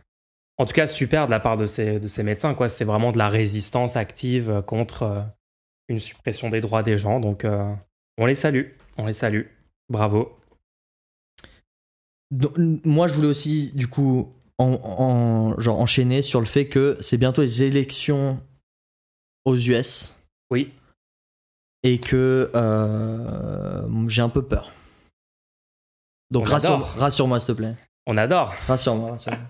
En 0.58 0.66
tout 0.66 0.74
cas, 0.74 0.88
super 0.88 1.26
de 1.26 1.32
la 1.32 1.40
part 1.40 1.58
de 1.58 1.66
ces, 1.66 2.00
de 2.00 2.08
ces 2.08 2.22
médecins. 2.22 2.54
quoi. 2.54 2.70
C'est 2.70 2.86
vraiment 2.86 3.12
de 3.12 3.18
la 3.18 3.30
résistance 3.30 3.96
active 3.96 4.50
euh, 4.50 4.62
contre 4.62 5.26
une 5.88 6.00
suppression 6.00 6.50
des 6.50 6.62
droits 6.62 6.84
des 6.84 6.98
gens. 6.98 7.20
Donc, 7.20 7.46
euh, 7.46 7.74
on 8.18 8.26
les 8.26 8.36
salue. 8.36 8.66
On 8.98 9.06
les 9.06 9.14
salue. 9.14 9.44
Bravo. 9.90 10.36
Donc, 12.32 12.54
moi, 12.86 13.08
je 13.08 13.14
voulais 13.16 13.28
aussi, 13.28 13.72
du 13.74 13.88
coup, 13.88 14.32
en, 14.58 14.74
en- 14.84 15.60
genre 15.60 15.80
enchaîner 15.80 16.22
sur 16.22 16.40
le 16.40 16.46
fait 16.46 16.68
que 16.68 16.98
c'est 17.00 17.18
bientôt 17.18 17.42
les 17.42 17.64
élections 17.64 18.40
aux 19.46 19.56
US 19.58 20.16
Oui. 20.52 20.72
et 21.84 22.00
que 22.00 22.52
euh, 22.56 24.08
j'ai 24.08 24.22
un 24.22 24.30
peu 24.30 24.44
peur. 24.44 24.72
Donc 26.32 26.48
rassure- 26.48 26.84
rassure-moi, 26.98 27.40
s'il 27.40 27.48
te 27.48 27.52
plaît. 27.54 27.76
On 28.06 28.18
adore. 28.18 28.54
Rassure-moi. 28.68 29.12
rassure-moi. 29.12 29.40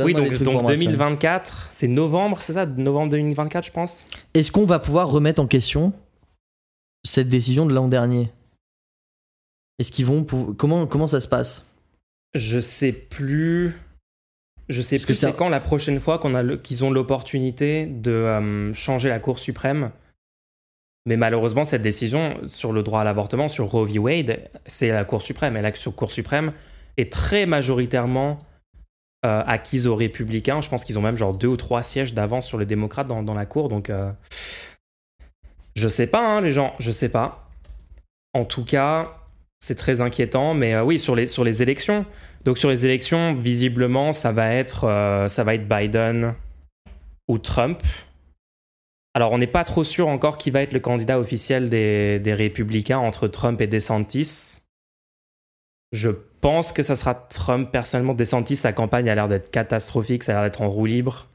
Oui, 0.00 0.14
donc, 0.14 0.24
trucs 0.28 0.38
donc 0.42 0.54
pour 0.54 0.62
me 0.62 0.68
rassurer. 0.68 0.86
2024, 0.86 1.68
c'est 1.70 1.86
novembre, 1.86 2.38
c'est 2.42 2.54
ça? 2.54 2.64
Novembre 2.66 3.10
2024, 3.12 3.66
je 3.66 3.70
pense? 3.70 4.06
Est-ce 4.34 4.50
qu'on 4.50 4.64
va 4.64 4.78
pouvoir 4.80 5.08
remettre 5.08 5.40
en 5.40 5.46
question 5.46 5.92
cette 7.04 7.28
décision 7.28 7.66
de 7.66 7.74
l'an 7.74 7.88
dernier? 7.88 8.32
Est-ce 9.78 9.92
qu'ils 9.92 10.06
vont 10.06 10.24
comment 10.24 10.86
comment 10.86 11.06
ça 11.06 11.20
se 11.20 11.28
passe? 11.28 11.71
Je 12.34 12.60
sais 12.60 12.92
plus. 12.92 13.74
Je 14.68 14.80
sais 14.80 14.96
Parce 14.96 15.06
plus 15.06 15.14
c'est 15.14 15.36
quand 15.36 15.48
la 15.48 15.60
prochaine 15.60 16.00
fois 16.00 16.18
qu'on 16.18 16.34
a 16.34 16.42
le- 16.42 16.56
qu'ils 16.56 16.84
ont 16.84 16.90
l'opportunité 16.90 17.86
de 17.86 18.12
euh, 18.12 18.72
changer 18.74 19.08
la 19.08 19.18
Cour 19.18 19.38
suprême. 19.38 19.90
Mais 21.04 21.16
malheureusement, 21.16 21.64
cette 21.64 21.82
décision 21.82 22.38
sur 22.48 22.72
le 22.72 22.82
droit 22.82 23.00
à 23.00 23.04
l'avortement, 23.04 23.48
sur 23.48 23.66
Roe 23.66 23.84
v. 23.84 23.98
Wade, 23.98 24.50
c'est 24.66 24.88
la 24.88 25.04
Cour 25.04 25.22
suprême. 25.22 25.56
Et 25.56 25.62
la 25.62 25.72
Cour 25.72 26.12
suprême 26.12 26.52
est 26.96 27.12
très 27.12 27.44
majoritairement 27.44 28.38
euh, 29.26 29.42
acquise 29.46 29.86
aux 29.86 29.96
républicains. 29.96 30.62
Je 30.62 30.68
pense 30.68 30.84
qu'ils 30.84 30.98
ont 30.98 31.02
même 31.02 31.16
genre 31.16 31.36
deux 31.36 31.48
ou 31.48 31.56
trois 31.56 31.82
sièges 31.82 32.14
d'avance 32.14 32.46
sur 32.46 32.56
les 32.56 32.66
démocrates 32.66 33.08
dans, 33.08 33.22
dans 33.22 33.34
la 33.34 33.46
Cour. 33.46 33.68
Donc, 33.68 33.90
euh, 33.90 34.12
je 35.74 35.88
sais 35.88 36.06
pas, 36.06 36.36
hein, 36.36 36.40
les 36.40 36.52
gens, 36.52 36.74
je 36.78 36.92
sais 36.92 37.08
pas. 37.08 37.50
En 38.32 38.44
tout 38.44 38.64
cas, 38.64 39.12
c'est 39.62 39.76
très 39.76 40.00
inquiétant. 40.00 40.54
Mais 40.54 40.74
euh, 40.74 40.82
oui, 40.82 40.98
sur 40.98 41.14
les, 41.14 41.28
sur 41.28 41.44
les 41.44 41.62
élections. 41.62 42.04
Donc 42.44 42.58
sur 42.58 42.68
les 42.68 42.84
élections, 42.84 43.34
visiblement, 43.34 44.12
ça 44.12 44.32
va 44.32 44.52
être, 44.52 44.84
euh, 44.84 45.28
ça 45.28 45.44
va 45.44 45.54
être 45.54 45.68
Biden 45.68 46.34
ou 47.28 47.38
Trump. 47.38 47.80
Alors 49.14 49.30
on 49.32 49.38
n'est 49.38 49.46
pas 49.46 49.62
trop 49.62 49.84
sûr 49.84 50.08
encore 50.08 50.36
qui 50.36 50.50
va 50.50 50.62
être 50.62 50.72
le 50.72 50.80
candidat 50.80 51.20
officiel 51.20 51.70
des, 51.70 52.18
des 52.18 52.34
républicains 52.34 52.98
entre 52.98 53.28
Trump 53.28 53.60
et 53.60 53.68
DeSantis. 53.68 54.62
Je 55.92 56.10
pense 56.40 56.72
que 56.72 56.82
ça 56.82 56.96
sera 56.96 57.14
Trump 57.14 57.70
personnellement. 57.70 58.14
DeSantis, 58.14 58.56
sa 58.56 58.72
campagne 58.72 59.08
a 59.08 59.14
l'air 59.14 59.28
d'être 59.28 59.50
catastrophique, 59.50 60.24
ça 60.24 60.32
a 60.32 60.34
l'air 60.36 60.50
d'être 60.50 60.62
en 60.62 60.68
roue 60.68 60.86
libre. 60.86 61.28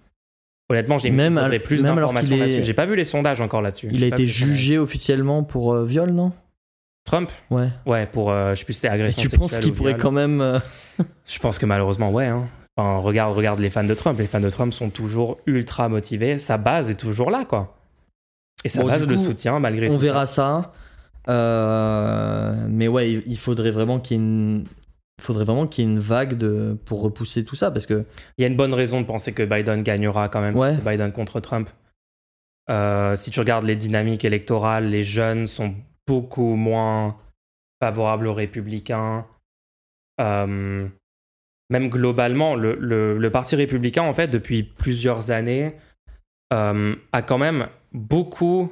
Honnêtement, 0.70 0.98
j'ai 0.98 1.12
Même 1.12 1.40
plus 1.64 1.84
d'informations 1.84 2.36
là-dessus. 2.36 2.64
J'ai 2.64 2.74
pas 2.74 2.86
vu 2.86 2.98
les 2.98 3.06
sondages 3.06 3.40
encore 3.40 3.62
là-dessus. 3.62 3.88
Il 3.94 4.04
a 4.04 4.08
été 4.08 4.28
sondages. 4.28 4.36
jugé 4.36 4.78
officiellement 4.78 5.44
pour 5.46 5.74
euh, 5.74 5.86
viol, 5.86 6.10
non? 6.10 6.34
Trump 7.08 7.32
Ouais. 7.50 7.70
Ouais, 7.88 8.06
pour, 8.06 8.30
euh, 8.32 8.54
je 8.54 8.60
sais 8.60 8.66
plus 8.66 8.74
si 8.74 8.82
c'était 8.82 9.08
Et 9.08 9.14
tu 9.14 9.30
penses 9.30 9.58
qu'il 9.58 9.72
ou 9.72 9.76
pourrait 9.76 9.98
quand 9.98 10.12
même 10.12 10.42
euh, 10.42 10.60
Je 11.28 11.40
pense 11.40 11.58
que 11.58 11.66
malheureusement, 11.66 12.12
ouais. 12.12 12.26
hein. 12.28 12.48
Enfin, 12.78 12.98
regarde, 12.98 13.36
regarde 13.36 13.60
les 13.60 13.72
fans 13.72 13.84
de 13.84 13.94
Trump. 13.96 14.20
Les 14.20 14.28
fans 14.28 14.40
de 14.40 14.50
Trump 14.52 14.72
sont 14.74 14.92
toujours 14.92 15.40
ultra 15.48 15.90
motivés. 15.90 16.38
Sa 16.38 16.58
base 16.58 16.92
est 16.92 16.96
toujours 16.96 17.32
là, 17.32 17.44
quoi. 17.46 17.76
Et 18.64 18.70
sa 18.70 18.82
Bon, 18.82 18.88
base 18.88 19.04
du 19.06 19.12
le 19.12 19.18
coup, 19.18 19.24
soutient 19.26 19.58
malgré 19.60 19.88
tout. 19.88 19.94
On 19.94 19.98
verra 19.98 20.28
ça. 20.28 20.72
ça. 21.26 21.32
Euh, 21.34 22.54
mais 22.70 22.88
ouais, 22.88 23.12
il- 23.12 23.38
faudrait 23.38 23.72
vraiment 23.72 24.00
qu'il 24.00 24.18
y 24.18 24.20
ait 24.20 24.24
une, 24.24 24.66
faudrait 25.22 25.46
vraiment 25.46 25.66
qu'il 25.68 25.84
y 25.86 25.88
ait 25.88 25.92
une 25.92 26.00
vague 26.00 26.36
de, 26.38 26.78
pour 26.86 27.02
repousser 27.02 27.44
tout 27.44 27.56
ça 27.56 27.72
parce 27.72 27.86
que. 27.86 28.06
Il 28.38 28.42
y 28.42 28.46
a 28.46 28.48
une 28.48 28.56
bonne 28.58 28.74
raison 28.74 29.02
de 29.02 29.06
penser 29.06 29.34
que 29.34 29.44
Biden 29.44 29.82
gagnera 29.82 30.30
quand 30.30 30.42
même 30.42 30.56
Ouais. 30.56 30.70
si 30.72 30.76
c'est 30.78 30.86
Biden 30.90 31.12
contre 31.12 31.40
Trump. 31.40 31.70
Si 33.16 33.32
tu 33.32 33.40
regardes 33.40 33.64
les 33.66 33.76
dynamiques 33.78 34.26
électorales, 34.26 34.88
les 34.90 35.04
jeunes 35.04 35.48
sont 35.48 35.74
beaucoup 36.08 36.56
moins 36.56 37.18
favorables 37.82 38.28
aux 38.28 38.34
républicains. 38.34 39.26
Euh, 40.20 40.88
même 41.70 41.90
globalement, 41.90 42.56
le, 42.56 43.30
Parti 43.30 43.56
républicain, 43.56 44.04
en 44.04 44.14
fait, 44.14 44.30
depuis 44.30 44.64
plusieurs 44.64 45.32
années, 45.32 45.76
euh, 46.54 46.96
a 47.12 47.22
quand 47.22 47.38
même 47.38 47.68
beaucoup 47.92 48.72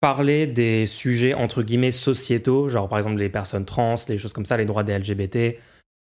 parlé 0.00 0.46
des 0.46 0.86
sujets, 0.86 1.34
entre 1.34 1.62
guillemets, 1.62 1.92
sociétaux, 1.92 2.68
genre 2.68 2.88
par 2.88 2.98
exemple 2.98 3.18
les 3.18 3.28
personnes 3.28 3.66
trans, 3.66 3.96
les 4.08 4.16
choses 4.16 4.32
comme 4.32 4.46
ça, 4.46 4.56
les 4.56 4.64
droits 4.64 4.84
des 4.84 4.98
LGBT. 4.98 5.58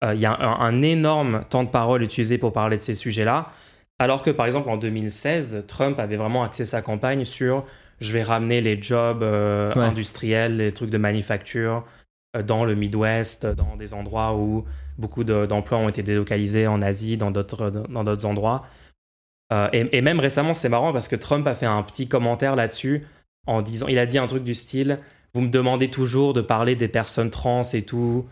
Euh, 0.03 0.13
Il 0.13 0.19
y 0.19 0.25
a 0.25 0.37
un 0.37 0.81
énorme 0.81 1.45
temps 1.49 1.63
de 1.63 1.69
parole 1.69 2.03
utilisé 2.03 2.37
pour 2.37 2.53
parler 2.53 2.77
de 2.77 2.81
ces 2.81 2.95
sujets-là. 2.95 3.51
Alors 3.97 4.21
que, 4.21 4.31
par 4.31 4.45
exemple, 4.45 4.69
en 4.69 4.77
2016, 4.77 5.65
Trump 5.67 5.99
avait 5.99 6.15
vraiment 6.15 6.43
axé 6.43 6.65
sa 6.65 6.81
campagne 6.81 7.23
sur 7.23 7.65
je 8.01 8.11
vais 8.13 8.23
ramener 8.23 8.59
les 8.61 8.81
jobs 8.81 9.23
euh, 9.23 9.71
Ouais. 9.75 9.83
industriels, 9.85 10.57
les 10.57 10.71
trucs 10.73 10.89
de 10.89 10.97
manufacture 10.97 11.85
euh, 12.35 12.43
dans 12.43 12.65
le 12.65 12.75
Midwest, 12.75 13.45
dans 13.45 13.75
des 13.77 13.93
endroits 13.93 14.35
où 14.35 14.65
beaucoup 14.97 15.23
de- 15.23 15.45
d'emplois 15.45 15.77
ont 15.77 15.87
été 15.89 16.03
délocalisés 16.03 16.67
en 16.67 16.81
Asie, 16.81 17.15
dans 17.17 17.31
d'autres 17.31 17.69
dans 17.69 18.03
d'autres 18.03 18.25
endroits. 18.25 18.65
Euh, 19.53 19.69
et, 19.73 19.97
et 19.97 20.01
même 20.01 20.19
récemment, 20.19 20.53
c'est 20.53 20.69
marrant 20.69 20.93
parce 20.93 21.07
que 21.07 21.15
Trump 21.15 21.45
a 21.47 21.53
fait 21.53 21.65
un 21.65 21.83
petit 21.83 22.07
commentaire 22.07 22.55
là-dessus 22.55 23.05
en 23.47 23.61
disant, 23.61 23.87
il 23.87 23.97
a 23.99 24.05
dit 24.05 24.17
un 24.17 24.27
truc 24.27 24.43
du 24.43 24.55
style, 24.55 24.99
vous 25.33 25.41
me 25.41 25.49
demandez 25.49 25.89
toujours 25.89 26.33
de 26.33 26.41
parler 26.41 26.75
des 26.75 26.87
personnes 26.87 27.29
trans 27.29 27.63
et 27.73 27.81
tout. 27.83 28.25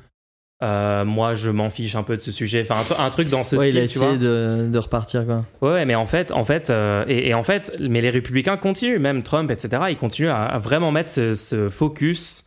Euh, 0.61 1.05
moi, 1.05 1.35
je 1.35 1.49
m'en 1.49 1.69
fiche 1.69 1.95
un 1.95 2.03
peu 2.03 2.17
de 2.17 2.21
ce 2.21 2.31
sujet. 2.31 2.61
Enfin, 2.61 2.75
un, 2.75 2.83
tru- 2.83 3.01
un 3.01 3.09
truc 3.09 3.29
dans 3.29 3.43
ce 3.45 3.55
ouais, 3.55 3.69
style, 3.69 3.75
il 3.77 3.83
a 3.83 3.87
tu 3.87 3.97
vois. 3.99 4.07
essayé 4.07 4.19
de, 4.19 4.67
de 4.69 4.77
repartir 4.77 5.25
quoi. 5.25 5.45
Ouais, 5.61 5.85
mais 5.85 5.95
en 5.95 6.05
fait, 6.05 6.31
en 6.33 6.43
fait, 6.43 6.69
euh, 6.69 7.05
et, 7.07 7.29
et 7.29 7.33
en 7.33 7.43
fait, 7.43 7.73
mais 7.79 8.01
les 8.01 8.09
républicains 8.09 8.57
continuent, 8.57 8.99
même 8.99 9.23
Trump, 9.23 9.49
etc. 9.51 9.83
Ils 9.89 9.95
continuent 9.97 10.27
à, 10.29 10.43
à 10.45 10.59
vraiment 10.59 10.91
mettre 10.91 11.11
ce, 11.11 11.33
ce 11.33 11.69
focus 11.69 12.45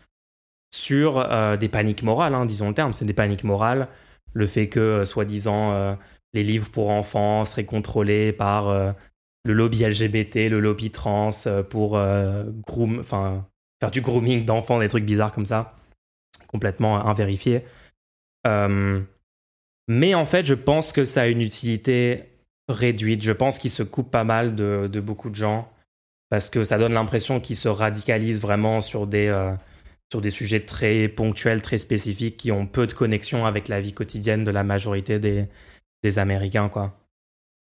sur 0.75 1.19
euh, 1.19 1.57
des 1.57 1.69
paniques 1.69 2.03
morales, 2.03 2.35
hein, 2.35 2.45
disons 2.45 2.69
le 2.69 2.75
terme, 2.75 2.93
c'est 2.93 3.05
des 3.07 3.15
paniques 3.15 3.45
morales. 3.45 3.89
Le 4.35 4.47
fait 4.47 4.69
que, 4.69 5.05
soi-disant, 5.05 5.97
les 6.33 6.43
livres 6.43 6.71
pour 6.71 6.89
enfants 6.89 7.45
seraient 7.45 7.67
contrôlés 7.67 8.33
par 8.33 8.73
le 9.45 9.53
lobby 9.53 9.85
LGBT, 9.85 10.49
le 10.49 10.59
lobby 10.59 10.91
trans, 10.91 11.29
pour 11.69 12.01
groom, 12.67 12.99
enfin, 13.01 13.45
faire 13.79 13.91
du 13.91 14.01
grooming 14.01 14.47
d'enfants, 14.47 14.79
des 14.81 14.89
trucs 14.89 15.05
bizarres 15.05 15.33
comme 15.33 15.45
ça, 15.45 15.75
complètement 16.47 17.07
invérifiés. 17.07 17.63
Euh, 18.47 19.01
mais 19.89 20.15
en 20.15 20.25
fait, 20.25 20.45
je 20.45 20.55
pense 20.55 20.93
que 20.93 21.05
ça 21.05 21.23
a 21.23 21.27
une 21.27 21.43
utilité 21.43 22.25
réduite. 22.69 23.23
Je 23.23 23.33
pense 23.33 23.59
qu'il 23.59 23.71
se 23.71 23.83
coupe 23.83 24.11
pas 24.11 24.25
mal 24.25 24.55
de, 24.55 25.01
beaucoup 25.01 25.31
de 25.31 25.35
gens 25.35 25.71
parce 26.31 26.49
que 26.49 26.65
ça 26.65 26.79
donne 26.79 26.95
l'impression 26.95 27.41
qu'ils 27.41 27.57
se 27.57 27.69
radicalisent 27.69 28.41
vraiment 28.41 28.81
sur 28.81 29.07
des, 29.07 29.27
euh, 29.27 29.53
sur 30.11 30.21
des 30.21 30.31
sujets 30.31 30.61
très 30.61 31.09
ponctuels, 31.09 31.63
très 31.63 31.79
spécifiques 31.79 32.37
qui 32.37 32.53
ont 32.53 32.67
peu 32.67 32.87
de 32.87 32.93
connexion 32.93 33.45
avec 33.45 33.69
la 33.69 33.81
vie 33.81 33.93
quotidienne 33.93 34.45
de 34.45 34.51
la 34.51 34.65
majorité 34.65 35.19
des, 35.19 35.47
des 36.03 36.19
Américains. 36.19 36.69
Quoi. 36.69 36.97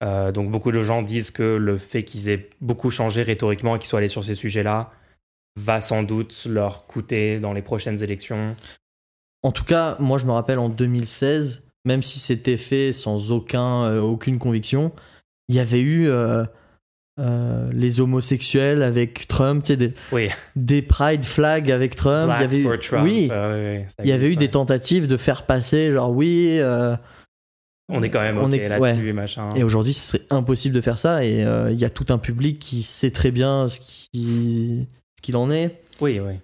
Euh, 0.05 0.31
donc 0.33 0.51
beaucoup 0.51 0.71
de 0.71 0.83
gens 0.83 1.03
disent 1.03 1.31
que 1.31 1.43
le 1.43 1.77
fait 1.77 2.05
qu'ils 2.05 2.29
aient 2.29 2.49
beaucoup 2.61 2.91
changé 2.91 3.23
rhétoriquement 3.23 3.77
et 3.77 3.79
qu'ils 3.79 3.89
soient 3.89 3.99
allés 3.99 4.09
sur 4.09 4.25
ces 4.25 4.35
sujets-là 4.35 4.93
va 5.59 5.81
sans 5.81 6.05
doute 6.05 6.47
leur 6.49 6.87
coûter 6.87 7.41
dans 7.41 7.53
les 7.53 7.63
prochaines 7.63 8.03
élections. 8.03 8.55
En 9.43 9.53
tout 9.53 9.65
cas, 9.65 9.97
moi 10.01 10.19
je 10.19 10.27
me 10.27 10.33
rappelle 10.33 10.59
en 10.59 10.69
2016, 10.69 11.69
même 11.85 12.03
si 12.03 12.19
c'était 12.19 12.57
fait 12.57 12.93
sans 12.93 13.31
aucun, 13.33 13.85
euh, 13.85 14.01
aucune 14.01 14.39
conviction, 14.39 14.93
il 15.49 15.55
y 15.55 15.61
avait 15.61 15.81
eu 15.81 16.09
euh, 16.09 16.45
euh, 17.21 17.71
les 17.73 18.01
homosexuels 18.01 18.83
avec 18.83 19.27
Trump, 19.29 19.63
tu 19.63 19.69
sais, 19.69 19.77
des, 19.77 19.95
Oui. 20.13 20.29
des 20.57 20.83
pride 20.83 21.25
flags 21.25 21.71
avec 21.71 21.95
Trump. 21.97 22.33
il 22.37 22.41
y 22.41 22.45
avait 22.45 22.59
eu- 22.59 22.63
for 22.65 22.79
Trump. 22.79 23.05
Oui, 23.05 23.29
ça 23.29 24.05
il 24.05 24.09
y 24.09 24.13
avait 24.13 24.31
eu 24.31 24.37
des 24.37 24.49
tentatives 24.51 25.07
de 25.07 25.17
faire 25.17 25.45
passer, 25.47 25.93
genre 25.93 26.11
oui. 26.13 26.61
On 27.91 28.03
est 28.03 28.11
quand 28.11 28.21
même 28.21 28.37
on 28.37 28.49
ok 28.49 28.55
est- 28.55 28.69
là-dessus, 28.69 29.13
machin. 29.15 29.55
Et 29.55 29.63
aujourd'hui, 29.63 29.95
ce 29.95 30.05
serait 30.19 30.27
impossible 30.29 30.75
de 30.75 30.81
faire 30.83 30.99
ça. 30.99 31.25
Et 31.25 31.41
il 31.71 31.79
y 31.79 31.85
a 31.87 31.91
tout 31.91 32.07
un 32.11 32.19
public 32.19 32.59
qui 32.59 32.83
sait 32.83 33.11
très 33.11 33.31
bien 33.31 33.69
ce 33.69 33.81
qui- 33.81 34.87
ce 35.17 35.23
qu'il 35.23 35.37
en 35.37 35.51
est. 35.51 35.81
Oui, 36.01 36.21
oui. 36.21 36.35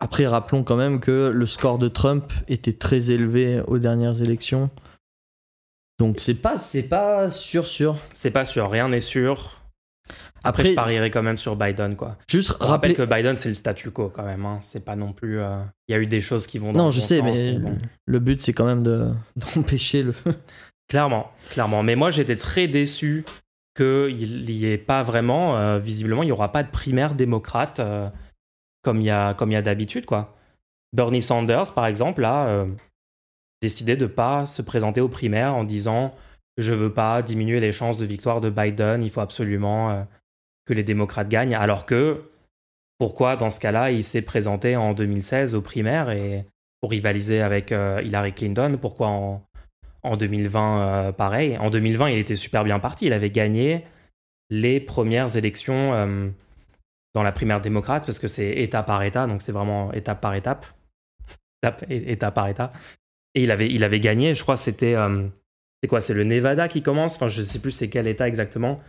Après, 0.00 0.26
rappelons 0.26 0.64
quand 0.64 0.76
même 0.76 0.98
que 1.00 1.30
le 1.34 1.46
score 1.46 1.78
de 1.78 1.88
Trump 1.88 2.32
était 2.48 2.72
très 2.72 3.10
élevé 3.10 3.62
aux 3.66 3.78
dernières 3.78 4.22
élections. 4.22 4.70
Donc 5.98 6.18
c'est 6.18 6.40
pas 6.40 6.56
c'est 6.58 6.88
pas 6.88 7.30
sûr 7.30 7.66
sûr. 7.66 7.96
C'est 8.14 8.30
pas 8.30 8.44
sûr, 8.46 8.70
rien 8.70 8.88
n'est 8.88 9.00
sûr. 9.00 9.56
Après, 10.42 10.62
Après, 10.62 10.68
je 10.70 10.74
parierais 10.74 11.10
quand 11.10 11.22
même 11.22 11.36
sur 11.36 11.54
Biden, 11.54 11.96
quoi. 11.96 12.16
juste 12.26 12.52
rappelle 12.60 12.94
que 12.94 13.02
Biden, 13.02 13.36
c'est 13.36 13.50
le 13.50 13.54
statu 13.54 13.90
quo 13.90 14.08
quand 14.08 14.24
même. 14.24 14.46
hein. 14.46 14.56
C'est 14.62 14.86
pas 14.86 14.96
non 14.96 15.12
plus. 15.12 15.38
euh, 15.38 15.58
Il 15.86 15.92
y 15.92 15.94
a 15.94 15.98
eu 16.00 16.06
des 16.06 16.22
choses 16.22 16.46
qui 16.46 16.58
vont 16.58 16.72
dans 16.72 16.78
Non, 16.78 16.86
le 16.86 16.92
je 16.92 17.00
bon 17.00 17.06
sais 17.06 17.18
sens, 17.18 17.38
mais 17.38 17.58
bon. 17.58 17.76
le 18.06 18.18
but 18.20 18.40
c'est 18.40 18.54
quand 18.54 18.64
même 18.64 18.82
de 18.82 19.10
d'empêcher 19.36 20.02
le 20.02 20.14
Clairement, 20.88 21.30
clairement. 21.50 21.82
Mais 21.82 21.94
moi, 21.94 22.10
j'étais 22.10 22.36
très 22.36 22.66
déçu 22.68 23.24
qu'il 23.76 24.16
n'y 24.46 24.64
ait 24.64 24.78
pas 24.78 25.02
vraiment. 25.02 25.58
euh, 25.58 25.78
visiblement, 25.78 26.22
il 26.22 26.26
n'y 26.26 26.32
aura 26.32 26.50
pas 26.52 26.62
de 26.62 26.70
primaire 26.70 27.14
démocrate 27.14 27.78
euh, 27.80 28.08
comme 28.82 29.00
il 29.00 29.06
y 29.06 29.10
a, 29.10 29.34
comme 29.34 29.52
y 29.52 29.56
a 29.56 29.62
d'habitude, 29.62 30.06
quoi. 30.06 30.36
Bernie 30.92 31.22
Sanders, 31.22 31.72
par 31.74 31.86
exemple, 31.86 32.24
a 32.24 32.46
euh, 32.46 32.66
décidé 33.62 33.96
de 33.96 34.06
pas 34.06 34.46
se 34.46 34.62
présenter 34.62 35.00
aux 35.00 35.08
primaires 35.08 35.54
en 35.54 35.64
disant 35.64 36.14
je 36.56 36.74
veux 36.74 36.92
pas 36.92 37.22
diminuer 37.22 37.60
les 37.60 37.72
chances 37.72 37.98
de 37.98 38.06
victoire 38.06 38.40
de 38.40 38.50
Biden, 38.50 39.02
il 39.02 39.10
faut 39.10 39.20
absolument 39.20 39.90
euh, 39.90 40.02
que 40.66 40.74
les 40.74 40.82
démocrates 40.82 41.28
gagnent. 41.28 41.54
Alors 41.54 41.86
que 41.86 42.22
pourquoi, 42.98 43.36
dans 43.36 43.50
ce 43.50 43.60
cas-là, 43.60 43.90
il 43.90 44.04
s'est 44.04 44.22
présenté 44.22 44.76
en 44.76 44.92
2016 44.92 45.54
aux 45.54 45.62
primaires 45.62 46.10
et 46.10 46.44
pour 46.80 46.90
rivaliser 46.90 47.40
avec 47.40 47.72
euh, 47.72 48.00
Hillary 48.04 48.32
Clinton 48.32 48.78
Pourquoi 48.80 49.08
en, 49.08 49.42
en 50.02 50.16
2020, 50.16 50.82
euh, 50.82 51.12
pareil? 51.12 51.56
En 51.58 51.70
2020, 51.70 52.10
il 52.10 52.18
était 52.18 52.34
super 52.34 52.64
bien 52.64 52.78
parti. 52.78 53.06
Il 53.06 53.12
avait 53.12 53.30
gagné 53.30 53.84
les 54.50 54.80
premières 54.80 55.36
élections 55.36 56.32
dans 57.14 57.22
la 57.22 57.32
primaire 57.32 57.60
démocrate 57.60 58.06
parce 58.06 58.18
que 58.18 58.28
c'est 58.28 58.50
État 58.50 58.82
par 58.82 59.02
État, 59.02 59.26
donc 59.26 59.42
c'est 59.42 59.52
vraiment 59.52 59.92
étape 59.92 60.20
par 60.20 60.34
étape. 60.34 60.66
État 61.88 62.30
par 62.30 62.48
État. 62.48 62.72
Et 63.34 63.42
il 63.42 63.50
avait, 63.50 64.00
gagné, 64.00 64.34
je 64.34 64.42
crois 64.42 64.56
c'était. 64.56 64.94
euh, 64.94 65.26
c'est 65.82 65.88
quoi 65.88 66.00
C'est 66.00 66.14
le 66.14 66.24
Nevada 66.24 66.68
qui 66.68 66.82
commence? 66.82 67.16
Enfin, 67.16 67.28
je 67.28 67.42
sais 67.42 67.58
plus 67.58 67.70
c'est 67.72 67.88
quel 67.88 68.06
État 68.06 68.26
exactement. 68.26 68.80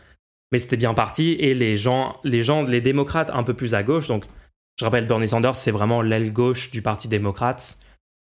Mais 0.52 0.60
c'était 0.60 0.78
bien 0.78 0.94
parti. 0.94 1.34
Et 1.40 1.54
les 1.54 1.78
gens, 1.78 2.18
les 2.24 2.42
gens, 2.42 2.64
les 2.64 2.82
démocrates 2.82 3.30
un 3.34 3.44
peu 3.44 3.54
plus 3.54 3.76
à 3.76 3.84
gauche, 3.84 4.08
donc 4.08 4.26
je 4.80 4.86
rappelle, 4.86 5.06
Bernie 5.06 5.28
Sanders, 5.28 5.56
c'est 5.56 5.72
vraiment 5.72 6.02
l'aile 6.02 6.34
gauche 6.34 6.72
du 6.72 6.82
Parti 6.82 7.08
démocrate. 7.08 7.78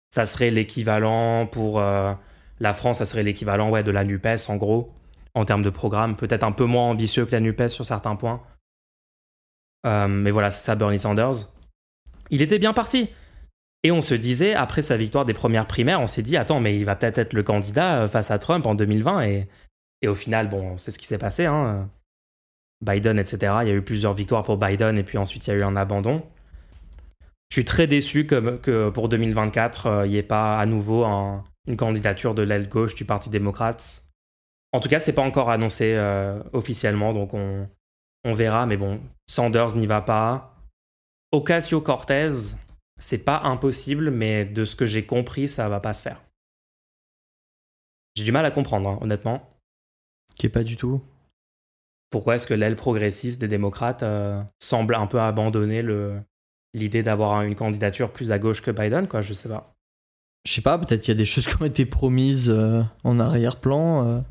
Ça 0.09 0.25
serait 0.25 0.51
l'équivalent 0.51 1.47
pour. 1.47 1.79
euh, 1.79 2.13
la 2.59 2.73
France, 2.73 2.99
ça 2.99 3.05
serait 3.05 3.23
l'équivalent 3.23 3.69
ouais, 3.69 3.83
de 3.83 3.91
la 3.91 4.03
NUPES, 4.03 4.47
en 4.49 4.55
gros, 4.55 4.87
en 5.33 5.43
termes 5.43 5.61
de 5.61 5.69
programme. 5.69 6.15
Peut-être 6.15 6.43
un 6.43 6.53
peu 6.53 6.63
moins 6.65 6.89
ambitieux 6.89 7.25
que 7.25 7.31
la 7.33 7.41
NUPES 7.41 7.67
sur 7.67 7.85
certains 7.85 8.15
points. 8.15 8.41
Euh, 9.85 10.07
mais 10.07 10.31
voilà, 10.31 10.51
c'est 10.51 10.63
ça, 10.63 10.75
Bernie 10.75 10.99
Sanders. 10.99 11.51
Il 12.29 12.41
était 12.41 12.59
bien 12.59 12.73
parti. 12.73 13.09
Et 13.83 13.91
on 13.91 14.01
se 14.01 14.15
disait, 14.15 14.55
après 14.55 14.81
sa 14.81 14.97
victoire 14.97 15.25
des 15.25 15.33
premières 15.33 15.65
primaires, 15.65 16.01
on 16.01 16.07
s'est 16.07 16.23
dit, 16.23 16.37
attends, 16.37 16.59
mais 16.59 16.75
il 16.75 16.85
va 16.85 16.95
peut-être 16.95 17.19
être 17.19 17.33
le 17.33 17.43
candidat 17.43 18.01
euh, 18.01 18.07
face 18.07 18.31
à 18.31 18.39
Trump 18.39 18.65
en 18.65 18.73
2020. 18.73 19.21
Et, 19.27 19.47
au 20.07 20.15
final, 20.15 20.49
bon, 20.49 20.77
c'est 20.77 20.91
ce 20.91 20.99
qui 20.99 21.07
s'est 21.07 21.17
passé. 21.17 21.45
Hein. 21.45 21.89
Biden, 22.85 23.17
etc. 23.17 23.55
Il 23.61 23.67
y 23.67 23.71
a 23.71 23.73
eu 23.73 23.81
plusieurs 23.81 24.13
victoires 24.13 24.43
pour 24.43 24.57
Biden, 24.57 24.99
et 24.99 25.03
puis 25.03 25.17
ensuite, 25.17 25.47
il 25.47 25.49
y 25.51 25.53
a 25.53 25.57
eu 25.57 25.63
un 25.63 25.75
abandon. 25.75 26.23
Je 27.49 27.55
suis 27.55 27.65
très 27.65 27.87
déçu 27.87 28.27
que, 28.27 28.89
pour 28.89 29.09
2024, 29.09 29.85
euh, 29.87 30.05
il 30.05 30.11
n'y 30.11 30.17
ait 30.17 30.23
pas 30.23 30.59
à 30.59 30.65
nouveau 30.67 31.05
un, 31.05 31.43
une 31.67 31.77
candidature 31.77 32.35
de 32.35 32.43
l'aile 32.43 32.69
gauche 32.69 32.93
du 32.93 33.05
Parti 33.05 33.29
démocrate. 33.31 34.03
En 34.73 34.79
tout 34.79 34.89
cas, 34.89 34.99
c'est 34.99 35.13
pas 35.13 35.21
encore 35.23 35.49
annoncé 35.49 35.97
officiellement, 36.51 37.13
donc 37.13 37.33
on, 37.33 37.67
on 38.25 38.33
verra. 38.33 38.65
Mais 38.65 38.75
bon, 38.75 38.99
Sanders 39.27 39.75
n'y 39.75 39.87
va 39.87 40.01
pas. 40.01 40.57
Ocasio-Cortez, 41.31 42.57
c'est 42.97 43.23
pas 43.23 43.41
impossible, 43.43 44.11
mais 44.11 44.43
de 44.45 44.65
ce 44.65 44.75
que 44.75 44.85
j'ai 44.85 45.05
compris, 45.05 45.47
ça 45.47 45.69
va 45.69 45.79
pas 45.79 45.93
se 45.93 46.01
faire. 46.01 46.21
J'ai 48.15 48.23
du 48.23 48.31
mal 48.31 48.45
à 48.45 48.51
comprendre, 48.51 48.89
hein, 48.89 48.97
honnêtement. 49.01 49.49
qui 50.35 50.45
est 50.47 50.49
pas 50.49 50.63
du 50.63 50.75
tout. 50.77 51.01
Pourquoi 52.09 52.35
est-ce 52.35 52.47
que 52.47 52.53
l'aile 52.53 52.75
progressiste 52.77 53.41
des 53.41 53.47
démocrates 53.47 54.03
euh, 54.03 54.41
semble 54.61 54.95
un 54.95 55.07
peu 55.07 55.19
abandonner 55.19 55.81
le, 55.81 56.21
l'idée 56.73 57.03
d'avoir 57.03 57.41
une 57.41 57.55
candidature 57.55 58.11
plus 58.13 58.31
à 58.31 58.39
gauche 58.39 58.61
que 58.61 58.71
Biden, 58.71 59.07
quoi, 59.07 59.21
je 59.21 59.33
sais 59.33 59.49
pas. 59.49 59.73
Je 60.45 60.53
sais 60.53 60.61
pas, 60.61 60.77
peut-être 60.77 61.07
il 61.07 61.11
y 61.11 61.13
a 61.13 61.17
des 61.17 61.25
choses 61.25 61.47
qui 61.47 61.61
ont 61.61 61.65
été 61.65 61.85
promises 61.85 62.49
euh, 62.49 62.83
en 63.03 63.19
arrière-plan. 63.19 64.05
euh. 64.05 64.21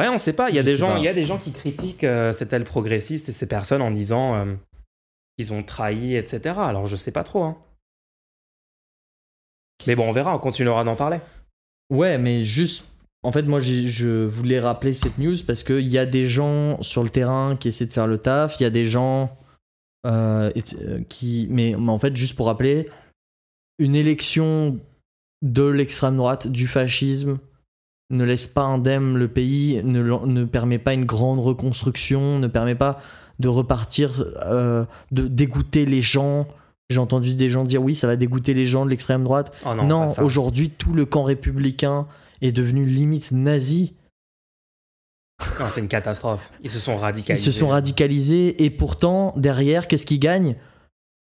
Ouais, 0.00 0.08
on 0.08 0.16
sait 0.18 0.32
pas. 0.32 0.48
Il 0.50 0.56
y 0.56 0.58
a 0.58 0.62
des 0.62 0.78
gens, 0.78 0.96
il 0.96 1.04
y 1.04 1.08
a 1.08 1.12
des 1.14 1.26
gens 1.26 1.36
qui 1.38 1.52
critiquent 1.52 2.04
euh, 2.04 2.32
cette 2.32 2.52
aile 2.54 2.64
progressiste 2.64 3.28
et 3.28 3.32
ces 3.32 3.46
personnes 3.46 3.82
en 3.82 3.90
disant 3.90 4.34
euh, 4.34 4.54
qu'ils 5.36 5.52
ont 5.52 5.62
trahi, 5.62 6.16
etc. 6.16 6.54
Alors 6.58 6.86
je 6.86 6.96
sais 6.96 7.12
pas 7.12 7.22
trop. 7.22 7.42
hein. 7.44 7.58
Mais 9.86 9.94
bon, 9.94 10.08
on 10.08 10.12
verra, 10.12 10.34
on 10.34 10.38
continuera 10.38 10.84
d'en 10.84 10.96
parler. 10.96 11.18
Ouais, 11.90 12.18
mais 12.18 12.44
juste. 12.44 12.86
En 13.22 13.32
fait, 13.32 13.42
moi, 13.42 13.60
je 13.60 14.24
voulais 14.24 14.60
rappeler 14.60 14.94
cette 14.94 15.18
news 15.18 15.36
parce 15.46 15.62
qu'il 15.62 15.86
y 15.86 15.98
a 15.98 16.06
des 16.06 16.26
gens 16.26 16.80
sur 16.82 17.02
le 17.02 17.10
terrain 17.10 17.54
qui 17.54 17.68
essaient 17.68 17.84
de 17.84 17.92
faire 17.92 18.06
le 18.06 18.16
taf. 18.16 18.58
Il 18.58 18.62
y 18.62 18.66
a 18.66 18.70
des 18.70 18.86
gens 18.86 19.36
euh, 20.06 20.50
euh, 20.80 21.02
qui. 21.06 21.46
Mais, 21.50 21.74
mais 21.78 21.90
en 21.90 21.98
fait, 21.98 22.16
juste 22.16 22.34
pour 22.34 22.46
rappeler, 22.46 22.88
une 23.78 23.94
élection 23.94 24.78
de 25.42 25.64
l'extrême 25.64 26.16
droite, 26.16 26.48
du 26.48 26.66
fascisme, 26.66 27.38
ne 28.10 28.24
laisse 28.24 28.48
pas 28.48 28.64
indemne 28.64 29.16
le 29.16 29.28
pays, 29.28 29.80
ne, 29.84 30.02
ne 30.02 30.44
permet 30.44 30.78
pas 30.78 30.94
une 30.94 31.04
grande 31.04 31.38
reconstruction, 31.38 32.38
ne 32.38 32.48
permet 32.48 32.74
pas 32.74 33.00
de 33.38 33.48
repartir, 33.48 34.24
euh, 34.44 34.84
de 35.12 35.26
dégoûter 35.26 35.86
les 35.86 36.02
gens. 36.02 36.46
J'ai 36.90 36.98
entendu 36.98 37.34
des 37.36 37.48
gens 37.48 37.64
dire 37.64 37.82
oui, 37.82 37.94
ça 37.94 38.06
va 38.06 38.16
dégoûter 38.16 38.52
les 38.52 38.66
gens 38.66 38.84
de 38.84 38.90
l'extrême 38.90 39.24
droite. 39.24 39.52
Oh 39.64 39.74
non, 39.74 40.06
aujourd'hui, 40.18 40.70
tout 40.70 40.92
le 40.92 41.06
camp 41.06 41.22
républicain 41.22 42.06
est 42.42 42.52
devenu 42.52 42.84
limite 42.84 43.30
nazi. 43.32 43.94
C'est 45.70 45.80
une 45.80 45.88
catastrophe. 45.88 46.50
Ils 46.62 46.70
se 46.70 46.78
sont 46.78 46.94
Ils 46.94 47.00
radicalisés. 47.00 47.50
se 47.50 47.58
sont 47.58 47.68
radicalisés 47.68 48.62
et 48.64 48.70
pourtant, 48.70 49.32
derrière, 49.36 49.88
qu'est-ce 49.88 50.04
qu'ils 50.04 50.20
gagnent? 50.20 50.56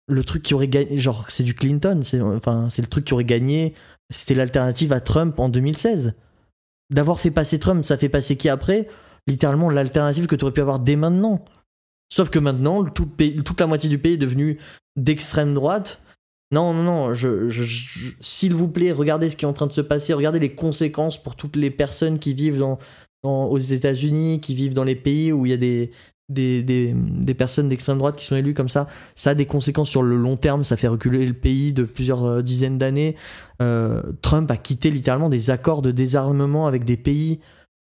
Le 0.06 0.24
truc 0.24 0.42
qui 0.42 0.54
aurait 0.54 0.68
gagné, 0.68 0.96
genre, 0.96 1.26
c'est 1.28 1.42
du 1.42 1.54
Clinton, 1.54 2.00
c'est 2.02 2.20
enfin, 2.20 2.68
c'est 2.70 2.80
le 2.80 2.88
truc 2.88 3.04
qui 3.04 3.12
aurait 3.12 3.24
gagné, 3.24 3.74
c'était 4.08 4.34
l'alternative 4.34 4.92
à 4.94 5.00
Trump 5.00 5.38
en 5.38 5.50
2016. 5.50 6.14
D'avoir 6.90 7.20
fait 7.20 7.30
passer 7.30 7.58
Trump, 7.58 7.84
ça 7.84 7.98
fait 7.98 8.08
passer 8.08 8.36
qui 8.36 8.48
après? 8.48 8.88
Littéralement 9.26 9.68
l'alternative 9.68 10.26
que 10.26 10.36
tu 10.36 10.44
aurais 10.44 10.54
pu 10.54 10.60
avoir 10.60 10.78
dès 10.78 10.96
maintenant. 10.96 11.44
Sauf 12.10 12.30
que 12.30 12.38
maintenant, 12.38 12.84
toute 12.84 13.60
la 13.60 13.66
moitié 13.66 13.90
du 13.90 13.98
pays 13.98 14.14
est 14.14 14.18
devenu 14.18 14.58
d'extrême 14.96 15.54
droite. 15.54 16.00
Non, 16.50 16.72
non, 16.72 17.10
non, 17.10 17.14
s'il 18.20 18.54
vous 18.54 18.68
plaît, 18.68 18.92
regardez 18.92 19.28
ce 19.28 19.36
qui 19.36 19.44
est 19.44 19.48
en 19.48 19.52
train 19.52 19.66
de 19.66 19.72
se 19.72 19.82
passer, 19.82 20.14
regardez 20.14 20.40
les 20.40 20.54
conséquences 20.54 21.22
pour 21.22 21.36
toutes 21.36 21.56
les 21.56 21.70
personnes 21.70 22.18
qui 22.18 22.32
vivent 22.32 22.64
aux 23.22 23.58
États-Unis, 23.58 24.40
qui 24.40 24.54
vivent 24.54 24.72
dans 24.72 24.84
les 24.84 24.96
pays 24.96 25.30
où 25.30 25.44
il 25.44 25.50
y 25.50 25.52
a 25.52 25.58
des, 25.58 25.90
des, 26.28 26.62
des, 26.62 26.94
des 26.94 27.34
personnes 27.34 27.68
d'extrême 27.68 27.98
droite 27.98 28.16
qui 28.16 28.24
sont 28.24 28.36
élues 28.36 28.54
comme 28.54 28.68
ça. 28.68 28.86
Ça 29.14 29.30
a 29.30 29.34
des 29.34 29.46
conséquences 29.46 29.88
sur 29.88 30.02
le 30.02 30.16
long 30.16 30.36
terme, 30.36 30.64
ça 30.64 30.76
fait 30.76 30.88
reculer 30.88 31.26
le 31.26 31.34
pays 31.34 31.72
de 31.72 31.84
plusieurs 31.84 32.24
euh, 32.24 32.42
dizaines 32.42 32.78
d'années. 32.78 33.16
Euh, 33.62 34.02
Trump 34.22 34.50
a 34.50 34.56
quitté 34.56 34.90
littéralement 34.90 35.28
des 35.28 35.50
accords 35.50 35.82
de 35.82 35.90
désarmement 35.90 36.66
avec 36.66 36.84
des 36.84 36.96
pays. 36.96 37.40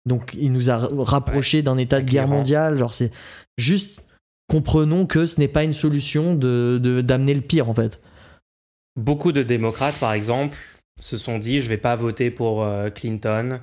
Donc 0.06 0.36
il 0.39 0.52
nous 0.52 0.69
a 0.70 0.77
rapprochés 0.98 1.62
d'un 1.62 1.78
état 1.78 2.01
de 2.01 2.06
guerre 2.06 2.28
mondiale. 2.28 2.77
Genre 2.77 2.93
c'est 2.93 3.11
juste 3.56 4.02
comprenons 4.51 5.06
que 5.06 5.27
ce 5.27 5.40
n'est 5.40 5.48
pas 5.48 5.65
une 5.65 5.73
solution 5.73 6.35
de 6.35 6.78
de- 6.82 7.01
d'amener 7.01 7.35
le 7.35 7.40
pire 7.40 7.70
en 7.70 7.74
fait. 7.74 8.01
Beaucoup 8.97 9.32
de 9.32 9.43
démocrates, 9.43 9.98
par 9.98 10.12
exemple, 10.12 10.59
se 11.01 11.16
sont 11.16 11.39
dit 11.39 11.61
je 11.61 11.69
vais 11.69 11.78
pas 11.78 11.97
voter 11.97 12.31
pour 12.31 12.62
euh, 12.65 12.90
Clinton 12.90 13.61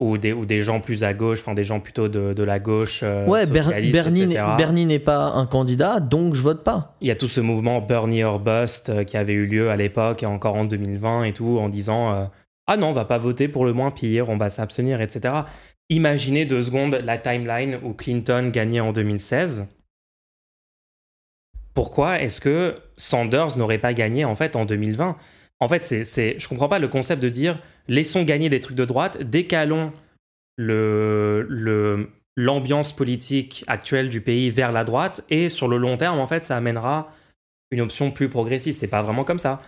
ou 0.00 0.16
des, 0.16 0.32
ou 0.32 0.46
des 0.46 0.62
gens 0.62 0.80
plus 0.80 1.02
à 1.02 1.12
gauche, 1.12 1.40
enfin 1.40 1.54
des 1.54 1.64
gens 1.64 1.80
plutôt 1.80 2.06
de, 2.08 2.32
de 2.32 2.42
la 2.44 2.58
gauche. 2.60 3.00
euh, 3.02 3.26
ouais, 3.26 3.46
Bernie, 3.46 3.88
etc. 3.88 4.26
n'est- 4.26 4.56
Bernie 4.56 4.86
n'est 4.86 4.98
pas 5.00 5.32
un 5.32 5.44
candidat, 5.46 5.98
donc 6.00 6.34
je 6.34 6.42
vote 6.42 6.62
pas. 6.62 6.94
Il 7.00 7.08
y 7.08 7.10
a 7.10 7.16
tout 7.16 7.26
ce 7.28 7.40
mouvement 7.40 7.80
Bernie 7.80 8.22
or 8.22 8.38
Bust 8.38 8.90
euh, 8.90 9.02
qui 9.04 9.16
avait 9.16 9.32
eu 9.32 9.46
lieu 9.46 9.70
à 9.70 9.76
l'époque 9.76 10.22
et 10.22 10.26
encore 10.26 10.54
en 10.54 10.64
2020 10.64 11.24
et 11.24 11.32
tout, 11.32 11.58
en 11.58 11.68
disant 11.68 12.12
euh, 12.14 12.24
Ah 12.68 12.76
non, 12.76 12.88
on 12.88 12.92
va 12.92 13.04
pas 13.06 13.18
voter 13.18 13.48
pour 13.48 13.64
le 13.64 13.72
moins 13.72 13.90
pire, 13.90 14.28
on 14.28 14.36
va 14.36 14.50
s'abstenir, 14.50 15.00
etc. 15.00 15.34
Imaginez 15.90 16.44
deux 16.44 16.62
secondes 16.62 17.00
la 17.04 17.18
timeline 17.18 17.78
où 17.82 17.92
Clinton 17.94 18.50
gagnait 18.52 18.80
en 18.80 18.92
2016. 18.92 19.74
Pourquoi 21.74 22.20
est-ce 22.20 22.40
que 22.40 22.76
Sanders 22.96 23.56
n'aurait 23.56 23.78
pas 23.78 23.94
gagné 23.94 24.24
en 24.24 24.34
fait 24.34 24.56
en 24.56 24.64
2020 24.64 25.16
En 25.60 25.68
fait, 25.68 25.84
c'est, 25.84 26.38
je 26.38 26.48
comprends 26.48 26.68
pas 26.68 26.78
le 26.78 26.88
concept 26.88 27.22
de 27.22 27.28
dire 27.28 27.58
laissons 27.88 28.22
gagner 28.22 28.48
des 28.48 28.60
trucs 28.60 28.76
de 28.76 28.84
droite, 28.84 29.22
décalons 29.22 29.92
l'ambiance 32.36 32.94
politique 32.94 33.64
actuelle 33.66 34.08
du 34.08 34.20
pays 34.20 34.50
vers 34.50 34.72
la 34.72 34.84
droite 34.84 35.24
et 35.30 35.48
sur 35.48 35.68
le 35.68 35.76
long 35.76 35.96
terme, 35.96 36.18
en 36.18 36.26
fait, 36.26 36.44
ça 36.44 36.56
amènera 36.56 37.12
une 37.70 37.80
option 37.80 38.10
plus 38.10 38.28
progressiste. 38.28 38.80
C'est 38.80 38.88
pas 38.88 39.02
vraiment 39.02 39.24
comme 39.24 39.38
ça. 39.38 39.62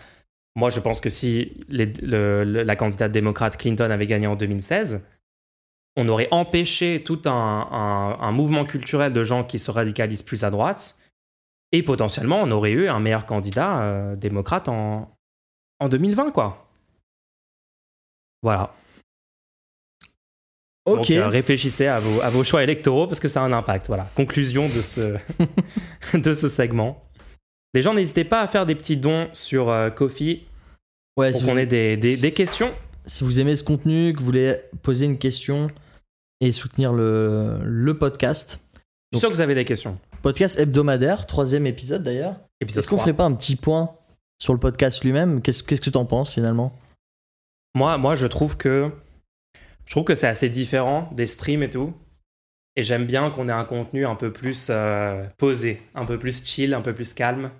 Moi, 0.56 0.70
je 0.70 0.80
pense 0.80 1.00
que 1.00 1.10
si 1.10 1.52
la 1.70 2.76
candidate 2.76 3.12
démocrate 3.12 3.56
Clinton 3.56 3.90
avait 3.90 4.06
gagné 4.06 4.26
en 4.26 4.36
2016, 4.36 5.06
on 5.96 6.08
aurait 6.08 6.28
empêché 6.30 7.02
tout 7.04 7.22
un 7.26 8.32
mouvement 8.32 8.64
culturel 8.64 9.12
de 9.12 9.22
gens 9.22 9.44
qui 9.44 9.58
se 9.58 9.70
radicalisent 9.70 10.22
plus 10.22 10.44
à 10.44 10.50
droite 10.50 11.00
et 11.72 11.82
potentiellement 11.82 12.40
on 12.42 12.50
aurait 12.50 12.72
eu 12.72 12.88
un 12.88 13.00
meilleur 13.00 13.26
candidat 13.26 13.82
euh, 13.82 14.14
démocrate 14.14 14.68
en, 14.68 15.16
en 15.78 15.88
2020, 15.88 16.32
quoi. 16.32 16.69
Voilà. 18.42 18.74
Ok. 20.86 20.96
Donc, 20.96 21.10
euh, 21.10 21.28
réfléchissez 21.28 21.86
à 21.86 22.00
vos, 22.00 22.20
à 22.22 22.30
vos 22.30 22.42
choix 22.42 22.62
électoraux 22.62 23.06
parce 23.06 23.20
que 23.20 23.28
ça 23.28 23.42
a 23.42 23.44
un 23.44 23.52
impact. 23.52 23.86
Voilà. 23.88 24.10
Conclusion 24.16 24.68
de 24.68 24.80
ce, 24.80 25.16
de 26.18 26.32
ce 26.32 26.48
segment. 26.48 27.04
Les 27.74 27.82
gens, 27.82 27.94
n'hésitez 27.94 28.24
pas 28.24 28.40
à 28.40 28.46
faire 28.48 28.66
des 28.66 28.74
petits 28.74 28.96
dons 28.96 29.28
sur 29.32 29.68
euh, 29.68 29.90
Kofi 29.90 30.46
ouais, 31.16 31.30
pour 31.32 31.40
si 31.40 31.46
qu'on 31.46 31.52
vous- 31.52 31.58
ait 31.58 31.66
des, 31.66 31.96
des- 31.96 32.16
des 32.16 32.32
questions. 32.32 32.72
si 33.06 33.22
vous 33.24 33.38
aimez 33.38 33.56
ce 33.56 33.62
contenu, 33.62 34.12
que 34.14 34.18
vous 34.18 34.24
voulez 34.24 34.56
poser 34.82 35.04
une 35.04 35.18
question 35.18 35.70
et 36.40 36.50
soutenir 36.52 36.92
le, 36.92 37.58
le 37.62 37.96
podcast, 37.98 38.58
Je 39.12 39.18
suis 39.18 39.20
sûr 39.20 39.28
que 39.28 39.34
vous 39.34 39.40
avez 39.42 39.54
des 39.54 39.66
questions. 39.66 39.98
podcast 40.22 40.58
hebdomadaire, 40.58 41.26
troisième 41.26 41.66
épisode 41.66 42.02
d'ailleurs. 42.02 42.36
Est-ce 42.60 42.88
qu'on 42.88 42.96
3. 42.96 42.98
ferait 43.04 43.16
pas 43.16 43.24
un 43.24 43.34
petit 43.34 43.56
point 43.56 43.90
sur 44.38 44.52
le 44.54 44.58
podcast 44.58 45.04
lui-même? 45.04 45.42
Qu'est-ce 45.42 45.62
que 45.62 45.90
t'en 45.90 46.06
penses 46.06 46.32
finalement? 46.34 46.72
Moi, 47.74 47.98
moi, 47.98 48.14
je 48.14 48.26
trouve 48.26 48.56
que 48.56 48.90
je 49.84 49.90
trouve 49.90 50.04
que 50.04 50.14
c'est 50.14 50.28
assez 50.28 50.48
différent 50.48 51.10
des 51.12 51.26
streams 51.26 51.62
et 51.62 51.70
tout. 51.70 51.92
Et 52.76 52.82
j'aime 52.82 53.04
bien 53.06 53.30
qu'on 53.30 53.48
ait 53.48 53.52
un 53.52 53.64
contenu 53.64 54.06
un 54.06 54.14
peu 54.14 54.32
plus 54.32 54.68
euh, 54.70 55.24
posé, 55.38 55.82
un 55.94 56.04
peu 56.04 56.18
plus 56.18 56.44
chill, 56.44 56.72
un 56.74 56.80
peu 56.80 56.94
plus 56.94 57.12
calme. 57.12 57.50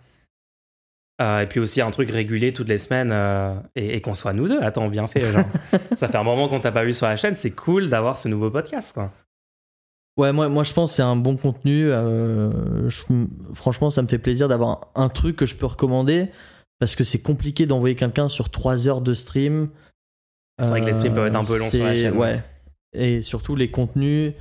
Euh, 1.21 1.41
et 1.41 1.47
puis 1.47 1.61
aussi 1.61 1.81
un 1.83 1.91
truc 1.91 2.09
régulier 2.11 2.53
toutes 2.53 2.69
les 2.69 2.79
semaines 2.79 3.11
euh, 3.13 3.55
et, 3.75 3.97
et 3.97 4.01
qu'on 4.01 4.15
soit 4.15 4.33
nous 4.33 4.49
deux. 4.49 4.61
Attends, 4.63 4.89
bien 4.89 5.07
fait. 5.07 5.21
Genre. 5.21 5.45
ça 5.97 6.09
fait 6.09 6.17
un 6.17 6.23
moment 6.23 6.49
qu'on 6.49 6.61
t'a 6.61 6.73
pas 6.73 6.85
vu 6.85 6.95
sur 6.95 7.07
la 7.07 7.17
chaîne. 7.17 7.35
C'est 7.37 7.51
cool 7.51 7.89
d'avoir 7.89 8.17
ce 8.17 8.29
nouveau 8.29 8.51
podcast. 8.51 8.93
Quoi. 8.95 9.13
Ouais, 10.17 10.33
moi, 10.33 10.49
moi 10.49 10.63
je 10.63 10.73
pense 10.73 10.93
que 10.93 10.97
c'est 10.97 11.03
un 11.03 11.17
bon 11.17 11.37
contenu. 11.37 11.87
je- 11.89 13.27
franchement, 13.53 13.91
ça 13.91 14.03
me 14.03 14.09
fait 14.09 14.19
plaisir 14.19 14.47
d'avoir 14.49 14.93
un 14.95 15.09
truc 15.09 15.37
que 15.37 15.47
je 15.47 15.57
peux 15.57 15.67
recommander 15.67 16.29
parce 16.79 16.95
que 16.97 17.05
c'est 17.05 17.21
compliqué 17.21 17.67
d'envoyer 17.67 17.97
quelqu'un 17.97 18.29
sur 18.29 18.49
3 18.49 18.89
heures 18.89 19.01
de 19.03 19.13
stream. 19.13 19.69
C'est 20.61 20.69
vrai 20.71 20.81
que 20.81 20.87
les 20.87 20.93
streams 20.93 21.15
peuvent 21.15 21.27
être 21.27 21.37
un 21.37 21.45
peu 21.45 21.59
longs 21.59 21.71
sur 21.71 21.85
la 21.85 21.95
c'est- 21.95 22.03
chaîne. 22.03 22.17
Ouais. 22.17 22.41
Et 22.93 23.23
surtout 23.23 23.55
les 23.57 23.71
contenus, 23.71 24.33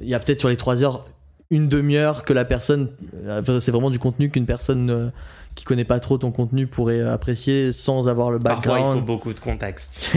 il 0.00 0.08
y 0.08 0.14
a 0.14 0.18
peut-être 0.20 0.40
sur 0.40 0.48
les 0.48 0.56
3 0.56 0.82
heures 0.82 1.04
une 1.50 1.68
demi-heure 1.68 2.24
que 2.24 2.32
la 2.32 2.44
personne. 2.44 2.90
euh, 3.24 3.60
C'est 3.60 3.70
vraiment 3.72 3.90
du 3.90 3.98
contenu 3.98 4.30
qu'une 4.30 4.46
personne 4.46 4.88
euh, 4.90 5.10
qui 5.54 5.64
connaît 5.64 5.84
pas 5.84 5.98
trop 6.00 6.16
ton 6.16 6.30
contenu 6.30 6.66
pourrait 6.66 7.00
apprécier 7.02 7.72
sans 7.72 8.08
avoir 8.08 8.30
le 8.30 8.38
Parfois, 8.38 8.60
il 8.62 8.64
faut 8.64 8.70
background. 8.84 9.04
beaucoup 9.04 9.32
de 9.34 9.40
contexte. 9.40 10.16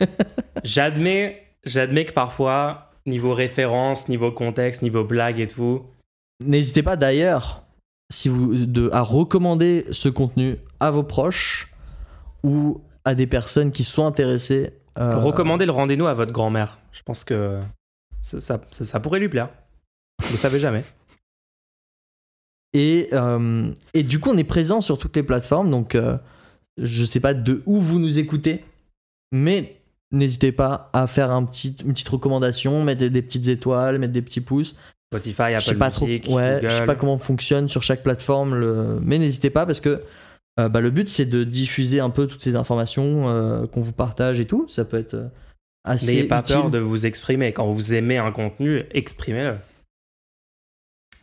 J'admets, 0.64 1.42
j'admets 1.64 2.04
que 2.04 2.12
parfois, 2.12 2.90
niveau 3.06 3.34
référence, 3.34 4.08
niveau 4.08 4.30
contexte, 4.32 4.82
niveau 4.82 5.04
blague 5.04 5.40
et 5.40 5.46
tout, 5.46 5.82
N'hésitez 6.44 6.84
pas 6.84 6.94
d'ailleurs 6.96 7.64
si 8.12 8.28
vous, 8.28 8.54
de, 8.54 8.90
à 8.92 9.00
recommander 9.00 9.86
ce 9.90 10.08
contenu 10.08 10.56
à 10.78 10.92
vos 10.92 11.02
proches 11.02 11.72
ou 12.44 12.80
à 13.08 13.14
des 13.14 13.26
personnes 13.26 13.72
qui 13.72 13.84
sont 13.84 14.04
intéressées. 14.06 14.72
euh, 14.98 15.16
Recommandez 15.16 15.64
le 15.66 15.72
rendez-nous 15.72 16.06
à 16.06 16.14
votre 16.14 16.32
grand-mère. 16.32 16.78
Je 16.92 17.02
pense 17.02 17.24
que 17.24 17.58
ça, 18.22 18.40
ça- 18.40 18.60
ça- 18.70 18.84
ça 18.84 19.00
pourrait 19.00 19.18
lui 19.20 19.28
plaire. 19.28 19.48
Vous 20.30 20.36
savez 20.36 20.58
jamais. 20.60 20.84
Et, 22.74 23.08
euh, 23.14 23.72
et 23.94 24.02
du 24.02 24.18
coup, 24.20 24.28
on 24.30 24.36
est 24.36 24.44
présent 24.44 24.80
sur 24.82 24.98
toutes 24.98 25.16
les 25.16 25.22
plateformes. 25.22 25.70
Donc, 25.70 25.94
euh, 25.94 26.18
je 26.76 27.04
sais 27.04 27.20
pas 27.20 27.32
de 27.34 27.62
où 27.64 27.80
vous 27.80 27.98
nous 27.98 28.18
écoutez, 28.18 28.62
mais 29.32 29.76
n'hésitez 30.12 30.52
pas 30.52 30.90
à 30.92 31.06
faire 31.06 31.30
un 31.30 31.44
petit, 31.44 31.74
une 31.84 31.92
petite 31.92 32.08
recommandation, 32.10 32.84
mettre 32.84 33.00
des, 33.00 33.10
des 33.10 33.22
petites 33.22 33.48
étoiles, 33.48 33.98
mettre 33.98 34.12
des 34.12 34.20
petits 34.22 34.42
pouces. 34.42 34.76
Spotify, 35.10 35.42
Apple 35.44 35.60
je 35.60 35.64
sais 35.64 35.74
pas 35.76 35.88
Music, 35.88 36.24
trop, 36.24 36.36
ouais, 36.36 36.56
Google. 36.56 36.68
je 36.68 36.74
sais 36.74 36.84
pas 36.86 36.94
comment 36.94 37.16
fonctionne 37.16 37.68
sur 37.70 37.82
chaque 37.82 38.02
plateforme, 38.02 38.54
le... 38.54 38.98
mais 39.02 39.16
n'hésitez 39.18 39.48
pas 39.48 39.64
parce 39.64 39.80
que 39.80 40.02
euh, 40.58 40.68
bah, 40.68 40.80
le 40.80 40.90
but 40.90 41.08
c'est 41.08 41.26
de 41.26 41.44
diffuser 41.44 42.00
un 42.00 42.10
peu 42.10 42.26
toutes 42.26 42.42
ces 42.42 42.56
informations 42.56 43.28
euh, 43.28 43.66
qu'on 43.66 43.80
vous 43.80 43.92
partage 43.92 44.40
et 44.40 44.46
tout. 44.46 44.66
Ça 44.68 44.84
peut 44.84 44.98
être 44.98 45.14
euh, 45.14 45.28
assez. 45.84 46.06
N'ayez 46.06 46.24
pas 46.24 46.40
utile. 46.40 46.56
peur 46.56 46.70
de 46.70 46.78
vous 46.78 47.06
exprimer. 47.06 47.52
Quand 47.52 47.70
vous 47.70 47.94
aimez 47.94 48.18
un 48.18 48.32
contenu, 48.32 48.84
exprimez-le. 48.92 49.56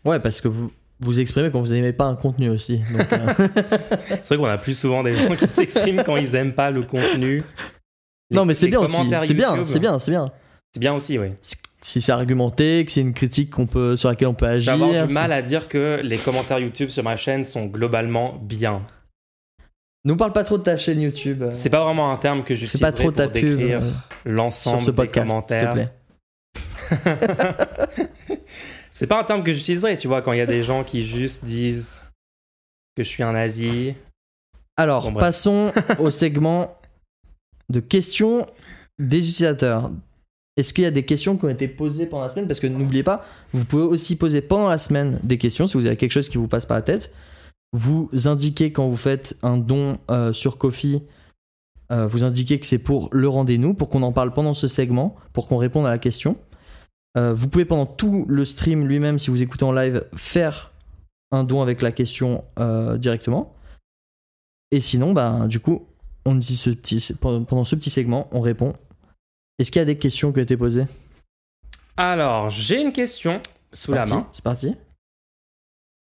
Ouais, 0.03 0.20
parce 0.20 0.41
que 0.41 0.48
vous 0.48 0.72
vous 1.02 1.20
exprimez 1.20 1.52
quand 1.52 1.60
vous 1.62 1.74
n'aimez 1.74 1.94
pas 1.94 2.06
un 2.06 2.16
contenu 2.16 2.49
aussi. 2.49 2.82
Euh, 2.95 3.03
C'est 4.24 4.28
vrai 4.30 4.38
qu'on 4.38 4.45
a 4.45 4.57
plus 4.57 4.78
souvent 4.78 5.03
des 5.03 5.14
gens 5.14 5.36
qui 5.36 5.48
s'expriment 5.49 6.03
quand 6.03 6.16
ils 6.16 6.36
aiment 6.36 6.53
pas 6.53 6.72
le 6.72 6.84
contenu. 6.84 7.44
Les- 8.30 8.38
non, 8.38 8.45
mais 8.45 8.56
c'est 8.56 8.68
bien 8.70 8.80
aussi. 8.80 8.95
C'est 9.22 9.34
bien, 9.34 9.64
c'est 9.66 9.80
bien, 9.80 9.99
c'est 9.99 10.12
bien. 10.12 10.32
C'est 10.74 10.80
bien 10.80 10.94
aussi, 10.94 11.20
oui. 11.20 11.28
Si 11.82 12.02
c'est 12.02 12.12
argumenté, 12.12 12.84
que 12.86 12.91
c'est 12.91 13.02
une 13.02 13.14
critique 13.14 13.52
qu'on 13.52 13.68
peut 13.68 13.95
sur 13.95 14.10
laquelle 14.10 14.28
on 14.30 14.34
peut 14.34 14.48
J'ai 14.60 14.72
agir. 14.72 14.74
avoir 14.74 15.07
du 15.07 15.14
mal 15.14 15.32
à 15.32 15.41
dire 15.44 15.68
que 15.70 15.99
les 16.03 16.18
commentaires 16.18 16.60
YouTube 16.60 16.90
sur 16.90 17.03
ma 17.03 17.16
chaîne 17.18 17.44
sont 17.44 17.66
globalement 17.66 18.40
bien. 18.41 18.82
Nous 20.06 20.15
parle 20.15 20.34
pas 20.34 20.44
trop 20.44 20.60
de 20.60 20.64
ta 20.64 20.77
chaîne 20.77 21.02
YouTube. 21.02 21.44
C'est 21.56 21.72
pas 21.72 21.84
vraiment 21.84 22.11
un 22.11 22.18
terme 22.18 22.44
que 22.44 22.53
Fais 22.56 22.61
j'utiliserai 22.61 22.91
pas 22.91 22.95
trop 22.95 23.11
pour 23.11 23.27
décrire 23.27 23.82
euh, 23.84 23.91
l'ensemble 24.23 24.86
des 24.86 24.91
podcast, 24.94 25.27
s'il 25.27 25.57
te 25.57 25.65
commentaires. 25.65 25.73
plaît. 25.73 25.90
C'est 28.91 29.07
pas 29.07 29.19
un 29.19 29.23
terme 29.23 29.44
que 29.44 29.52
j'utiliserai, 29.52 29.98
tu 29.98 30.07
vois, 30.07 30.22
quand 30.22 30.32
il 30.32 30.38
y 30.38 30.41
a 30.41 30.45
des 30.45 30.64
gens 30.64 30.84
qui 30.84 31.06
juste 31.06 31.44
disent 31.44 32.11
que 32.95 33.03
je 33.03 33.10
suis 33.10 33.23
un 33.23 33.34
nazi. 33.34 33.95
Alors, 34.77 35.11
Bon, 35.11 35.19
passons 35.19 35.73
au 35.99 36.11
segment 36.11 36.77
de 37.69 37.80
questions 37.80 38.45
des 38.99 39.18
utilisateurs. 39.18 39.91
Est-ce 40.56 40.72
qu'il 40.73 40.84
y 40.86 40.88
a 40.88 40.91
des 40.91 41.03
questions 41.03 41.36
qui 41.36 41.45
ont 41.45 41.49
été 41.49 41.68
posées 41.68 42.06
pendant 42.06 42.23
la 42.23 42.30
semaine? 42.30 42.48
Parce 42.48 42.60
que 42.61 42.68
n'oubliez 42.68 43.03
pas, 43.03 43.26
vous 43.52 43.65
pouvez 43.65 43.84
aussi 43.84 44.15
poser 44.15 44.41
pendant 44.41 44.69
la 44.69 44.77
semaine 44.77 45.19
des 45.23 45.38
questions 45.38 45.68
si 45.68 45.76
vous 45.76 45.88
avez 45.88 45.98
quelque 45.98 46.14
chose 46.14 46.30
qui 46.30 46.38
vous 46.38 46.48
passe 46.48 46.65
par 46.65 46.77
la 46.77 46.84
tête. 46.84 47.11
Vous 47.76 48.10
indiquez 48.23 48.72
quand 48.72 48.88
vous 48.88 48.95
faites 48.95 49.38
un 49.43 49.57
don 49.57 49.99
euh, 50.10 50.31
sur 50.31 50.57
Kofi, 50.57 51.02
euh, 51.91 52.07
vous 52.07 52.23
indiquez 52.23 52.57
que 52.57 52.65
c'est 52.65 52.80
pour 52.80 53.10
le 53.11 53.27
rendez-nous, 53.27 53.73
pour 53.73 53.89
qu'on 53.89 54.02
en 54.02 54.14
parle 54.14 54.34
pendant 54.34 54.53
ce 54.53 54.69
segment, 54.69 55.18
pour 55.34 55.49
qu'on 55.49 55.57
réponde 55.57 55.85
à 55.85 55.89
la 55.89 55.97
question. 55.97 56.38
Euh, 57.18 57.34
vous 57.34 57.49
pouvez 57.49 57.65
pendant 57.65 57.85
tout 57.85 58.26
le 58.30 58.45
stream 58.45 58.88
lui-même, 58.88 59.19
si 59.19 59.30
vous 59.30 59.41
écoutez 59.41 59.65
en 59.65 59.73
live, 59.73 60.06
faire 60.15 60.72
un 61.31 61.43
don 61.43 61.61
avec 61.61 61.81
la 61.81 61.91
question 61.91 62.45
euh, 62.60 62.97
directement. 62.97 63.53
Et 64.72 64.80
sinon, 64.80 65.11
bah, 65.11 65.45
du 65.47 65.60
coup, 65.60 65.85
on 66.23 66.34
dit 66.35 66.56
ce 66.56 66.69
petit, 66.69 67.06
pendant 67.19 67.65
ce 67.65 67.76
petit 67.76 67.89
segment, 67.89 68.30
on 68.31 68.39
répond. 68.39 68.73
Est-ce 69.60 69.69
qu'il 69.69 69.81
y 69.81 69.84
a 69.84 69.85
des 69.85 69.97
questions 69.97 70.31
qui 70.31 70.39
ont 70.39 70.43
été 70.43 70.56
posées? 70.56 70.88
Alors, 71.97 72.49
j'ai 72.49 72.81
une 72.81 72.93
question 72.93 73.41
sous 73.73 73.91
la 73.91 73.97
Parti 73.97 74.14
main. 74.14 74.27
C'est 74.31 74.43
parti. 74.43 74.76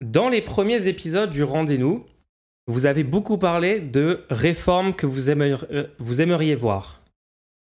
Dans 0.03 0.29
les 0.29 0.43
premiers 0.43 0.89
épisodes 0.89 1.31
du 1.31 1.45
Rendez-nous, 1.45 2.05
vous 2.67 2.87
avez 2.87 3.05
beaucoup 3.05 3.39
parlé 3.39 3.81
de 3.81 4.27
réformes 4.31 4.95
que 4.95 5.07
vous 5.07 5.31
aimeriez, 5.31 5.57
euh, 5.71 5.87
vous 6.01 6.21
aimeriez 6.21 6.57
voir. 6.57 7.03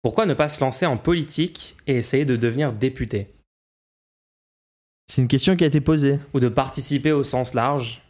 Pourquoi 0.02 0.26
ne 0.26 0.34
pas 0.34 0.50
se 0.50 0.60
lancer 0.60 0.84
en 0.84 0.98
politique 0.98 1.74
et 1.86 1.94
essayer 1.94 2.26
de 2.26 2.36
devenir 2.36 2.74
député? 2.74 3.34
C'est 5.06 5.22
une 5.22 5.28
question 5.28 5.56
qui 5.56 5.64
a 5.64 5.68
été 5.68 5.80
posée. 5.80 6.20
Ou 6.34 6.40
de 6.40 6.48
participer 6.48 7.12
au 7.12 7.24
sens 7.24 7.54
large 7.54 8.02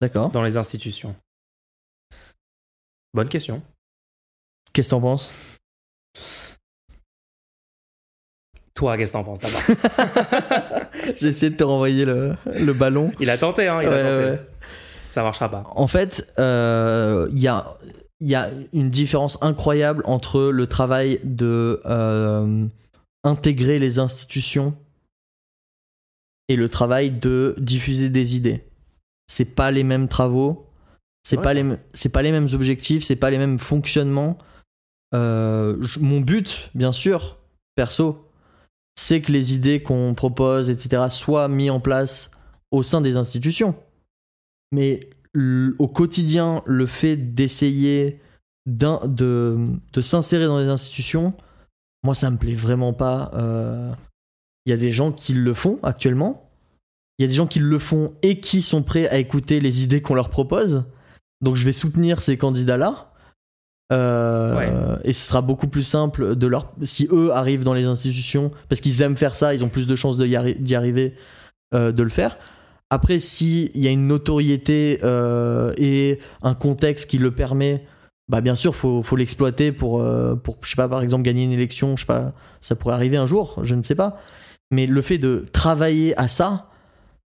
D'accord. 0.00 0.30
dans 0.30 0.42
les 0.42 0.56
institutions 0.56 1.14
Bonne 3.14 3.28
question. 3.28 3.62
Qu'est-ce 4.72 4.88
que 4.88 4.94
t'en 4.96 5.00
penses? 5.00 5.32
Toi, 8.74 8.96
qu'est-ce 8.96 9.12
que 9.12 9.18
t'en 9.18 9.24
penses 9.24 9.40
d'abord 9.40 9.60
J'ai 11.16 11.28
essayé 11.28 11.50
de 11.50 11.56
te 11.56 11.64
renvoyer 11.64 12.04
le, 12.04 12.34
le 12.46 12.72
ballon. 12.72 13.12
Il 13.20 13.28
a 13.30 13.36
tenté, 13.38 13.68
hein, 13.68 13.80
il 13.82 13.88
a 13.88 13.90
Ouais, 13.90 14.02
tenté. 14.02 14.30
ouais. 14.30 14.40
Ça 15.08 15.22
marchera 15.22 15.50
pas. 15.50 15.64
En 15.76 15.86
fait, 15.86 16.32
euh, 16.38 17.28
il 17.32 17.38
y, 17.40 17.48
a, 17.48 17.76
il 18.20 18.28
y 18.30 18.34
a 18.34 18.48
une 18.72 18.88
différence 18.88 19.36
incroyable 19.42 20.02
entre 20.06 20.40
le 20.44 20.66
travail 20.66 21.20
de 21.22 21.82
euh, 21.84 22.64
intégrer 23.24 23.78
les 23.78 23.98
institutions 23.98 24.74
et 26.48 26.56
le 26.56 26.68
travail 26.70 27.10
de 27.10 27.54
diffuser 27.58 28.08
des 28.08 28.36
idées. 28.36 28.64
C'est 29.26 29.54
pas 29.54 29.70
les 29.70 29.84
mêmes 29.84 30.08
travaux, 30.08 30.66
c'est 31.24 31.36
Ouais, 31.36 31.42
pas 31.42 31.54
les 31.54 31.64
c'est 31.92 32.08
pas 32.08 32.22
les 32.22 32.32
mêmes 32.32 32.48
objectifs, 32.54 33.04
c'est 33.04 33.16
pas 33.16 33.30
les 33.30 33.38
mêmes 33.38 33.58
fonctionnements. 33.58 34.38
Euh, 35.14 35.76
mon 36.00 36.20
but, 36.20 36.70
bien 36.74 36.90
sûr, 36.92 37.36
perso, 37.76 38.26
c'est 38.96 39.20
que 39.20 39.32
les 39.32 39.54
idées 39.54 39.82
qu'on 39.82 40.14
propose, 40.14 40.70
etc., 40.70 41.04
soient 41.08 41.48
mis 41.48 41.70
en 41.70 41.80
place 41.80 42.30
au 42.70 42.82
sein 42.82 43.00
des 43.00 43.16
institutions. 43.16 43.74
Mais 44.70 45.10
au 45.34 45.88
quotidien, 45.88 46.62
le 46.66 46.86
fait 46.86 47.16
d'essayer 47.16 48.20
de 48.66 49.56
s'insérer 50.00 50.46
dans 50.46 50.58
les 50.58 50.68
institutions, 50.68 51.34
moi, 52.04 52.14
ça 52.14 52.30
me 52.30 52.36
plaît 52.36 52.54
vraiment 52.54 52.92
pas. 52.92 53.30
Euh, 53.34 53.92
Il 54.66 54.70
y 54.70 54.72
a 54.72 54.76
des 54.76 54.92
gens 54.92 55.12
qui 55.12 55.34
le 55.34 55.54
font 55.54 55.78
actuellement. 55.82 56.50
Il 57.18 57.22
y 57.22 57.24
a 57.24 57.28
des 57.28 57.34
gens 57.34 57.46
qui 57.46 57.58
le 57.58 57.78
font 57.78 58.14
et 58.22 58.40
qui 58.40 58.62
sont 58.62 58.82
prêts 58.82 59.08
à 59.08 59.18
écouter 59.18 59.60
les 59.60 59.84
idées 59.84 60.02
qu'on 60.02 60.14
leur 60.14 60.30
propose. 60.30 60.84
Donc, 61.40 61.56
je 61.56 61.64
vais 61.64 61.72
soutenir 61.72 62.20
ces 62.20 62.36
candidats-là. 62.36 63.11
Euh, 63.92 64.96
Et 65.04 65.12
ce 65.12 65.28
sera 65.28 65.42
beaucoup 65.42 65.68
plus 65.68 65.82
simple 65.82 66.34
de 66.36 66.46
leur 66.46 66.72
si 66.82 67.08
eux 67.12 67.30
arrivent 67.32 67.64
dans 67.64 67.74
les 67.74 67.84
institutions 67.84 68.50
parce 68.68 68.80
qu'ils 68.80 69.02
aiment 69.02 69.16
faire 69.16 69.36
ça, 69.36 69.54
ils 69.54 69.62
ont 69.64 69.68
plus 69.68 69.86
de 69.86 69.96
chances 69.96 70.16
de 70.16 70.26
y 70.26 70.32
arri- 70.34 70.58
d'y 70.58 70.74
arriver, 70.74 71.14
euh, 71.74 71.92
de 71.92 72.02
le 72.02 72.08
faire. 72.08 72.38
Après, 72.90 73.18
s'il 73.18 73.70
y 73.76 73.86
a 73.88 73.90
une 73.90 74.06
notoriété 74.06 74.98
euh, 75.02 75.72
et 75.76 76.18
un 76.42 76.54
contexte 76.54 77.08
qui 77.10 77.18
le 77.18 77.30
permet, 77.30 77.84
bah 78.28 78.40
bien 78.40 78.54
sûr, 78.54 78.74
faut, 78.74 79.02
faut 79.02 79.16
l'exploiter 79.16 79.72
pour, 79.72 80.02
pour, 80.42 80.56
je 80.62 80.70
sais 80.70 80.76
pas, 80.76 80.88
par 80.88 81.02
exemple, 81.02 81.22
gagner 81.22 81.44
une 81.44 81.52
élection, 81.52 81.96
je 81.96 82.02
sais 82.02 82.06
pas, 82.06 82.32
ça 82.60 82.76
pourrait 82.76 82.94
arriver 82.94 83.16
un 83.16 83.26
jour, 83.26 83.58
je 83.62 83.74
ne 83.74 83.82
sais 83.82 83.94
pas. 83.94 84.18
Mais 84.70 84.86
le 84.86 85.02
fait 85.02 85.18
de 85.18 85.44
travailler 85.52 86.18
à 86.18 86.28
ça, 86.28 86.70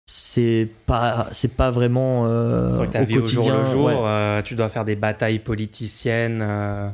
c'est 0.05 0.69
pas, 0.85 1.27
c'est 1.31 1.55
pas 1.55 1.71
vraiment 1.71 2.25
euh, 2.25 2.69
vrai 2.71 2.87
que 2.87 2.91
ta 2.91 3.01
au 3.01 3.05
vie 3.05 3.17
au 3.19 3.25
jour 3.25 3.43
quotidien. 3.45 3.59
le 3.59 3.65
jour, 3.65 3.85
ouais. 3.85 3.95
euh, 3.97 4.41
tu 4.41 4.55
dois 4.55 4.69
faire 4.69 4.85
des 4.85 4.95
batailles 4.95 5.39
politiciennes 5.39 6.41
euh, 6.41 6.89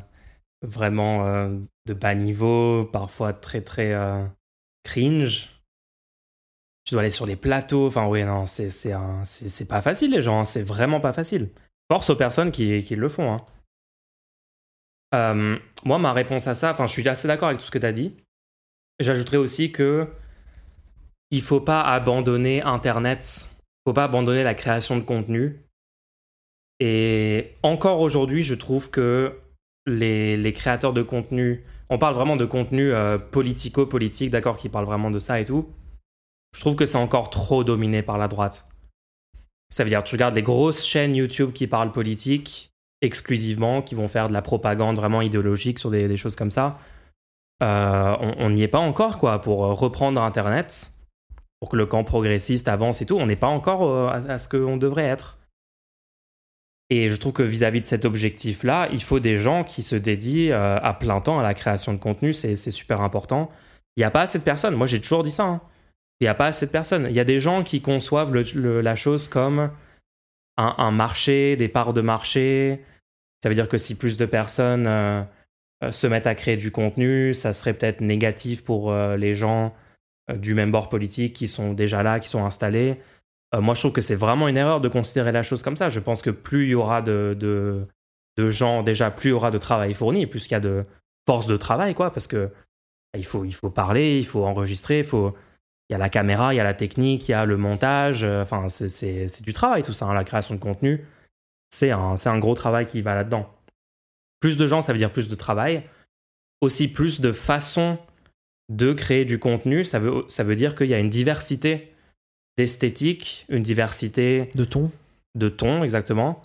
vraiment 0.62 1.26
euh, 1.26 1.50
de 1.88 1.94
bas 1.94 2.14
niveau, 2.16 2.86
parfois 2.86 3.34
très 3.34 3.62
très 3.62 3.94
cringe. 4.84 5.50
Tu 6.86 6.96
dois 6.96 7.02
aller 7.02 7.12
sur 7.12 7.26
les 7.26 7.36
plateaux. 7.36 7.88
Enfin, 7.88 8.08
oui, 8.08 8.24
non, 8.24 8.46
c'est 8.48 8.70
c'est 8.72 9.68
pas 9.68 9.82
facile, 9.82 10.12
les 10.12 10.22
gens. 10.22 10.40
hein, 10.42 10.46
C'est 10.46 10.64
vraiment 10.64 11.00
pas 11.00 11.14
facile. 11.14 11.50
Force 11.92 12.10
aux 12.12 12.16
personnes 12.16 12.52
qui, 12.52 12.84
qui 12.84 12.96
le 12.96 13.10
font. 13.10 13.38
hein. 15.14 15.60
Moi, 15.84 15.98
ma 15.98 16.14
réponse 16.14 16.48
à 16.48 16.54
ça, 16.56 16.72
enfin, 16.72 16.86
je 16.88 16.94
suis 16.94 17.08
assez 17.10 17.28
d'accord 17.28 17.48
avec 17.48 17.60
tout 17.60 17.66
ce 17.66 17.72
que 17.72 17.80
tu 17.80 17.86
as 17.86 17.92
dit. 17.94 18.16
J'ajouterais 19.00 19.38
aussi 19.38 19.72
que 19.72 20.08
il 21.32 21.42
faut 21.42 21.62
pas 21.62 21.82
abandonner 21.82 22.62
Internet 22.62 23.60
faut 23.90 23.94
pas 23.94 24.04
abandonner 24.04 24.44
la 24.44 24.54
création 24.54 24.98
de 24.98 25.02
contenu. 25.02 25.66
Et 26.80 27.56
encore 27.64 28.02
aujourd'hui, 28.02 28.44
je 28.44 28.54
trouve 28.54 28.92
que 28.92 29.40
les, 29.88 30.54
créateurs 30.54 30.94
de 30.94 31.02
contenu, 31.02 31.64
on 31.90 31.98
parle 31.98 32.14
vraiment 32.14 32.36
de 32.36 32.46
contenu 32.46 32.92
euh, 32.94 33.18
politico-politique, 33.18 34.30
d'accord, 34.30 34.58
qui 34.58 34.70
parle 34.70 34.86
vraiment 34.86 35.10
de 35.10 35.18
ça 35.18 35.40
et 35.40 35.46
tout. 35.46 35.70
Je 36.56 36.62
trouve 36.62 36.76
que 36.76 36.86
c'est 36.86 36.98
encore 36.98 37.30
trop 37.32 37.64
dominé 37.64 38.04
par 38.04 38.18
la 38.18 38.28
droite. 38.28 38.68
Ça 39.72 39.84
veut 39.84 39.90
dire, 39.90 40.04
tu 40.04 40.16
regardes 40.16 40.36
les 40.36 40.44
grosses 40.44 40.86
chaînes 40.86 41.16
YouTube 41.16 41.52
qui 41.52 41.66
parlent 41.68 41.92
politique 41.92 42.72
exclusivement, 43.02 43.82
qui 43.82 43.96
vont 43.96 44.08
faire 44.08 44.28
de 44.28 44.34
la 44.34 44.42
propagande 44.42 44.98
vraiment 44.98 45.22
idéologique 45.22 45.80
sur 45.80 45.90
des, 45.90 46.18
choses 46.18 46.36
comme 46.36 46.52
ça. 46.52 46.80
Euh, 47.64 48.16
on 48.38 48.52
n'y 48.52 48.62
est 48.62 48.68
pas 48.68 48.80
encore, 48.80 49.18
quoi, 49.18 49.42
pour 49.42 49.60
reprendre 49.60 50.22
Internet 50.22 50.99
pour 51.60 51.70
que 51.70 51.76
le 51.76 51.86
camp 51.86 52.04
progressiste 52.04 52.68
avance 52.68 53.02
et 53.02 53.06
tout, 53.06 53.18
on 53.18 53.26
n'est 53.26 53.36
pas 53.36 53.48
encore 53.48 53.84
euh, 53.84 54.08
à, 54.08 54.34
à 54.34 54.40
ce 54.40 54.48
qu'on 54.48 54.78
devrait 54.78 55.06
être. 55.06 55.40
Et 56.90 57.10
je 57.10 57.16
trouve 57.18 57.34
que 57.34 57.44
vis-à-vis 57.44 57.82
de 57.82 57.86
cet 57.86 58.04
objectif-là, 58.04 58.90
il 58.92 59.04
faut 59.04 59.20
des 59.20 59.38
gens 59.38 59.64
qui 59.64 59.84
se 59.84 59.96
dédient 59.96 60.52
euh, 60.54 60.80
à 60.82 60.94
plein 60.94 61.22
temps 61.22 61.40
à 61.40 61.44
la 61.44 61.54
création 61.54 61.94
de 61.94 62.00
contenu, 62.00 62.34
c'est 62.34 62.56
super 62.56 63.02
important. 63.02 63.52
Il 63.96 64.00
n'y 64.00 64.06
a 64.06 64.12
pas 64.12 64.22
assez 64.22 64.40
de 64.40 64.44
personnes, 64.44 64.76
moi 64.76 64.88
j'ai 64.88 65.00
toujours 65.00 65.24
dit 65.24 65.32
ça, 65.32 65.44
hein. 65.44 65.62
il 66.20 66.24
n'y 66.24 66.30
a 66.30 66.34
pas 66.34 66.48
assez 66.48 66.66
de. 66.66 67.08
Il 67.10 67.16
y 67.16 67.20
a 67.20 67.26
des 67.26 67.40
gens 67.40 67.64
qui 67.64 67.82
conçoivent 67.82 68.34
la 68.34 68.96
chose 68.96 69.28
comme 69.28 69.72
un, 70.58 70.92
marché, 70.92 71.56
des 71.56 71.68
parts 71.68 71.94
de 71.94 72.02
marché. 72.02 72.84
Ça 73.44 73.50
veut 73.50 73.56
dire 73.56 73.70
que 73.70 73.78
si 73.78 73.96
plus 73.96 74.18
de 74.18 74.26
personnes 74.26 74.88
euh, 74.88 75.24
se 75.92 76.08
mettent 76.08 76.28
à 76.28 76.36
créer 76.36 76.58
du 76.58 76.72
contenu, 76.72 77.34
ça 77.34 77.54
serait 77.54 77.74
peut-être 77.74 78.02
négatif 78.02 78.64
pour 78.64 78.94
les 78.94 79.36
gens 79.36 79.74
du 80.38 80.54
même 80.54 80.72
bord 80.72 80.90
politique 80.90 81.34
qui 81.34 81.48
sont 81.48 81.74
déjà 81.74 82.04
là, 82.04 82.20
qui 82.20 82.30
sont 82.30 82.46
installés. 82.46 83.00
Euh, 83.56 83.62
moi, 83.62 83.74
je 83.74 83.82
trouve 83.82 83.94
que 83.94 84.02
c'est 84.02 84.16
vraiment 84.16 84.48
une 84.48 84.58
erreur 84.58 84.82
de 84.82 84.88
considérer 84.88 85.32
la 85.32 85.44
chose 85.44 85.64
comme 85.64 85.78
ça. 85.78 85.90
Je 85.90 86.00
pense 86.00 86.22
que 86.22 86.30
plus 86.30 86.66
il 86.66 86.70
y 86.70 86.76
aura 86.76 87.02
de, 87.02 87.36
de, 87.40 88.50
gens, 88.50 88.84
déjà, 88.84 89.12
plus 89.12 89.30
il 89.30 89.32
y 89.32 89.36
aura 89.36 89.52
de 89.52 89.58
travail 89.58 89.94
fourni, 89.94 90.26
plus 90.28 90.46
il 90.48 90.52
y 90.52 90.56
a 90.56 90.60
de 90.60 90.86
force 91.28 91.48
de 91.48 91.58
travail, 91.58 91.94
quoi, 91.94 92.12
parce 92.12 92.28
que 92.28 92.50
il 93.18 93.26
faut, 93.26 93.44
il 93.44 93.54
faut 93.54 93.70
parler, 93.70 94.20
il 94.20 94.26
faut 94.26 94.46
enregistrer, 94.46 95.00
il 95.00 95.04
faut... 95.06 95.36
Il 95.90 95.94
y 95.94 95.96
a 95.96 95.98
la 95.98 96.10
caméra, 96.10 96.54
il 96.54 96.58
y 96.58 96.60
a 96.60 96.64
la 96.64 96.76
technique, 96.76 97.28
il 97.28 97.32
y 97.32 97.34
a 97.34 97.46
le 97.46 97.58
montage. 97.58 98.24
euh, 98.24 98.44
Enfin, 98.44 98.70
c'est- 98.70 99.42
du 99.42 99.54
travail 99.54 99.82
tout 99.82 99.94
ça, 99.94 100.06
hein, 100.06 100.14
la 100.14 100.24
création 100.24 100.54
de 100.54 100.60
contenu. 100.60 101.04
C'est 101.72 101.90
un, 101.90 102.16
c'est 102.16 102.30
un 102.30 102.38
gros 102.38 102.54
travail 102.54 102.86
qui 102.86 103.02
va 103.02 103.16
là-dedans. 103.16 103.52
Plus 104.40 104.56
de 104.56 104.68
gens, 104.68 104.82
ça 104.84 104.92
veut 104.94 105.00
dire 105.00 105.12
plus 105.12 105.28
de 105.30 105.34
travail. 105.36 105.84
Aussi 106.62 106.88
plus 106.92 107.22
de 107.22 107.32
façons 107.32 107.98
de 108.70 108.94
créer 108.94 109.26
du 109.26 109.40
contenu. 109.40 109.84
Ça 109.84 110.00
veut, 110.00 110.24
ça 110.28 110.44
veut 110.44 110.56
dire 110.56 110.76
qu'il 110.76 110.88
y 110.88 110.94
a 110.94 111.00
une 111.00 111.10
diversité 111.10 111.92
d'esthétique, 112.58 113.46
une 113.50 113.64
diversité 113.64 114.50
De 114.56 114.66
ton 114.66 114.92
de 115.36 115.50
ton, 115.50 115.84
exactement, 115.84 116.42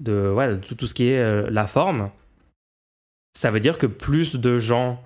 de, 0.00 0.30
ouais, 0.30 0.48
de 0.48 0.56
tout, 0.56 0.74
tout 0.74 0.86
ce 0.86 0.94
qui 0.94 1.08
est 1.08 1.18
euh, 1.18 1.48
la 1.50 1.66
forme. 1.66 2.10
Ça 3.36 3.50
veut 3.50 3.60
dire 3.60 3.78
que 3.78 3.86
plus 3.86 4.36
de 4.36 4.58
gens 4.58 5.02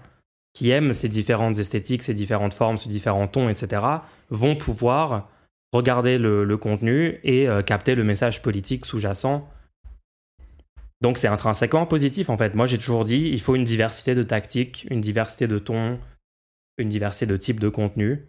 qui 0.55 0.71
aiment 0.71 0.93
ces 0.93 1.09
différentes 1.09 1.59
esthétiques, 1.59 2.03
ces 2.03 2.15
différentes 2.15 2.55
formes, 2.55 2.79
ces 2.79 2.89
différents 2.89 3.27
tons, 3.27 3.49
etc., 3.49 3.83
vont 4.31 4.55
pouvoir 4.55 5.29
regarder 5.73 6.19
le, 6.19 6.45
le 6.45 6.57
contenu 6.59 7.19
et 7.25 7.49
euh, 7.49 7.63
capter 7.63 7.95
le 7.95 8.05
message 8.05 8.43
politique 8.43 8.85
sous-jacent 8.85 9.49
Donc 11.01 11.17
c'est 11.17 11.29
intrinsèquement 11.29 11.87
positif 11.87 12.29
en 12.29 12.37
fait. 12.37 12.55
Moi 12.55 12.67
j'ai 12.67 12.77
toujours 12.77 13.05
dit, 13.05 13.31
il 13.33 13.41
faut 13.41 13.57
une 13.57 13.65
diversité 13.65 14.15
de 14.15 14.23
tactiques, 14.23 14.87
une 14.91 15.01
diversité 15.01 15.47
de 15.47 15.59
tons, 15.59 15.99
une 16.83 16.89
diversité 16.91 17.27
de 17.27 17.37
types 17.37 17.61
de 17.61 17.69
contenu. 17.69 18.27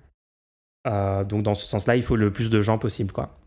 Euh, 0.87 1.23
donc 1.23 1.43
dans 1.43 1.55
ce 1.55 1.65
sens-là, 1.65 1.95
il 1.95 2.03
faut 2.03 2.15
le 2.15 2.31
plus 2.31 2.49
de 2.49 2.61
gens 2.61 2.77
possible, 2.77 3.11
quoi. 3.11 3.37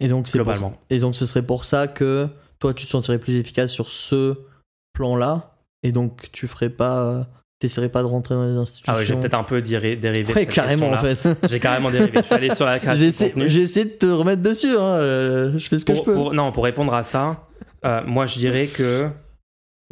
Et 0.00 0.08
donc, 0.08 0.28
c'est 0.28 0.38
Globalement. 0.38 0.70
pour- 0.70 0.80
Et 0.90 0.98
donc, 0.98 1.14
ce 1.14 1.24
serait 1.26 1.42
pour 1.46 1.64
ça 1.64 1.86
que 1.86 2.28
toi, 2.58 2.74
tu 2.74 2.84
te 2.84 2.90
sentirais 2.90 3.18
plus 3.18 3.36
efficace 3.36 3.70
sur 3.72 3.90
ce 3.90 4.36
plan-là. 4.92 5.56
Et 5.82 5.92
donc, 5.92 6.30
tu 6.32 6.46
ferais 6.46 6.70
pas. 6.70 7.00
euh, 7.02 7.24
T'essaierais 7.60 7.88
pas 7.88 8.02
de 8.02 8.08
rentrer 8.08 8.34
dans 8.34 8.42
les 8.44 8.56
institutions. 8.58 8.92
Ah 8.92 8.98
ouais, 8.98 9.06
j'ai 9.06 9.14
peut-être 9.14 9.34
un 9.34 9.44
peu 9.44 9.62
dérivé. 9.62 10.34
Ouais, 10.34 10.44
carrément, 10.44 10.90
en 10.90 10.98
fait. 10.98 11.26
J'ai 11.48 11.60
carrément 11.60 11.90
dérivé. 11.90 12.18
Je 12.18 12.24
suis 12.24 12.34
allé 12.34 12.54
sur 12.54 12.66
la 12.66 12.78
J'ai 12.92 13.10
de 13.12 13.84
de 13.84 13.88
te 13.96 14.06
remettre 14.06 14.42
dessus. 14.42 14.76
Hein. 14.76 14.82
euh, 14.98 15.58
je 15.58 15.68
fais 15.68 15.78
ce 15.78 15.84
que 15.84 15.92
pour, 15.92 16.00
je 16.00 16.04
peux. 16.04 16.12
pour- 16.12 16.34
non, 16.34 16.50
pour 16.52 16.64
répondre 16.64 16.92
à 16.92 17.02
ça, 17.04 17.46
euh, 17.86 18.02
moi 18.04 18.26
je 18.26 18.38
dirais 18.38 18.66
que 18.66 19.08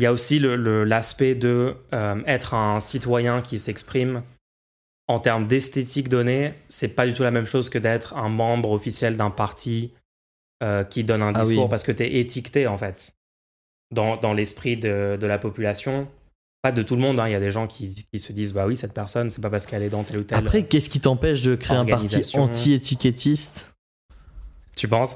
il 0.02 0.06
y 0.06 0.08
a 0.08 0.12
aussi 0.12 0.40
l'aspect 0.40 1.36
de 1.36 1.76
euh, 1.92 2.20
être 2.26 2.54
un 2.54 2.80
citoyen 2.80 3.40
qui 3.40 3.60
s'exprime 3.60 4.24
en 5.06 5.20
termes 5.20 5.46
d'esthétique 5.46 6.08
donnée. 6.08 6.54
C'est 6.68 6.96
pas 6.96 7.06
du 7.06 7.14
tout 7.14 7.22
la 7.22 7.30
même 7.30 7.46
chose 7.46 7.70
que 7.70 7.78
d'être 7.78 8.16
un 8.16 8.28
membre 8.28 8.72
officiel 8.72 9.16
d'un 9.16 9.30
parti 9.30 9.92
euh, 10.64 10.82
qui 10.82 11.04
donne 11.04 11.22
un 11.22 11.32
Ah 11.36 11.42
discours 11.44 11.64
oui. 11.64 11.70
parce 11.70 11.84
que 11.84 11.92
tu 11.92 12.02
es 12.02 12.18
étiqueté 12.18 12.66
en 12.66 12.76
fait 12.76 13.14
dans, 13.92 14.16
dans 14.16 14.32
l'esprit 14.32 14.76
de, 14.76 15.16
de 15.20 15.26
la 15.28 15.38
population. 15.38 16.08
Pas 16.62 16.72
de 16.72 16.82
tout 16.82 16.96
le 16.96 17.00
monde, 17.00 17.20
hein. 17.20 17.28
il 17.28 17.32
y 17.32 17.36
a 17.36 17.40
des 17.40 17.52
gens 17.52 17.68
qui, 17.68 18.04
qui 18.12 18.18
se 18.18 18.32
disent 18.32 18.52
bah 18.52 18.66
oui, 18.66 18.76
cette 18.76 18.94
personne, 18.94 19.30
c'est 19.30 19.40
pas 19.40 19.50
parce 19.50 19.68
qu'elle 19.68 19.84
est 19.84 19.88
dans 19.88 20.02
tel 20.02 20.18
ou 20.18 20.24
tel. 20.24 20.36
Après, 20.36 20.64
qu'est-ce 20.64 20.90
qui 20.90 20.98
t'empêche 20.98 21.42
de 21.42 21.54
créer 21.54 21.76
un 21.76 21.84
parti 21.86 22.24
anti-étiquettiste? 22.34 23.72
Tu 24.74 24.88
penses? 24.88 25.14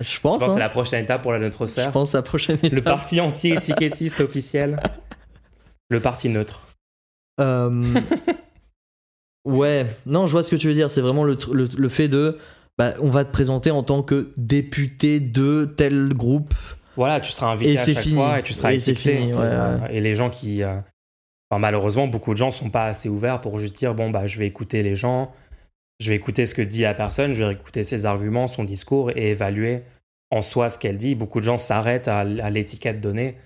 Je 0.00 0.06
Je 0.08 0.20
pense. 0.20 0.38
pense 0.38 0.44
que 0.44 0.50
hein. 0.50 0.54
c'est 0.54 0.60
la 0.60 0.68
prochaine 0.68 1.02
étape 1.04 1.22
pour 1.22 1.32
la 1.32 1.38
notre 1.38 1.66
Je 1.66 1.88
pense 1.90 2.14
à 2.14 2.18
la 2.18 2.22
prochaine 2.22 2.58
Le 2.62 2.68
étape. 2.68 2.84
parti 2.84 3.20
anti-étiquettiste 3.20 4.20
officiel. 4.20 4.78
Le 5.90 6.00
parti 6.00 6.28
neutre. 6.28 6.66
Euh, 7.40 7.82
ouais, 9.44 9.86
non, 10.06 10.26
je 10.26 10.32
vois 10.32 10.42
ce 10.42 10.50
que 10.50 10.56
tu 10.56 10.68
veux 10.68 10.74
dire. 10.74 10.90
C'est 10.90 11.00
vraiment 11.00 11.24
le, 11.24 11.36
le, 11.52 11.68
le 11.76 11.88
fait 11.88 12.08
de. 12.08 12.38
Bah, 12.78 12.92
on 13.00 13.08
va 13.10 13.24
te 13.24 13.32
présenter 13.32 13.70
en 13.70 13.82
tant 13.82 14.02
que 14.02 14.32
député 14.36 15.20
de 15.20 15.72
tel 15.76 16.12
groupe. 16.12 16.54
Voilà, 16.96 17.20
tu 17.20 17.30
seras 17.32 17.52
invité 17.52 17.72
Et 17.72 17.78
à 17.78 17.84
chaque 17.86 17.98
fini. 17.98 18.16
fois 18.16 18.38
et 18.38 18.42
tu 18.42 18.52
seras 18.52 18.72
Et 18.72 18.80
c'est 18.80 18.92
étiqueté. 18.92 19.16
fini, 19.18 19.32
ouais, 19.32 19.38
Euh, 19.42 19.78
ouais. 19.78 19.96
Et 19.96 20.00
les 20.00 20.14
gens 20.14 20.28
qui... 20.28 20.62
euh, 20.62 20.76
enfin, 21.50 21.58
malheureusement, 21.60 22.06
beaucoup 22.06 22.32
de 22.32 22.38
gens 22.38 22.50
sont 22.50 22.68
pas 22.70 22.84
assez 22.86 23.08
ouverts 23.08 23.40
pour 23.40 23.58
juste 23.58 23.76
dire, 23.76 23.94
bon, 23.94 24.10
bah, 24.10 24.26
je 24.26 24.38
vais 24.38 24.46
écouter 24.46 24.82
les 24.82 24.94
gens, 24.96 25.32
je 25.98 26.10
vais 26.10 26.16
écouter 26.16 26.46
ce 26.46 26.54
que 26.54 26.62
dit 26.62 26.82
la 26.82 26.94
personne, 26.94 27.32
je 27.32 27.44
vais 27.44 27.52
écouter 27.52 27.84
ses 27.84 28.06
arguments, 28.06 28.46
son 28.46 28.64
discours 28.64 29.10
et 29.10 29.30
évaluer 29.30 29.82
en 30.30 30.42
soi 30.42 30.70
ce 30.70 30.78
qu'elle 30.78 30.98
dit. 30.98 31.14
Beaucoup 31.14 31.40
de 31.40 31.44
gens 31.44 31.58
s'arrêtent 31.58 32.08
à, 32.08 32.24
l'étiquette 32.24 33.00
donnée 33.00 33.36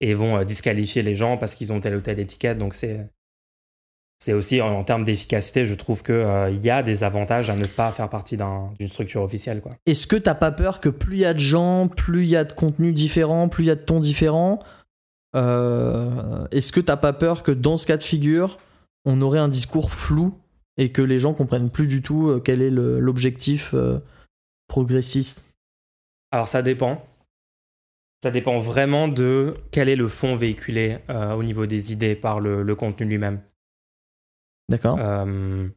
et 0.00 0.14
vont 0.14 0.38
euh, 0.38 0.44
disqualifier 0.44 1.02
les 1.02 1.14
gens 1.14 1.36
parce 1.36 1.54
qu'ils 1.54 1.72
ont 1.72 1.80
telle 1.80 1.96
ou 1.96 2.00
telle 2.00 2.20
étiquette. 2.20 2.58
Donc 2.58 2.74
c'est... 2.74 3.06
C'est 4.22 4.34
aussi 4.34 4.60
en, 4.60 4.84
termes 4.84 5.04
d'efficacité, 5.04 5.64
je 5.64 5.72
trouve 5.72 6.02
qu'il 6.02 6.50
il 6.50 6.62
y 6.62 6.68
a 6.68 6.82
des 6.82 7.04
avantages 7.04 7.48
à 7.48 7.56
ne 7.56 7.64
pas 7.64 7.90
faire 7.90 8.10
partie 8.10 8.36
d'un- 8.36 8.70
d'une 8.78 8.86
structure 8.86 9.22
officielle. 9.22 9.62
Est-ce 9.86 10.06
que 10.06 10.16
t'as 10.16 10.34
pas 10.34 10.52
peur 10.52 10.80
que 10.80 10.90
plus 10.90 11.16
il 11.16 11.20
y 11.20 11.24
a 11.24 11.32
de 11.32 11.38
gens, 11.38 11.88
plus 11.88 12.24
il 12.24 12.28
y 12.28 12.36
a 12.36 12.44
de 12.44 12.52
contenus 12.52 12.92
différents, 12.92 13.48
plus 13.48 13.64
il 13.64 13.68
y 13.68 13.70
a 13.70 13.76
de 13.76 13.80
tons 13.80 13.98
différents 13.98 14.58
euh, 15.36 16.46
Est-ce 16.50 16.70
que 16.70 16.80
t'as 16.80 16.98
pas 16.98 17.14
peur 17.14 17.42
que 17.42 17.50
dans 17.50 17.78
ce 17.78 17.86
cas 17.86 17.96
de 17.96 18.02
figure, 18.02 18.58
on 19.06 19.22
aurait 19.22 19.38
un 19.38 19.48
discours 19.48 19.90
flou 19.90 20.34
et 20.80 20.90
que 20.90 21.02
les 21.02 21.20
gens 21.20 21.34
comprennent 21.34 21.70
plus 21.70 21.86
du 21.86 22.02
tout 22.02 22.28
euh, 22.30 22.40
quel 22.40 22.60
est 22.62 22.70
l'objectif 22.70 23.74
euh, 23.74 24.00
progressiste 24.66 25.44
Alors 26.32 26.48
ça 26.48 26.62
dépend. 26.62 27.04
Ça 28.22 28.30
dépend 28.30 28.58
vraiment 28.58 29.08
de 29.08 29.54
quel 29.70 29.88
est 29.88 29.96
le 29.96 30.08
fond 30.08 30.34
véhiculé 30.36 30.98
euh, 31.08 31.34
au 31.34 31.42
niveau 31.42 31.66
des 31.66 31.92
idées 31.92 32.14
par 32.16 32.40
le, 32.40 32.62
le 32.62 32.74
contenu 32.74 33.06
lui-même. 33.06 33.40
D'accord 34.68 34.98
Euh, 35.00 35.68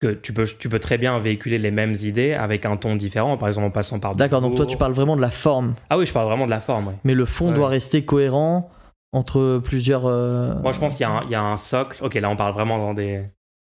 que 0.00 0.12
tu 0.14 0.32
peux, 0.32 0.44
tu 0.46 0.68
peux 0.70 0.78
très 0.78 0.96
bien 0.96 1.18
véhiculer 1.18 1.58
les 1.58 1.70
mêmes 1.70 1.94
idées 2.04 2.32
avec 2.32 2.64
un 2.64 2.76
ton 2.78 2.96
différent, 2.96 3.36
par 3.36 3.48
exemple 3.48 3.66
en 3.66 3.70
passant 3.70 4.00
par. 4.00 4.16
D'accord, 4.16 4.40
donc 4.40 4.54
toi 4.56 4.64
tu 4.64 4.78
parles 4.78 4.94
vraiment 4.94 5.16
de 5.16 5.20
la 5.20 5.30
forme, 5.30 5.74
Ah 5.90 5.98
oui, 5.98 6.06
je 6.06 6.12
parle 6.14 6.26
vraiment 6.26 6.46
de 6.46 6.50
la 6.50 6.60
forme. 6.60 6.94
mais 7.04 7.14
le 7.14 7.26
fond 7.26 7.48
Ouais. 7.48 7.54
doit 7.54 7.68
rester 7.68 8.04
cohérent 8.06 8.70
entre 9.12 9.60
plusieurs. 9.62 10.06
euh, 10.06 10.54
Moi, 10.62 10.72
je 10.72 10.78
pense 10.78 10.96
qu'il 10.96 11.06
y, 11.06 11.30
y 11.30 11.34
a 11.34 11.42
un 11.42 11.56
socle. 11.58 12.02
Ok, 12.02 12.14
là, 12.14 12.30
on 12.30 12.36
parle 12.36 12.54
vraiment 12.54 12.78
dans 12.78 12.94
des. 12.94 13.24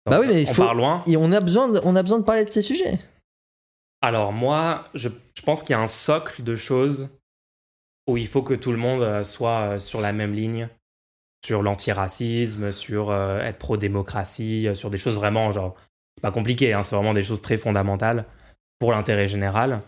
Bah 0.10 0.20
oui, 0.20 0.28
mais 0.30 0.42
il 0.44 0.50
on 0.50 0.54
faut- 0.54 0.64
part 0.64 0.76
loin. 0.76 1.04
Et 1.08 1.16
on 1.18 1.32
a 1.32 1.40
besoin 1.40 1.68
de, 1.68 1.80
on 1.84 1.96
a 1.96 2.02
besoin 2.02 2.20
de 2.20 2.24
parler 2.24 2.46
de 2.46 2.50
ces 2.52 2.62
sujets. 2.62 3.00
Alors 4.02 4.32
moi, 4.34 4.86
je, 4.96 5.10
je 5.38 5.42
pense 5.44 5.62
qu'il 5.62 5.72
y 5.72 5.76
a 5.78 5.82
un 5.82 5.88
socle 5.88 6.44
de 6.44 6.56
choses 6.56 7.10
où 8.08 8.18
il 8.18 8.28
faut 8.28 8.42
que 8.42 8.56
tout 8.56 8.72
le 8.72 8.78
monde 8.78 9.04
euh, 9.04 9.24
soit 9.24 9.74
euh, 9.74 9.76
sur 9.78 10.02
la 10.02 10.12
même 10.12 10.34
ligne, 10.34 10.68
sur 11.46 11.62
l'antiracisme, 11.62 12.72
sur 12.72 13.12
euh, 13.12 13.40
être 13.42 13.60
pro-démocratie, 13.60 14.68
euh, 14.68 14.74
sur 14.76 14.90
des 14.90 14.98
choses 14.98 15.16
vraiment 15.16 15.52
genre, 15.52 15.76
c'est 16.18 16.22
pas 16.24 16.32
compliqué, 16.32 16.74
hein, 16.74 16.82
c'est 16.82 16.96
vraiment 16.96 17.14
des 17.14 17.24
choses 17.24 17.42
très 17.44 17.58
fondamentales 17.58 18.26
pour 18.80 18.92
l'intérêt 18.92 19.28
général. 19.28 19.82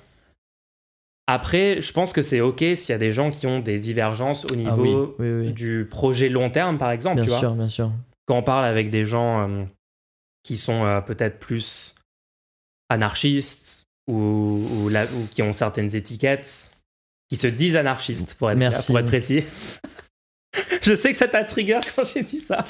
Après, 1.25 1.79
je 1.81 1.91
pense 1.93 2.11
que 2.13 2.21
c'est 2.21 2.41
ok 2.41 2.59
s'il 2.75 2.89
y 2.89 2.93
a 2.93 2.97
des 2.99 3.11
gens 3.11 3.31
qui 3.31 3.47
ont 3.47 3.59
des 3.59 3.79
divergences 3.79 4.45
au 4.45 4.49
Ah 4.53 4.57
oui, 4.57 4.89
niveau 4.89 5.15
oui, 5.19 5.31
oui. 5.31 5.53
du 5.53 5.87
projet 5.89 6.29
long 6.29 6.49
terme, 6.49 6.77
par 6.77 6.91
exemple, 6.91 7.15
Bien 7.15 7.23
tu 7.23 7.29
vois 7.29 7.39
sûr, 7.39 7.53
bien 7.55 7.69
sûr. 7.69 7.91
quand 8.27 8.35
on 8.37 8.43
parle 8.43 8.65
avec 8.65 8.89
des 8.89 9.05
gens 9.05 9.49
euh, 9.49 9.63
qui 10.43 10.57
sont 10.57 10.83
euh, 10.85 11.01
peut-être 11.01 11.39
plus 11.39 11.95
anarchistes 12.89 13.83
ou, 14.07 14.67
ou 14.71 14.89
la- 14.89 15.05
ou 15.05 15.27
qui 15.31 15.41
ont 15.41 15.53
certaines 15.53 15.95
étiquettes, 15.95 16.75
qui 17.29 17.37
se 17.37 17.47
disent 17.47 17.75
anarchistes, 17.77 18.35
pour 18.35 18.51
être, 18.51 18.57
Merci. 18.57 18.87
pour 18.87 18.99
être 18.99 19.07
précis. 19.07 19.43
Je 20.81 20.93
sais 20.93 21.11
que 21.11 21.17
ça 21.17 21.27
t'a 21.27 21.43
trigger 21.43 21.79
quand 21.95 22.03
j'ai 22.03 22.21
dit 22.21 22.39
ça. 22.39 22.65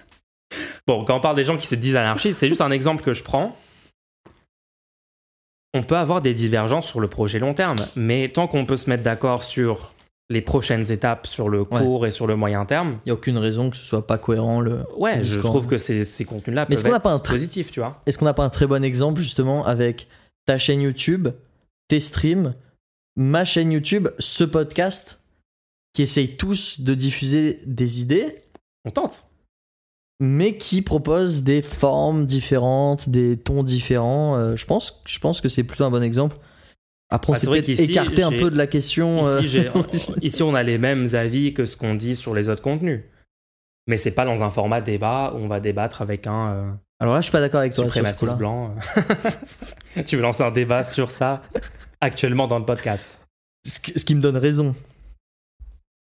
bon, 0.86 1.04
quand 1.04 1.16
on 1.16 1.20
parle 1.20 1.36
des 1.36 1.44
gens 1.44 1.56
qui 1.58 1.66
se 1.66 1.74
disent 1.74 1.96
anarchistes, 1.96 2.38
c'est 2.38 2.48
juste 2.48 2.60
un 2.62 2.70
exemple 2.70 3.02
que 3.02 3.12
je 3.12 3.22
prends. 3.22 3.54
On 5.74 5.82
peut 5.82 5.96
avoir 5.96 6.22
des 6.22 6.32
divergences 6.34 6.86
sur 6.86 7.00
le 7.00 7.08
projet 7.08 7.38
long 7.38 7.52
terme, 7.54 7.76
mais 7.96 8.28
tant 8.28 8.46
qu'on 8.46 8.64
peut 8.64 8.76
se 8.76 8.88
mettre 8.88 9.02
d'accord 9.02 9.42
sur 9.42 9.91
les 10.32 10.40
prochaines 10.42 10.90
étapes, 10.90 11.26
sur 11.26 11.48
le 11.48 11.60
Ouais. 11.60 11.66
court 11.82 12.06
et 12.06 12.10
sur 12.10 12.26
le 12.26 12.34
moyen 12.36 12.64
terme, 12.64 12.98
Il 13.04 13.08
n'y 13.08 13.10
a 13.10 13.14
aucune 13.14 13.38
raison 13.38 13.70
que 13.70 13.76
ce 13.76 13.84
soit 13.84 14.06
pas 14.06 14.18
cohérent. 14.18 14.60
Le... 14.60 14.84
Ouais, 14.96 15.18
le 15.18 15.22
je 15.22 15.38
trouve 15.38 15.66
que 15.66 15.78
ces, 15.78 16.04
ces 16.04 16.24
contenus-là 16.24 16.62
Mais 16.62 16.74
peuvent 16.74 16.78
est-ce 16.78 16.84
qu'on 16.84 16.90
n'a 16.90 16.96
être 16.96 17.02
pas 17.02 17.12
un 17.14 17.18
positifs, 17.18 17.70
tu 17.70 17.80
vois. 17.80 18.00
Est-ce 18.06 18.18
qu'on 18.18 18.24
n'a 18.24 18.34
pas 18.34 18.44
un 18.44 18.50
très 18.50 18.66
bon 18.66 18.82
exemple 18.84 19.20
justement 19.20 19.64
avec 19.64 20.08
ta 20.46 20.58
chaîne 20.58 20.80
YouTube, 20.80 21.28
tes 21.88 22.00
streams, 22.00 22.54
ma 23.16 23.44
chaîne 23.44 23.70
YouTube, 23.72 24.08
ce 24.18 24.44
podcast 24.44 25.20
qui 25.94 26.02
essayent 26.02 26.36
tous 26.36 26.80
de 26.80 26.94
diffuser 26.94 27.60
des 27.66 28.00
idées, 28.00 28.42
On 28.86 28.90
tente. 28.90 29.24
mais 30.20 30.56
qui 30.56 30.80
proposent 30.82 31.42
des 31.42 31.60
formes 31.62 32.24
différentes, 32.26 33.08
des 33.08 33.36
tons 33.36 33.62
différents. 33.62 34.36
Euh, 34.36 34.56
je, 34.56 34.64
pense, 34.66 35.02
je 35.06 35.18
pense 35.18 35.40
que 35.40 35.48
c'est 35.50 35.64
plutôt 35.64 35.84
un 35.84 35.90
bon 35.90 36.02
exemple. 36.02 36.36
Après, 37.12 37.30
on 37.30 37.34
Bah, 37.34 37.38
s'est 37.38 37.46
peut-être 37.46 37.68
écarté 37.80 38.22
un 38.22 38.30
peu 38.32 38.50
de 38.50 38.56
la 38.56 38.66
question. 38.66 39.26
euh, 39.26 39.42
Ici, 40.22 40.42
on 40.42 40.54
a 40.54 40.62
les 40.62 40.78
mêmes 40.78 41.06
avis 41.12 41.52
que 41.54 41.66
ce 41.66 41.76
qu'on 41.76 41.94
dit 41.94 42.16
sur 42.16 42.34
les 42.34 42.48
autres 42.48 42.62
contenus. 42.62 43.02
Mais 43.86 43.96
c'est 43.98 44.12
pas 44.12 44.24
dans 44.24 44.42
un 44.42 44.50
format 44.50 44.80
débat 44.80 45.32
où 45.34 45.38
on 45.38 45.48
va 45.48 45.60
débattre 45.60 46.02
avec 46.02 46.26
un 46.26 46.48
euh, 46.52 46.70
Alors 47.00 47.14
là, 47.14 47.20
je 47.20 47.24
suis 47.24 47.32
pas 47.32 47.40
d'accord 47.40 47.60
avec 47.60 47.74
toi. 47.74 47.84
suprémaciste 47.84 48.36
blanc. 48.38 48.74
tu 50.06 50.16
veux 50.16 50.22
lancer 50.22 50.42
un 50.42 50.50
débat 50.52 50.82
sur 50.82 51.10
ça 51.10 51.42
actuellement 52.00 52.46
dans 52.46 52.58
le 52.58 52.64
podcast 52.64 53.18
Ce 53.66 53.78
qui- 53.80 54.14
me 54.14 54.20
donne 54.20 54.36
raison. 54.36 54.74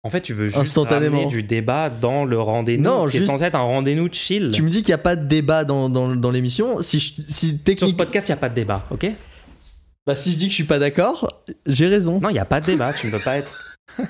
En 0.03 0.09
fait, 0.11 0.22
tu 0.22 0.34
veux 0.34 0.45
juste 0.45 0.57
Instantanément. 0.59 1.17
ramener 1.17 1.30
du 1.31 1.41
débat 1.41 1.89
dans 1.89 2.26
le 2.26 2.39
rendez-vous 2.39 2.84
Non, 2.84 3.05
qui 3.07 3.17
juste- 3.17 3.23
est 3.30 3.31
censé 3.31 3.43
être 3.45 3.55
un 3.55 3.61
rendez-vous 3.63 4.07
chill. 4.11 4.51
Tu 4.53 4.61
me 4.61 4.69
dis 4.69 4.84
qu'il 4.84 4.89
n'y 4.89 4.99
a 4.99 4.99
pas 4.99 5.15
de 5.15 5.26
débat 5.26 5.63
dans, 5.65 5.89
dans, 5.89 6.15
dans 6.15 6.30
l'émission. 6.31 6.80
Si, 6.84 6.99
je- 6.99 7.22
si 7.27 7.59
Sur 7.77 7.88
ce 7.89 7.93
podcast, 7.95 8.27
il 8.27 8.31
n'y 8.31 8.38
a 8.38 8.39
pas 8.39 8.49
de 8.49 8.55
débat, 8.55 8.85
ok? 8.91 9.07
Bah, 10.06 10.15
si 10.15 10.32
je 10.32 10.38
dis 10.38 10.45
que 10.45 10.52
je 10.52 10.56
suis 10.56 10.64
pas 10.65 10.80
d'accord, 10.80 11.44
j'ai 11.65 11.88
raison. 11.88 12.19
Non, 12.19 12.30
il 12.30 12.34
n'y 12.34 12.40
a 12.40 12.45
pas 12.45 12.61
de 12.61 12.65
débat, 12.65 12.94
tu 12.94 13.07
ne 13.07 13.11
peux 13.11 13.19
pas 13.19 13.38
être... 13.38 13.77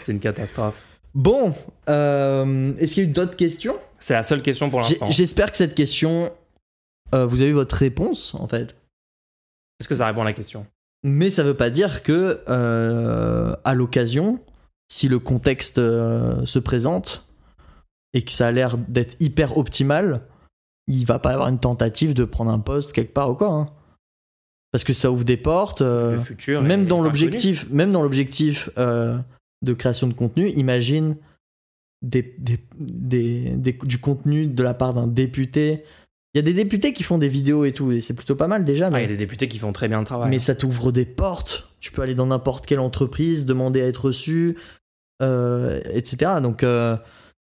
c'est 0.00 0.12
une 0.12 0.20
catastrophe. 0.20 0.86
Bon, 1.14 1.54
euh, 1.88 2.74
est-ce 2.76 2.94
qu'il 2.94 3.04
y 3.04 3.06
a 3.06 3.08
eu 3.08 3.12
d'autres 3.12 3.36
questions? 3.36 3.78
C'est 3.98 4.14
la 4.14 4.22
seule 4.22 4.42
question 4.42 4.68
pour 4.68 4.80
l'instant. 4.80 5.10
J'espère 5.10 5.50
que 5.50 5.56
cette 5.56 5.74
question, 5.74 6.32
euh, 7.14 7.24
vous 7.24 7.40
avez 7.40 7.50
eu 7.50 7.54
votre 7.54 7.76
réponse 7.76 8.34
en 8.34 8.48
fait. 8.48 8.74
Est-ce 9.80 9.88
que 9.88 9.94
ça 9.94 10.06
répond 10.06 10.22
à 10.22 10.24
la 10.24 10.32
question? 10.32 10.66
Mais 11.04 11.30
ça 11.30 11.44
veut 11.44 11.54
pas 11.54 11.70
dire 11.70 12.02
que, 12.02 12.42
euh, 12.48 13.54
à 13.64 13.74
l'occasion, 13.74 14.40
si 14.88 15.08
le 15.08 15.18
contexte 15.18 15.76
se 15.76 16.58
présente 16.58 17.26
et 18.12 18.22
que 18.22 18.32
ça 18.32 18.48
a 18.48 18.52
l'air 18.52 18.76
d'être 18.78 19.16
hyper 19.20 19.56
optimal, 19.56 20.22
il 20.86 21.04
va 21.06 21.18
pas 21.18 21.30
y 21.30 21.34
avoir 21.34 21.48
une 21.48 21.58
tentative 21.60 22.14
de 22.14 22.24
prendre 22.24 22.50
un 22.50 22.58
poste 22.60 22.92
quelque 22.92 23.12
part 23.12 23.30
ou 23.30 23.34
quoi. 23.34 23.48
hein. 23.52 23.66
Parce 24.72 24.84
que 24.84 24.92
ça 24.92 25.10
ouvre 25.10 25.24
des 25.24 25.36
portes. 25.36 25.82
euh, 25.82 26.12
Le 26.16 26.18
futur 26.18 26.62
même 26.62 26.82
est 26.82 26.86
dans 26.86 27.00
l'objectif, 27.02 27.68
même 27.70 27.92
dans 27.92 28.02
l'objectif 28.02 28.70
euh, 28.76 29.16
de 29.62 29.72
création 29.72 30.06
de 30.08 30.14
contenu, 30.14 30.48
imagine 30.50 31.16
des, 32.02 32.34
des- 32.38 32.58
des- 32.78 33.50
des- 33.56 33.78
du 33.84 33.98
contenu 33.98 34.46
de 34.46 34.62
la 34.62 34.74
part 34.74 34.92
d'un 34.94 35.06
député 35.06 35.84
Il 36.34 36.38
y 36.38 36.40
a 36.40 36.42
des 36.42 36.52
députés 36.52 36.92
qui 36.92 37.04
font 37.04 37.16
des 37.18 37.28
vidéos 37.28 37.64
et 37.64 37.70
tout, 37.72 37.92
et 37.92 38.00
c'est 38.00 38.12
plutôt 38.14 38.34
pas 38.34 38.48
mal 38.48 38.64
déjà. 38.64 38.88
Ah, 38.88 38.90
Mais, 38.90 38.98
il 38.98 39.02
y 39.02 39.04
a 39.04 39.08
des 39.08 39.16
députés 39.16 39.46
qui 39.48 39.58
font 39.58 39.72
très 39.72 39.86
bien 39.88 40.00
le 40.00 40.04
travail. 40.04 40.28
mais 40.28 40.40
ça 40.40 40.56
t'ouvre 40.56 40.90
des 40.90 41.06
portes. 41.06 41.68
Tu 41.78 41.92
peux 41.92 42.02
aller 42.02 42.16
dans 42.16 42.26
n'importe 42.26 42.66
quelle 42.66 42.80
entreprise, 42.80 43.46
demander 43.46 43.80
à 43.80 43.86
être 43.86 44.06
reçu, 44.06 44.56
euh, 45.22 45.80
etc. 45.92 46.32
Donc, 46.42 46.64
euh, 46.64 46.96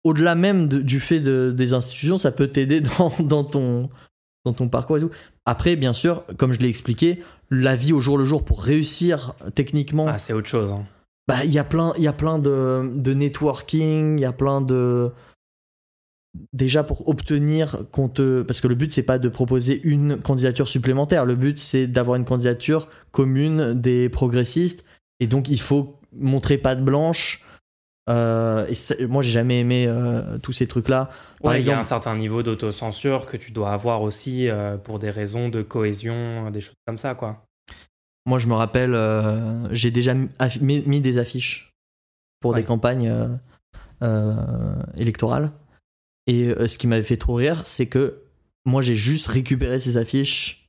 au-delà 0.04 0.34
même 0.34 0.68
de- 0.68 0.80
du 0.80 1.00
fait 1.00 1.20
de- 1.20 1.52
des 1.56 1.72
institutions, 1.74 2.18
ça 2.18 2.30
peut 2.32 2.48
t'aider 2.48 2.80
dans, 2.98 3.12
dans 3.20 3.44
ton, 3.44 3.90
dans 4.44 4.52
ton 4.52 4.68
parcours 4.68 4.98
et 4.98 5.00
tout. 5.00 5.10
Après, 5.46 5.76
bien 5.76 5.92
sûr, 5.92 6.24
comme 6.38 6.52
je 6.52 6.60
l'ai 6.60 6.68
expliqué, 6.68 7.22
la 7.50 7.76
vie 7.76 7.92
au 7.92 8.00
jour 8.00 8.16
le 8.18 8.24
jour 8.24 8.44
pour 8.44 8.62
réussir 8.62 9.34
techniquement, 9.54 10.06
Ah, 10.08 10.18
c'est 10.18 10.32
autre 10.32 10.48
chose. 10.48 10.70
hein. 10.72 10.84
bah 11.28 11.44
il 11.44 11.52
y 11.52 11.58
a 11.58 11.64
plein 11.64 11.92
il 11.96 12.02
y 12.02 12.08
a 12.08 12.12
plein 12.12 12.38
de, 12.38 12.90
de 12.94 13.14
networking 13.14 14.18
il 14.18 14.22
y 14.22 14.24
a 14.24 14.32
plein 14.32 14.60
de 14.60 15.10
déjà 16.52 16.82
pour 16.82 17.08
obtenir 17.08 17.78
qu'on 17.92 18.08
te 18.08 18.42
parce 18.42 18.60
que 18.60 18.66
le 18.68 18.74
but 18.74 18.90
c'est 18.92 19.04
pas 19.04 19.18
de 19.18 19.28
proposer 19.28 19.80
une 19.84 20.18
candidature 20.18 20.68
supplémentaire 20.68 21.24
le 21.24 21.36
but 21.36 21.58
c'est 21.58 21.86
d'avoir 21.86 22.16
une 22.16 22.24
candidature 22.24 22.88
commune 23.12 23.74
des 23.80 24.08
progressistes 24.08 24.84
et 25.20 25.26
donc 25.28 25.48
il 25.48 25.60
faut 25.60 25.96
montrer 26.18 26.58
patte 26.58 26.84
blanche 26.84 27.43
Euh, 28.10 28.66
et 28.66 28.74
ça- 28.74 28.94
moi 29.08 29.22
j'ai 29.22 29.30
jamais 29.30 29.60
aimé 29.60 29.86
euh, 29.88 30.36
tous 30.38 30.52
ces 30.52 30.66
trucs 30.66 30.90
là 30.90 31.08
par 31.42 31.52
Ouais, 31.52 31.60
il 31.60 31.66
y 31.66 31.70
a 31.70 31.78
un 31.78 31.82
certain 31.84 32.14
niveau 32.14 32.42
d'autocensure 32.42 33.24
que 33.24 33.38
tu 33.38 33.50
dois 33.50 33.72
avoir 33.72 34.02
aussi 34.02 34.50
euh, 34.50 34.76
pour 34.76 34.98
des 34.98 35.08
raisons 35.08 35.48
de 35.48 35.62
cohésion, 35.62 36.50
des 36.50 36.60
choses 36.60 36.74
comme 36.86 36.98
ça, 36.98 37.14
quoi. 37.14 37.44
Moi, 38.26 38.38
je 38.38 38.46
me 38.46 38.54
rappelle, 38.54 38.94
j'ai 39.70 39.90
déjà 39.90 40.14
mis, 40.14 41.00
des 41.00 41.18
affiches 41.18 41.70
pour 42.40 42.52
Ouais. 42.52 42.60
des 42.60 42.64
campagnes 42.66 43.12
électorales. 44.96 45.52
Et 46.26 46.54
ce 46.66 46.78
qui 46.78 46.86
m'avait 46.86 47.02
fait 47.02 47.18
trop 47.18 47.34
rire, 47.34 47.62
c'est 47.66 47.86
que 47.86 48.22
moi, 48.64 48.80
j'ai 48.80 48.94
juste 48.94 49.26
récupéré 49.26 49.78
ces 49.78 49.98
affiches 49.98 50.68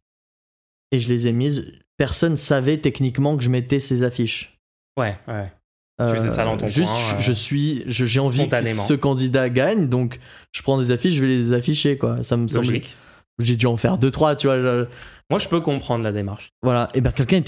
et 0.91 0.99
je 0.99 1.07
les 1.07 1.27
ai 1.27 1.31
mises. 1.31 1.71
Personne 1.97 2.35
savait 2.35 2.77
techniquement 2.79 3.37
que 3.37 3.43
je 3.43 3.49
mettais 3.49 3.79
ces 3.79 4.03
affiches. 4.03 4.57
Ouais, 4.97 5.17
ouais. 5.29 5.49
Tu 5.97 6.13
faisais 6.15 6.29
ça 6.29 6.43
dans 6.43 6.57
ton 6.57 6.67
juste, 6.67 6.89
coin, 6.89 6.97
je- 7.11 7.15
euh, 7.15 7.19
je 7.19 7.31
suis, 7.31 7.83
je- 7.87 8.05
j'ai 8.05 8.19
envie 8.19 8.49
que 8.49 8.63
ce 8.63 8.93
candidat 8.93 9.49
gagne, 9.49 9.87
donc 9.87 10.19
je 10.51 10.61
prends 10.61 10.77
des 10.77 10.91
affiches, 10.91 11.13
je 11.13 11.21
vais 11.21 11.27
les 11.27 11.53
afficher, 11.53 11.97
quoi. 11.97 12.21
Ça 12.23 12.35
me 12.35 12.47
semble. 12.49 12.65
Logique. 12.67 12.95
J'ai 13.39 13.55
dû 13.55 13.65
en 13.65 13.77
faire 13.77 13.97
deux, 13.97 14.11
trois, 14.11 14.35
tu 14.35 14.47
vois. 14.47 14.57
je- 14.57 14.85
Moi, 15.29 15.39
je 15.39 15.47
peux 15.47 15.59
comprendre 15.61 16.03
la 16.03 16.11
démarche. 16.11 16.49
Voilà, 16.63 16.89
et 16.93 17.01
ben 17.01 17.11
quelqu'un 17.11 17.41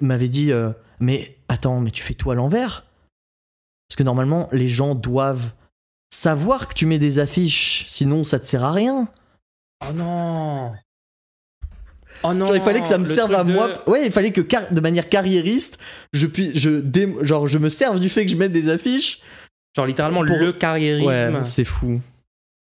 m'avait 0.00 0.28
dit 0.28 0.50
euh, 0.52 0.70
Mais 0.98 1.36
attends, 1.48 1.80
mais 1.80 1.90
tu 1.90 2.02
fais 2.02 2.14
tout 2.14 2.30
à 2.30 2.34
l'envers 2.34 2.86
Parce 3.88 3.96
que 3.96 4.02
normalement, 4.02 4.48
les 4.52 4.68
gens 4.68 4.94
doivent 4.94 5.52
savoir 6.10 6.68
que 6.68 6.74
tu 6.74 6.86
mets 6.86 6.98
des 6.98 7.18
affiches, 7.18 7.84
sinon 7.86 8.24
ça 8.24 8.38
te 8.40 8.46
sert 8.46 8.64
à 8.64 8.72
rien. 8.72 9.08
Oh 9.88 9.92
non 9.94 10.72
Oh 12.22 12.34
non 12.34 12.46
Genre, 12.46 12.56
il 12.56 12.62
fallait 12.62 12.80
que 12.80 12.88
ça 12.88 12.98
me 12.98 13.04
serve 13.06 13.34
à 13.34 13.44
de- 13.44 13.52
moi. 13.52 13.70
Ouais, 13.86 14.06
il 14.06 14.12
fallait 14.12 14.30
que 14.32 14.40
de 14.74 14.80
manière 14.80 15.08
carriériste, 15.08 15.78
je 16.12 16.26
puis, 16.26 16.50
je 16.54 16.70
dé- 16.80 17.14
genre, 17.22 17.46
je 17.48 17.58
me 17.58 17.68
serve 17.68 17.98
du 17.98 18.08
fait 18.08 18.24
que 18.26 18.30
je 18.30 18.36
mette 18.36 18.52
des 18.52 18.68
affiches. 18.68 19.20
Genre 19.76 19.86
littéralement 19.86 20.24
Pour- 20.24 20.36
le 20.36 20.52
carriérisme, 20.52 21.06
Ouais, 21.06 21.30
c'est 21.44 21.64
fou. 21.64 22.00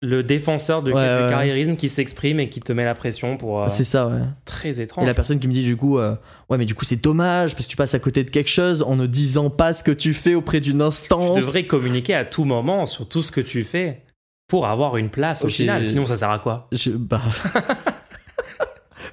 le 0.02 0.22
défenseur 0.22 0.82
de, 0.82 0.92
Ouais, 0.92 1.24
du 1.24 1.30
carriérisme 1.30 1.76
qui 1.76 1.88
s'exprime 1.88 2.40
et 2.40 2.48
qui 2.48 2.60
te 2.60 2.72
met 2.72 2.84
la 2.84 2.94
pression 2.94 3.36
pour... 3.36 3.62
euh, 3.62 3.66
C'est 3.68 3.84
ça, 3.84 4.06
ouais. 4.08 4.20
très 4.44 4.78
Et 4.80 4.82
étrange. 4.82 5.06
la 5.06 5.14
personne 5.14 5.38
qui 5.38 5.46
me 5.48 5.52
dit 5.52 5.64
du 5.64 5.76
coup, 5.76 5.98
euh, 5.98 6.14
ouais, 6.50 6.58
mais 6.58 6.64
du 6.64 6.74
coup 6.74 6.84
c'est 6.84 7.00
dommage 7.02 7.54
parce 7.54 7.66
que 7.66 7.70
tu 7.70 7.76
passes 7.76 7.94
à 7.94 7.98
côté 7.98 8.24
de 8.24 8.30
quelque 8.30 8.50
chose 8.50 8.82
en 8.82 8.94
ne 8.96 9.06
disant 9.06 9.48
pas 9.50 9.72
ce 9.74 9.82
que 9.84 9.90
tu 9.90 10.12
fais 10.14 10.34
auprès 10.34 10.60
d'une 10.60 10.78
Tu 10.78 10.84
instance. 10.84 11.36
devrais 11.36 11.64
communiquer 11.64 12.14
à 12.14 12.24
tout 12.24 12.44
moment 12.44 12.84
sur 12.86 13.08
tout 13.08 13.22
ce 13.22 13.30
que 13.32 13.40
tu 13.40 13.62
fais 13.64 14.02
pour 14.48 14.66
avoir 14.66 14.96
une 14.96 15.08
place 15.10 15.44
au 15.44 15.48
final. 15.48 15.86
Sinon, 15.86 16.06
ça 16.06 16.16
sert 16.16 16.30
à 16.30 16.38
quoi? 16.38 16.68
Je- 16.72 16.90
bah. 16.90 17.20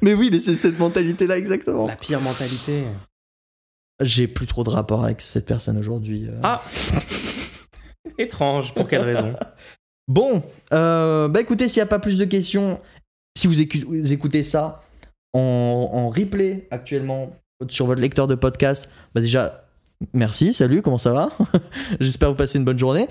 mais 0.04 0.14
oui, 0.14 0.30
mais 0.32 0.40
c'est 0.40 0.54
cette 0.56 0.78
mentalité-là 0.78 1.38
exactement. 1.38 1.88
La 1.88 1.96
pire 1.96 2.22
mentalité. 2.22 2.84
J'ai 4.02 4.28
plus 4.28 4.46
trop 4.48 4.64
de 4.64 4.70
rapport 4.70 5.04
avec 5.04 5.22
cette 5.22 5.46
personne 5.46 5.78
aujourd'hui. 5.78 6.28
euh. 6.28 6.40
Ah 6.44 6.62
Étrange, 8.18 8.74
pour 8.74 8.88
quelle 8.88 9.02
raison 9.04 9.34
Bon, 10.08 10.44
euh, 10.74 11.30
bah 11.30 11.40
écoutez, 11.40 11.68
s'il 11.70 11.80
n'y 11.80 11.84
a 11.86 11.90
pas 11.90 12.00
plus 12.00 12.18
de 12.18 12.26
questions, 12.26 12.80
si 13.38 13.48
vous, 13.48 13.62
écu- 13.62 13.86
vous 13.86 14.12
écoutez 14.12 14.44
ça 14.44 14.84
en, 15.34 15.40
en 15.94 16.10
replay 16.10 16.68
actuellement 16.72 17.32
sur 17.70 17.86
votre 17.86 18.02
lecteur 18.02 18.28
de 18.28 18.36
podcast, 18.36 18.92
bah 19.16 19.22
déjà, 19.22 19.66
merci, 20.14 20.54
salut, 20.54 20.82
comment 20.82 20.98
ça 20.98 21.14
va 21.14 21.30
J'espère 22.02 22.30
vous 22.30 22.36
passer 22.36 22.58
une 22.60 22.66
bonne 22.66 22.78
journée. 22.80 23.08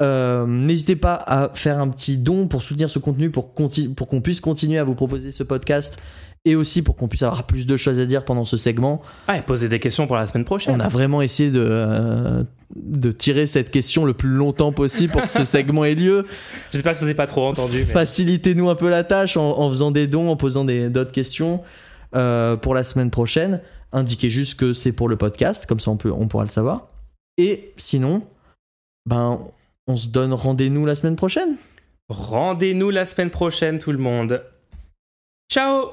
Euh, 0.00 0.46
N'hésitez 0.46 0.94
pas 0.94 1.14
à 1.14 1.52
faire 1.54 1.80
un 1.80 1.88
petit 1.88 2.16
don 2.16 2.46
pour 2.46 2.62
soutenir 2.62 2.88
ce 2.88 3.00
contenu, 3.00 3.30
pour, 3.30 3.52
conti- 3.54 3.92
pour 3.92 4.06
qu'on 4.06 4.20
puisse 4.20 4.40
continuer 4.40 4.78
à 4.78 4.84
vous 4.84 4.94
proposer 4.94 5.32
ce 5.32 5.42
podcast 5.42 5.98
et 6.44 6.54
aussi 6.56 6.82
pour 6.82 6.96
qu'on 6.96 7.08
puisse 7.08 7.22
avoir 7.22 7.44
plus 7.44 7.66
de 7.66 7.76
choses 7.76 7.98
à 7.98 8.06
dire 8.06 8.24
pendant 8.24 8.44
ce 8.44 8.56
segment. 8.56 9.02
Ouais, 9.28 9.42
poser 9.42 9.68
des 9.68 9.80
questions 9.80 10.06
pour 10.06 10.16
la 10.16 10.26
semaine 10.26 10.44
prochaine. 10.44 10.74
On 10.76 10.80
a 10.80 10.88
vraiment 10.88 11.20
essayé 11.20 11.50
de, 11.50 11.60
euh, 11.62 12.44
de 12.76 13.12
tirer 13.12 13.46
cette 13.46 13.70
question 13.70 14.04
le 14.04 14.14
plus 14.14 14.30
longtemps 14.30 14.72
possible 14.72 15.12
pour 15.12 15.22
que 15.22 15.30
ce 15.30 15.44
segment 15.44 15.84
ait 15.84 15.94
lieu. 15.94 16.26
J'espère 16.72 16.94
que 16.94 17.00
ça 17.00 17.06
s'est 17.06 17.14
pas 17.14 17.26
trop 17.26 17.46
entendu. 17.48 17.78
mais- 17.86 17.92
Facilitez-nous 17.92 18.68
un 18.70 18.74
peu 18.76 18.88
la 18.88 19.04
tâche 19.04 19.36
en, 19.36 19.58
en 19.58 19.68
faisant 19.68 19.90
des 19.90 20.06
dons, 20.06 20.28
en 20.30 20.36
posant 20.36 20.64
d'autres 20.64 21.12
questions 21.12 21.60
euh, 22.14 22.56
pour 22.56 22.74
la 22.74 22.82
semaine 22.84 23.10
prochaine. 23.10 23.60
Indiquez 23.92 24.30
juste 24.30 24.58
que 24.58 24.74
c'est 24.74 24.92
pour 24.92 25.08
le 25.08 25.16
podcast, 25.16 25.66
comme 25.66 25.80
ça 25.80 25.90
on, 25.90 25.96
peut, 25.96 26.12
on 26.12 26.28
pourra 26.28 26.44
le 26.44 26.50
savoir. 26.50 26.88
Et 27.36 27.72
sinon, 27.76 28.22
ben, 29.06 29.38
on 29.86 29.96
se 29.96 30.08
donne 30.08 30.32
rendez-vous 30.32 30.84
la 30.86 30.94
semaine 30.94 31.16
prochaine. 31.16 31.56
Rendez-nous 32.10 32.90
la 32.90 33.04
semaine 33.04 33.30
prochaine, 33.30 33.78
tout 33.78 33.92
le 33.92 33.98
monde. 33.98 34.42
Ciao 35.50 35.88